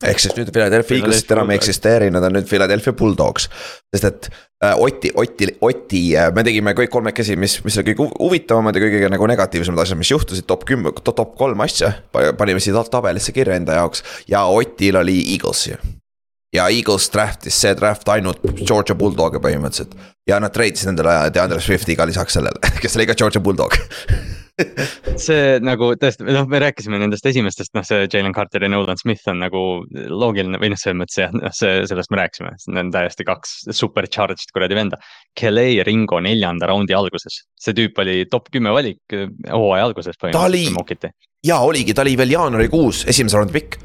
ehk 0.07 0.21
siis 0.21 0.35
nüüd 0.37 0.51
Philadelphia 0.53 0.99
Eaglesid 0.99 1.33
enam 1.35 1.51
ei 1.51 1.59
eksisteeri, 1.59 2.09
nad 2.13 2.25
on 2.25 2.35
nüüd 2.37 2.47
Philadelphia 2.49 2.93
Bulldogs. 2.97 3.47
sest 3.93 4.07
et 4.09 4.29
äh, 4.63 4.73
Oti, 4.73 5.11
Oti, 5.15 5.49
Oti 5.61 6.03
äh, 6.17 6.31
me 6.33 6.45
tegime 6.47 6.73
kõik 6.77 6.93
kolmekesi, 6.93 7.37
mis, 7.39 7.59
mis 7.65 7.77
oli 7.77 7.91
kõige 7.91 8.05
hu- 8.07 8.19
huvitavamad 8.19 8.77
ja 8.77 8.83
kõige 8.85 9.13
nagu 9.13 9.29
negatiivsemad 9.29 9.85
asjad, 9.85 10.01
mis 10.01 10.11
juhtusid, 10.13 10.47
top 10.49 10.65
kümme, 10.69 10.93
top 11.05 11.35
kolm 11.37 11.61
asja. 11.65 11.93
panime 12.11 12.61
siia 12.63 12.83
tabelisse 12.91 13.35
kirja 13.35 13.59
enda 13.59 13.77
jaoks 13.81 14.05
ja 14.31 14.45
Otil 14.49 14.97
oli 15.01 15.21
Eagles 15.35 15.67
ju. 15.69 15.81
Ja 16.53 16.65
Eagles 16.69 17.09
draft'is 17.13 17.55
see 17.63 17.75
draft 17.79 18.09
ainult 18.11 18.41
Georgia 18.67 18.95
Bulldog'e 18.95 19.39
põhimõtteliselt. 19.43 19.95
ja 20.27 20.39
nad 20.43 20.51
treidisid 20.53 20.89
endale 20.91 21.29
DeAndre 21.33 21.61
Swifti 21.63 21.95
ka 21.95 22.05
lisaks 22.09 22.33
sellele, 22.39 22.59
kes 22.83 22.95
oli 22.99 23.07
ka 23.09 23.15
Georgia 23.15 23.41
Bulldog 23.43 23.77
see 25.21 25.57
nagu 25.63 25.93
tõesti, 25.99 26.25
noh, 26.27 26.45
me 26.51 26.59
rääkisime 26.61 26.99
nendest 27.01 27.25
esimestest, 27.25 27.71
noh, 27.77 27.85
see 27.87 28.03
Jalen 28.11 28.33
Carter 28.35 28.61
ja 28.65 28.69
Nolan 28.69 28.99
Smith 28.99 29.23
on 29.31 29.39
nagu 29.41 29.61
loogiline 30.11 30.59
või 30.61 30.69
noh, 30.73 30.79
selles 30.79 30.99
mõttes 30.99 31.17
jah, 31.21 31.31
noh, 31.33 31.53
see, 31.55 31.79
sellest 31.89 32.11
me 32.13 32.19
rääkisime, 32.19 32.51
need 32.67 32.83
on 32.83 32.91
täiesti 32.93 33.25
kaks 33.27 33.55
supercharged 33.77 34.51
kuradi 34.53 34.77
venda. 34.77 34.99
Kelly 35.39 35.79
Ringo 35.87 36.19
neljanda 36.21 36.69
raundi 36.69 36.93
alguses, 36.97 37.41
see 37.57 37.73
tüüp 37.77 37.97
oli 38.03 38.19
top 38.31 38.51
kümme 38.53 38.73
valik 38.75 39.15
eh, 39.17 39.25
hooaja 39.49 39.87
alguses 39.89 40.19
Ta 40.19 40.27
oli- 40.27 40.35
põhimõtteliselt, 40.35 40.67
kui 40.67 40.77
mokiti. 40.77 41.13
ja 41.47 41.61
oligi, 41.65 41.95
ta 41.97 42.05
oli 42.05 42.17
veel 42.19 42.35
jaanuarikuus 42.35 43.05
esimese 43.09 43.39
raundi 43.39 43.55
pikk. 43.57 43.79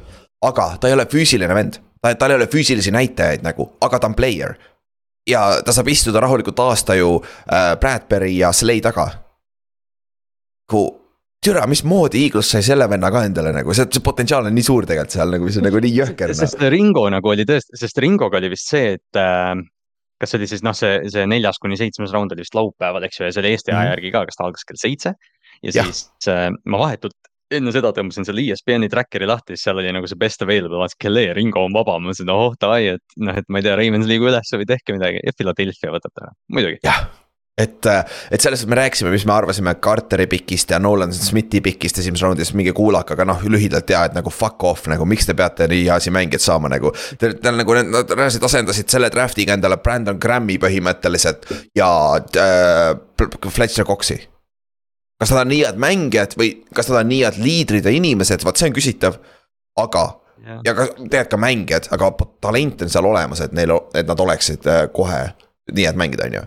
aga 0.45 0.75
ta 0.77 0.91
ei 0.91 0.93
ole 0.93 1.07
füüsiline 1.09 1.55
vend, 1.57 1.79
ta, 2.01 2.13
tal 2.15 2.33
ei 2.33 2.39
ole 2.39 2.47
füüsilisi 2.51 2.93
näitajaid 2.95 3.45
nagu, 3.45 3.71
aga 3.81 3.99
ta 3.99 4.09
on 4.11 4.15
player. 4.17 4.55
ja 5.27 5.61
ta 5.65 5.73
saab 5.75 5.89
istuda 5.91 6.21
rahulikult 6.23 6.59
aasta 6.63 6.95
ju 6.95 7.17
äh, 7.19 7.75
Bradbury 7.79 8.37
ja 8.37 8.51
Slay 8.55 8.81
taga. 8.81 9.09
kui, 10.71 10.91
türa, 11.43 11.67
mismoodi 11.67 12.25
Eagles 12.25 12.51
sai 12.51 12.63
selle 12.65 12.89
venna 12.89 13.11
ka 13.11 13.23
endale 13.27 13.53
nagu, 13.55 13.73
see, 13.75 13.87
see 13.91 14.03
potentsiaal 14.03 14.49
on 14.49 14.55
nii 14.55 14.67
suur 14.67 14.87
tegelikult 14.87 15.15
seal 15.15 15.31
nagu, 15.31 15.47
mis 15.47 15.57
on 15.59 15.67
nagu 15.67 15.81
nii 15.83 15.95
jõhker. 15.95 16.35
sest 16.35 16.63
Ringo 16.73 17.07
nagu 17.13 17.33
oli 17.33 17.47
tõesti, 17.47 17.79
sest 17.79 18.03
Ringoga 18.03 18.41
oli 18.41 18.51
vist 18.53 18.71
see, 18.71 18.97
et 18.97 19.21
äh, 19.21 19.53
kas 20.21 20.33
see 20.33 20.41
oli 20.41 20.49
siis 20.49 20.65
noh, 20.65 20.75
see, 20.77 20.99
see 21.13 21.27
neljas 21.29 21.61
kuni 21.61 21.77
seitsmes 21.79 22.13
raund 22.15 22.33
oli 22.33 22.43
vist 22.45 22.57
laupäeval, 22.57 23.05
eks 23.07 23.21
ju, 23.21 23.27
ja 23.27 23.35
see 23.35 23.43
oli 23.43 23.53
Eesti 23.55 23.75
aja 23.75 23.93
järgi 23.93 24.13
ka, 24.15 24.25
kas 24.29 24.39
ta 24.39 24.47
algas 24.47 24.67
kell 24.67 24.81
seitse. 24.81 25.15
ja 25.65 25.73
siis 25.73 26.29
äh, 26.31 26.49
ma 26.65 26.81
vahetult 26.81 27.15
enne 27.53 27.73
seda 27.75 27.93
tõmbasin 27.95 28.27
selle 28.27 28.43
ESPN-i 28.51 28.89
tracker'i 28.91 29.29
lahti, 29.29 29.55
siis 29.55 29.67
seal 29.67 29.79
oli 29.81 29.93
nagu 29.95 30.09
see 30.09 30.19
best 30.19 30.43
available, 30.45 30.79
vaatasin, 30.81 31.01
Kelly 31.03 31.29
Ringo 31.37 31.63
on 31.67 31.75
vaba, 31.75 31.99
ma 31.99 32.09
mõtlesin, 32.09 32.33
oh 32.33 32.57
davai, 32.59 32.97
et 32.97 33.21
noh, 33.23 33.37
et 33.37 33.47
ma 33.51 33.61
ei 33.61 33.67
tea, 33.67 33.77
Ravens 33.79 34.09
liigu 34.09 34.27
üles 34.31 34.57
või 34.57 34.67
tehke 34.67 34.97
midagi 34.97 35.23
ja 35.23 35.37
Philadelphia 35.37 35.93
võtab 35.95 36.13
ta, 36.17 36.33
muidugi. 36.51 36.81
jah, 36.85 37.07
et, 37.57 37.87
et 38.31 38.43
sellest 38.43 38.67
me 38.69 38.77
rääkisime, 38.77 39.09
mis 39.13 39.25
me 39.25 39.33
arvasime 39.33 39.73
Carteri 39.81 40.27
pikist 40.29 40.71
ja 40.71 40.79
Nolan 40.79 41.13
Smithi 41.15 41.61
pikist 41.65 41.97
esimeses 42.03 42.25
raundis, 42.25 42.53
minge 42.57 42.73
kuulake, 42.77 43.15
aga 43.15 43.25
noh, 43.25 43.41
lühidalt 43.49 43.89
ja 43.89 44.03
et 44.05 44.15
nagu 44.17 44.33
fuck 44.33 44.63
off 44.67 44.89
nagu, 44.91 45.07
miks 45.09 45.25
te 45.25 45.33
peate 45.37 45.69
nii 45.71 45.87
heasi 45.87 46.13
mängijad 46.13 46.43
saama 46.43 46.69
nagu. 46.73 46.93
Te, 47.17 47.33
te 47.33 47.53
nagu 47.55 47.77
nad 47.79 48.13
reaalselt 48.13 48.45
asendasid 48.45 48.93
selle 48.93 49.09
draft'iga 49.13 49.57
endale 49.57 49.79
Brandon 49.81 50.19
Grammi 50.21 50.59
põhimõtteliselt 50.61 51.49
ja 51.77 51.89
äh, 52.17 52.91
Fletcher 53.49 53.87
Coxi. 53.89 54.21
Kas 55.17 55.33
nad 55.33 55.45
on 55.45 55.51
nii 55.53 55.63
head 55.65 55.81
mängijad 55.81 56.37
või 56.39 56.53
kas 56.75 56.91
nad 56.91 57.01
on 57.01 57.11
nii 57.11 57.23
head 57.25 57.41
liidrid 57.41 57.89
ja 57.89 57.93
inimesed, 57.93 58.45
vot 58.45 58.59
see 58.59 58.69
on 58.69 58.77
küsitav, 58.77 59.19
aga 59.81 60.05
ja 60.65 60.73
ka 60.75 60.87
tegelikult 60.95 61.31
ka 61.31 61.39
mängijad, 61.41 61.89
aga 61.95 62.11
talent 62.43 62.83
on 62.85 62.91
seal 62.91 63.07
olemas, 63.09 63.41
et 63.43 63.55
neil, 63.57 63.73
et 63.97 64.07
nad 64.07 64.21
oleksid 64.27 64.67
äh, 64.69 64.85
kohe 64.93 65.23
nii 65.73 65.89
head 65.89 65.99
mängida, 65.99 66.29
on 66.29 66.39
ju. 66.39 66.45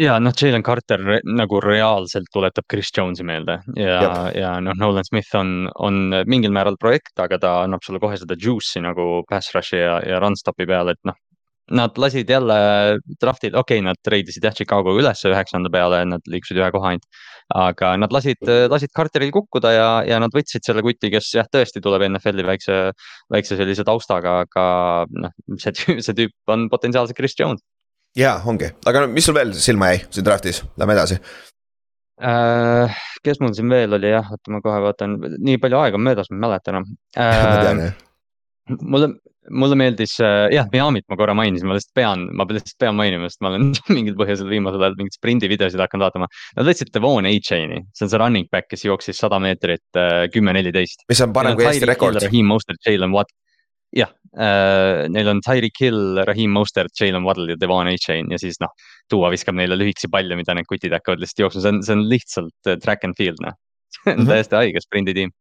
Ja 0.00 0.16
noh, 0.20 0.32
Jalen 0.32 0.62
Carter 0.64 1.02
nagu 1.28 1.58
reaalselt 1.60 2.30
tuletab 2.32 2.64
Chris 2.70 2.88
Jones'i 2.96 3.26
meelde. 3.28 3.58
Ja, 3.76 4.30
ja 4.32 4.54
noh, 4.64 4.76
Nolan 4.80 5.04
Smith 5.04 5.36
on, 5.36 5.68
on 5.76 6.06
mingil 6.26 6.52
määral 6.54 6.78
projekt, 6.80 7.12
aga 7.20 7.36
ta 7.38 7.50
annab 7.66 7.84
sulle 7.84 8.00
kohe 8.00 8.16
seda 8.16 8.38
juice'i 8.40 8.80
nagu 8.84 9.20
pass 9.28 9.52
rush'i 9.52 9.82
ja, 9.82 9.98
ja 10.08 10.20
run 10.22 10.38
stop'i 10.38 10.66
peal, 10.68 10.94
et 10.94 11.00
noh. 11.08 11.18
Nad 11.72 11.96
lasid 11.96 12.28
jälle 12.28 12.56
draft'il, 13.22 13.54
okei 13.56 13.80
okay,, 13.80 13.84
nad 13.86 14.00
treidisid 14.04 14.44
jah 14.44 14.56
Chicago 14.56 14.92
ülesse 14.98 15.30
üheksanda 15.32 15.72
peale, 15.72 16.02
nad 16.10 16.26
liikusid 16.28 16.60
ühe 16.60 16.70
koha 16.74 16.92
ainult. 16.92 17.06
aga 17.52 17.94
nad 18.00 18.12
lasid, 18.14 18.40
lasid 18.70 18.92
Carteril 18.96 19.32
kukkuda 19.34 19.72
ja, 19.74 19.88
ja 20.08 20.20
nad 20.22 20.32
võtsid 20.32 20.64
selle 20.64 20.84
kuti, 20.84 21.10
kes 21.12 21.32
jah, 21.36 21.48
tõesti 21.52 21.82
tuleb 21.84 22.06
NFL-i 22.06 22.46
väikse, 22.46 22.76
väikse 23.32 23.58
sellise 23.58 23.84
taustaga, 23.84 24.38
aga 24.46 24.64
noh, 25.10 25.34
see 25.60 25.74
tüüp, 25.76 26.00
see 26.06 26.16
tüüp 26.16 26.54
on 26.54 26.68
potentsiaalselt 26.72 27.18
Chris 27.18 27.36
Jones 27.36 27.64
jaa, 28.18 28.36
ongi, 28.48 28.68
aga 28.88 29.04
no 29.04 29.10
mis 29.12 29.26
sul 29.28 29.36
veel 29.36 29.54
silma 29.56 29.92
jäi 29.92 30.02
siin 30.12 30.26
draft'is, 30.26 30.62
lähme 30.80 30.96
edasi 30.96 31.18
äh,. 32.20 33.02
kes 33.24 33.40
mul 33.40 33.54
siin 33.56 33.70
veel 33.72 33.96
oli 33.96 34.12
jah, 34.12 34.28
oota 34.34 34.52
ma 34.52 34.60
kohe 34.64 34.80
vaatan, 34.84 35.16
nii 35.38 35.60
palju 35.62 35.80
aega 35.80 36.00
on 36.00 36.06
möödas, 36.08 36.30
ma 36.30 36.38
ei 36.38 36.44
mäleta 36.46 36.74
enam 36.74 36.88
äh,. 37.16 37.44
ma 37.48 37.60
tean 37.64 37.84
jah. 37.86 38.00
Mulle, 38.70 39.08
mulle 39.50 39.76
meeldis 39.78 40.14
äh, 40.22 40.46
jah, 40.54 40.68
Miami't 40.72 41.06
ma 41.10 41.16
korra 41.18 41.34
mainisin, 41.36 41.66
ma 41.70 41.76
lihtsalt 41.76 41.94
pean, 41.98 42.24
ma 42.36 42.46
lihtsalt 42.48 42.78
pean 42.82 42.96
mainima, 42.98 43.28
sest 43.30 43.42
ma 43.42 43.50
olen 43.52 43.70
mingil 43.96 44.16
põhjusel 44.18 44.50
viimasel 44.52 44.82
ajal 44.84 44.96
mingeid 45.00 45.16
sprindi 45.18 45.50
videosid 45.50 45.82
hakanud 45.82 46.06
vaatama. 46.08 46.28
Nad 46.58 46.68
võtsid 46.68 46.92
Devon 46.94 47.28
A-Chain'i, 47.28 47.82
see 47.96 48.06
on 48.06 48.12
see 48.12 48.20
running 48.22 48.48
back, 48.54 48.68
kes 48.72 48.84
jooksis 48.86 49.18
sada 49.22 49.40
meetrit 49.42 49.98
äh, 49.98 50.26
kümme, 50.32 50.54
neliteist. 50.56 51.06
mis 51.10 51.22
on 51.24 51.34
parem 51.36 51.58
kui 51.58 51.66
Eesti 51.70 51.88
rekord. 51.90 52.20
Raheem 52.22 52.46
Mostert, 52.52 52.82
Jalen 52.86 53.14
Watt, 53.16 53.32
jah 53.92 54.08
äh,, 54.40 55.04
neil 55.12 55.28
on 55.28 55.42
Tyreek 55.44 55.76
Hill, 55.82 56.22
Raheem 56.24 56.54
Mostert, 56.56 56.94
Jalen 56.96 57.26
Waddle 57.26 57.52
ja 57.52 57.58
Devon 57.60 57.90
A-Chain 57.90 58.30
ja 58.32 58.38
siis 58.40 58.56
noh. 58.62 58.70
tuua 59.12 59.28
viskab 59.34 59.58
neile 59.58 59.76
lühikesi 59.76 60.08
palle, 60.08 60.38
mida 60.38 60.54
need 60.56 60.64
kutid 60.70 60.94
hakkavad 60.96 61.20
lihtsalt 61.20 61.42
jooksma, 61.44 61.60
see 61.66 61.72
on, 61.74 61.82
see 61.84 61.96
on 61.98 62.04
lihtsalt 62.08 62.70
track 62.80 63.04
and 63.04 63.18
field 63.18 63.42
noh. 63.44 63.58
see 63.98 64.14
on 64.14 64.22
Mhm. 64.22 64.30
täiesti 64.30 64.56
haige 64.56 64.80
sprinditiim. 64.86 65.34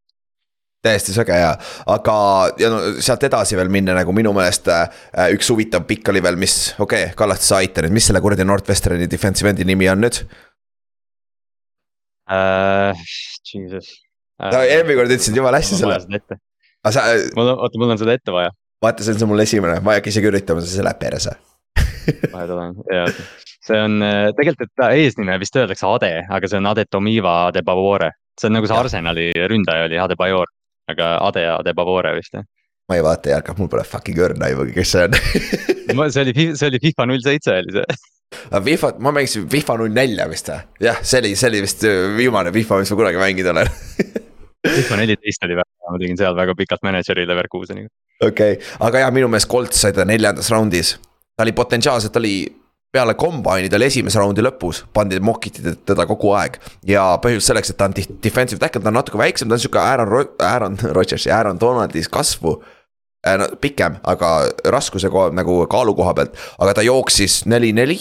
Täiesti 0.85 1.13
sõge 1.13 1.37
ja, 1.37 1.51
aga 1.93 2.15
ja 2.59 2.69
no 2.73 2.79
sealt 3.03 3.23
edasi 3.27 3.57
veel 3.57 3.69
minna 3.73 3.93
nagu 3.97 4.13
minu 4.15 4.33
meelest 4.33 4.69
äh, 4.73 5.01
üks 5.35 5.51
huvitav 5.53 5.85
pikk 5.89 6.09
oli 6.13 6.23
veel, 6.25 6.39
mis, 6.41 6.55
okei 6.79 7.09
okay,, 7.09 7.17
Kallaste, 7.17 7.45
sa 7.47 7.59
aita 7.61 7.83
nüüd, 7.85 7.93
mis 7.97 8.07
selle 8.09 8.21
kuradi 8.23 8.45
Northwesterni 8.47 9.09
defensive 9.11 9.51
end'i 9.53 9.67
nimi 9.67 9.89
on 9.91 10.01
nüüd 10.01 10.23
uh,? 12.31 13.03
Jesus 13.51 13.91
uh,. 14.41 14.49
no 14.49 14.63
eelmine 14.63 14.97
kord 14.97 15.13
ütlesid 15.13 15.37
jumala 15.37 15.61
hästi 15.61 15.77
selle. 15.83 15.99
aga 16.01 16.95
sa. 16.95 17.05
mul 17.37 17.53
on, 17.53 17.61
oota, 17.67 17.81
mul 17.81 17.93
on 17.93 18.01
seda 18.01 18.17
ette 18.17 18.33
vaja. 18.33 18.53
vaata, 18.81 19.05
see 19.05 19.13
on 19.13 19.21
see 19.21 19.29
mul 19.29 19.45
esimene, 19.45 19.77
ma 19.85 19.93
ei 19.93 20.01
hakka 20.01 20.13
isegi 20.13 20.31
üritama, 20.31 20.65
see 20.65 20.85
läheb 20.85 21.01
perse 21.01 21.35
vahe 22.33 22.47
tulen, 22.49 22.73
jaa, 22.89 23.05
see 23.67 23.83
on 23.85 23.99
tegelikult, 24.39 24.65
et 24.65 24.81
ta 24.81 24.89
eesnime 24.97 25.37
vist 25.43 25.61
öeldakse 25.61 25.85
Ade, 25.91 26.11
aga 26.25 26.49
see 26.49 26.57
on 26.57 26.71
Adetomiva 26.73 27.35
Adebavore. 27.51 28.09
see 28.41 28.49
on 28.49 28.57
nagu 28.57 28.65
see 28.65 28.79
Arsenali 28.81 29.29
ründaja 29.51 29.85
oli 29.85 30.01
Adebayor, 30.01 30.49
aga 30.93 31.13
Ade 31.27 31.45
Adebavore 31.57 32.15
vist 32.17 32.35
jah 32.37 32.47
ma 32.91 32.97
ei 32.99 33.03
vaata 33.05 33.31
Jarkov, 33.31 33.59
mul 33.61 33.69
pole 33.71 33.83
fucking 33.87 34.19
õrna 34.19 34.49
aimugi, 34.49 34.73
kes 34.75 34.95
see 34.95 35.05
on 35.07 35.15
see 36.11 36.23
oli, 36.25 36.33
see 36.59 36.67
oli 36.67 36.81
FIFA 36.83 37.07
null 37.07 37.23
seitse 37.23 37.53
oli 37.61 37.75
see. 37.77 37.99
aga 38.49 38.63
FIFA, 38.65 38.89
ma 39.05 39.13
mängisin 39.15 39.45
FIFA 39.51 39.77
null 39.79 39.95
nelja 39.95 40.27
vist 40.31 40.51
või? 40.51 40.65
jah, 40.87 40.99
see 40.99 41.21
oli, 41.23 41.33
see 41.39 41.51
oli 41.51 41.61
vist 41.63 41.85
viimane 42.17 42.51
FIFA, 42.55 42.81
mis 42.81 42.91
ma 42.91 42.99
kunagi 43.03 43.21
mänginud 43.21 43.53
olen 43.53 43.71
FIFA 44.77 44.99
neliteist 44.99 45.47
oli 45.47 45.57
väga, 45.61 45.69
ma 45.87 46.01
tegin 46.03 46.19
seal 46.19 46.35
väga 46.37 46.57
pikalt 46.59 46.83
mänedžeri 46.85 47.27
Leverkuseniga. 47.29 47.89
okei 48.27 48.57
okay., 48.57 48.73
aga 48.87 49.05
jah, 49.05 49.15
minu 49.15 49.31
meelest 49.31 49.51
Colts 49.51 49.85
sai 49.85 49.95
ta 49.95 50.07
neljandas 50.07 50.51
raundis 50.53 50.97
ta 51.35 51.45
oli 51.47 51.55
potentsiaalselt, 51.57 52.19
oli 52.19 52.35
peale 52.91 53.13
kombaini, 53.13 53.69
ta 53.69 53.79
oli 53.79 53.87
esimese 53.87 54.19
raundi 54.19 54.43
lõpus, 54.43 54.83
pandi, 54.93 55.19
mokiti 55.23 55.63
teda 55.87 56.05
kogu 56.09 56.33
aeg. 56.35 56.57
ja 56.87 57.05
põhjus 57.23 57.47
selleks, 57.47 57.71
et 57.71 57.79
ta 57.79 57.87
on 57.87 57.95
defensive 57.95 58.59
tackle, 58.59 58.81
ta 58.83 58.91
on 58.91 58.99
natuke 58.99 59.19
väiksem, 59.21 59.47
ta 59.47 59.55
on 59.55 59.63
sihuke 59.63 59.79
Aaron, 59.79 60.35
Aaron 60.43 60.77
Rodgersi, 60.97 61.31
Aaron 61.31 61.59
Donaldis 61.59 62.09
kasvu 62.11 62.57
äh,. 63.27 63.37
no 63.39 63.47
pikem, 63.61 63.95
aga 64.03 64.33
raskuse 64.75 65.09
koha 65.09 65.31
nagu 65.35 65.61
kaalu 65.71 65.95
koha 65.95 66.13
pealt, 66.17 66.35
aga 66.59 66.73
ta 66.73 66.85
jooksis 66.85 67.45
neli-neli. 67.45 67.99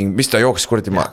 mis 0.00 0.28
ta 0.28 0.38
jooksis 0.38 0.66
kuradi 0.70 0.90
ma, 0.94 1.04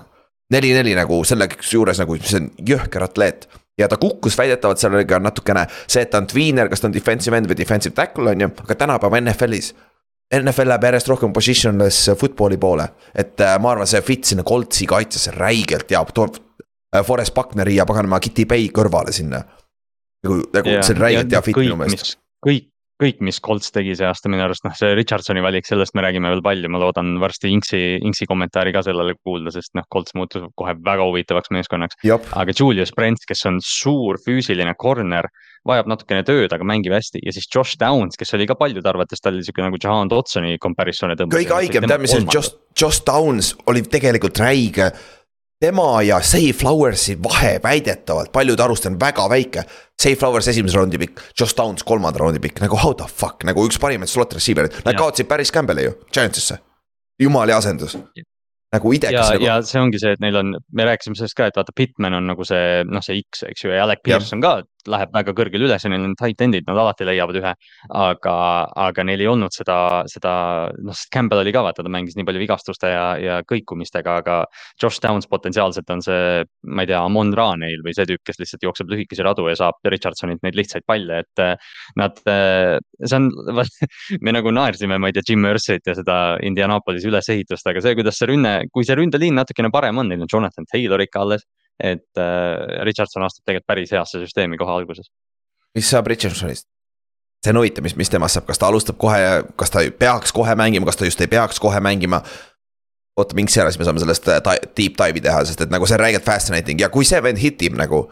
neli-neli 0.53 0.95
nagu 0.95 1.23
selle 1.25 1.49
juures 1.73 1.99
nagu, 1.99 2.17
see 2.23 2.39
on 2.39 2.51
jõhker 2.71 3.03
atleet 3.03 3.49
ja 3.77 3.87
ta 3.87 3.97
kukkus 3.97 4.37
väidetavalt 4.37 4.79
seal 4.79 4.95
oli 4.95 5.05
ka 5.05 5.19
natukene 5.19 5.65
see, 5.87 6.01
et 6.01 6.09
ta 6.09 6.21
on 6.21 6.27
tweener, 6.29 6.69
kas 6.69 6.81
ta 6.81 6.87
on 6.87 6.95
defensive 6.95 7.37
end 7.37 7.49
või 7.49 7.57
defensive 7.59 7.95
tackle 7.97 8.31
on 8.31 8.45
ju, 8.45 8.49
aga 8.63 8.79
tänapäeva 8.85 9.19
NFL-is 9.21 9.73
NFL 10.35 10.67
läheb 10.73 10.87
järjest 10.89 11.07
rohkem 11.07 11.33
positionless 11.35 12.11
football'i 12.19 12.57
poole, 12.59 12.87
et 13.15 13.39
äh, 13.43 13.55
ma 13.63 13.71
arvan, 13.71 13.87
see 13.87 14.01
fit 14.03 14.27
sinna 14.27 14.43
Coltsi 14.47 14.87
kaitsesse 14.89 15.31
räigelt 15.37 15.91
ja 15.93 16.03
toob 16.03 16.35
äh, 16.35 17.03
Forest 17.07 17.35
Buckneri 17.35 17.77
ja 17.77 17.85
paganama 17.87 18.19
Kitty 18.23 18.47
Bay 18.49 18.67
kõrvale 18.75 19.15
sinna. 19.15 19.45
nagu, 20.25 20.41
nagu 20.53 20.79
see 20.81 20.97
on 20.97 21.03
räigelt 21.05 21.31
hea 21.31 21.43
fit 21.45 21.61
minu 21.61 21.79
meelest. 21.79 22.17
kõik, 22.43 22.67
kõik, 22.99 23.21
mis 23.23 23.39
Colts 23.43 23.71
tegi 23.71 23.95
see 23.95 24.07
aasta 24.09 24.27
minu 24.27 24.43
arust, 24.43 24.65
noh, 24.67 24.75
see 24.75 24.91
Richardsoni 24.99 25.43
valik, 25.45 25.67
sellest 25.69 25.95
me 25.95 26.03
räägime 26.03 26.33
veel 26.33 26.43
palju, 26.43 26.73
ma 26.73 26.81
loodan 26.81 27.15
varsti 27.23 27.53
Inksi, 27.53 27.81
Inksi 28.03 28.27
kommentaari 28.27 28.73
ka 28.75 28.83
sellele 28.83 29.15
kuulda, 29.21 29.53
sest 29.55 29.77
noh, 29.79 29.87
Colts 29.93 30.15
muutus 30.17 30.43
kohe 30.59 30.75
väga 30.85 31.07
huvitavaks 31.07 31.53
meeskonnaks. 31.55 32.03
aga 32.35 32.57
Julius 32.57 32.91
Brent, 32.97 33.23
kes 33.29 33.47
on 33.47 33.61
suur 33.63 34.19
füüsiline 34.27 34.75
corner 34.75 35.31
vajab 35.67 35.89
natukene 35.91 36.23
tööd, 36.27 36.53
aga 36.53 36.67
mängib 36.67 36.95
hästi 36.95 37.21
ja 37.23 37.33
siis 37.35 37.49
Josh 37.53 37.77
Downs, 37.81 38.17
kes 38.19 38.33
oli 38.37 38.47
ka 38.49 38.57
paljude 38.59 38.89
arvates, 38.89 39.21
ta 39.21 39.31
oli 39.33 39.43
sihuke 39.45 39.65
nagu 39.65 39.79
Jahan 39.83 40.11
Dotsoni 40.11 40.57
comparison'e 40.63 41.17
tõmbas. 41.19 41.37
kõige 41.37 41.55
haigem, 41.57 41.87
tead 41.89 42.03
mis 42.03 42.15
see 42.15 42.25
Josh, 42.33 42.57
Josh 42.77 43.05
Downs 43.07 43.53
oli 43.67 43.83
tegelikult 43.85 44.39
räige. 44.43 44.91
tema 45.59 46.03
ja 46.05 46.19
Say 46.21 46.51
Flowersi 46.53 47.15
vahe 47.23 47.57
väidetavalt 47.63 48.31
paljude 48.31 48.61
arust 48.63 48.85
on 48.85 48.99
väga 48.99 49.25
väike. 49.29 49.63
Say 49.99 50.15
Flowers 50.15 50.47
esimese 50.47 50.77
raundi 50.77 50.99
pikk, 51.01 51.21
Josh 51.39 51.57
Downs 51.57 51.83
kolmanda 51.83 52.19
raundi 52.19 52.39
pikk, 52.39 52.61
nagu 52.61 52.77
how 52.77 52.93
the 52.93 53.07
fuck, 53.09 53.43
nagu 53.43 53.65
üks 53.65 53.79
parimaid 53.81 54.09
slot 54.09 54.37
receiver'id, 54.37 54.83
nad 54.85 54.97
kaotasid 54.97 55.27
päris 55.27 55.51
Campbell'i 55.51 55.87
ju, 55.89 55.97
Giantsisse. 56.13 56.59
jumala 57.19 57.55
hea 57.55 57.57
asendus 57.57 57.97
nagu 58.73 58.93
idekas. 58.93 59.13
ja 59.15 59.35
nagu..., 59.35 59.47
ja 59.47 59.57
see 59.65 59.81
ongi 59.81 60.01
see, 60.01 60.13
et 60.17 60.23
neil 60.23 60.37
on, 60.41 60.55
me 60.75 60.87
rääkisime 60.87 61.17
sellest 61.17 61.37
ka, 61.37 61.49
et 61.49 61.59
vaata, 61.59 61.75
Pitman 61.75 62.17
on 62.19 62.27
nagu 62.29 62.47
see 62.47 62.83
noh, 62.87 63.03
see 63.05 63.21
X, 63.23 63.45
eks 63.47 63.65
ju, 63.65 63.73
ja 63.73 63.85
Alec 63.87 64.03
Pearson 64.05 64.43
ka 64.43 64.59
läheb 64.91 65.13
väga 65.15 65.33
kõrgele 65.37 65.67
üles 65.67 65.85
neil 65.87 66.05
on 66.05 66.15
tight 66.19 66.41
end'id, 66.43 66.65
nad 66.67 66.79
alati 66.81 67.07
leiavad 67.07 67.39
ühe. 67.39 67.53
aga, 67.97 68.35
aga 68.87 69.05
neil 69.07 69.21
ei 69.23 69.29
olnud 69.31 69.53
seda, 69.55 70.03
seda, 70.11 70.33
noh, 70.83 71.03
Campbell 71.13 71.43
oli 71.43 71.53
ka 71.55 71.63
vaata, 71.65 71.83
ta 71.85 71.91
mängis 71.91 72.17
nii 72.17 72.25
palju 72.27 72.41
vigastuste 72.41 72.91
ja, 72.91 73.05
ja 73.21 73.39
kõikumistega, 73.47 74.17
aga. 74.23 74.37
Josh 74.81 75.01
Downs 75.03 75.27
potentsiaalselt 75.29 75.89
on 75.93 76.01
see, 76.05 76.43
ma 76.67 76.83
ei 76.83 76.89
tea, 76.91 76.99
Amon 77.01 77.33
Ra 77.37 77.49
neil 77.59 77.81
või 77.85 77.95
see 77.97 78.07
tüüp, 78.09 78.23
kes 78.27 78.39
lihtsalt 78.41 78.65
jookseb 78.67 78.91
lühikesi 78.91 79.25
radu 79.25 79.47
ja 79.49 79.55
saab 79.59 79.79
Richardsonilt 79.87 80.43
neid 80.45 80.57
lihtsaid 80.59 80.85
palle, 80.87 81.21
et. 81.23 81.43
Eh, 81.43 81.55
nad, 81.99 82.19
eh, 82.29 82.77
see 83.03 83.19
on, 83.19 83.29
me 84.25 84.35
nagu 84.35 84.53
naersime, 84.53 84.99
ma 85.01 85.11
ei 85.11 85.17
tea, 85.17 85.25
Jim 85.31 85.43
Mercy't 85.45 85.87
ja 85.89 85.95
seda 85.97 86.17
Indianapolis 86.45 87.07
ülesehitust, 87.07 87.67
aga 87.67 87.83
see, 87.83 87.95
kuidas 87.97 88.19
see 88.19 88.31
rünne, 88.31 88.57
kui 88.73 88.87
see 88.87 88.97
ründeliin 88.97 89.37
natukene 89.37 89.71
parem 89.73 90.03
on, 90.03 90.11
neil 90.11 90.25
on 90.25 90.31
Jonathan 90.31 90.67
Taylor 90.69 91.01
ikka 91.03 91.23
alles 91.25 91.47
et 91.79 92.19
äh, 92.19 92.83
Richardson 92.87 93.25
astub 93.25 93.45
tegelikult 93.45 93.69
päris 93.69 93.93
heasse 93.93 94.21
süsteemi 94.23 94.57
kohe 94.57 94.73
alguses. 94.73 95.11
mis 95.77 95.89
saab 95.89 96.07
Richardsonist? 96.07 96.67
see 97.43 97.53
on 97.53 97.61
huvitav, 97.61 97.85
mis, 97.85 97.95
mis 97.95 98.09
temast 98.09 98.37
saab, 98.37 98.47
kas 98.49 98.59
ta 98.59 98.69
alustab 98.71 98.97
kohe, 99.01 99.17
kas 99.59 99.73
ta 99.73 99.83
peaks 99.99 100.33
kohe 100.35 100.55
mängima, 100.57 100.87
kas 100.89 100.97
ta 100.99 101.05
just 101.05 101.21
ei 101.21 101.29
peaks 101.31 101.59
kohe 101.61 101.79
mängima. 101.79 102.21
oota, 103.17 103.33
mingi 103.37 103.57
ära, 103.57 103.71
siis 103.73 103.81
me 103.81 103.85
saame 103.87 104.01
sellest 104.01 104.27
äh, 104.29 104.41
deep 104.77 104.97
dive'i 104.97 105.21
teha, 105.21 105.43
sest 105.45 105.61
et 105.65 105.73
nagu 105.73 105.85
see 105.89 105.97
on 105.97 106.03
räigelt 106.03 106.25
fascinating 106.25 106.81
ja 106.81 106.89
kui 106.93 107.05
see 107.05 107.21
vend 107.23 107.41
hitib 107.41 107.77
nagu. 107.77 108.07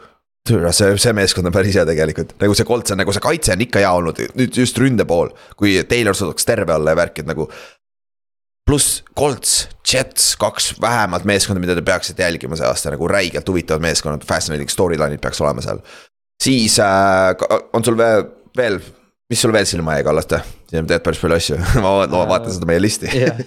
see, 0.46 0.92
see 1.02 1.12
meeskond 1.12 1.46
on 1.50 1.54
päris 1.54 1.74
hea 1.74 1.84
tegelikult, 1.86 2.36
nagu 2.38 2.54
see 2.54 2.66
Colts 2.66 2.94
on 2.94 3.00
nagu 3.02 3.12
see 3.12 3.22
kaitse 3.22 3.52
on 3.52 3.66
ikka 3.66 3.82
hea 3.82 3.92
olnud, 3.92 4.22
nüüd 4.38 4.58
just 4.62 4.78
ründe 4.78 5.04
pool. 5.04 5.30
kui 5.56 5.82
Taylor 5.84 6.14
suudaks 6.14 6.46
terve 6.46 6.74
olla 6.74 6.94
ja 6.94 7.02
värk, 7.02 7.18
et 7.18 7.26
nagu 7.26 7.50
pluss 8.66 9.04
Colts, 9.14 9.68
Jets, 9.92 10.34
kaks 10.40 10.72
vähemalt 10.82 11.24
meeskonda, 11.28 11.62
mida 11.62 11.76
te 11.78 11.84
peaksite 11.86 12.24
jälgima 12.26 12.58
see 12.58 12.66
aasta 12.66 12.90
nagu 12.94 13.08
räigelt 13.08 13.48
huvitavad 13.48 13.84
meeskonnad, 13.84 14.26
fascinating 14.26 14.70
storyline'id 14.72 15.22
peaks 15.22 15.40
olema 15.40 15.62
seal. 15.64 15.82
siis 16.42 16.78
äh, 16.82 17.62
on 17.72 17.84
sul 17.84 17.96
veel, 17.98 18.26
veel, 18.56 18.80
mis 19.30 19.42
sul 19.42 19.54
veel 19.54 19.68
silma 19.68 19.98
jäi, 19.98 20.06
Kallaste? 20.06 20.42
sa 20.66 20.82
tead 20.82 21.04
päris 21.04 21.22
palju 21.22 21.38
asju 21.38 21.60
ma 21.84 21.94
vaatan 22.26 22.50
seda 22.52 22.66
meie 22.68 22.82
listi 22.82 23.10
yeah. 23.14 23.38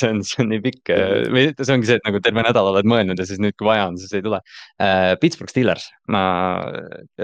Uh, 0.00 0.02
see 0.02 0.10
on, 0.14 0.22
see 0.26 0.42
on 0.44 0.50
nii 0.52 0.62
pikk 0.64 0.92
äh, 0.94 1.14
või 1.32 1.46
see 1.52 1.74
ongi 1.74 1.90
see, 1.90 1.98
et 2.00 2.06
nagu 2.08 2.20
terve 2.24 2.44
nädal 2.46 2.70
oled 2.72 2.88
mõelnud 2.88 3.20
ja 3.20 3.26
siis 3.28 3.40
nüüd, 3.42 3.56
kui 3.58 3.68
vaja 3.68 3.88
on, 3.90 3.98
siis 4.00 4.14
ei 4.16 4.24
tule 4.26 4.40
uh,. 4.40 5.14
Pittsburgh 5.20 5.52
Steelers, 5.52 5.88
ma 6.12 6.22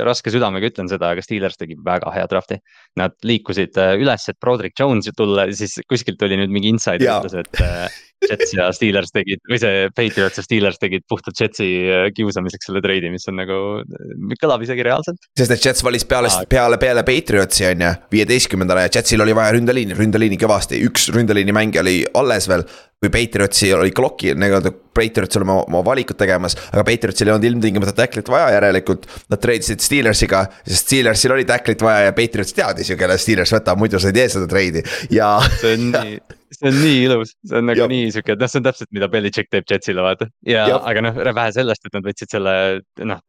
raske 0.06 0.32
südamega 0.34 0.70
ütlen 0.70 0.90
seda, 0.90 1.12
aga 1.14 1.24
Steelers 1.24 1.58
tegi 1.60 1.76
väga 1.86 2.10
hea 2.14 2.26
draft'i. 2.30 2.58
Nad 3.00 3.16
liikusid 3.26 3.78
äh, 3.80 3.94
üles, 4.00 4.26
et 4.30 4.38
Broderick 4.42 4.78
Jones 4.80 5.08
tulla, 5.16 5.46
siis 5.56 5.78
kuskilt 5.88 6.20
tuli 6.20 6.38
nüüd 6.40 6.52
mingi 6.52 6.72
insider 6.74 7.22
ütles, 7.22 7.36
et 7.40 7.62
Jets 8.24 8.54
ja 8.56 8.68
Steelers 8.74 9.12
tegid 9.14 9.42
või 9.50 9.58
see 9.60 9.86
Patriots 9.96 10.40
ja 10.40 10.44
Steelers 10.44 10.80
tegid 10.82 11.04
puhtalt 11.08 11.38
Jetsi 11.40 11.68
äh, 11.84 12.06
kiusamiseks 12.16 12.70
selle 12.70 12.82
treidi, 12.84 13.10
mis 13.12 13.28
on 13.30 13.38
nagu, 13.42 13.60
äh, 13.82 14.34
kõlab 14.40 14.64
isegi 14.64 14.86
reaalselt. 14.86 15.20
sest 15.38 15.54
et 15.54 15.68
Jets 15.68 15.84
valis 15.86 16.06
peale 16.08 16.32
peale, 16.50 16.80
peale 16.82 17.04
Patriotsi 17.06 17.68
on 17.68 17.86
ju, 17.86 17.92
viieteistkümnendale 18.16 18.86
ja 18.86 18.92
Jetsil 18.96 19.22
oli 19.22 19.36
vaja 19.36 19.54
ründeliini, 19.56 19.96
ründeliini 19.98 20.40
kõvasti, 20.40 20.80
üks 20.88 21.10
ründeliini 21.14 21.54
mängija 21.56 21.84
oli 21.84 22.02
alles 22.16 22.48
veel 22.50 22.66
kui 22.96 23.10
Patriotsi 23.12 23.74
oli 23.76 23.92
Clocki 23.92 24.32
nii-öelda, 24.34 24.72
Patriots 24.96 25.36
oli 25.36 25.44
oma, 25.44 25.58
oma 25.68 25.82
valikut 25.84 26.16
tegemas, 26.16 26.56
aga 26.72 26.84
Patriotsil 26.84 27.28
ei 27.28 27.34
olnud 27.34 27.44
ilmtingimata 27.50 27.92
tacklit 27.92 28.30
vaja, 28.32 28.48
järelikult. 28.56 29.04
Nad 29.28 29.42
treidisid 29.42 29.84
Steelersiga, 29.84 30.46
sest 30.64 30.86
Steelersil 30.86 31.34
oli 31.36 31.44
tacklit 31.48 31.84
vaja 31.84 32.08
ja 32.08 32.16
Patriots 32.16 32.56
teadis 32.56 32.90
ju, 32.90 32.96
kelle 32.96 33.18
Steelers 33.20 33.52
võtab, 33.52 33.76
muidu 33.82 34.00
sa 34.00 34.08
ei 34.10 34.16
tee 34.16 34.26
seda 34.32 34.48
treidi 34.48 34.82
ja. 35.12 35.36
see 35.60 35.76
on 35.76 35.90
nii, 35.92 36.16
see 36.54 36.70
on 36.70 36.78
nii 36.78 37.02
ilus, 37.08 37.34
see 37.46 37.58
on 37.60 37.68
nagu 37.70 37.84
ja. 37.84 37.90
nii 37.90 38.08
sihuke, 38.14 38.36
noh, 38.38 38.50
see 38.50 38.60
on 38.60 38.66
täpselt, 38.68 38.90
mida 38.94 39.08
Belichik 39.12 39.50
teeb 39.52 39.66
Jetsile, 39.70 40.04
vaata. 40.04 40.28
ja, 40.46 40.66
ja., 40.70 40.80
aga 40.90 41.04
noh, 41.08 41.20
vähe 41.26 41.52
sellest, 41.56 41.84
et 41.86 41.96
nad 41.96 42.06
võtsid 42.06 42.32
selle, 42.36 42.56
noh 43.02 43.22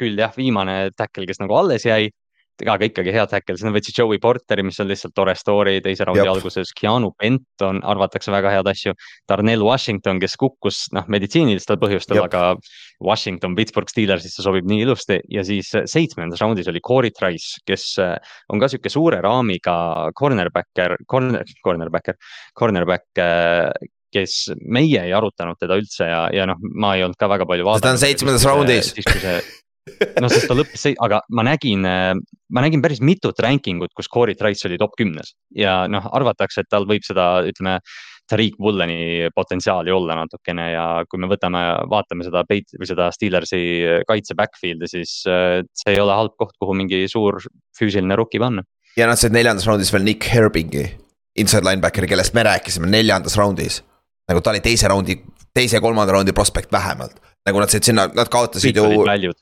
küll 0.00 0.18
jah, 0.20 0.32
viimane 0.36 0.90
tackle, 0.96 1.26
kes 1.28 1.40
nagu 1.40 1.56
alles 1.56 1.86
jäi 1.86 2.10
aga 2.64 2.88
ikkagi 2.88 3.12
hea 3.12 3.26
tackle, 3.28 3.56
siis 3.56 3.66
nad 3.66 3.74
võtsid 3.76 3.98
Joey 4.00 4.20
Porteri, 4.22 4.64
mis 4.66 4.78
on 4.80 4.88
lihtsalt 4.88 5.14
tore 5.16 5.34
story 5.36 5.80
teise 5.84 6.06
raundi 6.08 6.24
alguses, 6.28 6.72
Keanu 6.76 7.12
Benton, 7.20 7.82
arvatakse 7.84 8.32
väga 8.32 8.54
head 8.54 8.70
asju. 8.70 8.94
Darnell 9.28 9.64
Washington, 9.66 10.20
kes 10.22 10.38
kukkus 10.40 10.86
noh, 10.96 11.08
meditsiinilistel 11.12 11.80
põhjustel, 11.82 12.22
aga 12.24 12.54
Washington 13.04 13.56
Pittsburgh 13.58 13.92
Steelersisse 13.92 14.44
sobib 14.44 14.68
nii 14.68 14.86
ilusti 14.86 15.18
ja 15.32 15.44
siis 15.44 15.72
seitsmendas 15.90 16.40
raundis 16.40 16.70
oli 16.72 16.80
Corey 16.84 17.12
Trice, 17.12 17.60
kes 17.68 17.90
äh, 18.02 18.16
on 18.52 18.62
ka 18.62 18.70
sihuke 18.72 18.92
suure 18.92 19.20
raamiga 19.24 19.76
cornerbacker, 20.16 20.96
corner, 21.10 21.44
cornerbacker, 21.64 22.16
cornerback 22.56 23.20
äh, 23.20 23.92
kes 24.16 24.38
meie 24.62 25.02
ei 25.02 25.12
arutanud 25.16 25.58
teda 25.60 25.76
üldse 25.76 26.08
ja, 26.08 26.24
ja 26.32 26.48
noh, 26.48 26.60
ma 26.78 26.94
ei 26.96 27.04
olnud 27.04 27.18
ka 27.20 27.28
väga 27.30 27.48
palju 27.48 27.66
vaadanud. 27.66 27.84
ta 27.84 27.94
on 27.96 28.02
seitsmendas 28.02 28.46
raundis. 28.48 28.94
No 30.20 30.30
sest 30.32 30.48
ta 30.50 30.56
lõppes, 30.56 30.88
aga 31.02 31.20
ma 31.36 31.44
nägin, 31.46 31.86
ma 31.86 32.64
nägin 32.64 32.82
päris 32.84 33.00
mitut 33.04 33.38
ranking 33.42 33.82
ut, 33.84 33.94
kus 33.96 34.10
Corey 34.12 34.36
Trice 34.38 34.66
oli 34.68 34.78
top 34.80 34.96
kümnes 34.98 35.34
ja 35.54 35.84
noh, 35.90 36.08
arvatakse, 36.16 36.64
et 36.64 36.70
tal 36.72 36.88
võib 36.90 37.06
seda, 37.06 37.46
ütleme 37.46 37.78
Tariq 38.26 38.56
Woolleni 38.58 39.28
potentsiaali 39.34 39.92
olla 39.94 40.16
natukene 40.18 40.64
ja 40.72 40.86
kui 41.06 41.20
me 41.22 41.28
võtame, 41.30 41.62
vaatame 41.90 42.26
seda 42.26 42.42
Peit- 42.48 42.74
või 42.74 42.88
seda 42.90 43.08
Steelersi 43.14 43.60
kaitse 44.08 44.34
backfield'i, 44.38 44.90
siis 44.90 45.20
äh, 45.30 45.60
see 45.76 45.94
ei 45.94 46.02
ole 46.02 46.16
halb 46.18 46.34
koht, 46.40 46.56
kuhu 46.58 46.74
mingi 46.74 47.04
suur 47.10 47.38
füüsiline 47.78 48.18
rookie 48.18 48.42
panna. 48.42 48.66
ja 48.96 49.06
nad 49.06 49.20
said 49.20 49.34
neljandas 49.36 49.68
raundis 49.68 49.92
veel 49.94 50.06
Nick 50.08 50.26
Herbingi, 50.32 50.88
inside 51.38 51.62
linebackeri, 51.68 52.10
kellest 52.10 52.34
me 52.34 52.42
rääkisime 52.48 52.90
neljandas 52.90 53.38
raundis. 53.38 53.82
nagu 54.26 54.42
ta 54.42 54.50
oli 54.50 54.60
teise 54.60 54.90
raundi, 54.90 55.20
teise 55.54 55.78
ja 55.78 55.84
kolmanda 55.84 56.18
raundi 56.18 56.34
prospekt 56.34 56.72
vähemalt, 56.74 57.20
nagu 57.46 57.62
nad 57.62 57.70
said 57.70 57.86
sinna, 57.86 58.10
nad 58.10 58.32
kaotasid 58.32 58.74
ju. 58.74 59.36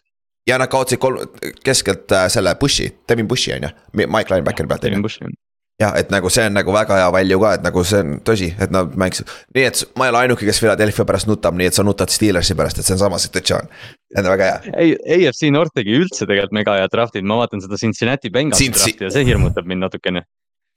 Ja 0.49 0.59
nad 0.61 0.71
kaotasid 0.73 1.01
kolm, 1.01 1.25
keskelt 1.65 2.13
äh, 2.13 2.29
selle 2.33 2.55
Bushi, 2.61 2.91
Devin 3.09 3.29
Bushi 3.29 3.55
on 3.57 3.69
ju, 3.69 3.75
Mike 4.05 4.35
linebackeri 4.35 4.69
pealt 4.69 4.85
on 4.85 5.03
ju 5.05 5.35
jah, 5.81 5.95
et 5.99 6.11
nagu 6.15 6.31
see 6.31 6.45
on 6.47 6.55
nagu 6.55 6.75
väga 6.75 6.99
hea 7.01 7.09
value 7.15 7.41
ka, 7.43 7.55
et 7.59 7.65
nagu 7.65 7.83
see 7.87 8.03
on 8.05 8.15
tõsi, 8.27 8.51
et 8.63 8.73
nad 8.75 8.93
mängisid, 9.01 9.31
nii 9.57 9.67
et 9.67 9.83
ma 9.99 10.07
ei 10.07 10.13
ole 10.13 10.21
ainuke, 10.23 10.47
kes 10.47 10.61
Philadelphia 10.63 11.07
pärast 11.09 11.29
nutab, 11.31 11.57
nii 11.59 11.71
et 11.71 11.79
sa 11.79 11.85
nutad 11.87 12.13
Steelersi 12.15 12.57
pärast, 12.59 12.79
et 12.79 12.87
see 12.87 12.95
on 12.95 13.03
sama 13.03 13.19
situatsioon. 13.23 13.73
see 14.13 14.23
on 14.23 14.31
väga 14.31 14.51
hea. 14.51 14.77
ei, 14.85 14.95
AFC 15.17 15.51
North 15.55 15.75
tegi 15.75 15.97
üldse 15.99 16.29
tegelikult 16.29 16.55
mega 16.61 16.79
head 16.79 16.95
draft'id, 16.95 17.27
ma 17.27 17.41
vaatan 17.43 17.65
seda 17.65 17.81
Cincinnati 17.81 18.31
Bengalsi 18.31 18.69
Cinci... 18.69 18.95
drafti 18.95 19.09
ja 19.09 19.15
see 19.17 19.27
hirmutab 19.27 19.67
mind 19.67 19.87
natukene. 19.89 20.27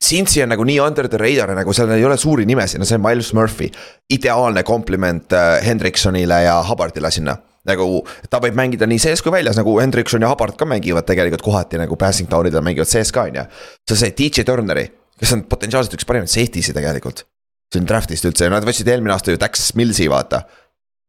Cincy 0.04 0.44
on 0.44 0.52
nagu 0.54 0.66
nii 0.66 0.78
under 0.82 1.08
the 1.10 1.18
radar, 1.18 1.56
nagu 1.58 1.74
seal 1.74 1.90
ei 1.96 2.06
ole 2.06 2.18
suuri 2.22 2.46
nimesid, 2.50 2.82
no 2.82 2.86
see 2.86 2.98
on 2.98 3.06
Miles 3.06 3.32
Murphy. 3.38 3.70
ideaalne 4.14 4.64
kompliment 4.64 5.34
äh, 5.34 5.58
Hendriksonile 5.66 6.42
ja 6.46 6.58
Hubbardile 6.66 7.12
sinna 7.14 7.38
nagu 7.68 8.02
ta 8.32 8.42
võib 8.44 8.58
mängida 8.58 8.88
nii 8.90 9.02
sees 9.02 9.24
kui 9.24 9.34
väljas, 9.34 9.58
nagu 9.60 9.78
Hendrikson 9.82 10.24
ja 10.24 10.32
Hubbard 10.32 10.58
ka 10.60 10.68
mängivad 10.70 11.08
tegelikult 11.08 11.46
kohati 11.46 11.80
nagu 11.82 11.98
passing 12.00 12.30
down 12.32 12.50
idel 12.50 12.66
mängivad 12.66 12.90
sees 12.90 13.12
ka, 13.16 13.28
on 13.30 13.42
ju. 13.42 13.48
sa 13.90 14.00
said 14.04 14.18
DJ 14.18 14.48
Turneri, 14.48 14.86
kes 15.20 15.34
on 15.36 15.48
potentsiaalselt 15.52 15.98
üks 16.00 16.08
parimaid 16.08 16.32
safety'si 16.32 16.76
tegelikult. 16.78 17.26
siin 17.74 17.88
draft'ist 17.88 18.28
üldse, 18.30 18.48
nad 18.52 18.64
võtsid 18.68 18.88
eelmine 18.88 19.16
aasta 19.16 19.34
ju 19.34 19.42
Dax 19.42 19.74
Millsi, 19.76 20.08
vaata. 20.12 20.46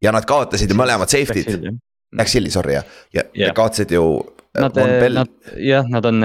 ja 0.02 0.14
nad 0.14 0.26
kaotasid 0.26 0.70
ju 0.70 0.78
mõlemad 0.78 1.10
safety'd. 1.10 1.70
Dax 2.18 2.34
Hilli, 2.34 2.50
sorry 2.50 2.78
jah, 2.78 2.84
ja, 3.12 3.22
ja, 3.34 3.50
ja 3.50 3.54
kaotasid 3.54 3.92
ju. 3.92 4.04
Nad, 4.58 4.74
nad 4.74 5.28
jah, 5.60 5.86
nad 5.92 6.06
on 6.08 6.24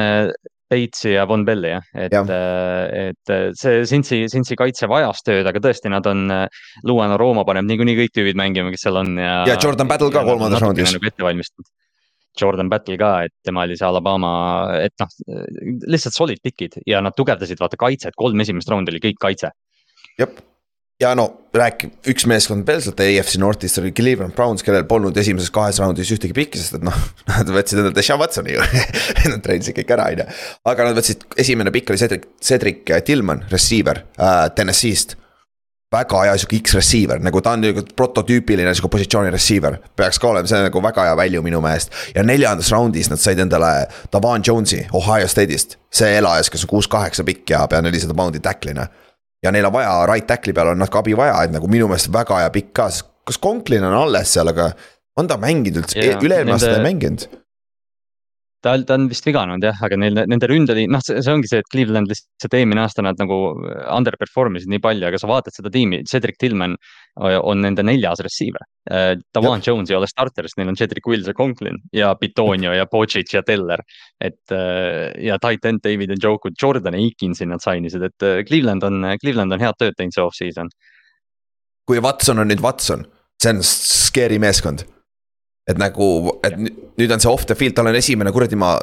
Bates'i 0.71 1.13
ja 1.15 1.25
Von 1.29 1.45
Belli 1.45 1.73
jah, 1.73 1.85
et, 1.93 2.13
äh, 2.13 3.09
et 3.09 3.33
äh, 3.33 3.49
see 3.57 3.83
Cincy, 3.89 4.23
Cincy 4.31 4.57
kaitse 4.59 4.89
vajas 4.91 5.23
tööd, 5.25 5.47
aga 5.49 5.61
tõesti, 5.63 5.91
nad 5.93 6.07
on, 6.09 6.25
äh, 6.33 6.61
Luano 6.87 7.17
Rooma 7.19 7.45
paneb 7.47 7.67
niikuinii 7.69 7.97
kõik 8.01 8.15
tüübid 8.15 8.39
mängima, 8.39 8.73
kes 8.73 8.85
seal 8.87 9.01
on 9.01 9.17
ja. 9.21 9.41
ja 9.49 9.57
Jordan 9.61 9.89
Battle 9.89 10.11
ka 10.13 10.25
kolmandas 10.27 10.63
raundis. 10.63 10.95
nagu 10.95 11.09
ette 11.11 11.25
valmistatud. 11.25 11.69
Jordan 12.39 12.69
Battle 12.71 12.97
ka, 12.97 13.11
et 13.27 13.33
tema 13.45 13.67
oli 13.67 13.75
see 13.77 13.85
Alabama, 13.85 14.31
et 14.81 14.95
noh, 14.97 15.11
lihtsalt 15.85 16.17
solid 16.17 16.41
pick'id 16.41 16.79
ja 16.89 17.03
nad 17.05 17.13
tugevdasid 17.17 17.61
vaata 17.61 17.77
kaitset, 17.77 18.17
kolm 18.17 18.41
esimest 18.41 18.71
raundi 18.73 18.95
oli 18.95 19.03
kõik 19.03 19.21
kaitse. 19.21 19.53
jep 20.17 20.41
ja 21.01 21.13
no 21.17 21.25
räägi, 21.53 21.89
üks 22.09 22.25
meeskond 22.29 22.65
veel 22.67 22.81
sealt 22.81 23.01
EFC 23.03 23.37
Northist 23.41 23.79
oli 23.81 23.91
Cleveland 23.95 24.35
Browns, 24.37 24.63
kellel 24.65 24.85
polnud 24.89 25.17
esimeses 25.21 25.51
kahes 25.53 25.79
raundis 25.81 26.11
ühtegi 26.13 26.35
pikki, 26.37 26.61
sest 26.61 26.79
et 26.79 26.85
noh, 26.85 26.95
nad 27.31 27.49
võtsid 27.53 27.81
endale 27.81 27.95
Deshaun 27.97 28.21
Watsoni 28.21 28.55
ju 28.55 28.63
Nad 29.33 29.41
treenisid 29.45 29.77
kõik 29.77 29.91
ära, 29.95 30.09
on 30.13 30.23
ju. 30.23 30.29
aga 30.69 30.87
nad 30.89 30.97
võtsid, 31.01 31.27
esimene 31.39 31.73
pikk 31.73 31.93
oli 31.93 32.01
Cedric, 32.01 32.31
Cedric 32.41 32.95
Tillman, 33.05 33.45
receiver 33.51 34.05
äh, 34.17 34.47
TNS-ist. 34.55 35.17
väga 35.93 36.23
hea 36.25 36.37
sihuke 36.41 36.57
X-receiver, 36.57 37.19
nagu 37.21 37.41
ta 37.45 37.51
on 37.53 37.61
nagu 37.61 37.83
prototüüpiline 37.95 38.71
sihuke 38.73 38.89
positsiooni 38.95 39.29
receiver, 39.33 39.77
peaks 39.95 40.17
ka 40.17 40.31
olema, 40.31 40.49
see 40.49 40.57
on 40.57 40.65
nagu 40.65 40.81
väga 40.81 41.05
hea 41.05 41.17
value 41.19 41.45
minu 41.45 41.61
meelest. 41.61 41.93
ja 42.15 42.25
neljandas 42.25 42.71
raundis 42.73 43.11
nad 43.13 43.21
said 43.21 43.41
endale 43.43 43.85
Davan 44.13 44.41
Jones'i 44.41 44.87
Ohio 44.97 45.29
State'ist, 45.29 45.77
see 45.93 46.17
elajas, 46.17 46.49
kes 46.49 46.65
on 46.65 46.73
kuus-kaheksa 46.73 47.25
pikk 47.27 47.53
ja 47.53 47.67
pea 47.69 47.85
nelisada 47.85 48.17
poundi 48.17 48.41
tackle'ina 48.41 48.89
ja 49.43 49.51
neil 49.51 49.67
on 49.67 49.75
vaja, 49.75 49.93
right 50.09 50.27
tackle'i 50.29 50.55
peal 50.55 50.73
on 50.73 50.81
natuke 50.81 51.01
abi 51.03 51.15
vaja, 51.19 51.37
et 51.45 51.53
nagu 51.53 51.69
minu 51.71 51.89
meelest 51.91 52.11
väga 52.13 52.41
hea 52.43 52.51
pikk 52.55 52.73
ka, 52.79 52.89
kas 53.27 53.39
Conklin 53.43 53.85
on 53.87 53.95
alles 54.03 54.33
seal, 54.35 54.51
aga 54.51 54.71
on 55.19 55.29
ta 55.29 55.37
mänginud 55.41 55.83
üldse 55.83 55.99
üle-eelmine 55.99 56.55
aasta 56.57 56.75
ei 56.77 56.85
mänginud? 56.85 57.27
Ta, 58.63 58.73
ta 58.87 58.97
on 58.97 59.07
vist 59.11 59.25
viganud 59.27 59.63
jah, 59.63 59.79
aga 59.85 59.97
neil, 59.99 60.17
nende 60.29 60.47
ründeliin, 60.49 60.91
noh, 60.93 61.03
see 61.03 61.19
ongi 61.31 61.49
see, 61.51 61.61
et 61.63 61.69
Cleveland 61.71 62.09
lihtsalt 62.11 62.55
eelmine 62.57 62.83
aasta 62.83 63.03
nad 63.05 63.19
nagu 63.19 63.37
underperform 63.91 64.57
isid 64.59 64.71
nii 64.71 64.81
palju, 64.83 65.07
aga 65.09 65.19
sa 65.19 65.29
vaatad 65.29 65.55
seda 65.55 65.71
tiimi, 65.73 66.03
Cedric 66.09 66.39
Tillman 66.41 66.77
on 67.19 67.61
nende 67.61 67.85
neljas 67.85 68.23
receiver. 68.25 68.63
Davan 68.89 69.59
äh, 69.59 69.67
Jones 69.67 69.91
ei 69.91 69.97
ole 69.99 70.09
starter, 70.09 70.47
sest 70.47 70.57
neil 70.59 70.71
on 70.71 70.79
Cedric 70.79 71.05
Wills 71.09 71.29
ja 71.29 71.35
Conklin 71.37 71.77
ja 71.93 72.13
Pitonio 72.19 72.73
ja 72.73 72.87
Bocic 72.89 73.35
ja 73.35 73.43
Teller. 73.45 73.83
et 74.23 74.51
äh, 74.51 75.11
ja 75.23 75.37
tight 75.39 75.65
end 75.65 75.83
David 75.83 76.15
Njoku, 76.17 76.53
Jordan 76.61 76.95
Aikinsi 76.95 77.45
nad 77.45 77.61
sign 77.63 77.85
isid, 77.85 78.03
et 78.07 78.25
äh, 78.25 78.41
Cleveland 78.47 78.83
on, 78.83 79.03
Cleveland 79.21 79.53
on 79.53 79.61
head 79.61 79.77
tööd 79.79 79.97
teinud 79.99 80.15
see 80.15 80.23
off-season. 80.23 80.71
kui 81.87 81.99
Watson 81.99 82.39
on 82.39 82.47
nüüd 82.47 82.63
Watson, 82.63 83.05
see 83.43 83.51
on 83.51 83.63
scary 83.67 84.39
meeskond 84.39 84.87
et 85.69 85.79
nagu, 85.79 86.07
et 86.43 86.57
nüüd 86.59 87.13
on 87.13 87.23
see 87.23 87.31
off 87.31 87.47
the 87.47 87.55
field, 87.55 87.77
tal 87.77 87.91
on 87.91 87.99
esimene 87.99 88.33
kuradi 88.35 88.59
maa 88.59 88.79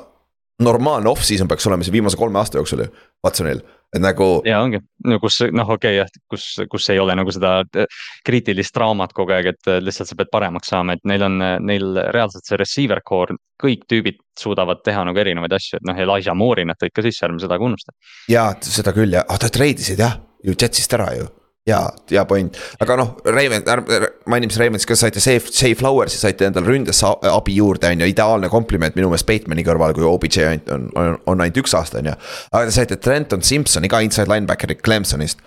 normaalne 0.61 1.09
off-season 1.09 1.49
peaks 1.49 1.66
olema 1.66 1.85
see 1.85 1.95
viimase 1.95 2.18
kolme 2.20 2.39
aasta 2.41 2.59
jooksul 2.61 2.85
ju, 2.85 2.89
Watsonil, 3.24 3.62
et 3.97 4.03
nagu. 4.03 4.28
ja 4.45 4.61
ongi, 4.61 4.81
no 5.09 5.18
kus 5.22 5.41
noh, 5.53 5.68
okei 5.76 5.97
okay, 5.97 5.99
jah, 6.03 6.20
kus, 6.31 6.47
kus 6.72 6.89
ei 6.93 7.01
ole 7.01 7.16
nagu 7.16 7.33
seda 7.33 7.62
kriitilist 8.26 8.74
draamat 8.76 9.14
kogu 9.16 9.35
aeg, 9.37 9.51
et 9.55 9.72
lihtsalt 9.81 10.12
sa 10.12 10.18
pead 10.20 10.33
paremaks 10.33 10.72
saama, 10.72 10.97
et 10.97 11.05
neil 11.09 11.24
on, 11.26 11.41
neil 11.64 12.03
reaalselt 12.12 12.49
see 12.49 12.61
receiver 12.61 13.01
core, 13.07 13.39
kõik 13.61 13.87
tüübid 13.91 14.20
suudavad 14.41 14.85
teha 14.85 15.05
nagu 15.09 15.20
erinevaid 15.24 15.57
asju, 15.57 15.81
et 15.81 15.89
noh, 15.89 15.97
Elijah 16.05 16.37
Moore'i 16.37 16.68
nad 16.68 16.81
tõid 16.81 16.97
ka 16.97 17.05
sisse, 17.09 17.24
ärme 17.28 17.41
seda 17.43 17.57
ka 17.61 17.68
unusta. 17.70 17.97
ja 18.28 18.51
seda 18.61 18.95
küll 18.97 19.16
ja, 19.16 19.24
ah 19.28 19.41
ta 19.41 19.53
treidisid 19.53 20.01
jah, 20.05 20.18
ju 20.45 20.57
Jetsist 20.57 20.93
ära 20.97 21.12
ju 21.16 21.28
ja, 21.69 21.81
hea 22.11 22.25
point, 22.29 22.57
aga 22.81 22.97
noh, 23.01 23.13
Raymond, 23.25 23.69
mainime 24.31 24.53
siis 24.53 24.61
Raymondis, 24.63 24.89
kas 24.89 25.03
saite 25.05 25.23
Safe, 25.23 25.53
Safe 25.53 25.77
Flowers'i 25.79 26.21
saite 26.21 26.49
endale 26.49 26.69
ründesse 26.69 27.09
abi 27.31 27.57
juurde, 27.59 27.91
on 27.91 28.05
ju, 28.05 28.11
ideaalne 28.11 28.51
kompliment 28.53 28.97
minu 28.97 29.11
meelest 29.13 29.29
Batemani 29.29 29.65
kõrval, 29.67 29.95
kui 29.97 30.07
OBJ 30.09 30.41
on, 30.75 30.91
on, 30.97 31.17
on 31.31 31.45
ainult 31.45 31.63
üks 31.63 31.77
aasta, 31.77 32.01
on 32.01 32.11
ju. 32.13 32.19
aga 32.51 32.67
te 32.69 32.77
saite 32.77 33.01
Trenton 33.03 33.45
Simpsoni 33.47 33.91
ka 33.93 34.03
inside 34.05 34.31
linebackeri 34.33 34.79
Clemsonist, 34.81 35.45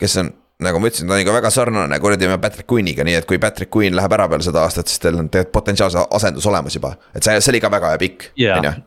kes 0.00 0.16
on 0.22 0.32
nagu 0.64 0.80
ma 0.80 0.90
ütlesin, 0.90 1.08
ta 1.08 1.16
on 1.16 1.22
ikka 1.22 1.34
väga 1.38 1.50
sarnane 1.54 1.98
kuradi 2.02 2.28
Patrick 2.40 2.68
Queen'iga, 2.68 3.04
nii 3.06 3.16
et 3.20 3.28
kui 3.28 3.40
Patrick 3.40 3.72
Queen 3.72 3.96
läheb 3.96 4.12
ära 4.16 4.28
peale 4.28 4.44
seda 4.44 4.64
aastat, 4.66 4.90
siis 4.92 5.00
teil 5.00 5.16
on 5.16 5.28
tegelikult 5.32 5.56
potentsiaalse 5.56 6.04
asendus 6.18 6.48
olemas 6.50 6.76
juba. 6.76 6.96
et 7.14 7.24
see, 7.24 7.36
see 7.40 7.54
oli 7.54 7.62
ka 7.64 7.72
väga 7.72 7.94
hea 7.94 8.02
pikk 8.04 8.32
on 8.56 8.68
ju 8.68 8.78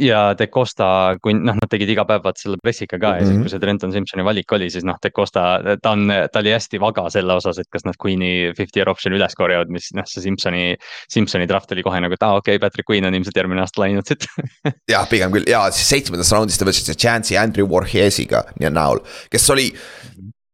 ja 0.00 0.34
De 0.38 0.48
Costa, 0.50 1.14
kui 1.22 1.36
noh, 1.36 1.54
nad 1.54 1.70
tegid 1.70 1.90
iga 1.94 2.04
päev 2.08 2.24
vaata 2.24 2.42
selle 2.42 2.58
pressiga 2.62 2.98
ka 2.98 3.12
mm 3.12 3.14
-hmm. 3.14 3.20
ja 3.20 3.26
siis, 3.26 3.38
kui 3.42 3.52
see 3.52 3.62
Trenton 3.62 3.92
Simpsoni 3.92 4.24
valik 4.26 4.52
oli, 4.52 4.70
siis 4.70 4.84
noh, 4.84 4.96
De 5.02 5.10
Costa, 5.10 5.60
ta 5.82 5.90
on, 5.90 6.10
ta 6.32 6.42
oli 6.42 6.52
hästi 6.52 6.80
vaga 6.80 7.06
selle 7.10 7.34
osas, 7.34 7.58
et 7.58 7.68
kas 7.70 7.84
nad 7.84 7.94
Queen'i 8.04 8.52
fifty 8.56 8.80
year 8.80 8.90
option'i 8.90 9.18
üles 9.18 9.34
korjavad, 9.38 9.70
mis 9.70 9.92
noh, 9.94 10.06
see 10.06 10.22
Simpsoni, 10.22 10.74
Simpsoni 11.08 11.46
draft 11.46 11.72
oli 11.72 11.82
kohe 11.82 12.00
nagu, 12.00 12.14
et 12.14 12.22
aa 12.22 12.32
ah, 12.32 12.42
okei 12.42 12.56
okay,, 12.56 12.66
Patrick 12.66 12.90
Queen 12.90 13.04
on 13.04 13.14
ilmselt 13.14 13.36
järgmine 13.36 13.60
aasta 13.60 13.84
läinud 13.84 14.06
siit 14.06 14.26
jah, 14.94 15.06
pigem 15.08 15.30
küll 15.30 15.46
ja 15.48 15.70
siis 15.70 15.88
seitsmendas 15.88 16.32
raundis 16.32 16.58
te 16.58 16.66
võtsite 16.66 16.98
chance'i 16.98 17.38
Andrew 17.38 17.70
Warhesiga 17.70 18.44
näol, 18.58 18.98
kes 19.30 19.50
oli, 19.50 19.70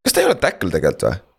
kas 0.05 0.12
ta 0.12 0.20
ei 0.20 0.26
ole 0.28 0.36
tackle 0.36 0.70
tegelikult 0.70 1.09
või? 1.09 1.30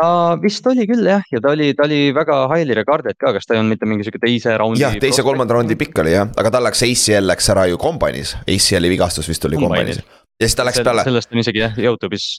Ta 0.00 0.36
vist 0.40 0.66
oli 0.70 0.86
küll 0.88 1.08
jah, 1.08 1.24
ja 1.32 1.40
ta 1.42 1.52
oli, 1.54 1.72
ta 1.76 1.86
oli 1.86 2.00
väga 2.16 2.42
highly 2.52 2.76
regarded 2.78 3.18
ka, 3.20 3.34
kas 3.36 3.48
ta 3.48 3.56
ei 3.56 3.62
olnud 3.62 3.74
mitte 3.74 3.88
mingi 3.88 4.06
sihuke 4.06 4.22
teise 4.22 4.54
raundi. 4.60 4.82
jah, 4.82 4.96
teise-kolmanda 5.02 5.56
raundi 5.56 5.76
pikk 5.80 6.00
oli 6.04 6.14
jah, 6.14 6.30
aga 6.40 6.54
tal 6.56 6.66
läks 6.68 6.84
ACL 6.86 7.28
läks 7.30 7.50
ära 7.54 7.66
ju 7.70 7.80
kombinis, 7.80 8.36
ACL-i 8.46 8.92
vigastus 8.92 9.28
vist 9.30 9.44
oli 9.48 9.60
kombinis. 9.60 10.00
ja 10.00 10.46
siis 10.46 10.56
ta 10.58 10.66
läks 10.68 10.80
peale. 10.84 11.04
sellest 11.08 11.34
on 11.34 11.42
isegi 11.42 11.62
jah, 11.64 11.76
Youtube'is 11.80 12.30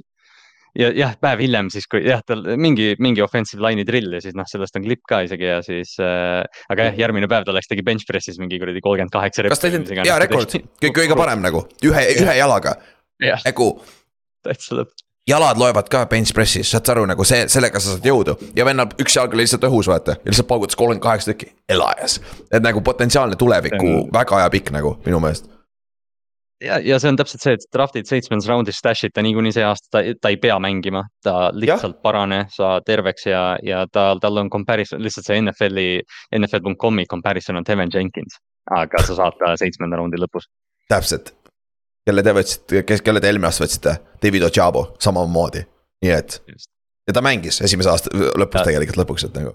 ja 0.80 0.90
jah, 0.96 1.14
päev 1.22 1.44
hiljem 1.44 1.70
siis, 1.74 1.86
kui 1.92 2.02
jah, 2.08 2.24
tal 2.28 2.46
mingi, 2.62 2.94
mingi 3.04 3.24
offensive 3.24 3.64
line'i 3.66 3.86
drill 3.88 4.18
ja 4.18 4.24
siis 4.24 4.38
noh, 4.38 4.48
sellest 4.48 4.80
on 4.80 4.88
klipp 4.88 5.04
ka 5.10 5.22
isegi 5.28 5.50
ja 5.50 5.60
siis 5.66 5.94
äh,. 6.02 6.42
aga 6.72 6.90
jah, 6.90 6.98
järgmine 7.06 7.30
päev 7.32 7.46
ta 7.48 7.56
läks, 7.56 7.70
tegi 7.72 7.86
bench 7.86 8.08
press'is 8.10 8.40
mingi 8.42 8.60
kuradi 8.62 8.84
kolmkümmend 8.84 9.14
kaheksa. 9.14 9.46
kas 9.52 9.62
ta 9.62 9.70
teinud, 9.70 9.94
jaa 10.08 10.18
rekord, 10.24 10.58
kõige 10.82 11.20
parem 11.20 11.44
nagu, 11.44 11.66
ühe, 11.86 12.08
ühe 12.24 12.38
jalaga. 12.40 12.78
nagu. 13.46 13.72
täitsa 14.42 14.82
lõpp 14.82 15.11
jalad 15.28 15.58
loevad 15.58 15.90
ka 15.92 16.06
bench 16.10 16.34
press'is, 16.34 16.72
saad 16.72 16.86
sa 16.86 16.96
aru, 16.96 17.06
nagu 17.10 17.26
see, 17.28 17.46
sellega 17.52 17.80
sa 17.80 17.96
saad 17.96 18.06
jõudu 18.06 18.36
ja 18.58 18.66
vennal 18.66 18.92
üks 19.02 19.16
jalg 19.18 19.34
oli 19.36 19.46
lihtsalt 19.46 19.66
õhus, 19.70 19.90
vaata. 19.92 20.18
ja 20.18 20.34
lihtsalt 20.34 20.50
paugutas 20.50 20.78
kolmkümmend 20.80 21.04
kaheksa 21.04 21.32
tükki, 21.32 21.52
elajas. 21.70 22.20
et 22.52 22.64
nagu 22.64 22.82
potentsiaalne 22.86 23.38
tuleviku 23.40 23.82
on... 23.86 24.06
väga 24.14 24.42
hea 24.42 24.54
pikk 24.58 24.72
nagu 24.76 24.96
minu 25.06 25.20
meelest. 25.22 25.50
ja, 26.66 26.80
ja 26.84 27.00
see 27.00 27.14
on 27.14 27.20
täpselt 27.22 27.46
see, 27.46 27.58
et 27.58 27.68
draft'id 27.74 28.10
seitsmendas 28.10 28.50
raundis 28.50 28.82
stash'id 28.82 29.14
ta 29.14 29.26
niikuinii 29.26 29.54
see 29.58 29.66
aasta, 29.66 29.92
ta, 29.94 30.04
ta 30.22 30.34
ei 30.34 30.40
pea 30.42 30.58
mängima. 30.60 31.04
ta 31.24 31.52
lihtsalt 31.54 32.00
ja. 32.00 32.02
parane, 32.02 32.46
saa 32.56 32.80
terveks 32.86 33.28
ja, 33.30 33.44
ja 33.64 33.84
ta, 33.92 34.16
tal 34.22 34.42
on 34.42 34.50
comparison, 34.50 35.04
lihtsalt 35.04 35.30
see 35.30 35.42
NFL-i, 35.42 36.02
NFL.com'i 36.40 37.06
comparison 37.06 37.62
on 37.62 37.68
Devin 37.68 37.94
Jenkins. 37.94 38.42
aga 38.72 39.06
sa 39.06 39.20
saad 39.22 39.38
ta 39.38 39.54
seitsmenda 39.62 40.02
raundi 40.02 40.18
lõpus. 40.22 40.50
täpselt 40.90 41.36
kelle 42.08 42.24
te 42.26 42.36
võtsite, 42.36 42.84
kes, 42.88 43.04
kelle 43.06 43.22
te 43.22 43.30
eelmine 43.30 43.50
aasta 43.50 43.66
võtsite, 43.66 43.96
David 44.24 44.48
Ojabo 44.50 44.86
samamoodi, 45.02 45.64
nii 46.06 46.14
et. 46.16 46.40
ja 47.08 47.18
ta 47.18 47.24
mängis 47.26 47.62
esimese 47.66 47.92
aasta 47.92 48.14
lõpus 48.14 48.62
ja. 48.62 48.70
tegelikult 48.70 49.04
lõpuks, 49.04 49.28
et 49.28 49.38
nagu. 49.38 49.54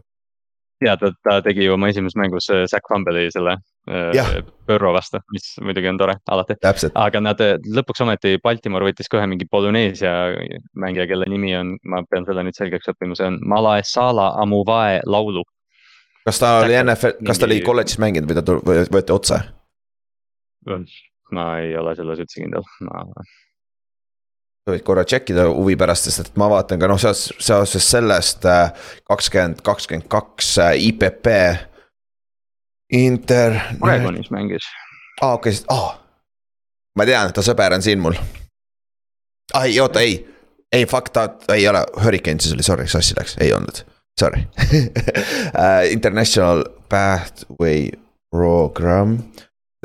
ja 0.85 0.97
ta, 1.01 1.10
ta 1.27 1.40
tegi 1.44 1.66
ju 1.66 1.74
oma 1.74 1.90
esimeses 1.93 2.18
mängus 2.18 2.51
äh, 2.52 2.66
Zack 2.70 2.86
Fumble'i 2.93 3.32
selle 3.35 3.56
Jah. 3.86 4.32
äh, 4.35 4.86
vastu, 4.94 5.20
mis 5.31 5.48
muidugi 5.62 5.89
on 5.89 5.98
tore 5.98 6.16
alati. 6.31 6.56
aga 6.94 7.23
nad 7.23 7.43
äh, 7.43 7.56
lõpuks 7.78 8.05
ometi 8.06 8.36
Baltimore 8.43 8.89
võttis 8.89 9.10
ka 9.10 9.20
ühe 9.20 9.27
mingi 9.31 9.48
Polüneesia 9.51 10.14
mängija, 10.74 11.09
kelle 11.10 11.28
nimi 11.31 11.55
on, 11.59 11.77
ma 11.86 12.02
pean 12.10 12.28
selle 12.28 12.47
nüüd 12.47 12.59
selgeks 12.59 12.94
õppima, 12.94 13.18
see 13.18 13.31
on 13.31 13.40
Malaesala 13.47 14.32
Amuvae 14.43 15.02
laulu. 15.06 15.43
kas 16.27 16.43
ta 16.43 16.56
oli 16.62 16.78
Täpselt, 16.78 16.94
NFL, 16.94 17.27
kas 17.27 17.43
ta 17.43 17.51
oli 17.51 17.60
kolledžis 17.66 18.02
mänginud 18.02 18.31
või 18.31 18.39
ta 18.43 18.59
võeti 18.98 19.18
otse? 19.18 19.43
Ma 21.35 21.57
ei 21.62 21.74
ole 21.78 21.94
selles 21.98 22.23
üldse 22.23 22.43
kindel, 22.43 22.66
ma 22.86 23.03
võid 24.66 24.82
korra 24.86 25.05
tšekkida 25.07 25.47
huvi 25.53 25.77
pärast, 25.78 26.09
sest 26.09 26.24
et 26.24 26.39
ma 26.40 26.48
vaatan 26.51 26.81
ka 26.82 26.89
noh, 26.90 26.98
seoses, 26.98 27.31
seoses 27.43 27.86
sellest 27.86 28.47
äh, 28.51 28.73
kakskümmend, 29.07 29.62
kakskümmend 29.66 30.09
kaks 30.11 30.57
äh, 30.62 30.73
IPP. 30.89 31.31
Inter. 32.97 33.61
Oregonis 33.82 34.31
mängis. 34.31 34.66
aa, 35.23 35.35
okei, 35.35 35.55
aa. 35.74 35.94
ma 36.98 37.07
tean, 37.07 37.32
ta 37.35 37.43
sõber 37.43 37.74
on 37.74 37.82
siin 37.82 38.03
mul. 38.03 38.15
aa 39.55 39.65
ei, 39.66 39.78
oota, 39.82 40.03
ei, 40.03 40.20
ei 40.73 40.86
fuck 40.86 41.11
ta 41.15 41.28
ei 41.55 41.66
ole, 41.69 41.82
Hurricanesis 42.03 42.55
oli, 42.55 42.66
sorry, 42.66 42.86
sassi 42.90 43.15
läks, 43.19 43.36
ei 43.43 43.53
olnud, 43.55 43.82
sorry 44.20 44.47
uh. 44.47 45.86
International 45.97 46.65
Pathway 46.89 47.90
Program. 48.31 49.19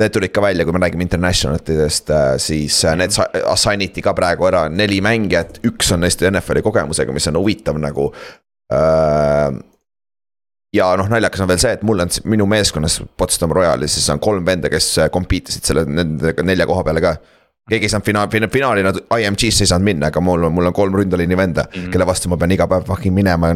Need 0.02 0.14
tulid 0.16 0.32
ka 0.34 0.42
välja, 0.42 0.66
kui 0.66 0.74
me 0.74 0.82
räägime 0.82 1.06
international 1.06 1.60
itest, 1.60 2.10
siis 2.42 2.78
äh, 2.84 2.96
need 2.98 3.14
sa- 3.14 3.30
assign 3.52 3.84
iti 3.86 4.02
ka 4.02 4.14
praegu 4.18 4.48
ära, 4.50 4.66
neli 4.72 4.98
mängijat, 5.04 5.60
üks 5.68 5.92
on 5.94 6.02
neist 6.02 6.24
NFL-i 6.26 6.64
kogemusega, 6.66 7.14
mis 7.14 7.28
on 7.30 7.38
huvitav 7.38 7.78
nagu 7.78 8.08
uh, 8.10 9.60
ja 10.72 10.88
noh, 10.98 11.08
naljakas 11.12 11.44
on 11.44 11.50
veel 11.50 11.60
see, 11.60 11.74
et 11.76 11.84
mul 11.86 12.02
on 12.04 12.10
minu 12.32 12.46
meeskonnas 12.50 12.98
Potsdam 13.20 13.52
Royalis, 13.54 13.96
siis 13.98 14.08
on 14.12 14.20
kolm 14.22 14.46
venda, 14.46 14.72
kes 14.72 14.88
äh, 15.04 15.12
compete 15.12 15.52
isid 15.52 15.68
selle 15.68 15.84
nende 15.88 16.34
nelja 16.46 16.66
koha 16.68 16.84
peale 16.88 17.04
ka. 17.04 17.14
keegi 17.70 17.86
ei 17.86 17.92
saanud 17.92 18.08
fina-, 18.08 18.26
fina-, 18.32 18.50
finaali 18.50 18.82
nad 18.82 18.98
IMG-sse 19.04 19.66
ei 19.66 19.70
saanud 19.70 19.86
minna, 19.86 20.10
aga 20.10 20.20
mul 20.24 20.48
on, 20.48 20.54
mul 20.56 20.70
on 20.70 20.76
kolm 20.76 20.96
ründeliini 20.98 21.36
venda 21.38 21.66
mm. 21.68 21.78
-hmm. 21.78 21.92
kelle 21.92 22.06
vastu 22.06 22.28
ma 22.32 22.36
pean 22.36 22.56
iga 22.56 22.66
päev 22.68 22.88
fucking 22.88 23.14
minema, 23.14 23.52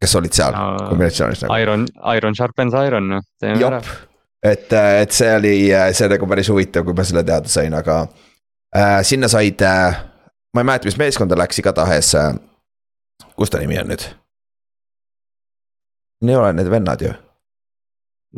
kes 0.00 0.16
olid 0.16 0.32
seal 0.32 0.56
Aa. 0.56 0.88
kombinatsioonis 0.88 1.44
nagu. 1.44 1.56
Iron, 1.62 1.86
Iron 2.16 2.34
sharpens 2.34 2.74
iron, 2.86 3.08
noh, 3.08 3.26
teeme 3.40 3.60
ära 3.60 3.82
jop, 3.82 4.09
et, 4.42 4.72
et 4.72 5.12
see 5.12 5.30
oli, 5.36 5.54
see 5.96 6.10
nagu 6.10 6.28
päris 6.30 6.50
huvitav, 6.52 6.84
kui 6.86 6.96
ma 6.96 7.04
selle 7.06 7.24
teada 7.26 7.50
sain, 7.50 7.74
aga 7.76 8.02
äh, 8.76 9.00
sinna 9.06 9.28
said 9.28 9.62
äh,, 9.66 10.00
ma 10.54 10.64
ei 10.64 10.70
mäleta, 10.72 10.90
mis 10.90 10.98
meeskonda 11.00 11.38
läks, 11.38 11.60
igatahes 11.62 12.14
äh,. 12.18 12.32
kus 13.36 13.52
ta 13.52 13.60
nimi 13.62 13.78
on 13.80 13.92
nüüd? 13.92 14.06
ei 16.28 16.36
ole 16.36 16.52
need 16.52 16.68
vennad 16.70 17.00
ju. 17.00 17.12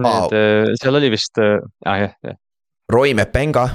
Need, 0.02 0.36
seal 0.80 0.96
oli 0.96 1.10
vist, 1.12 1.38
ah 1.38 1.98
jah, 2.00 2.12
jah, 2.24 2.36
Roy 2.92 3.14
Mepenga, 3.14 3.66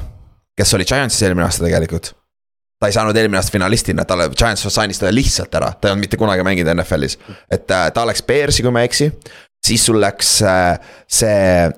kes 0.58 0.74
oli 0.74 0.86
Giantsis 0.88 1.26
eelmine 1.26 1.46
aasta 1.46 1.66
tegelikult. 1.66 2.14
ta 2.78 2.90
ei 2.90 2.94
saanud 2.94 3.18
eelmine 3.18 3.40
aasta 3.40 3.54
finalistina, 3.54 4.06
talle, 4.06 4.28
Giants 4.38 4.68
sainis 4.70 5.00
ta 5.02 5.10
lihtsalt 5.14 5.56
ära, 5.58 5.72
ta 5.74 5.88
ei 5.88 5.96
olnud 5.96 6.06
mitte 6.06 6.18
kunagi 6.22 6.44
mänginud 6.46 6.76
NFL-is. 6.76 7.18
et 7.52 7.72
äh, 7.72 7.90
ta 7.94 8.06
läks 8.06 8.24
Bearsi, 8.24 8.64
kui 8.66 8.74
ma 8.74 8.84
ei 8.84 8.90
eksi, 8.90 9.12
siis 9.66 9.86
sul 9.86 10.00
läks 10.02 10.40
äh, 10.46 10.80
see 11.08 11.36
äh,. 11.66 11.76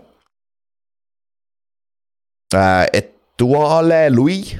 Etuale 2.57 4.09
Louis 4.09 4.55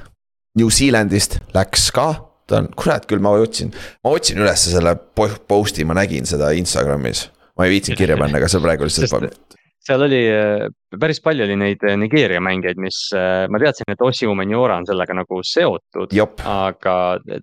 New 0.59 0.69
Zealandist 0.73 1.39
läks 1.55 1.89
ka, 1.95 2.09
ta 2.49 2.61
on, 2.61 2.71
kurat 2.77 3.05
küll, 3.09 3.21
ma 3.23 3.33
otsin, 3.39 3.73
ma 4.03 4.13
otsin 4.17 4.41
üles 4.41 4.65
selle 4.71 4.95
po- 4.95 5.31
post'i, 5.49 5.85
ma 5.87 5.97
nägin 5.97 6.27
seda 6.29 6.51
Instagramis. 6.57 7.29
ma 7.57 7.67
ei 7.67 7.75
viitsinud 7.75 7.99
kirja 7.99 8.15
panna, 8.19 8.37
aga 8.39 8.47
see 8.47 8.61
praegu 8.63 8.87
lihtsalt 8.87 9.09
Sest- 9.11 9.57
seal 9.89 10.03
oli 10.05 10.19
äh, 10.29 10.65
päris 11.01 11.19
palju 11.23 11.45
oli 11.45 11.55
neid 11.59 11.83
äh, 11.87 11.95
Nigeeria 11.99 12.41
mängijaid, 12.43 12.79
mis 12.81 12.97
äh, 13.15 13.47
ma 13.51 13.61
teadsin, 13.61 13.89
et 13.93 14.01
Ossi 14.05 14.27
Umeniora 14.29 14.77
on 14.79 14.87
sellega 14.87 15.15
nagu 15.17 15.39
seotud. 15.45 16.13
aga 16.45 16.95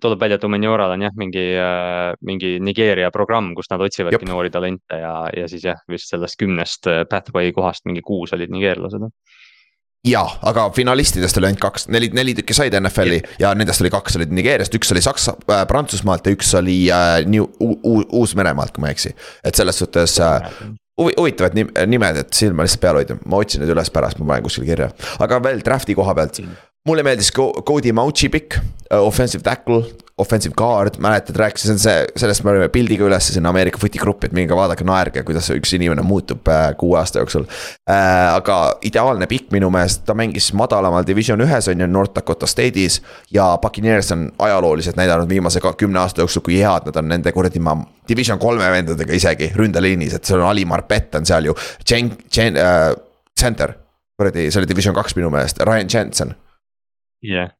tuleb 0.03 0.21
välja, 0.21 0.37
et 0.39 0.45
Umenioral 0.47 0.93
on 0.95 1.05
jah, 1.07 1.15
mingi, 1.19 1.45
mingi 2.29 2.53
Nigeeria 2.63 3.11
programm, 3.11 3.53
kus 3.57 3.69
nad 3.73 3.83
otsivadki 3.83 4.29
noori 4.29 4.53
talente 4.53 5.01
ja, 5.01 5.15
ja 5.35 5.49
siis 5.51 5.65
jah, 5.67 5.81
vist 5.91 6.13
sellest 6.13 6.39
kümnest 6.39 6.89
äh, 6.91 7.03
pathway 7.09 7.51
kohast 7.55 7.85
mingi 7.89 8.05
kuus 8.05 8.33
olid 8.37 8.53
nigeerlased. 8.53 9.09
jaa, 10.07 10.27
aga 10.49 10.69
finalistidest 10.75 11.37
oli 11.41 11.49
ainult 11.49 11.61
kaks, 11.63 11.87
neli, 11.93 12.09
neli 12.15 12.33
tükki 12.37 12.55
said 12.57 12.75
NFL-i 12.79 13.21
ja 13.41 13.53
nendest 13.57 13.81
oli 13.83 13.91
kaks 13.93 14.15
olid 14.19 14.31
Nigeeriast, 14.35 14.75
üks 14.79 14.91
oli 14.95 15.01
Saksa 15.05 15.35
äh,, 15.51 15.63
Prantsusmaalt 15.69 16.27
ja 16.27 16.35
üks 16.35 16.53
oli 16.59 16.79
äh, 16.93 17.21
New-, 17.27 17.49
Uus-Meremaalt, 17.61 18.73
kui 18.75 18.81
ma 18.85 18.91
ei 18.91 18.97
eksi. 18.97 19.13
et 19.43 19.55
selles 19.59 19.79
suhtes 19.83 20.17
äh, 20.23 20.47
huvi- 21.01 21.15
huvitavad 21.17 21.57
nim- 21.57 21.73
nimed, 21.87 22.17
et 22.23 22.33
silma 22.33 22.65
lihtsalt 22.65 22.81
peal 22.85 23.01
hoida, 23.01 23.17
ma 23.25 23.41
otsin 23.43 23.61
need 23.63 23.73
üles 23.75 23.91
pärast, 23.93 24.19
ma 24.21 24.31
panen 24.33 24.47
kuskile 24.47 24.69
kirja. 24.69 24.89
aga 25.23 25.41
veel 25.43 25.61
draft'i 25.65 25.95
koha 25.97 26.15
pealt, 26.17 26.41
mulle 26.87 27.03
meeldis 27.03 27.31
Cody 27.35 27.91
Mauchi 27.91 28.29
pikk, 28.31 28.57
offensive 29.03 29.43
tackle, 29.43 29.83
offensive 30.17 30.55
guard, 30.57 30.95
mäletad, 31.03 31.35
rääkisin 31.37 31.77
see, 31.79 32.05
sellest 32.17 32.41
me 32.43 32.49
olime 32.53 32.69
pildiga 32.73 33.05
üles 33.05 33.27
sinna 33.33 33.51
Ameerika 33.53 33.77
footi 33.77 33.99
gruppi, 34.01 34.29
et 34.29 34.33
minge 34.33 34.55
vaadake, 34.57 34.85
naerge, 34.87 35.21
kuidas 35.27 35.49
üks 35.53 35.75
inimene 35.77 36.01
muutub 36.05 36.47
äh, 36.49 36.71
kuue 36.79 36.97
aasta 36.97 37.21
jooksul 37.21 37.45
äh,. 37.45 38.31
aga 38.33 38.57
ideaalne 38.87 39.27
pikk 39.29 39.51
minu 39.53 39.69
meelest, 39.73 40.05
ta 40.07 40.15
mängis 40.17 40.49
madalamal 40.57 41.05
division 41.05 41.43
ühes 41.45 41.69
on 41.69 41.83
ju 41.83 41.89
North 41.91 42.15
Dakota 42.15 42.49
State'is. 42.49 43.01
ja 43.31 43.51
Puccaneers 43.61 44.11
on 44.15 44.31
ajalooliselt 44.39 44.97
näidanud 44.97 45.29
viimase 45.29 45.61
kümne 45.77 45.99
aasta 45.99 46.23
jooksul, 46.25 46.45
kui 46.47 46.57
head 46.63 46.89
nad 46.89 46.97
on 46.97 47.09
nende 47.13 47.31
kuradi 47.35 47.61
ma 47.61 47.75
division 48.09 48.39
kolme 48.39 48.71
vendadega 48.71 49.13
isegi 49.13 49.51
ründeliinis, 49.55 50.17
et 50.17 50.25
seal 50.25 50.41
on 50.41 50.49
Ali 50.49 50.65
Marpet 50.65 51.15
on 51.19 51.29
seal 51.29 51.51
ju, 51.51 51.55
Jen-, 51.85 52.15
Jen- 52.33 52.57
äh,, 52.57 52.95
center. 53.39 53.77
kuradi, 54.17 54.49
see 54.49 54.63
oli 54.63 54.67
division 54.69 54.95
kaks 54.97 55.13
minu 55.19 55.29
meelest, 55.29 55.61
Ryan 55.61 55.93
Jensen 55.93 56.35
jah, 57.23 57.51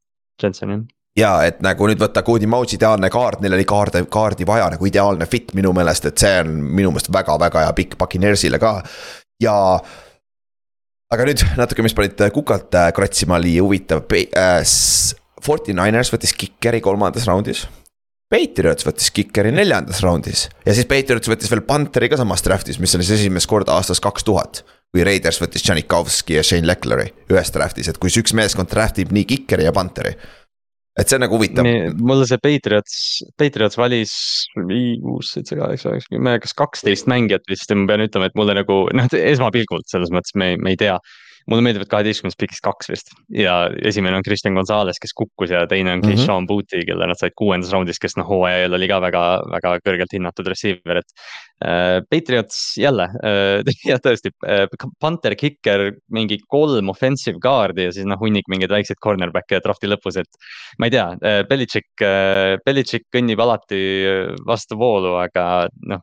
Jensen 0.42 0.74
jah. 0.74 0.84
ja 1.18 1.32
et 1.50 1.62
nagu 1.66 1.88
nüüd 1.90 2.02
võtta 2.02 2.24
Cody 2.26 2.50
Mauchi 2.50 2.78
ideaalne 2.78 3.10
kaart, 3.14 3.42
neil 3.42 3.58
oli 3.58 3.66
kaarde, 3.68 4.04
kaardi 4.12 4.48
vaja 4.48 4.70
nagu 4.74 4.90
ideaalne 4.90 5.30
fit 5.30 5.54
minu 5.58 5.74
meelest, 5.78 6.10
et 6.10 6.26
see 6.26 6.42
on 6.44 6.52
minu 6.68 6.92
meelest 6.92 7.12
väga-väga 7.14 7.66
hea 7.66 7.78
pikk 7.78 7.98
Puccaneersile 8.02 8.60
ka 8.62 8.78
ja. 9.44 9.56
aga 11.14 11.30
nüüd 11.30 11.44
natuke, 11.60 11.86
mis 11.86 11.96
panid 11.98 12.22
kukalt 12.36 12.76
äh, 12.76 12.92
kratsima, 12.96 13.40
oli 13.42 13.58
huvitav 13.60 14.06
äh,. 14.14 14.62
Forty 15.48 15.72
Niners 15.78 16.10
võttis 16.12 16.34
Kikeri 16.34 16.80
kolmandas 16.82 17.28
raundis. 17.30 17.68
Patriots 18.28 18.84
võttis 18.84 19.12
Kikeri 19.14 19.52
neljandas 19.56 20.02
raundis 20.04 20.48
ja 20.66 20.74
siis 20.76 20.88
Patriots 20.90 21.30
võttis 21.30 21.52
veel 21.54 21.62
Pantheri 21.64 22.10
ka 22.12 22.18
samas 22.20 22.44
draft'is, 22.44 22.80
mis 22.82 22.96
oli 22.98 23.06
siis 23.08 23.22
esimest 23.22 23.48
korda 23.48 23.78
aastast 23.78 24.04
kaks 24.04 24.26
tuhat. 24.28 24.64
Kui 24.94 25.04
Raiders 25.06 25.42
võttis 25.42 25.66
Janikovski 25.68 26.38
ja 26.38 26.44
Shane 26.46 26.68
Leclerc'i 26.70 27.34
ühes 27.34 27.54
draft'is, 27.54 27.92
et 27.92 28.02
kui 28.02 28.12
üks 28.12 28.36
meeskond 28.38 28.72
draft 28.72 29.00
ib 29.04 29.14
nii 29.16 29.28
Kikeri 29.30 29.68
ja 29.68 29.76
Pantheri 29.76 30.16
et 30.98 31.10
see 31.10 31.18
on 31.18 31.24
nagu 31.26 31.38
huvitav. 31.38 31.68
mulle 32.02 32.26
see 32.30 32.42
Patriots, 32.42 32.98
Patriots 33.38 33.78
valis 33.80 34.14
viis, 34.70 34.98
kuus, 35.04 35.32
seitse, 35.36 35.58
kaheksa, 35.60 35.94
üheksa, 35.94 36.12
kümme, 36.14 36.38
kas 36.44 36.56
kaksteist 36.58 37.10
mängijat 37.12 37.46
vist 37.50 37.70
ja 37.70 37.78
ma 37.78 37.88
pean 37.92 38.06
ütlema, 38.08 38.30
et 38.30 38.38
mulle 38.40 38.58
nagu 38.58 38.80
noh, 38.98 39.10
esmapilgult 39.22 39.88
selles 39.92 40.14
mõttes 40.14 40.36
me, 40.40 40.56
me 40.62 40.74
ei 40.74 40.80
tea. 40.82 40.98
Mulle 41.48 41.64
meeldivad 41.66 41.90
kaheteistkümnest 41.92 42.40
pikist 42.40 42.64
kaks 42.66 42.90
vist 42.92 43.14
ja 43.34 43.70
esimene 43.86 44.20
on 44.20 44.26
Christian 44.26 44.58
Gonzalez, 44.58 45.00
kes 45.02 45.14
kukkus 45.18 45.54
ja 45.54 45.66
teine 45.70 45.94
on 45.96 46.02
Mhm. 46.08 46.16
Keishawn 46.16 46.44
mm 46.44 46.44
-hmm. 46.44 46.48
Booty, 46.48 46.86
kelle 46.86 47.08
nad 47.08 47.18
said 47.20 47.34
kuuendas 47.36 47.72
raundis, 47.72 48.00
kes 48.00 48.18
noh, 48.18 48.28
hooaja 48.28 48.58
eel 48.64 48.74
oli 48.74 48.88
ka 48.88 49.00
väga, 49.02 49.24
väga 49.52 49.80
kõrgelt 49.86 50.14
hinnatud 50.14 50.48
receiver, 50.48 50.98
et 50.98 51.10
äh,. 51.66 52.02
Patriots 52.10 52.78
jälle 52.78 53.04
äh, 53.24 53.64
jah 53.92 54.00
tõesti 54.00 54.32
äh,, 54.48 54.68
Panther, 55.00 55.36
Kicker, 55.36 55.92
mingi 56.12 56.40
kolm 56.48 56.90
offensive 56.90 57.40
guard'i 57.40 57.88
ja 57.88 57.92
siis 57.92 58.06
noh, 58.06 58.20
hunnik 58.20 58.48
mingeid 58.48 58.72
väikseid 58.72 59.02
cornerback'e 59.04 59.62
drafti 59.64 59.88
lõpus, 59.88 60.20
et 60.20 60.30
ma 60.80 60.88
ei 60.88 60.92
tea, 60.92 61.08
Belichik, 61.50 61.90
Belichik 62.66 63.08
kõnnib 63.14 63.40
alati 63.42 63.82
äh, 64.06 64.36
vastu 64.46 64.78
voolu, 64.78 65.16
aga 65.18 65.68
noh, 65.88 66.02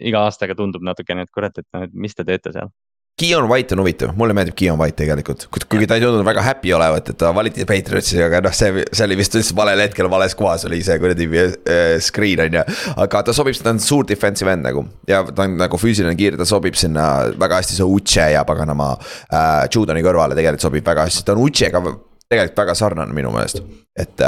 iga 0.00 0.24
aastaga 0.26 0.54
tundub 0.58 0.82
natukene, 0.82 1.22
et 1.22 1.30
kurat, 1.30 1.56
et 1.58 1.66
noh, 1.72 1.84
et 1.86 1.92
mis 1.94 2.14
te 2.14 2.24
teete 2.24 2.52
seal. 2.52 2.70
Keon 3.14 3.46
White 3.46 3.76
on 3.76 3.78
huvitav, 3.78 4.10
mulle 4.18 4.34
meeldib 4.34 4.56
Keon 4.58 4.78
White 4.80 4.96
tegelikult, 4.98 5.44
kuigi 5.70 5.86
ta 5.86 5.94
ei 5.94 6.02
tundunud 6.02 6.26
väga 6.26 6.42
happy 6.42 6.72
olevat, 6.74 7.12
et 7.12 7.18
ta 7.20 7.28
valiti 7.36 7.62
Patriotsi, 7.68 8.16
aga 8.24 8.40
noh, 8.42 8.54
see, 8.56 8.82
see 8.90 9.04
oli 9.06 9.18
vist 9.20 9.36
lihtsalt 9.38 9.54
valel 9.60 9.82
hetkel 9.84 10.08
vales 10.10 10.34
kohas 10.34 10.66
oli 10.66 10.80
see 10.82 10.96
kuradi 10.98 11.28
äh, 11.38 11.84
screen 12.02 12.42
on 12.42 12.58
ju. 12.58 12.64
aga 13.04 13.22
ta 13.28 13.36
sobib, 13.36 13.54
ta 13.62 13.70
on 13.70 13.78
suur 13.78 14.08
defensive 14.08 14.50
end 14.50 14.66
nagu. 14.66 14.82
Ja 15.06 15.22
ta 15.28 15.46
on 15.46 15.54
nagu 15.60 15.78
füüsiline 15.78 16.16
kiire, 16.18 16.40
ta 16.40 16.48
sobib 16.48 16.74
sinna 16.80 17.06
väga 17.38 17.62
hästi 17.62 17.78
see 17.78 17.86
Uche 17.86 18.26
ja 18.34 18.42
paganama 18.48 18.90
äh, 18.98 19.62
Judoni 19.70 20.02
kõrvale 20.02 20.34
tegelikult 20.34 20.66
sobib 20.66 20.90
väga 20.90 21.06
hästi, 21.06 21.22
ta 21.22 21.38
on 21.38 21.46
Uchega 21.46 21.86
tegelikult 22.26 22.60
väga 22.64 22.78
sarnane 22.82 23.14
minu 23.14 23.30
meelest. 23.30 23.62
et, 23.94 24.26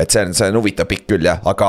et 0.00 0.08
see 0.08 0.24
on, 0.24 0.32
see 0.32 0.48
on 0.48 0.62
huvitav 0.62 0.88
pikk 0.88 1.04
küll 1.12 1.28
jah, 1.28 1.44
aga 1.52 1.68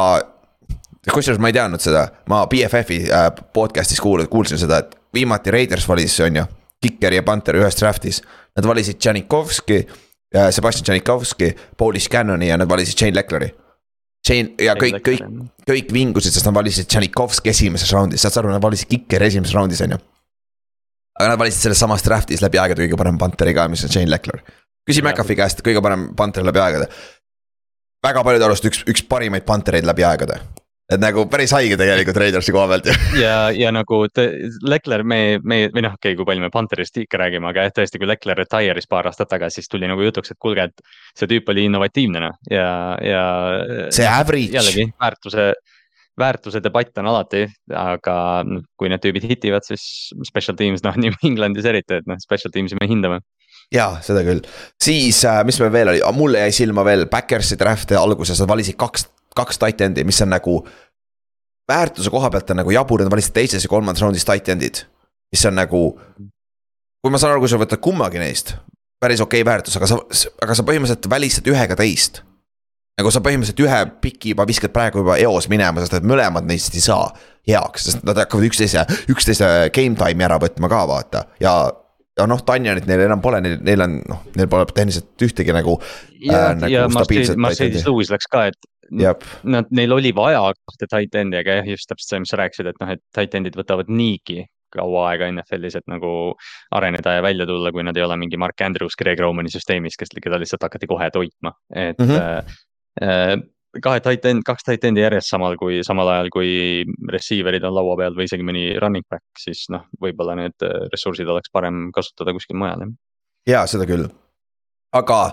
kusjuures 1.11 1.43
ma 1.43 1.51
ei 1.51 1.59
teadnud 1.59 1.83
seda, 1.83 2.07
ma 2.31 2.45
BFF-i 2.47 3.03
äh, 3.11 3.31
podcast'is 3.51 3.99
kuul-, 3.99 4.29
kuulsin 4.31 4.63
seda, 4.63 4.79
et 4.79 4.99
viimati 5.13 5.51
Raiders 5.51 5.87
valis, 5.87 6.19
on 6.25 6.35
ju, 6.35 6.45
Kicker 6.83 7.13
ja 7.13 7.23
Panther 7.23 7.57
ühes 7.59 7.77
draft'is. 7.79 8.21
Nad 8.57 8.67
valisid 8.67 8.99
Janikovski, 9.01 9.83
Sebastian 10.51 10.87
Janikovski, 10.87 11.53
Polish 11.77 12.09
Cannoni 12.11 12.49
ja 12.49 12.57
nad 12.57 12.69
valisid 12.69 12.97
Shane 12.97 13.15
Leclerc'i. 13.15 13.53
Shane 14.23 14.55
ja 14.63 14.75
kõik, 14.79 15.01
kõik, 15.03 15.23
kõik 15.67 15.91
vingusid, 15.91 16.31
sest 16.31 16.47
nad 16.47 16.55
valisid 16.55 16.87
Tšanikovski 16.87 17.51
esimeses 17.51 17.91
raundis, 17.91 18.23
saad 18.23 18.35
sa 18.35 18.39
aru, 18.43 18.53
nad 18.53 18.63
valisid 18.63 18.87
Kikeri 18.91 19.27
esimeses 19.27 19.55
raundis, 19.55 19.81
on 19.83 19.97
ju. 19.97 19.99
aga 21.19 21.33
nad 21.33 21.41
valisid 21.41 21.65
selles 21.65 21.81
samas 21.83 22.05
draft'is 22.05 22.41
läbi 22.41 22.61
aegade 22.61 22.85
kõige 22.85 22.99
parem 22.99 23.19
Pantheri 23.19 23.53
ka, 23.57 23.67
mis 23.67 23.83
on 23.83 23.91
Shane 23.91 24.07
Leckler. 24.09 24.39
küsi 24.87 25.03
McAfee 25.03 25.35
käest, 25.39 25.59
kõige 25.65 25.83
parem 25.83 26.13
Panther 26.15 26.47
läbi 26.47 26.63
aegade. 26.63 26.87
väga 28.03 28.23
paljude 28.23 28.47
arust 28.47 28.65
üks, 28.71 28.85
üks 28.87 29.03
parimaid 29.07 29.43
Panthereid 29.43 29.83
läbi 29.83 30.07
aegade 30.07 30.39
et 30.95 31.01
nagu 31.01 31.25
päris 31.31 31.53
haige 31.55 31.77
tegelikult 31.79 32.19
Raidersi 32.21 32.53
koha 32.55 32.67
pealt 32.71 32.89
ju. 32.89 32.95
ja, 33.21 33.37
ja 33.55 33.71
nagu 33.75 34.03
Lekler, 34.69 35.03
me, 35.07 35.19
me 35.43 35.65
või 35.73 35.85
noh, 35.85 35.97
okei 35.97 36.13
okay,, 36.13 36.17
kui 36.19 36.27
palju 36.29 36.45
me 36.45 36.51
Pantherist 36.53 36.97
ikka 37.01 37.19
räägime, 37.21 37.49
aga 37.49 37.67
jah, 37.67 37.75
tõesti, 37.79 38.01
kui 38.01 38.09
Lekler 38.09 38.39
retire'is 38.43 38.89
paar 38.91 39.09
aastat 39.09 39.31
tagasi, 39.33 39.61
siis 39.61 39.71
tuli 39.71 39.89
nagu 39.89 40.03
jutuks, 40.05 40.33
et 40.33 40.41
kuulge, 40.41 40.69
et 40.69 41.19
see 41.19 41.29
tüüp 41.31 41.53
oli 41.53 41.67
innovatiivne 41.69 42.23
noh 42.23 42.39
ja, 42.51 42.67
ja. 43.03 43.23
see 43.93 44.07
average. 44.09 44.53
jällegi 44.55 44.89
väärtuse, 45.01 45.51
väärtuse 46.19 46.63
debatt 46.63 47.01
on 47.01 47.11
alati, 47.13 47.45
aga 47.77 48.17
kui 48.79 48.91
need 48.91 49.03
tüübid 49.03 49.27
hitivad, 49.29 49.65
siis 49.67 50.11
special 50.27 50.59
teams 50.59 50.85
noh, 50.85 50.97
New 51.03 51.15
Englandis 51.25 51.69
eriti, 51.69 52.01
et 52.01 52.09
noh, 52.09 52.21
special 52.23 52.53
teams'i 52.53 52.79
me 52.79 52.89
hindame 52.89 53.23
jaa, 53.73 53.97
seda 54.05 54.21
küll, 54.25 54.43
siis 54.81 55.23
äh, 55.25 55.41
mis 55.47 55.57
meil 55.61 55.73
veel 55.73 55.93
oli, 55.93 56.05
mulle 56.17 56.43
jäi 56.45 56.53
silma 56.61 56.83
veel 56.85 57.07
Backersi 57.11 57.57
draft'i 57.59 57.97
alguses, 57.97 58.41
nad 58.43 58.51
valisid 58.51 58.77
kaks 58.79 59.07
kaks 59.37 59.59
tight 59.61 59.81
end'i, 59.81 60.03
mis 60.07 60.21
on 60.21 60.33
nagu. 60.33 60.63
väärtuse 61.69 62.11
koha 62.11 62.29
pealt 62.29 62.49
on 62.51 62.59
nagu 62.59 62.71
jabur, 62.71 63.01
nad 63.01 63.11
valisid 63.11 63.33
teises 63.33 63.63
ja 63.63 63.69
kolmandas 63.71 64.01
raundis 64.03 64.25
tight 64.27 64.49
end'id, 64.49 64.83
mis 65.31 65.45
on 65.45 65.55
nagu. 65.55 65.83
kui 67.03 67.11
ma 67.11 67.17
saan 67.17 67.33
aru, 67.33 67.43
kui 67.43 67.51
sa 67.51 67.59
võtad 67.59 67.81
kummagi 67.83 68.19
neist, 68.19 68.55
päris 69.01 69.21
okei 69.21 69.41
okay 69.41 69.51
väärtus, 69.51 69.77
aga 69.77 69.87
sa, 69.87 69.99
aga 70.41 70.55
sa 70.55 70.63
põhimõtteliselt 70.63 71.09
välistad 71.09 71.49
ühega 71.51 71.75
teist. 71.79 72.23
nagu 72.99 73.11
sa 73.11 73.23
põhimõtteliselt 73.25 73.63
ühe 73.65 73.83
piki 74.01 74.33
juba 74.35 74.45
viskad 74.47 74.73
praegu 74.73 75.01
juba 75.01 75.17
eos 75.17 75.49
minema, 75.49 75.81
sest 75.81 75.97
et 75.97 76.05
mõlemad 76.05 76.45
neist 76.45 76.75
ei 76.75 76.83
saa 76.83 77.07
heaks, 77.47 77.87
sest 77.89 78.03
nad 78.07 78.17
hakkavad 78.21 78.45
üksteise, 78.47 78.85
üksteise 79.11 79.47
game 79.73 79.97
time'i 79.99 80.27
ära 80.27 80.37
võtma 80.39 80.69
ka 80.71 80.83
vaata 80.87 81.25
ja 81.41 81.55
ja 82.17 82.27
noh, 82.29 82.43
Tanjanit 82.45 82.87
neil 82.89 83.05
enam 83.07 83.21
pole, 83.23 83.39
neil, 83.43 83.57
neil 83.65 83.85
on 83.85 83.97
noh, 84.09 84.21
neil 84.37 84.49
pole 84.51 84.67
tehniliselt 84.69 85.25
ühtegi 85.25 85.55
nagu. 85.55 85.79
ja 86.21 86.51
äh,, 86.51 86.55
nagu 86.59 86.73
ja 86.73 86.85
Mercedes, 86.91 87.85
Lewis 87.87 88.11
läks 88.13 88.29
ka, 88.31 88.47
et 88.51 88.69
Nad, 89.43 89.69
neil 89.71 89.93
oli 89.95 90.11
vaja 90.15 90.41
kahte 90.53 90.89
tight 90.89 91.15
end'i, 91.15 91.39
aga 91.39 91.59
jah, 91.59 91.69
just 91.75 91.89
täpselt 91.89 92.09
see, 92.09 92.23
mis 92.23 92.33
sa 92.33 92.39
rääkisid, 92.41 92.69
et 92.71 92.81
noh, 92.81 92.91
et 92.95 93.03
tight 93.15 93.37
end'id 93.39 93.57
võtavad 93.59 93.91
niigi 93.91 94.43
kaua 94.73 95.07
aega 95.11 95.29
NFL-is, 95.29 95.77
et 95.79 95.87
nagu 95.91 96.09
areneda 96.73 97.17
ja 97.17 97.23
välja 97.25 97.47
tulla, 97.49 97.71
kui 97.73 97.85
nad 97.85 97.97
ei 97.97 98.05
ole 98.05 98.17
mingi 98.21 98.39
Mark 98.41 98.61
Andrews, 98.65 98.97
Greg 98.99 99.21
Romani 99.21 99.51
süsteemis, 99.53 99.97
kes, 99.99 100.13
keda 100.17 100.39
lihtsalt 100.41 100.65
hakati 100.65 100.89
kohe 100.89 101.09
toitma, 101.13 101.53
et 101.69 101.99
mm. 102.01 102.09
-hmm. 102.09 102.55
äh, 103.03 103.35
kahe 103.83 104.01
tight 104.05 104.25
end, 104.29 104.43
kaks 104.45 104.67
tight 104.67 104.83
end'i 104.89 105.01
järjest 105.01 105.31
samal 105.33 105.57
kui, 105.57 105.81
samal 105.85 106.09
ajal 106.15 106.29
kui 106.33 106.83
receiver'id 107.15 107.63
on 107.69 107.77
laua 107.77 107.97
peal 108.01 108.17
või 108.17 108.27
isegi 108.29 108.45
mõni 108.45 108.67
running 108.81 109.05
back, 109.09 109.25
siis 109.39 109.65
noh, 109.73 109.87
võib-olla 110.01 110.37
need 110.41 110.65
äh, 110.65 110.85
ressursid 110.93 111.29
oleks 111.29 111.53
parem 111.53 111.87
kasutada 111.95 112.33
kuskil 112.33 112.57
mujal 112.57 112.85
jah. 112.85 112.93
ja 113.47 113.65
seda 113.69 113.89
küll, 113.89 114.09
aga 114.93 115.23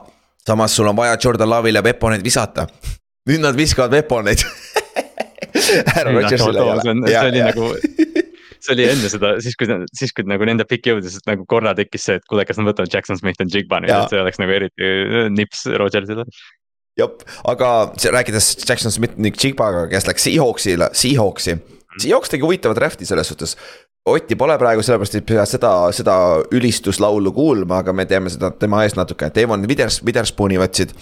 samas 0.47 0.77
sul 0.77 0.89
on 0.89 0.97
vaja 0.97 1.19
Jordan 1.21 1.53
Love'ile 1.53 1.85
Veponeid 1.85 2.25
visata 2.25 2.67
nüüd 3.29 3.43
nad 3.45 3.57
viskavad 3.59 3.93
veponeid 3.93 4.45
härra 5.95 6.13
Rodgersile 6.17 6.67
jälle. 6.67 7.09
see 7.09 7.29
oli 7.29 7.43
nagu, 7.43 7.69
see 8.65 8.73
oli 8.75 8.87
enne 8.89 9.11
seda, 9.13 9.35
siis 9.45 9.59
kui, 9.59 9.69
siis 9.97 10.15
kui 10.17 10.29
nagu 10.29 10.47
nende 10.49 10.67
pikk 10.69 10.93
jõudis, 10.93 11.19
et 11.21 11.29
nagu 11.31 11.45
korra 11.49 11.75
tekkis 11.79 12.09
see, 12.09 12.21
et 12.21 12.31
kuule, 12.31 12.47
kas 12.49 12.61
nad 12.61 12.71
võtavad 12.71 12.95
Jackson 12.95 13.21
Smith 13.21 13.43
and 13.43 13.55
Jigba 13.55 13.83
nüüd, 13.83 13.93
et 13.95 14.15
see 14.15 14.23
oleks 14.23 14.41
nagu 14.43 14.57
eriti 14.57 14.89
äh, 14.89 15.29
nips 15.35 15.67
Rodgersile 15.81 16.27
jah, 17.01 17.13
aga 17.49 17.93
rääkides 18.17 18.55
Jackson 18.69 18.93
Smith 18.95 19.21
ning 19.21 19.37
Jigbaga, 19.37 19.87
kes 19.91 20.09
läks 20.09 20.27
Seahawksile, 20.27 20.91
Seahawksi. 20.93 21.55
Mhm. 21.55 22.03
Seahawks 22.03 22.33
tegi 22.33 22.45
huvitava 22.47 22.77
draft'i 22.77 23.09
selles 23.09 23.31
suhtes. 23.31 23.57
Otti 24.11 24.37
pole 24.37 24.57
praegu 24.59 24.83
sellepärast, 24.83 25.19
et 25.19 25.27
pea 25.29 25.43
seda, 25.47 25.71
seda 25.93 26.15
ülistuslaulu 26.57 27.33
kuulma, 27.37 27.83
aga 27.83 27.93
me 27.93 28.07
teeme 28.09 28.33
seda 28.33 28.49
tema 28.57 28.81
eest 28.87 28.97
natuke, 28.97 29.29
Devon 29.35 29.67
Widers, 29.69 30.01
Witherspooni 30.07 30.57
võtsid 30.61 30.95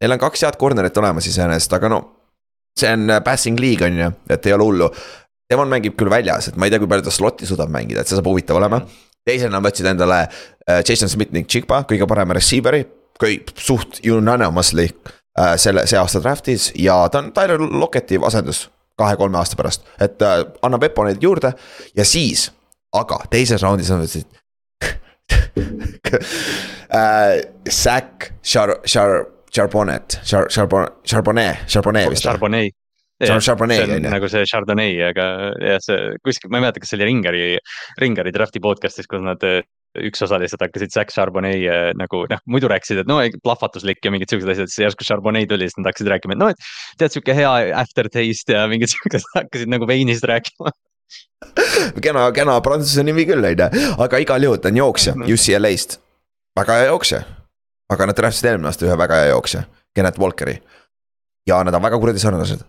Neil 0.00 0.16
on 0.16 0.22
kaks 0.22 0.46
head 0.46 0.56
corner'it 0.60 0.96
olemas 0.98 1.26
iseenesest, 1.28 1.72
aga 1.76 1.90
no 1.92 2.00
see 2.78 2.92
on 2.92 3.10
äh, 3.10 3.20
passing 3.24 3.60
league 3.60 3.86
on 3.86 3.98
ju, 3.98 4.10
et 4.30 4.46
ei 4.46 4.56
ole 4.56 4.64
hullu. 4.64 4.88
Devon 5.50 5.68
mängib 5.68 5.96
küll 5.98 6.10
väljas, 6.12 6.48
et 6.48 6.56
ma 6.56 6.68
ei 6.68 6.72
tea, 6.72 6.80
kui 6.80 6.88
palju 6.90 7.04
ta 7.08 7.12
slot'i 7.14 7.48
suudab 7.48 7.72
mängida, 7.74 8.02
et 8.02 8.08
see 8.08 8.18
saab 8.18 8.30
huvitav 8.30 8.60
olema. 8.60 8.80
teisena 9.26 9.60
võtsid 9.60 9.86
endale 9.90 10.22
äh, 10.24 10.80
Jason 10.88 11.10
Smith 11.12 11.34
ning 11.34 11.48
Chigba, 11.50 11.82
kõige 11.88 12.06
parema 12.08 12.34
receiver'i, 12.38 12.84
kõik 13.20 13.52
suht 13.60 14.00
unanimously 14.06 14.86
äh, 14.88 15.56
selle, 15.60 15.84
see 15.90 15.98
aasta 16.00 16.22
draft'is 16.24 16.70
ja 16.80 17.02
ta 17.12 17.20
on 17.20 17.32
Tyler 17.36 17.60
Locketti 17.60 18.18
asendus 18.24 18.68
kahe-kolme 19.00 19.38
aasta 19.40 19.58
pärast, 19.60 19.84
et 20.00 20.22
äh, 20.24 20.44
annab 20.66 20.86
Eponeid 20.88 21.22
juurde 21.22 21.52
ja 21.96 22.06
siis, 22.08 22.48
aga 22.96 23.20
teises 23.32 23.62
raundis 23.64 23.90
on 23.92 24.04
võtsid 24.04 24.26
äh, 26.96 27.36
Zack 27.68 28.32
Char-, 28.42 28.80
Char-, 28.86 29.26
Charbonnet, 29.50 30.20
Char-, 30.24 30.48
Charbon-, 30.48 30.92
Charbonnet, 31.04 31.66
Charbonnet 31.68 32.10
vist. 32.12 32.26
Charbonnet. 32.26 32.76
Chardonnay 33.20 33.82
on 33.84 34.04
ju. 34.04 34.10
nagu 34.10 34.28
see 34.32 34.46
Chardonnay, 34.48 34.94
aga 35.10 35.24
jah, 35.60 35.82
see 35.84 36.14
kuskil, 36.24 36.48
ma 36.48 36.56
ei 36.58 36.64
mäleta, 36.64 36.80
kas 36.80 36.92
see 36.92 36.98
oli 36.98 37.08
Ringari, 37.10 37.42
Ringari 38.00 38.32
drafti 38.32 38.62
podcast'is, 38.64 39.08
kus 39.10 39.20
nad 39.24 39.44
üks 40.00 40.22
osa 40.24 40.38
lihtsalt 40.40 40.62
hakkasid 40.64 40.94
Zack 40.94 41.12
Charbonnet 41.12 41.96
nagu 41.98 42.22
noh, 42.30 42.40
muidu 42.48 42.70
rääkisid, 42.70 43.02
et 43.02 43.10
no 43.10 43.18
plahvatuslik 43.44 44.00
ja 44.06 44.12
mingid 44.14 44.32
siuksed 44.32 44.52
asjad, 44.54 44.70
siis 44.72 44.86
järsku 44.86 45.04
Charbonnet 45.04 45.50
tuli, 45.50 45.68
siis 45.68 45.76
nad 45.80 45.90
hakkasid 45.90 46.12
rääkima, 46.14 46.36
et 46.36 46.40
noh, 46.40 46.54
et 46.54 46.70
tead, 47.00 47.12
sihuke 47.12 47.36
hea 47.36 47.50
aftertaste 47.82 48.56
ja 48.56 48.64
mingid 48.70 48.92
siuksed 48.94 49.28
hakkasid 49.34 49.72
nagu 49.72 49.88
veinist 49.90 50.24
rääkima 50.30 50.72
kena, 52.00 52.30
kena 52.32 52.56
prantsuse 52.64 53.04
nimi 53.04 53.26
küll, 53.28 53.44
on 53.44 53.66
ju, 53.66 53.90
aga 54.06 54.22
igal 54.22 54.48
juhul 54.48 54.62
ta 54.62 54.72
on 54.72 54.80
jooksja 54.80 55.18
UCLA-st, 55.26 56.00
väga 56.56 56.80
hea 56.80 56.88
jooksja 56.94 57.24
aga 57.90 58.10
nad 58.10 58.18
draftisid 58.18 58.50
eelmine 58.50 58.70
aasta 58.70 58.86
ühe 58.86 58.98
väga 58.98 59.22
hea 59.22 59.30
jooksja, 59.32 59.64
Kennet 59.94 60.18
Walkeri. 60.18 60.60
ja 61.46 61.62
nad 61.64 61.74
on 61.74 61.82
väga 61.82 61.98
kuradi 61.98 62.18
sarnased. 62.22 62.62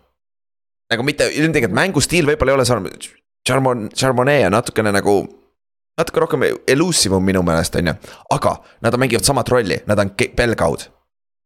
nagu 0.91 1.03
mitte, 1.03 1.29
ilmtingimata 1.29 1.77
mängustiil 1.77 2.27
võib-olla 2.27 2.55
ei 2.55 2.59
ole 2.59 2.65
sarnane, 2.65 3.11
Charmon-, 3.49 3.89
Charmonet 3.95 4.45
on 4.45 4.57
natukene 4.57 4.91
nagu. 4.91 5.21
natuke 5.97 6.19
rohkem 6.23 6.43
elusive 6.67 7.19
minu 7.19 7.43
meelest, 7.43 7.75
on 7.75 7.91
ju, 7.91 7.93
aga 8.31 8.55
nad 8.81 8.97
mängivad 8.97 9.27
samat 9.27 9.49
rolli, 9.49 9.81
nad 9.87 9.99
on 9.99 10.11
pelgaud. 10.35 10.87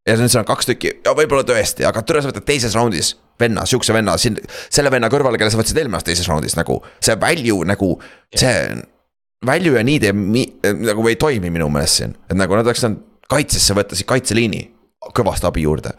ja 0.08 0.16
nüüd 0.16 0.30
seal 0.30 0.44
on 0.44 0.50
kaks 0.50 0.70
tükki, 0.70 0.98
võib-olla 1.06 1.44
tõesti, 1.48 1.86
aga 1.88 2.04
türa 2.06 2.22
sa 2.22 2.30
võtad 2.30 2.46
teises 2.46 2.76
raundis 2.78 3.16
venna, 3.40 3.66
sihukese 3.66 3.94
venna 3.94 4.14
siin, 4.22 4.38
selle 4.70 4.92
venna 4.94 5.10
kõrvale, 5.12 5.40
kelle 5.42 5.52
sa 5.52 5.60
võtsid 5.60 5.80
eelmine 5.82 5.98
aasta 5.98 6.12
teises 6.12 6.30
raundis 6.30 6.56
nagu, 6.56 6.78
see 7.04 7.18
value 7.20 7.66
nagu, 7.68 7.96
see. 8.36 8.84
Value 9.46 9.76
ja 9.76 9.84
need 9.86 10.06
ei, 10.08 10.14
nagu 10.80 11.04
ei 11.10 11.18
toimi 11.22 11.52
minu 11.54 11.68
meelest 11.70 12.00
siin, 12.00 12.14
et 12.32 12.38
nagu 12.40 12.56
nad 12.56 12.66
oleks 12.66 12.82
saanud 12.82 13.02
kaitsesse 13.32 13.78
võtta 13.78 13.98
siis 13.98 14.08
kaitseliini 14.10 14.66
kõvasti 15.16 15.50
abi 15.50 15.66
juurde. 15.66 15.94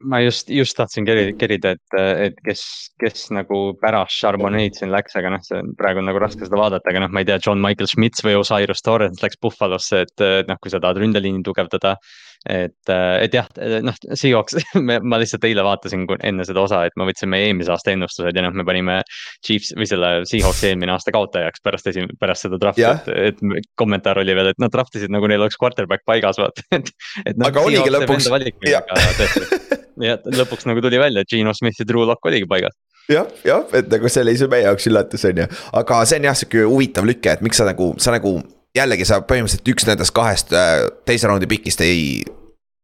ma 0.00 0.22
just, 0.24 0.48
just 0.48 0.76
tahtsin 0.78 1.04
kerida, 1.36 1.74
et, 1.76 1.96
et 2.24 2.38
kes, 2.46 2.62
kes 3.00 3.26
nagu 3.36 3.74
pärast 3.82 4.16
Charbonnet 4.16 4.78
siin 4.78 4.88
läks, 4.94 5.16
aga 5.20 5.34
noh, 5.34 5.42
see 5.44 5.60
praegu 5.76 6.00
on 6.00 6.08
nagu 6.08 6.22
raske 6.22 6.46
seda 6.46 6.56
vaadata, 6.56 6.88
aga 6.88 7.02
noh, 7.04 7.12
ma 7.12 7.20
ei 7.20 7.28
tea, 7.28 7.36
John 7.44 7.60
Michael 7.60 7.90
Schmitz 7.90 8.24
või 8.24 8.38
Osiris 8.40 8.80
Torrens 8.86 9.20
läks 9.20 9.36
Buffalosse, 9.42 10.06
et 10.06 10.24
noh, 10.48 10.60
kui 10.62 10.72
sa 10.72 10.80
tahad 10.80 11.02
ründeliini 11.02 11.44
tugevdada 11.44 11.98
et, 12.48 12.88
äh, 12.88 13.24
et 13.26 13.34
jah, 13.36 13.48
noh, 13.84 13.96
Seahawks 14.16 14.56
ma 15.10 15.20
lihtsalt 15.20 15.44
eile 15.44 15.64
vaatasin 15.66 16.06
enne 16.24 16.46
seda 16.48 16.62
osa, 16.64 16.82
et 16.88 16.96
me 16.96 17.04
võtsime 17.08 17.40
eelmise 17.44 17.72
aasta 17.74 17.92
ennustused 17.92 18.36
ja 18.36 18.44
noh, 18.46 18.54
me 18.56 18.64
panime 18.68 19.00
Chiefs 19.44 19.74
või 19.76 19.88
selle 19.88 20.12
Seahawksi 20.28 20.70
eelmine 20.70 20.94
aasta 20.94 21.12
kaotajaks 21.14 21.64
pärast 21.64 21.90
esi-, 21.92 22.06
pärast 22.20 22.46
seda 22.46 22.60
draft'i 22.60 22.86
yeah., 22.86 23.02
et, 23.16 23.42
et 23.44 23.70
kommentaar 23.80 24.22
oli 24.22 24.36
veel, 24.36 24.52
et 24.54 24.62
nad 24.62 24.72
draft 24.72 24.96
isid 24.96 25.12
nagu 25.12 25.28
neil 25.28 25.44
oleks 25.44 25.60
quarterback 25.60 26.06
paigas, 26.08 26.40
vaata, 26.40 26.64
et. 26.76 26.92
et 27.26 27.36
noh, 27.36 27.50
aga 27.50 27.66
oligi 27.66 27.92
lõpuks. 27.92 28.30
ja 30.08 30.16
lõpuks 30.24 30.68
nagu 30.70 30.80
tuli 30.84 31.00
välja, 31.02 31.24
et 31.24 31.28
Gino 31.28 31.52
Smith 31.56 31.82
ja 31.82 31.88
Drew 31.88 32.08
Lock 32.08 32.24
oligi 32.30 32.48
paigas 32.48 32.78
jah, 33.10 33.28
jah, 33.44 33.66
et 33.76 33.90
nagu 33.90 34.08
see 34.08 34.22
oli 34.24 34.36
see 34.38 34.48
meie 34.48 34.64
jaoks 34.64 34.86
üllatus, 34.88 35.26
on 35.28 35.42
ju, 35.42 35.46
aga 35.82 36.00
see 36.08 36.20
on 36.20 36.30
jah, 36.30 36.40
sihuke 36.40 36.64
huvitav 36.70 37.08
lüke, 37.08 37.34
et 37.34 37.44
miks 37.44 37.60
sa 37.60 37.66
nagu, 37.68 37.92
sa 38.00 38.14
nagu 38.14 38.38
jällegi 38.76 39.06
sa 39.08 39.22
põhimõtteliselt 39.26 39.72
üks 39.74 39.88
nendest 39.88 40.14
kahest 40.16 40.52
äh, 40.56 40.84
teise 41.08 41.30
raundi 41.30 41.48
pikist 41.50 41.82
ei 41.84 42.20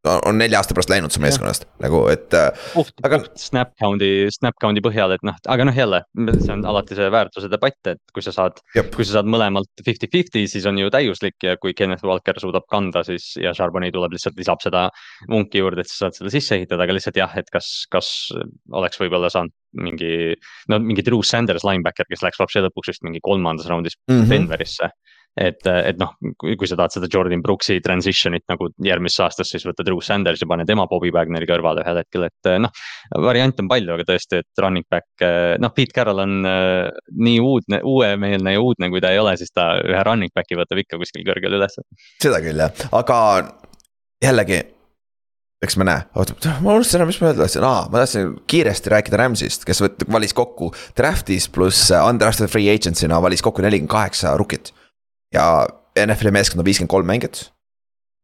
on 0.07 0.39
nelja 0.39 0.61
aasta 0.61 0.75
pärast 0.77 0.91
läinud 0.91 1.11
su 1.11 1.21
meeskonnast 1.23 1.67
nagu, 1.83 2.03
et. 2.13 2.35
Äh, 2.37 2.67
puht 2.75 2.95
aga..., 3.07 3.19
puht 3.25 3.41
snap 3.43 3.73
count'i, 3.81 4.29
snap 4.35 4.55
count'i 4.63 4.83
põhjal, 4.85 5.15
et 5.17 5.25
noh, 5.27 5.37
aga 5.53 5.67
noh, 5.67 5.77
jälle, 5.77 6.03
see 6.29 6.53
on 6.55 6.65
alati 6.69 6.99
see 6.99 7.09
väärtuse 7.13 7.51
debatt, 7.53 7.81
et 7.91 8.15
kui 8.15 8.25
sa 8.25 8.35
saad, 8.35 8.61
kui 8.75 9.07
sa 9.07 9.19
saad 9.19 9.31
mõlemalt 9.31 9.85
fifty-fifty, 9.87 10.47
siis 10.51 10.67
on 10.71 10.79
ju 10.81 10.93
täiuslik 10.95 11.49
ja 11.49 11.57
kui 11.61 11.75
Kenneth 11.77 12.07
Walker 12.07 12.39
suudab 12.43 12.69
kanda, 12.73 13.03
siis 13.07 13.33
ja 13.43 13.55
Charbonnet 13.57 13.95
tuleb 13.97 14.17
lihtsalt 14.17 14.39
lisab 14.39 14.63
seda 14.65 14.87
vunki 15.31 15.63
juurde, 15.63 15.83
et 15.83 15.91
sa 15.93 16.07
saad 16.07 16.21
seda 16.21 16.33
sisse 16.35 16.59
ehitada, 16.59 16.87
aga 16.87 16.97
lihtsalt 16.97 17.19
jah, 17.19 17.35
et 17.41 17.51
kas, 17.55 17.73
kas 17.93 18.13
oleks 18.73 19.03
võib-olla 19.03 19.33
saanud 19.33 19.55
mingi. 19.77 20.37
no 20.73 20.79
mingi 20.81 21.05
Drew 21.05 21.25
Sanders 21.27 21.67
linebacker, 21.67 22.07
kes 22.09 22.23
läks 22.25 22.41
vapsi 22.41 22.63
lõpuks 22.65 22.95
vist 22.95 23.05
mingi 23.05 23.21
kolmandas 23.25 23.69
raundis 23.69 23.99
mm 24.07 24.23
-hmm. 24.23 24.31
Denverisse 24.31 24.93
et, 25.37 25.61
et 25.67 25.99
noh, 26.01 26.15
kui 26.41 26.69
sa 26.69 26.79
tahad 26.79 26.95
seda 26.95 27.09
Jordan 27.13 27.43
Brooks'i 27.45 27.79
transition'it 27.85 28.47
nagu 28.51 28.71
järgmisesse 28.85 29.25
aastasse, 29.27 29.57
siis 29.57 29.67
võta 29.69 29.85
Drew 29.87 30.01
Sanders 30.05 30.43
ja 30.43 30.49
pane 30.49 30.65
tema 30.69 30.87
Bobby 30.91 31.13
Wagneri 31.15 31.49
kõrvale 31.49 31.85
ühel 31.85 32.01
hetkel, 32.01 32.29
et 32.31 32.53
noh. 32.63 32.85
variante 33.23 33.65
on 33.65 33.71
palju, 33.71 33.93
aga 33.97 34.07
tõesti, 34.09 34.41
et 34.43 34.63
running 34.65 34.87
back, 34.91 35.27
noh, 35.63 35.75
Pete 35.77 35.97
Carroll 35.97 36.25
on 36.25 36.39
äh, 36.49 36.87
nii 37.17 37.43
uudne, 37.45 37.83
uuemeelne 37.85 38.57
ja 38.57 38.63
uudne, 38.63 38.91
kui 38.93 39.05
ta 39.05 39.13
ei 39.13 39.21
ole, 39.21 39.37
siis 39.41 39.53
ta 39.55 39.75
ühe 39.85 40.07
running 40.07 40.33
back'i 40.37 40.59
võtab 40.59 40.81
ikka 40.83 41.01
kuskil 41.03 41.27
kõrgel 41.29 41.59
üles. 41.59 41.77
seda 42.23 42.41
küll 42.45 42.65
jah, 42.65 42.89
aga 42.97 43.19
jällegi 44.25 44.63
eks 45.65 45.77
me 45.81 45.87
näe, 45.89 46.03
oota, 46.21 46.37
ma 46.65 46.77
unustasin 46.77 47.01
ära, 47.01 47.09
mis 47.09 47.19
ma 47.21 47.31
öelda 47.31 47.45
tahtsin, 47.45 47.65
aa, 47.67 47.85
ma 47.93 48.03
tahtsin 48.03 48.35
kiiresti 48.51 48.93
rääkida 48.93 49.21
Rams'ist, 49.21 49.65
kes 49.69 49.81
valis 50.13 50.37
kokku 50.37 50.71
draft'is 50.99 51.49
pluss 51.53 51.93
undrafted 51.97 52.53
free 52.53 52.69
agency'na 52.73 53.21
valis 53.25 53.45
kokku 53.45 53.65
nelikümmend 53.65 53.93
kaheksa 53.93 54.37
rookit 54.37 54.73
ja 55.35 55.66
NFL-i 55.98 56.35
meeskond 56.35 56.62
on 56.62 56.69
viiskümmend 56.69 56.93
kolm 56.93 57.07
mängijat. 57.09 57.51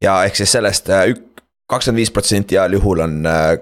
ja 0.03 0.23
ehk 0.25 0.37
siis 0.37 0.53
sellest 0.53 0.91
äh, 0.91 1.09
ük-, 1.15 1.45
kakskümmend 1.71 2.03
viis 2.03 2.11
protsenti 2.15 2.59
heal 2.59 2.75
juhul 2.79 3.03
on, 3.05 3.21
äh, 3.27 3.55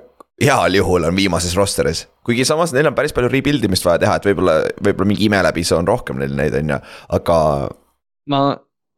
heal 0.42 0.74
juhul 0.74 1.04
on 1.04 1.16
viimases 1.16 1.56
roster'is. 1.56 2.06
kuigi 2.24 2.44
samas 2.44 2.72
neil 2.72 2.90
on 2.90 2.96
päris 2.96 3.14
palju 3.16 3.30
rebuild 3.32 3.64
imist 3.64 3.84
vaja 3.84 4.02
teha, 4.04 4.16
et 4.16 4.30
võib-olla, 4.30 4.56
võib-olla 4.80 5.12
mingi 5.12 5.28
ime 5.28 5.42
läbi 5.46 5.64
see 5.64 5.78
on 5.78 5.88
rohkem 5.88 6.18
neil 6.20 6.34
neid, 6.36 6.56
on 6.62 6.74
ju, 6.74 6.80
aga. 7.18 7.38
ma 8.28 8.42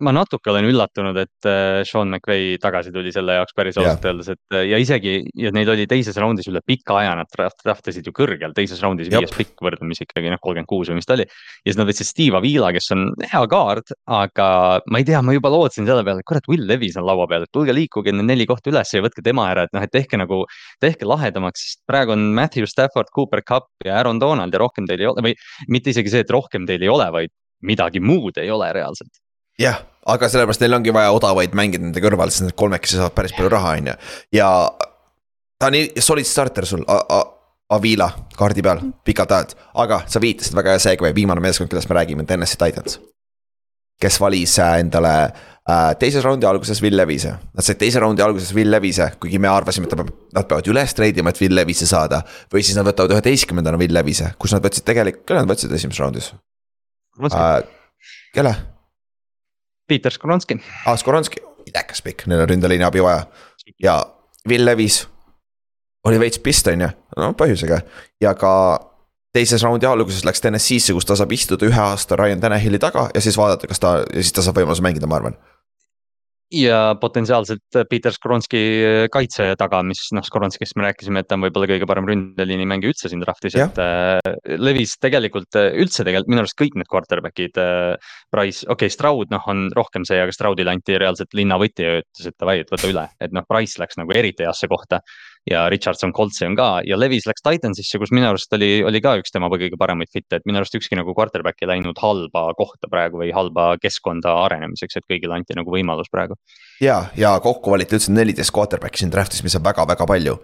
ma 0.03 0.12
natuke 0.15 0.51
olen 0.53 0.66
üllatunud, 0.69 1.16
et 1.23 1.49
äh, 1.49 1.83
Sean 1.89 2.11
McVay 2.11 2.57
tagasi 2.62 2.93
tuli 2.95 3.12
selle 3.15 3.37
jaoks 3.39 3.55
päris 3.57 3.79
ausalt 3.81 4.05
öeldes, 4.09 4.33
et 4.35 4.57
äh, 4.57 4.65
ja 4.70 4.81
isegi 4.83 5.15
ja 5.39 5.53
neid 5.55 5.70
oli 5.73 5.87
teises 5.91 6.16
raundis 6.20 6.49
üle 6.51 6.62
pika 6.66 6.99
aja, 7.01 7.15
nad 7.19 7.31
draft 7.33 7.91
isid 7.93 8.09
ju 8.09 8.15
kõrgel, 8.16 8.55
teises 8.57 8.83
raundis 8.83 9.11
viies 9.12 9.35
pikk 9.37 9.62
võrdlemisi 9.65 10.07
ikkagi 10.07 10.33
noh, 10.33 10.41
kolmkümmend 10.43 10.70
kuus 10.70 10.91
või 10.91 10.99
mis 10.99 11.09
ta 11.09 11.16
oli. 11.16 11.27
ja 11.27 11.70
siis 11.70 11.79
nad 11.81 11.91
võtsid 11.91 12.09
Steve 12.09 12.41
Avila, 12.41 12.73
kes 12.74 12.91
on 12.97 13.07
hea 13.23 13.43
kaart, 13.53 13.95
aga 14.19 14.49
ma 14.91 15.03
ei 15.03 15.09
tea, 15.09 15.23
ma 15.24 15.37
juba 15.37 15.53
lootsin 15.53 15.89
selle 15.89 16.05
peale, 16.07 16.24
et 16.24 16.29
kurat, 16.29 16.49
Will 16.51 16.66
Levis 16.69 16.99
on 17.01 17.07
laua 17.07 17.29
peal, 17.31 17.47
et 17.47 17.55
tulge 17.55 17.74
liikuge 17.77 18.15
need 18.15 18.29
neli 18.31 18.49
kohta 18.51 18.73
üles 18.73 18.93
ja 18.95 19.05
võtke 19.05 19.24
tema 19.24 19.49
ära, 19.53 19.66
et 19.69 19.77
noh, 19.77 19.87
et 19.87 19.95
tehke 19.95 20.19
nagu, 20.20 20.43
tehke 20.83 21.09
lahedamaks, 21.09 21.69
sest 21.69 21.83
praegu 21.89 22.16
on 22.16 22.31
Matthew 22.37 22.66
Stafford, 22.70 23.12
Cooper 23.15 23.45
Cup 23.47 23.70
ja 23.87 24.01
Aaron 24.01 24.20
Donald 24.23 24.55
ja 24.55 24.62
rohkem 24.62 24.89
teil 24.91 25.05
ei 25.05 25.11
ole 25.11 25.31
või 25.31 25.39
mitte 25.73 25.95
isegi 25.95 26.12
see, 26.12 26.27
et 26.27 26.35
rohkem 26.35 26.66
teil 26.69 26.83
ei 26.83 26.91
ole, 26.91 27.09
vaid 27.15 27.33
midagi 27.62 28.03
muud 28.03 28.39
ei 28.43 28.51
ole 28.51 28.73
reaalselt. 28.74 29.23
Jah, 29.61 29.83
aga 30.07 30.29
sellepärast 30.29 30.65
neil 30.65 30.79
ongi 30.79 30.95
vaja 30.95 31.12
odavaid 31.15 31.55
mängida 31.59 31.85
nende 31.85 32.03
kõrval, 32.03 32.33
sest 32.33 32.49
need 32.49 32.59
kolmekesi 32.59 32.99
saavad 32.99 33.15
päris 33.16 33.35
palju 33.37 33.53
raha, 33.53 33.77
on 33.79 33.93
ju. 33.93 33.95
ja 34.39 34.49
ta 35.61 35.70
on 35.70 35.79
solid 36.03 36.29
starter 36.29 36.66
sul, 36.66 36.85
Avila 37.73 38.11
kaardi 38.37 38.65
peal 38.65 38.83
pikalt 39.07 39.31
ajalt, 39.33 39.55
aga 39.81 40.03
sa 40.11 40.20
viitasid 40.20 40.57
väga 40.57 40.74
hea 40.74 40.83
segue, 40.83 41.15
viimane 41.16 41.41
meeskond, 41.41 41.70
kellest 41.73 41.89
me 41.89 41.97
räägime, 41.97 42.27
Tennessee 42.29 42.61
Titans. 42.61 43.01
kes 44.03 44.16
valis 44.19 44.57
äh, 44.59 44.81
endale 44.83 45.12
äh, 45.23 45.93
teises 45.99 46.24
raundi 46.24 46.47
alguses 46.47 46.83
Will 46.83 46.97
Levise, 46.99 47.37
nad 47.55 47.65
said 47.65 47.79
teise 47.79 48.01
raundi 48.03 48.23
alguses 48.23 48.51
Will 48.55 48.70
Levise, 48.70 49.12
kuigi 49.23 49.39
me 49.39 49.49
arvasime, 49.49 49.87
et 49.87 49.95
ta 49.95 50.01
peab, 50.01 50.11
nad 50.35 50.49
peavad 50.51 50.70
üles 50.73 50.95
treidima, 50.99 51.31
et 51.31 51.39
Will 51.41 51.55
Levise 51.55 51.87
saada. 51.87 52.24
või 52.53 52.66
siis 52.66 52.77
nad 52.77 52.89
võtavad 52.89 53.15
üheteistkümnendana 53.15 53.79
Will 53.79 53.95
Levise, 53.95 54.35
kus 54.43 54.57
nad 54.57 54.66
võtsid 54.66 54.89
tegelikult, 54.91 55.24
kelle 55.29 55.47
nad 55.47 55.55
võtsid 55.55 55.73
esimeses 55.79 56.03
raundis? 56.03 56.33
Äh, 57.31 57.62
kelle? 58.35 58.57
Peter 59.93 60.14
Skoronski. 60.14 60.59
aa, 60.86 60.97
Skoronski, 60.97 61.43
idekas 61.69 62.02
pikk, 62.05 62.27
neil 62.31 62.44
on 62.44 62.48
ründeliini 62.55 62.89
abi 62.89 63.05
vaja. 63.05 63.27
Ja 63.82 63.98
Will 64.48 64.64
Levis 64.64 65.02
oli 66.09 66.19
veits 66.19 66.40
pist, 66.43 66.66
on 66.73 66.81
ju, 66.82 66.89
no 67.16 67.31
põhjusega. 67.39 67.82
Ja 68.20 68.32
ka 68.35 68.52
teises 69.32 69.62
raundi 69.64 69.86
alguses 69.89 70.24
läks 70.27 70.43
TNS-isse, 70.43 70.93
kus 70.97 71.06
ta 71.09 71.16
saab 71.16 71.32
istuda 71.32 71.69
ühe 71.69 71.81
aasta 71.81 72.16
Ryan 72.19 72.40
Tanahili 72.43 72.81
taga 72.82 73.09
ja 73.14 73.20
siis 73.24 73.39
vaadata, 73.39 73.69
kas 73.70 73.81
ta 73.81 73.98
ja 74.02 74.20
siis 74.20 74.35
ta 74.36 74.44
saab 74.44 74.59
võimaluse 74.60 74.85
mängida, 74.85 75.09
ma 75.09 75.20
arvan 75.20 75.39
ja 76.53 76.79
potentsiaalselt 77.01 77.79
Peter 77.89 78.12
Skoronski 78.15 78.61
kaitse 79.12 79.53
taga, 79.61 79.81
mis 79.87 80.05
noh, 80.16 80.24
Skoronskist 80.27 80.77
me 80.77 80.87
rääkisime, 80.87 81.23
et 81.23 81.29
ta 81.31 81.39
on 81.39 81.47
võib-olla 81.47 81.69
kõige 81.70 81.89
parem 81.89 82.09
ründeliini 82.09 82.66
mängija 82.69 82.93
üldse 82.93 83.11
siin 83.11 83.23
draft'is, 83.24 83.57
et 83.61 83.81
äh, 83.83 84.20
Levis 84.61 84.95
tegelikult 85.03 85.59
äh, 85.59 85.70
üldse 85.81 86.05
tegelikult 86.07 86.33
minu 86.33 86.45
arust 86.45 86.59
kõik 86.61 86.79
need 86.79 86.91
quarterback'id 86.93 87.61
äh,. 87.62 88.12
Price, 88.33 88.65
okei 88.65 88.89
okay,, 88.89 88.93
Stroud 88.93 89.33
noh, 89.33 89.45
on 89.51 89.66
rohkem 89.77 90.07
see, 90.09 90.20
aga 90.23 90.33
Stroudile 90.35 90.73
anti 90.73 90.97
reaalselt 91.01 91.35
linnavõti 91.37 91.85
ja 91.85 91.99
ütles, 92.01 92.29
et 92.29 92.37
davai, 92.41 92.61
et 92.62 92.73
võta 92.73 92.89
üle, 92.89 93.05
et 93.20 93.35
noh, 93.35 93.45
Price 93.49 93.81
läks 93.81 93.99
nagu 94.01 94.15
eriti 94.16 94.47
heasse 94.47 94.69
kohta 94.70 95.03
ja 95.51 95.64
Richardson 95.73 96.12
Coltsi 96.12 96.47
on 96.47 96.56
ka 96.56 96.69
ja 96.86 96.98
Levis 96.98 97.27
läks 97.27 97.43
Titansisse, 97.43 97.98
kus 97.98 98.12
minu 98.14 98.28
arust 98.31 98.52
oli, 98.55 98.70
oli 98.86 99.02
ka 99.02 99.16
üks 99.20 99.35
tema 99.35 99.51
kõige 99.52 99.78
paremaid 99.78 100.10
fit'e, 100.12 100.39
et 100.39 100.47
minu 100.48 100.60
arust 100.60 100.77
ükski 100.78 100.98
nagu 100.98 101.14
quarterback 101.19 101.62
ei 101.62 101.70
läinud 101.73 101.98
halba 102.02 102.47
kohta 102.59 102.90
praegu 102.90 103.23
või 103.23 103.32
halba 103.35 103.73
keskkonda 103.82 104.36
arenemiseks, 104.47 105.01
et 105.01 105.09
kõigile 105.10 105.36
anti 105.39 105.59
nagu 105.59 105.74
võimalus 105.74 106.10
praegu. 106.12 106.39
ja, 106.81 107.05
ja 107.19 107.35
kokku 107.43 107.74
valiti 107.74 107.98
üldse 107.98 108.14
neliteist 108.14 108.55
quarterback'i 108.55 109.02
siin 109.02 109.14
draft'is, 109.14 109.43
mis 109.43 109.59
on 109.59 109.66
väga-väga 109.66 110.06
palju 110.06 110.39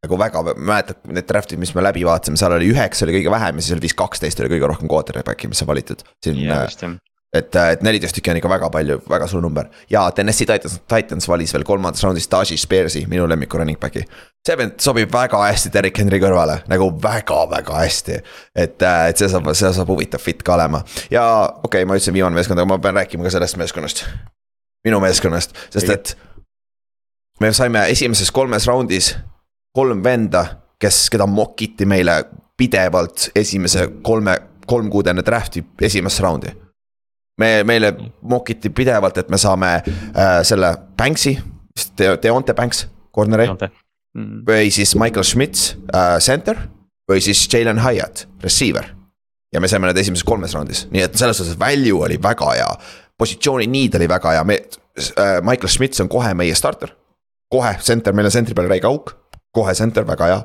nagu 0.00 0.16
väga, 0.16 0.42
mäletad 0.56 1.04
need 1.12 1.28
draft'id, 1.28 1.60
mis 1.60 1.74
me 1.76 1.84
läbi 1.84 2.06
vaatasime, 2.08 2.40
seal 2.40 2.56
oli 2.56 2.70
üheksa 2.72 3.04
oli 3.04 3.18
kõige 3.18 3.32
vähem 3.34 3.60
ja 3.60 3.66
siis 3.66 3.76
oli 3.76 3.84
vist 3.84 3.98
kaksteist 4.00 4.40
oli 4.40 4.48
kõige 4.54 4.70
rohkem 4.72 4.88
quarterback'i, 4.88 5.50
mis 5.52 5.60
on 5.60 5.68
valitud. 5.68 6.06
siin 6.24 6.40
ja, 6.40 6.62
et, 7.32 7.56
äh, 7.56 7.72
et 7.72 7.82
neliteist 7.82 8.16
tükki 8.16 8.32
on 8.32 8.38
ikka 8.40 8.50
väga 8.50 8.70
palju, 8.74 8.98
väga 9.08 9.26
suur 9.30 9.42
number 9.42 9.68
ja 9.90 10.02
Tennessee 10.14 10.46
Titans, 10.46 10.80
Titans 10.90 11.28
valis 11.30 11.54
veel 11.54 11.64
kolmandas 11.64 12.02
raundis 12.04 12.28
Tashi 12.28 12.56
Spearsi, 12.58 13.04
minu 13.08 13.28
lemmiku 13.28 13.58
running 13.58 13.78
back'i. 13.78 14.02
see 14.46 14.56
vend 14.56 14.80
sobib 14.80 15.12
väga 15.12 15.38
hästi 15.44 15.70
Derek 15.72 15.98
Henry 15.98 16.18
kõrvale, 16.20 16.60
nagu 16.68 16.90
väga-väga 17.02 17.76
hästi. 17.84 18.18
et, 18.54 18.82
äh, 18.82 19.08
et 19.08 19.16
see 19.16 19.28
saab, 19.28 19.52
see 19.54 19.72
saab 19.72 19.88
huvitav 19.88 20.20
fit 20.20 20.42
ka 20.42 20.54
olema 20.54 20.82
ja 21.10 21.24
okei 21.46 21.82
okay,, 21.82 21.84
ma 21.84 21.94
ütlesin 21.94 22.14
viimane 22.14 22.34
meeskond, 22.34 22.58
aga 22.58 22.68
ma 22.68 22.78
pean 22.78 22.98
rääkima 22.98 23.22
ka 23.22 23.30
sellest 23.30 23.56
meeskonnast. 23.56 24.04
minu 24.84 25.00
meeskonnast, 25.00 25.54
sest 25.70 25.88
et 25.90 26.16
me 27.40 27.52
saime 27.52 27.86
esimeses 27.90 28.30
kolmes 28.30 28.66
raundis 28.66 29.14
kolm 29.72 30.02
venda, 30.04 30.44
kes, 30.80 31.06
keda 31.10 31.26
mock-iti 31.26 31.86
meile 31.86 32.24
pidevalt 32.58 33.30
esimese 33.36 33.86
kolme, 34.02 34.34
kolm 34.66 34.90
kuud 34.90 35.06
enne 35.06 35.22
draft'i 35.22 35.62
esimesse 35.86 36.22
raundi 36.22 36.50
me, 37.38 37.64
meile 37.64 37.94
mokiti 38.22 38.70
pidevalt, 38.70 39.18
et 39.18 39.30
me 39.30 39.38
saame 39.38 39.74
äh, 39.76 40.40
selle 40.42 40.74
Banks'i, 40.96 41.36
Deonte 42.22 42.54
Banks, 42.54 42.86
corner'i. 43.14 43.48
Mm. 44.10 44.40
või 44.42 44.72
siis 44.74 44.96
Michael 44.98 45.22
Schmitz 45.22 45.76
äh,, 45.94 46.16
center 46.18 46.58
või 47.06 47.20
siis 47.22 47.44
Jalen 47.52 47.78
Hyatt, 47.78 48.24
receiver. 48.42 48.88
ja 49.54 49.60
me 49.62 49.68
saime 49.70 49.86
need 49.86 50.00
esimeses 50.02 50.26
kolmes 50.26 50.54
raundis, 50.54 50.88
nii 50.90 51.04
et 51.04 51.14
selles 51.18 51.38
suhtes 51.38 51.58
value 51.58 51.94
oli 51.94 52.18
väga 52.22 52.48
hea. 52.56 52.66
positsiooni 53.18 53.68
need 53.70 53.94
oli 53.94 54.08
väga 54.10 54.32
hea, 54.34 54.44
me 54.44 54.56
äh,, 54.58 55.38
Michael 55.46 55.70
Schmitz 55.70 56.00
on 56.00 56.08
kohe 56.08 56.34
meie 56.34 56.54
starter. 56.54 56.90
kohe 57.54 57.76
center, 57.78 58.12
meil 58.12 58.26
on 58.26 58.34
center'i 58.34 58.54
peal 58.54 58.68
räige 58.68 58.86
auk, 58.90 59.14
kohe 59.54 59.74
center, 59.74 60.06
väga 60.06 60.26
hea. 60.26 60.42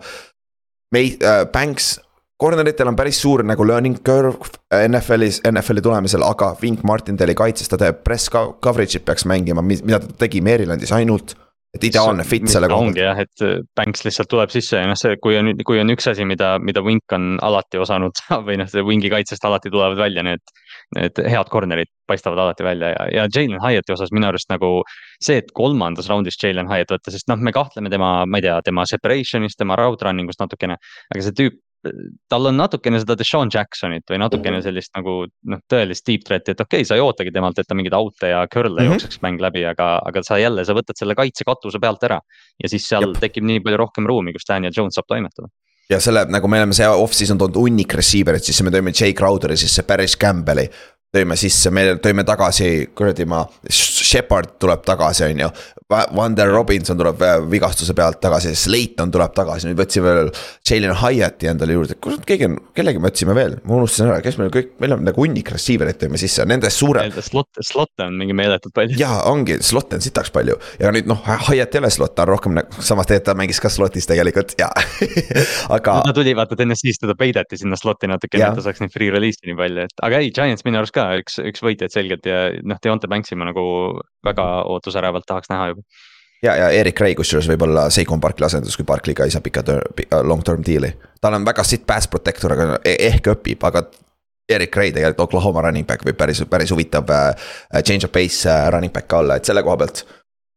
Mei- 0.94 1.18
äh,, 1.18 1.46
Banks 1.52 2.00
Corner 2.42 2.68
itel 2.68 2.90
on 2.92 2.98
päris 3.00 3.22
suur 3.24 3.46
nagu 3.48 3.64
learning 3.64 4.02
curve 4.04 4.50
NFL-is, 4.76 5.40
NFL-i 5.48 5.84
tulemisel, 5.84 6.24
aga 6.28 6.52
Wink 6.60 6.84
Martindali 6.84 7.36
kaitses 7.38 7.72
ta 7.72 7.80
teeb 7.80 8.02
press 8.04 8.28
coverage'it 8.34 9.06
peaks 9.08 9.24
mängima, 9.30 9.64
mida 9.64 10.02
ta 10.04 10.26
tegi 10.26 10.44
Marylandis 10.44 10.92
ainult. 10.96 11.38
et 11.76 11.84
ideaalne 11.84 12.24
fit 12.24 12.46
selle 12.48 12.70
koha 12.72 12.80
pealt. 12.80 12.88
ongi 12.88 13.02
jah, 13.04 13.18
et 13.20 13.66
Banks 13.76 14.06
lihtsalt 14.06 14.30
tuleb 14.32 14.52
sisse 14.54 14.80
ja 14.80 14.88
noh, 14.88 14.96
see, 14.96 15.18
kui 15.20 15.36
on, 15.36 15.50
kui 15.68 15.80
on 15.82 15.92
üks 15.92 16.08
asi, 16.08 16.24
mida, 16.24 16.54
mida 16.64 16.80
Wink 16.84 17.12
on 17.16 17.34
alati 17.44 17.82
osanud 17.84 18.22
või 18.48 18.56
noh, 18.62 18.70
see 18.72 18.84
Wingi 18.84 19.12
kaitsest 19.12 19.44
alati 19.48 19.72
tulevad 19.72 20.00
välja 20.00 20.24
need. 20.24 20.44
Need 20.96 21.18
head 21.18 21.50
corner'id 21.50 21.90
paistavad 22.08 22.38
alati 22.38 22.64
välja 22.64 22.92
ja, 22.94 23.06
ja 23.10 23.24
Jalen 23.26 23.58
Hyatt'i 23.60 23.92
osas 23.96 24.12
minu 24.14 24.28
arust 24.28 24.52
nagu 24.52 24.70
see, 25.18 25.40
et 25.42 25.50
kolmandas 25.58 26.08
raundis 26.12 26.38
Jalen 26.40 26.70
Hyatt 26.70 26.94
võtta, 26.94 27.12
sest 27.12 27.28
noh, 27.32 27.42
me 27.42 27.52
kahtleme 27.56 27.90
tema, 27.90 28.12
ma 28.30 28.40
ei 28.40 28.46
tea, 28.46 28.60
tema 28.64 28.86
separation'is, 28.88 29.58
tema 29.58 29.80
route 29.80 30.06
running 30.06 30.30
ust 30.30 30.44
natukene. 30.44 30.78
aga 31.10 31.26
see 31.26 31.36
tüüp 31.40 31.58
tal 32.32 32.50
on 32.52 32.58
natukene 32.60 33.00
seda 33.02 33.18
Deshaun 33.20 33.52
Jacksonit 33.54 34.06
või 34.12 34.20
natukene 34.22 34.58
mhm. 34.60 34.66
sellist 34.68 34.94
nagu 34.98 35.18
noh, 35.26 35.62
tõelist 35.72 36.06
deep 36.08 36.26
threat'i, 36.28 36.56
et 36.56 36.64
okei 36.64 36.84
okay,, 36.84 36.88
sa 36.88 36.98
ei 36.98 37.04
ootagi 37.04 37.34
temalt, 37.36 37.60
et 37.60 37.70
ta 37.70 37.78
mingeid 37.78 37.98
out'e 37.98 38.32
ja 38.32 38.46
curl'e 38.52 38.74
mm 38.74 38.80
-hmm. 38.80 38.92
jookseks 38.94 39.22
mäng 39.26 39.42
läbi, 39.42 39.66
aga, 39.66 40.00
aga 40.06 40.24
sa 40.24 40.40
jälle, 40.42 40.66
sa 40.66 40.78
võtad 40.78 40.98
selle 41.00 41.16
kaitsekatuse 41.16 41.80
pealt 41.82 42.04
ära. 42.04 42.20
ja 42.64 42.70
siis 42.70 42.88
seal 42.90 43.10
Jep. 43.10 43.20
tekib 43.20 43.44
nii 43.44 43.62
palju 43.62 43.78
rohkem 43.78 44.08
ruumi, 44.08 44.34
kus 44.34 44.48
Daniel 44.48 44.74
Jones 44.76 44.96
saab 44.96 45.08
toimetada 45.08 45.48
ja 45.90 46.00
selle, 46.02 46.26
nagu 46.30 46.48
me 46.48 46.60
oleme 46.60 46.74
see 46.74 46.88
off-season 46.88 47.38
toonud 47.38 47.60
hunnik 47.62 47.94
receiver'it, 47.94 48.44
siis 48.44 48.62
me 48.66 48.74
tõime 48.74 48.94
Jay 48.96 49.14
Crowderi 49.14 49.58
sisse, 49.58 49.84
Paris 49.84 50.18
Campbell'i. 50.18 50.70
tõime 51.16 51.38
sisse, 51.40 51.72
me 51.72 51.96
tõime 52.04 52.26
tagasi 52.28 52.90
kuradi 52.96 53.26
ma 53.26 53.46
Shepard 54.06 54.58
tuleb 54.62 54.86
tagasi, 54.86 55.26
on 55.30 55.46
ju. 55.46 55.50
Wander 56.18 56.50
Robinson 56.50 56.98
tuleb 56.98 57.22
äh, 57.22 57.36
vigastuse 57.50 57.94
pealt 57.94 58.18
tagasi, 58.24 58.56
Slayton 58.58 59.12
tuleb 59.14 59.34
tagasi, 59.38 59.70
nüüd 59.70 59.78
võtsime 59.78 60.14
veel 60.16 60.32
Jalen 60.66 60.96
Hyatt'i 60.98 61.50
endale 61.52 61.76
juurde, 61.76 61.98
kurat, 62.02 62.24
keegi 62.26 62.48
on, 62.48 62.56
kellegi 62.74 63.02
me 63.02 63.12
võtsime 63.12 63.36
veel, 63.38 63.60
ma 63.70 63.78
unustasin 63.78 64.10
ära, 64.10 64.18
kes 64.26 64.40
meil 64.42 64.50
kõik, 64.54 64.72
meil 64.82 64.96
on 64.96 65.06
nagu 65.06 65.22
hunnik 65.22 65.52
receiver'it 65.54 66.00
tõime 66.02 66.18
sisse, 66.18 66.46
nendest 66.50 66.82
suurem. 66.82 67.14
Slot, 67.14 67.62
slot'e 67.62 68.08
on 68.08 68.18
mingi 68.18 68.34
meeletult 68.38 68.74
palju. 68.76 68.98
jaa, 68.98 69.20
ongi, 69.30 69.60
slot'e 69.66 70.00
on 70.00 70.06
sitaks 70.06 70.34
palju 70.34 70.58
ja 70.82 70.90
nüüd 70.96 71.10
noh, 71.12 71.22
Hyatt 71.26 71.78
ei 71.78 71.84
ole 71.84 71.94
slot, 71.94 72.16
ta 72.18 72.26
on 72.26 72.34
rohkem 72.34 72.58
nagu, 72.58 72.82
samas 72.82 73.06
tegelikult 73.12 73.30
ta 73.30 73.38
mängis 73.38 73.62
ka 73.62 73.70
slot'is 73.74 74.10
tegelikult 74.10 74.56
ja 74.60 74.72
aga. 75.76 76.00
ta 76.06 76.14
tuli 76.18 76.34
vaata, 76.38 76.58
et 76.58 76.66
enne 76.66 76.78
siis 76.80 77.00
teda 77.02 77.14
peideti 77.20 77.62
sinna 77.62 77.78
slot'i 77.80 78.10
natuke, 78.10 78.42
et 78.42 78.58
ta 78.58 78.66
saaks 78.66 78.84
neid 78.84 78.94
free 78.94 79.14
release'i 79.14 79.52
nii 79.52 79.60
palju, 79.60 79.86
et 79.86 80.06
aga 80.10 80.22
ei, 80.22 80.34
Giants 80.36 80.66
minu 80.68 80.82
arust 80.82 80.96
ka 80.96 81.08
üks, 81.22 81.40
üks 81.42 81.64
võitjaid 81.66 81.94
selgelt 81.94 82.26
ja 82.30 82.48
noh, 82.66 82.82
Deonte 82.84 83.10
Banks'i 83.12 83.38
ma 83.38 83.50
nagu 83.50 83.66
väga 84.26 84.50
ootusärevalt 84.72 85.26
tahaks 85.28 85.50
näha 85.50 85.72
juba 85.74 85.84
ja, 86.46 86.56
ja 86.56 86.70
Erik 86.70 87.00
Ray 87.00 87.16
kusjuures 87.16 87.48
võib 87.50 87.66
olla 87.68 87.90
Seikon 87.90 88.22
Barkli 88.22 88.46
asendus, 88.46 88.78
kui 88.78 88.86
Barkli 88.86 89.16
ka 89.18 89.26
ei 89.26 89.34
saa 89.34 89.44
pika 89.44 89.64
long 90.24 90.44
term 90.44 90.64
deal'i. 90.66 90.94
tal 91.22 91.34
on 91.34 91.46
väga 91.46 91.64
sitt 91.64 91.86
pass 91.88 92.08
protector, 92.08 92.54
aga 92.54 92.80
e-, 92.84 92.98
ehk 93.10 93.32
õpib, 93.36 93.64
aga 93.68 93.86
Erik 94.50 94.76
Ray 94.78 94.92
tegelikult 94.94 95.26
Oklahoma 95.30 95.64
running 95.66 95.88
back 95.88 96.06
võib 96.06 96.18
päris, 96.18 96.44
päris 96.50 96.72
huvitav 96.72 97.10
uh, 97.10 97.34
change 97.82 98.06
of 98.06 98.14
pace 98.14 98.58
running 98.72 98.94
back 98.94 99.08
ka 99.10 99.24
olla, 99.24 99.40
et 99.40 99.46
selle 99.46 99.64
koha 99.66 99.78
pealt. 99.82 100.06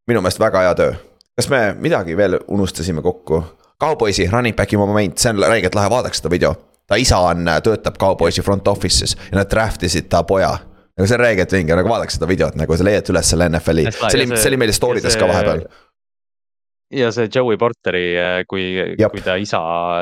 minu 0.08 0.20
meelest 0.24 0.40
väga 0.40 0.64
hea 0.66 0.74
töö. 0.74 0.94
kas 1.36 1.48
me 1.48 1.62
midagi 1.78 2.16
veel 2.16 2.38
unustasime 2.48 3.02
kokku? 3.02 3.42
Cowboysi 3.80 4.26
running 4.30 4.56
back'i 4.56 4.76
moment, 4.76 5.18
see 5.18 5.30
on 5.30 5.44
räigelt 5.46 5.74
lahe, 5.74 5.90
vaadake 5.90 6.18
seda 6.18 6.30
video. 6.30 6.54
ta 6.86 6.96
isa 6.96 7.18
on, 7.18 7.48
töötab 7.64 7.96
Cowboysi 8.00 8.42
front 8.42 8.68
office'is 8.68 9.16
ja 9.30 9.40
nad 9.40 9.50
draft 9.50 9.82
isid 9.82 10.08
ta 10.08 10.22
poja 10.22 10.56
nagu 10.98 11.08
see 11.08 11.18
on 11.18 11.22
räigelt 11.22 11.52
vinge, 11.54 11.76
nagu 11.78 11.90
vaadake 11.92 12.14
seda 12.14 12.30
videot 12.30 12.58
nagu 12.58 12.78
sa 12.78 12.86
leiad 12.88 13.12
üles 13.14 13.34
selle 13.34 13.50
NFL-i, 13.52 13.90
see 13.94 14.18
oli, 14.18 14.30
see 14.34 14.50
oli 14.52 14.62
meil 14.64 14.74
story 14.76 15.04
des 15.04 15.18
ka 15.18 15.30
vahepeal 15.30 15.66
ja 16.90 17.10
see 17.12 17.28
Joey 17.34 17.58
Porteri, 17.60 18.04
äh, 18.16 18.42
kui, 18.48 18.64
kui 18.96 19.24
ta 19.24 19.36
isa 19.40 19.60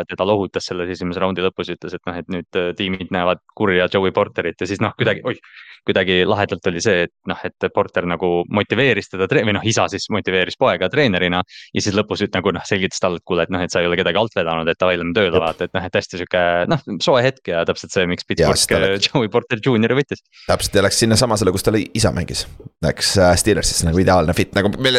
teda 0.08 0.26
lohutas 0.28 0.68
selles 0.70 0.90
esimese 0.94 1.22
raundi 1.22 1.42
lõpus, 1.44 1.72
ütles, 1.74 1.96
et 1.96 2.04
noh, 2.06 2.18
et 2.20 2.28
nüüd 2.32 2.58
äh, 2.60 2.70
tiimid 2.78 3.10
näevad 3.14 3.42
kurja 3.58 3.88
Joey 3.92 4.14
Porterit 4.14 4.60
ja 4.62 4.68
siis 4.70 4.82
noh, 4.82 4.94
kuidagi, 4.98 5.24
oih. 5.26 5.40
Kuidagi 5.86 6.20
lahedalt 6.28 6.70
oli 6.70 6.82
see, 6.84 7.06
et 7.08 7.12
noh, 7.30 7.40
et 7.44 7.68
Porter 7.74 8.06
nagu 8.08 8.30
motiveeris 8.52 9.10
teda 9.12 9.28
või 9.36 9.56
noh, 9.56 9.66
isa 9.66 9.88
siis 9.92 10.08
motiveeris 10.14 10.58
poega 10.60 10.88
treenerina. 10.92 11.42
ja 11.74 11.82
siis 11.82 11.96
lõpus 11.96 12.24
nagu 12.32 12.52
noh, 12.54 12.64
selgitas 12.68 13.02
talle, 13.02 13.20
et 13.20 13.26
kuule, 13.26 13.46
et 13.46 13.52
noh, 13.52 13.62
et 13.62 13.72
sa 13.72 13.82
ei 13.82 13.90
ole 13.90 13.98
kedagi 13.98 14.20
alt 14.20 14.36
vedanud, 14.36 14.70
et 14.70 14.80
davai, 14.80 14.96
lähme 15.00 15.14
tööle 15.16 15.42
vaata, 15.42 15.66
et 15.66 15.74
noh, 15.76 15.84
et 15.86 15.98
hästi 16.00 16.22
sihuke 16.22 16.44
noh, 16.70 16.86
soe 17.02 17.22
hetk 17.24 17.52
ja 17.52 17.64
täpselt 17.68 17.94
see, 17.94 18.06
miks 18.10 18.26
Pittsburgh 18.28 18.78
äh, 18.78 18.96
Joey 19.02 19.30
Porter 19.32 19.60
Juniori 19.62 19.98
võttis. 19.98 20.22
täpselt 20.46 20.78
ja 20.78 20.86
läks 20.86 21.02
sinnasamasele, 21.02 21.54
kus 21.54 21.66
tal 21.66 21.78
isa 21.82 22.14
mängis, 22.14 22.46
läks 22.84 23.16
Steelersisse 23.42 23.88
nagu 23.88 24.00
ideaalne 24.02 24.34
fit, 24.36 24.54
nagu 24.56 24.70
me, 24.78 24.94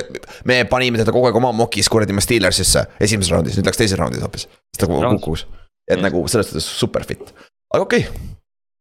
me 0.47 0.61
panime 0.69 0.99
teda 0.99 1.15
kogu 1.15 1.30
aeg 1.30 1.39
oma 1.39 1.53
moki 1.55 1.77
kukis 1.77 1.91
kuradi 1.93 2.15
Steelersisse 2.23 2.85
esimeses 2.99 3.31
raundis, 3.31 3.57
nüüd 3.57 3.68
läks 3.68 3.77
teises 3.77 3.99
raundis 3.99 4.23
hoopis. 4.26 4.47
siis 4.47 4.81
ta 4.81 4.88
kukkus, 4.89 5.45
et 5.89 6.01
nagu 6.01 6.23
selles 6.27 6.49
suhtes 6.49 6.65
super 6.80 7.05
fit, 7.05 7.34
aga 7.73 7.84
okei 7.84 8.07
okay.. 8.07 8.31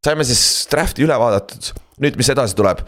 saime 0.05 0.25
siis 0.25 0.41
draft'i 0.71 1.05
üle 1.05 1.17
vaadatud, 1.19 1.69
nüüd, 2.03 2.17
mis 2.19 2.33
edasi 2.33 2.57
tuleb? 2.57 2.85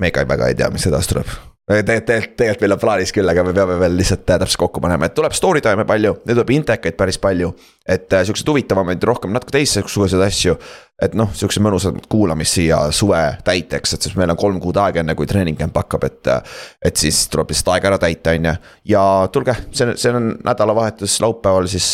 me 0.00 0.10
ka 0.10 0.24
väga 0.26 0.50
ei 0.50 0.56
tea, 0.58 0.70
mis 0.74 0.86
edasi 0.90 1.12
tuleb 1.14 1.34
tegelikult, 1.64 2.04
tegelikult, 2.04 2.32
tegelikult 2.36 2.62
meil 2.62 2.72
on 2.74 2.80
plaanis 2.82 3.12
küll, 3.14 3.30
aga 3.30 3.42
me 3.46 3.52
peame 3.56 3.76
veel 3.80 3.94
lihtsalt 3.96 4.28
äh, 4.28 4.38
täpselt 4.42 4.60
kokku 4.60 4.82
panema, 4.84 5.08
et 5.08 5.14
tuleb 5.16 5.32
story 5.32 5.62
time'e 5.64 5.86
palju, 5.88 6.10
nüüd 6.20 6.36
tuleb 6.36 6.50
intekaid 6.58 6.96
päris 6.98 7.16
palju. 7.20 7.54
et 7.88 8.12
äh, 8.12 8.24
siukseid 8.28 8.48
huvitavamaid, 8.48 9.04
rohkem 9.08 9.32
natuke 9.32 9.54
teistsuguseid 9.56 10.20
asju. 10.26 10.58
et 11.02 11.14
noh, 11.16 11.30
siukseid 11.32 11.64
mõnusaid 11.64 12.04
kuulamisi 12.12 12.58
siia 12.60 12.82
suve 12.92 13.22
täiteks, 13.44 13.94
et 13.94 14.04
siis 14.04 14.16
meil 14.16 14.34
on 14.34 14.36
kolm 14.36 14.60
kuud 14.60 14.76
aega, 14.76 15.00
enne 15.00 15.14
kui 15.16 15.26
treening 15.26 15.56
camp 15.58 15.76
hakkab, 15.80 16.04
et. 16.04 16.20
Äh, 16.28 16.60
et 16.84 17.00
siis 17.00 17.22
tuleb 17.32 17.48
lihtsalt 17.48 17.72
aega 17.72 17.94
ära 17.94 17.98
täita, 18.02 18.34
on 18.36 18.50
ju, 18.50 18.54
ja 18.92 19.04
tulge, 19.32 19.54
see, 19.72 19.94
see 19.96 20.12
on 20.12 20.34
nädalavahetus 20.44 21.16
laupäeval 21.24 21.68
siis 21.70 21.86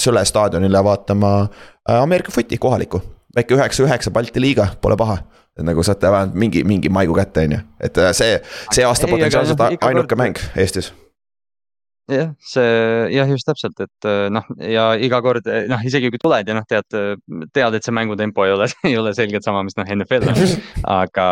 Sõle 0.00 0.22
staadionile 0.24 0.80
vaatama 0.84 1.32
Ameerika 1.92 2.32
footi 2.32 2.56
kohalikku. 2.56 3.02
väike 3.36 3.54
üheksa, 3.54 3.84
üheksa 3.84 4.10
Balti 4.10 4.40
liiga, 4.40 4.70
pole 4.80 4.96
paha 4.96 5.18
nagu 5.66 5.84
saate 5.86 6.10
vähemalt 6.10 6.38
mingi, 6.38 6.64
mingi 6.68 6.92
maigu 6.92 7.16
kätte, 7.16 7.46
on 7.48 7.58
ju, 7.58 7.60
et 7.80 8.00
äh, 8.00 8.10
see, 8.16 8.40
see 8.72 8.86
aasta 8.86 9.08
ei, 9.08 9.14
potentsiaalselt 9.16 9.60
no, 9.60 9.70
ainuke 9.88 10.10
kord... 10.14 10.20
mäng 10.22 10.42
Eestis 10.58 10.92
jah, 12.10 12.30
see 12.42 12.70
jah, 13.14 13.28
just 13.30 13.46
täpselt, 13.48 13.78
et 13.84 14.08
äh, 14.08 14.26
noh, 14.32 14.46
ja 14.64 14.90
iga 14.98 15.20
kord 15.24 15.46
noh, 15.70 15.84
isegi 15.86 16.10
kui 16.12 16.20
tuled 16.22 16.48
ja 16.48 16.56
noh, 16.56 16.66
tead, 16.68 16.86
tead, 17.54 17.76
et 17.76 17.86
see 17.86 17.94
mängutempo 17.94 18.46
ei 18.46 18.54
ole, 18.56 18.68
ei 18.90 18.96
ole 19.00 19.14
selgelt 19.16 19.46
sama, 19.46 19.62
mis 19.66 19.78
noh, 19.78 19.88
NFL 19.96 20.32
on. 20.32 20.56
aga, 21.00 21.28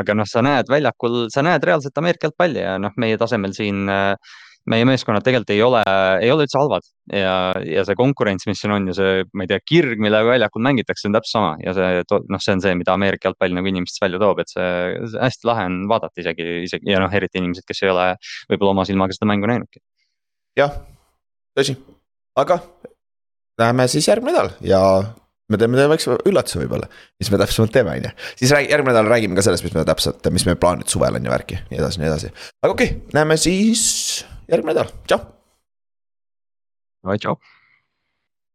aga 0.00 0.16
noh, 0.16 0.28
sa 0.28 0.44
näed 0.44 0.70
väljakul, 0.72 1.26
sa 1.34 1.44
näed 1.46 1.64
reaalselt 1.66 2.00
Ameerika 2.00 2.30
jalgpalli 2.30 2.64
ja 2.64 2.78
noh, 2.82 2.94
meie 3.00 3.20
tasemel 3.20 3.56
siin 3.56 3.84
äh, 3.92 4.34
meie 4.70 4.84
meeskonnad 4.88 5.24
tegelikult 5.24 5.52
ei 5.52 5.62
ole, 5.64 5.80
ei 6.24 6.30
ole 6.32 6.46
üldse 6.46 6.58
halvad 6.58 6.86
ja, 7.12 7.34
ja 7.68 7.84
see 7.84 7.96
konkurents, 7.98 8.46
mis 8.48 8.62
siin 8.62 8.72
on 8.74 8.88
ja 8.88 8.96
see, 8.96 9.24
ma 9.36 9.44
ei 9.44 9.50
tea, 9.50 9.60
kirg, 9.60 10.00
millega 10.02 10.30
väljakul 10.30 10.64
mängitakse, 10.64 11.08
on 11.08 11.16
täpselt 11.16 11.36
sama 11.36 11.50
ja 11.60 11.74
see, 11.76 12.04
noh, 12.32 12.42
see 12.42 12.54
on 12.56 12.64
see, 12.64 12.76
mida 12.80 12.94
Ameerika 12.96 13.28
jalgpall 13.28 13.56
nagu 13.56 13.70
inimestest 13.70 14.04
välja 14.04 14.22
toob, 14.22 14.40
et 14.44 14.52
see, 14.52 14.70
see 15.12 15.20
hästi 15.20 15.50
lahe 15.50 15.66
on 15.70 15.82
vaadata 15.90 16.24
isegi, 16.24 16.48
isegi 16.64 16.94
ja 16.94 17.02
noh, 17.02 17.12
eriti 17.20 17.42
inimesed, 17.42 17.66
kes 17.68 17.84
ei 17.84 17.92
ole 17.92 18.08
võib-olla 18.52 18.76
oma 18.78 18.88
silmaga 18.88 19.16
seda 19.16 19.28
mängu 19.28 19.50
näinudki. 19.50 19.84
jah, 20.58 20.72
tõsi, 21.58 21.76
aga 22.40 22.62
läheme 23.60 23.88
siis 23.92 24.08
järgmine 24.08 24.34
nädal 24.34 24.54
ja 24.64 24.80
me 25.52 25.60
teeme 25.60 25.76
teile 25.76 25.92
väikse 25.92 26.16
üllatuse 26.28 26.62
võib-olla, 26.62 26.88
mis 27.20 27.30
me 27.30 27.40
täpsemalt 27.40 27.74
teeme, 27.74 27.98
on 27.98 28.08
ju. 28.08 28.12
siis 28.40 28.54
räägi, 28.54 28.72
järgmine 28.72 28.96
nädal 28.96 29.10
räägime 29.12 29.36
ka 29.36 29.44
sellest, 29.44 29.66
mis 29.66 29.76
me 29.76 29.84
täpselt, 29.84 30.32
mis 30.32 30.46
meie 30.48 30.56
plaanid 30.60 30.88
suvel 30.88 31.20
on 31.20 31.28
ja 31.28 31.34
värki, 31.34 31.60
nii 31.68 31.82
edasi, 31.82 32.00
nii 32.00 32.08
edasi. 32.08 32.32
aga 32.64 32.72
okei 32.72 32.94
okay,, 32.94 33.18
näeme 33.18 33.36
siis 33.40 33.84
järgmine 34.48 34.74
nädal, 34.74 34.90
tšau. 35.08 35.20
tšau. 37.18 37.36